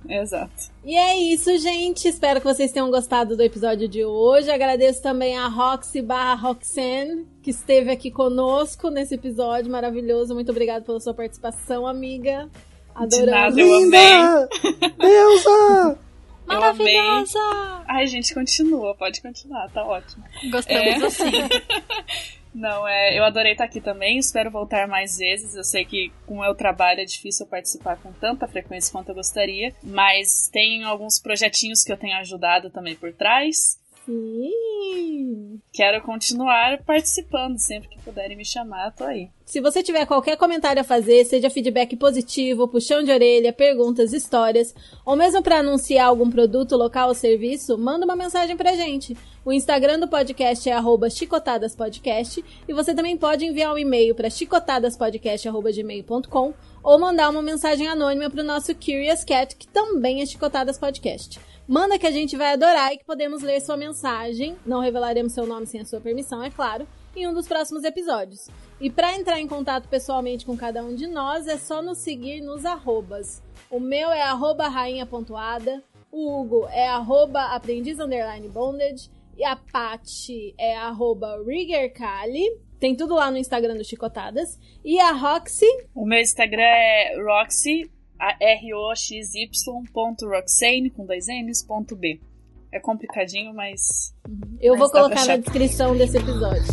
Exato. 0.08 0.70
E 0.84 0.96
é 0.96 1.16
isso, 1.16 1.58
gente. 1.58 2.06
Espero 2.08 2.40
que 2.40 2.46
vocês 2.46 2.70
tenham 2.70 2.90
gostado 2.90 3.36
do 3.36 3.42
episódio 3.42 3.88
de 3.88 4.04
hoje. 4.04 4.50
Agradeço 4.50 5.02
também 5.02 5.36
a 5.36 5.48
Roxy 5.48 6.00
barra 6.00 6.34
Roxanne, 6.34 7.26
que 7.42 7.50
esteve 7.50 7.90
aqui 7.90 8.10
conosco 8.10 8.88
nesse 8.88 9.16
episódio 9.16 9.70
maravilhoso. 9.70 10.34
Muito 10.34 10.50
obrigada 10.50 10.84
pela 10.84 11.00
sua 11.00 11.12
participação, 11.12 11.86
amiga. 11.86 12.48
De 13.08 13.26
nada, 13.26 13.60
eu 13.60 13.74
amei. 13.74 13.90
Deusa! 14.98 15.50
Eu 15.50 16.62
amei. 16.62 16.96
Maravilhosa! 16.96 17.38
Ai, 17.88 18.06
gente, 18.06 18.32
continua, 18.32 18.94
pode 18.94 19.20
continuar, 19.20 19.68
tá 19.70 19.84
ótimo. 19.84 20.24
Gostamos 20.50 21.02
É. 21.02 21.06
assim. 21.06 21.30
Não, 22.54 22.88
é, 22.88 23.18
eu 23.18 23.22
adorei 23.22 23.52
estar 23.52 23.64
aqui 23.64 23.82
também, 23.82 24.16
espero 24.16 24.50
voltar 24.50 24.88
mais 24.88 25.18
vezes. 25.18 25.54
Eu 25.54 25.62
sei 25.62 25.84
que 25.84 26.10
com 26.24 26.36
o 26.36 26.40
meu 26.40 26.54
trabalho 26.54 27.00
é 27.00 27.04
difícil 27.04 27.44
eu 27.44 27.50
participar 27.50 27.98
com 27.98 28.10
tanta 28.12 28.48
frequência 28.48 28.90
quanto 28.90 29.10
eu 29.10 29.14
gostaria, 29.14 29.74
mas 29.82 30.48
tem 30.50 30.82
alguns 30.82 31.20
projetinhos 31.20 31.82
que 31.82 31.92
eu 31.92 31.98
tenho 31.98 32.16
ajudado 32.16 32.70
também 32.70 32.94
por 32.96 33.12
trás. 33.12 33.78
Sim. 34.06 35.60
Quero 35.72 36.00
continuar 36.00 36.80
participando 36.84 37.58
sempre 37.58 37.88
que 37.88 38.00
puderem 38.00 38.36
me 38.36 38.44
chamar, 38.44 38.92
tô 38.92 39.02
aí. 39.04 39.30
Se 39.44 39.60
você 39.60 39.82
tiver 39.82 40.06
qualquer 40.06 40.36
comentário 40.36 40.80
a 40.80 40.84
fazer, 40.84 41.24
seja 41.24 41.50
feedback 41.50 41.96
positivo, 41.96 42.68
puxão 42.68 43.02
de 43.02 43.10
orelha, 43.10 43.52
perguntas, 43.52 44.12
histórias, 44.12 44.72
ou 45.04 45.16
mesmo 45.16 45.42
para 45.42 45.58
anunciar 45.58 46.06
algum 46.06 46.30
produto, 46.30 46.76
local 46.76 47.08
ou 47.08 47.14
serviço, 47.14 47.76
manda 47.76 48.04
uma 48.04 48.14
mensagem 48.16 48.56
pra 48.56 48.74
gente. 48.74 49.16
O 49.44 49.52
Instagram 49.52 49.98
do 49.98 50.06
podcast 50.08 50.70
é 50.70 50.76
chicotadaspodcast 51.10 52.44
e 52.66 52.72
você 52.72 52.94
também 52.94 53.16
pode 53.16 53.44
enviar 53.44 53.74
um 53.74 53.78
e-mail 53.78 54.14
para 54.14 54.30
chicotadaspodcast.gmail.com 54.30 56.54
ou 56.82 56.98
mandar 56.98 57.30
uma 57.30 57.42
mensagem 57.42 57.86
anônima 57.88 58.30
pro 58.30 58.44
nosso 58.44 58.74
Curious 58.74 59.24
Cat, 59.24 59.54
que 59.56 59.68
também 59.68 60.22
é 60.22 60.26
Chicotadas 60.26 60.78
Podcast. 60.78 61.38
Manda 61.68 61.98
que 61.98 62.06
a 62.06 62.12
gente 62.12 62.36
vai 62.36 62.52
adorar 62.52 62.92
e 62.92 62.98
que 62.98 63.04
podemos 63.04 63.42
ler 63.42 63.60
sua 63.60 63.76
mensagem. 63.76 64.56
Não 64.64 64.80
revelaremos 64.80 65.32
seu 65.32 65.44
nome 65.44 65.66
sem 65.66 65.80
a 65.80 65.84
sua 65.84 66.00
permissão, 66.00 66.40
é 66.40 66.48
claro, 66.48 66.86
em 67.14 67.26
um 67.26 67.34
dos 67.34 67.48
próximos 67.48 67.82
episódios. 67.82 68.48
E 68.80 68.88
para 68.88 69.16
entrar 69.16 69.40
em 69.40 69.48
contato 69.48 69.88
pessoalmente 69.88 70.46
com 70.46 70.56
cada 70.56 70.84
um 70.84 70.94
de 70.94 71.08
nós, 71.08 71.48
é 71.48 71.58
só 71.58 71.82
nos 71.82 71.98
seguir 71.98 72.40
nos 72.40 72.64
arrobas. 72.64 73.42
O 73.68 73.80
meu 73.80 74.12
é 74.12 74.22
arroba 74.22 74.68
rainha.ada, 74.68 75.82
o 76.12 76.40
Hugo 76.40 76.68
é 76.68 76.86
arroba 76.86 77.46
aprendiz 77.46 77.98
underline 77.98 78.48
bondage, 78.48 79.10
e 79.36 79.44
a 79.44 79.56
Paty 79.56 80.54
é 80.56 80.76
arroba 80.76 81.42
riggercali. 81.44 82.48
Tem 82.78 82.94
tudo 82.94 83.16
lá 83.16 83.28
no 83.28 83.38
Instagram 83.38 83.74
do 83.74 83.84
Chicotadas. 83.84 84.56
E 84.84 85.00
a 85.00 85.10
Roxy 85.10 85.66
O 85.94 86.06
meu 86.06 86.20
Instagram 86.20 86.62
é 86.62 87.16
Roxy, 87.20 87.90
a- 88.18 88.36
R-O-X-Y.roxane, 88.40 90.90
com 90.90 91.06
dois 91.06 91.26
N's, 91.28 91.62
ponto 91.62 91.94
B. 91.96 92.20
É 92.72 92.80
complicadinho, 92.80 93.54
mas 93.54 94.12
Eu 94.60 94.72
Mas 94.72 94.80
vou 94.80 94.90
colocar 94.90 95.24
na 95.26 95.36
descrição 95.36 95.96
desse 95.96 96.16
episódio. 96.18 96.64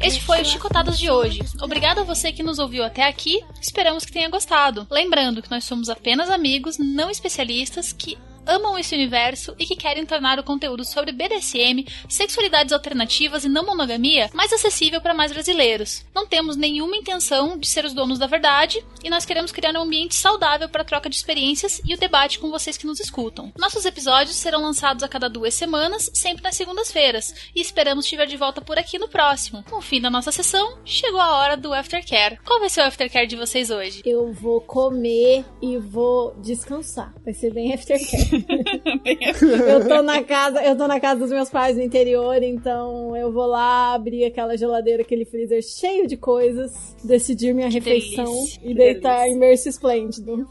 Este 0.00 0.22
foi 0.22 0.42
o 0.42 0.44
Chicotadas 0.44 0.96
de 0.98 1.10
hoje. 1.10 1.40
Obrigado 1.60 1.98
a 2.00 2.04
você 2.04 2.30
que 2.30 2.42
nos 2.42 2.58
ouviu 2.60 2.84
até 2.84 3.02
aqui. 3.02 3.42
Esperamos 3.60 4.04
que 4.04 4.12
tenha 4.12 4.28
gostado. 4.30 4.86
Lembrando 4.90 5.42
que 5.42 5.50
nós 5.50 5.64
somos 5.64 5.88
apenas 5.88 6.30
amigos, 6.30 6.78
não 6.78 7.10
especialistas, 7.10 7.92
que 7.92 8.16
amam 8.46 8.78
esse 8.78 8.94
universo 8.94 9.54
e 9.58 9.66
que 9.66 9.76
querem 9.76 10.06
tornar 10.06 10.38
o 10.38 10.44
conteúdo 10.44 10.84
sobre 10.84 11.12
BDSM, 11.12 11.86
sexualidades 12.08 12.72
alternativas 12.72 13.44
e 13.44 13.48
não 13.48 13.66
monogamia 13.66 14.30
mais 14.32 14.52
acessível 14.52 15.00
para 15.00 15.14
mais 15.14 15.32
brasileiros. 15.32 16.04
Não 16.14 16.26
temos 16.26 16.56
nenhuma 16.56 16.96
intenção 16.96 17.58
de 17.58 17.66
ser 17.66 17.84
os 17.84 17.94
donos 17.94 18.18
da 18.18 18.26
verdade 18.26 18.84
e 19.02 19.10
nós 19.10 19.24
queremos 19.24 19.52
criar 19.52 19.74
um 19.74 19.82
ambiente 19.82 20.14
saudável 20.14 20.68
para 20.68 20.82
a 20.82 20.84
troca 20.84 21.08
de 21.08 21.16
experiências 21.16 21.80
e 21.84 21.94
o 21.94 21.98
debate 21.98 22.38
com 22.38 22.50
vocês 22.50 22.76
que 22.76 22.86
nos 22.86 23.00
escutam. 23.00 23.52
Nossos 23.58 23.84
episódios 23.84 24.36
serão 24.36 24.62
lançados 24.62 25.02
a 25.02 25.08
cada 25.08 25.28
duas 25.28 25.54
semanas, 25.54 26.10
sempre 26.14 26.42
nas 26.42 26.56
segundas-feiras, 26.56 27.34
e 27.54 27.60
esperamos 27.60 28.04
estiver 28.04 28.26
de 28.26 28.36
volta 28.36 28.60
por 28.60 28.78
aqui 28.78 28.98
no 28.98 29.08
próximo. 29.08 29.64
Com 29.68 29.76
o 29.76 29.82
fim 29.82 30.00
da 30.00 30.10
nossa 30.10 30.32
sessão, 30.32 30.78
chegou 30.84 31.20
a 31.20 31.38
hora 31.38 31.56
do 31.56 31.72
aftercare. 31.72 32.38
Qual 32.44 32.60
vai 32.60 32.68
ser 32.68 32.80
o 32.80 32.84
aftercare 32.84 33.26
de 33.26 33.36
vocês 33.36 33.70
hoje? 33.70 34.02
Eu 34.04 34.32
vou 34.32 34.60
comer 34.60 35.44
e 35.60 35.76
vou 35.78 36.34
descansar. 36.40 37.14
Vai 37.24 37.34
ser 37.34 37.52
bem 37.52 37.72
aftercare. 37.74 38.35
Eu 38.84 39.88
tô 39.88 40.02
na 40.02 40.22
casa, 40.22 40.62
eu 40.62 40.76
tô 40.76 40.86
na 40.86 40.98
casa 41.00 41.20
dos 41.20 41.30
meus 41.30 41.48
pais 41.50 41.76
no 41.76 41.82
interior, 41.82 42.42
então 42.42 43.16
eu 43.16 43.32
vou 43.32 43.46
lá 43.46 43.94
abrir 43.94 44.24
aquela 44.24 44.56
geladeira, 44.56 45.02
aquele 45.02 45.24
freezer 45.24 45.62
cheio 45.62 46.06
de 46.06 46.16
coisas, 46.16 46.96
decidir 47.04 47.52
minha 47.54 47.68
Que 47.68 47.74
refeição 47.74 48.24
delícia, 48.24 48.60
e 48.62 48.74
deitar 48.74 49.18
delícia. 49.20 49.36
em 49.36 49.38
berço 49.40 49.68
esplêndido. 49.68 50.48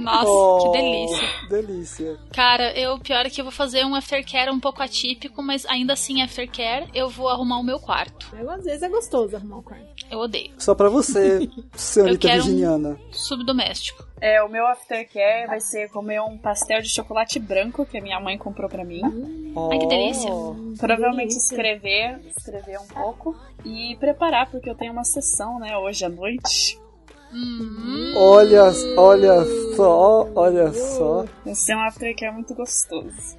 Nossa, 0.00 0.28
Oh, 0.28 0.70
que 0.72 0.78
delícia. 0.78 1.28
Delícia. 1.48 2.16
Cara, 2.32 2.78
eu 2.78 2.98
pior 2.98 3.26
é 3.26 3.30
que 3.30 3.40
eu 3.40 3.44
vou 3.44 3.52
fazer 3.52 3.84
um 3.84 3.94
aftercare 3.94 4.50
um 4.50 4.60
pouco 4.60 4.82
atípico, 4.82 5.42
mas 5.42 5.64
ainda 5.66 5.92
assim 5.92 6.22
aftercare, 6.22 6.86
eu 6.94 7.08
vou 7.08 7.28
arrumar 7.28 7.58
o 7.58 7.62
meu 7.64 7.78
quarto. 7.78 8.34
Eu, 8.38 8.50
às 8.50 8.64
vezes 8.64 8.82
é 8.82 8.88
gostoso 8.88 9.36
arrumar 9.36 9.58
o 9.58 9.62
quarto. 9.62 9.84
Eu 10.10 10.18
odeio. 10.18 10.50
Só 10.58 10.74
pra 10.74 10.88
você, 10.88 11.48
senhorita 11.74 12.14
Eu 12.26 12.30
quero 12.30 12.42
um- 12.42 12.46
virginiana. 12.46 12.98
Subdoméstico. 13.10 14.04
É, 14.26 14.42
o 14.42 14.48
meu 14.48 14.66
aftercare 14.66 15.46
vai 15.46 15.60
ser 15.60 15.90
comer 15.90 16.18
um 16.22 16.38
pastel 16.38 16.80
de 16.80 16.88
chocolate 16.88 17.38
branco 17.38 17.84
que 17.84 17.98
a 17.98 18.00
minha 18.00 18.18
mãe 18.18 18.38
comprou 18.38 18.70
pra 18.70 18.82
mim. 18.82 19.02
Ai, 19.70 19.78
que 19.78 19.86
delícia. 19.86 20.32
Oh, 20.32 20.54
Provavelmente 20.78 21.28
delícia. 21.28 21.54
escrever, 21.54 22.20
escrever 22.34 22.78
um 22.78 22.86
pouco 22.86 23.36
e 23.66 23.94
preparar, 23.96 24.50
porque 24.50 24.70
eu 24.70 24.74
tenho 24.74 24.92
uma 24.94 25.04
sessão, 25.04 25.58
né, 25.58 25.76
hoje 25.76 26.06
à 26.06 26.08
noite. 26.08 26.80
Hum, 27.34 28.14
Olha, 28.16 28.62
olha 28.96 29.44
só, 29.76 30.26
olha 30.34 30.72
só. 30.72 31.24
Vai 31.44 31.54
ser 31.54 31.74
um 31.76 31.82
aftercare 31.82 32.32
muito 32.32 32.54
gostoso. 32.54 33.36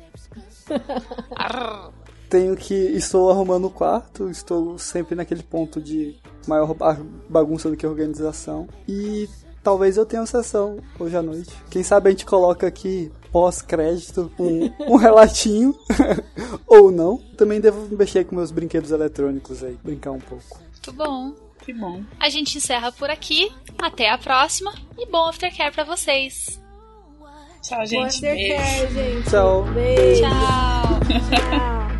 Tenho 2.29 2.55
que. 2.55 2.73
Estou 2.73 3.29
arrumando 3.29 3.65
o 3.65 3.69
quarto, 3.71 4.29
estou 4.29 4.77
sempre 4.77 5.15
naquele 5.15 5.43
ponto 5.43 5.79
de 5.81 6.15
maior 6.47 6.73
ba- 6.73 6.97
bagunça 7.29 7.69
do 7.69 7.77
que 7.77 7.85
organização. 7.87 8.67
E 8.87 9.29
talvez 9.65 9.97
eu 9.97 10.05
tenha 10.05 10.21
uma 10.21 10.27
sessão 10.27 10.77
hoje 10.99 11.17
à 11.17 11.23
noite. 11.23 11.49
Quem 11.71 11.81
sabe 11.81 12.07
a 12.07 12.11
gente 12.11 12.23
coloca 12.23 12.67
aqui 12.67 13.11
pós-crédito 13.31 14.31
um, 14.39 14.71
um 14.93 14.95
relatinho. 14.95 15.75
Ou 16.67 16.91
não. 16.91 17.17
Também 17.35 17.59
devo 17.59 17.93
mexer 17.93 18.23
com 18.25 18.35
meus 18.35 18.51
brinquedos 18.51 18.91
eletrônicos 18.91 19.63
aí, 19.63 19.75
brincar 19.83 20.11
um 20.11 20.19
pouco. 20.19 20.59
Muito 20.71 20.93
bom. 20.93 21.33
Que 21.65 21.73
bom. 21.73 22.03
A 22.19 22.29
gente 22.29 22.59
encerra 22.59 22.91
por 22.91 23.09
aqui. 23.09 23.51
Até 23.81 24.11
a 24.11 24.19
próxima. 24.19 24.71
E 24.95 25.07
bom 25.07 25.27
aftercare 25.27 25.73
pra 25.73 25.83
vocês. 25.83 26.61
Tchau, 27.63 27.85
gente. 27.87 28.21
Beijo. 28.21 28.53
aftercare, 28.53 28.93
gente. 28.93 29.29
Tchau. 29.31 29.63
Beijo. 29.73 30.21
Tchau. 30.21 30.99
Tchau. 31.29 31.94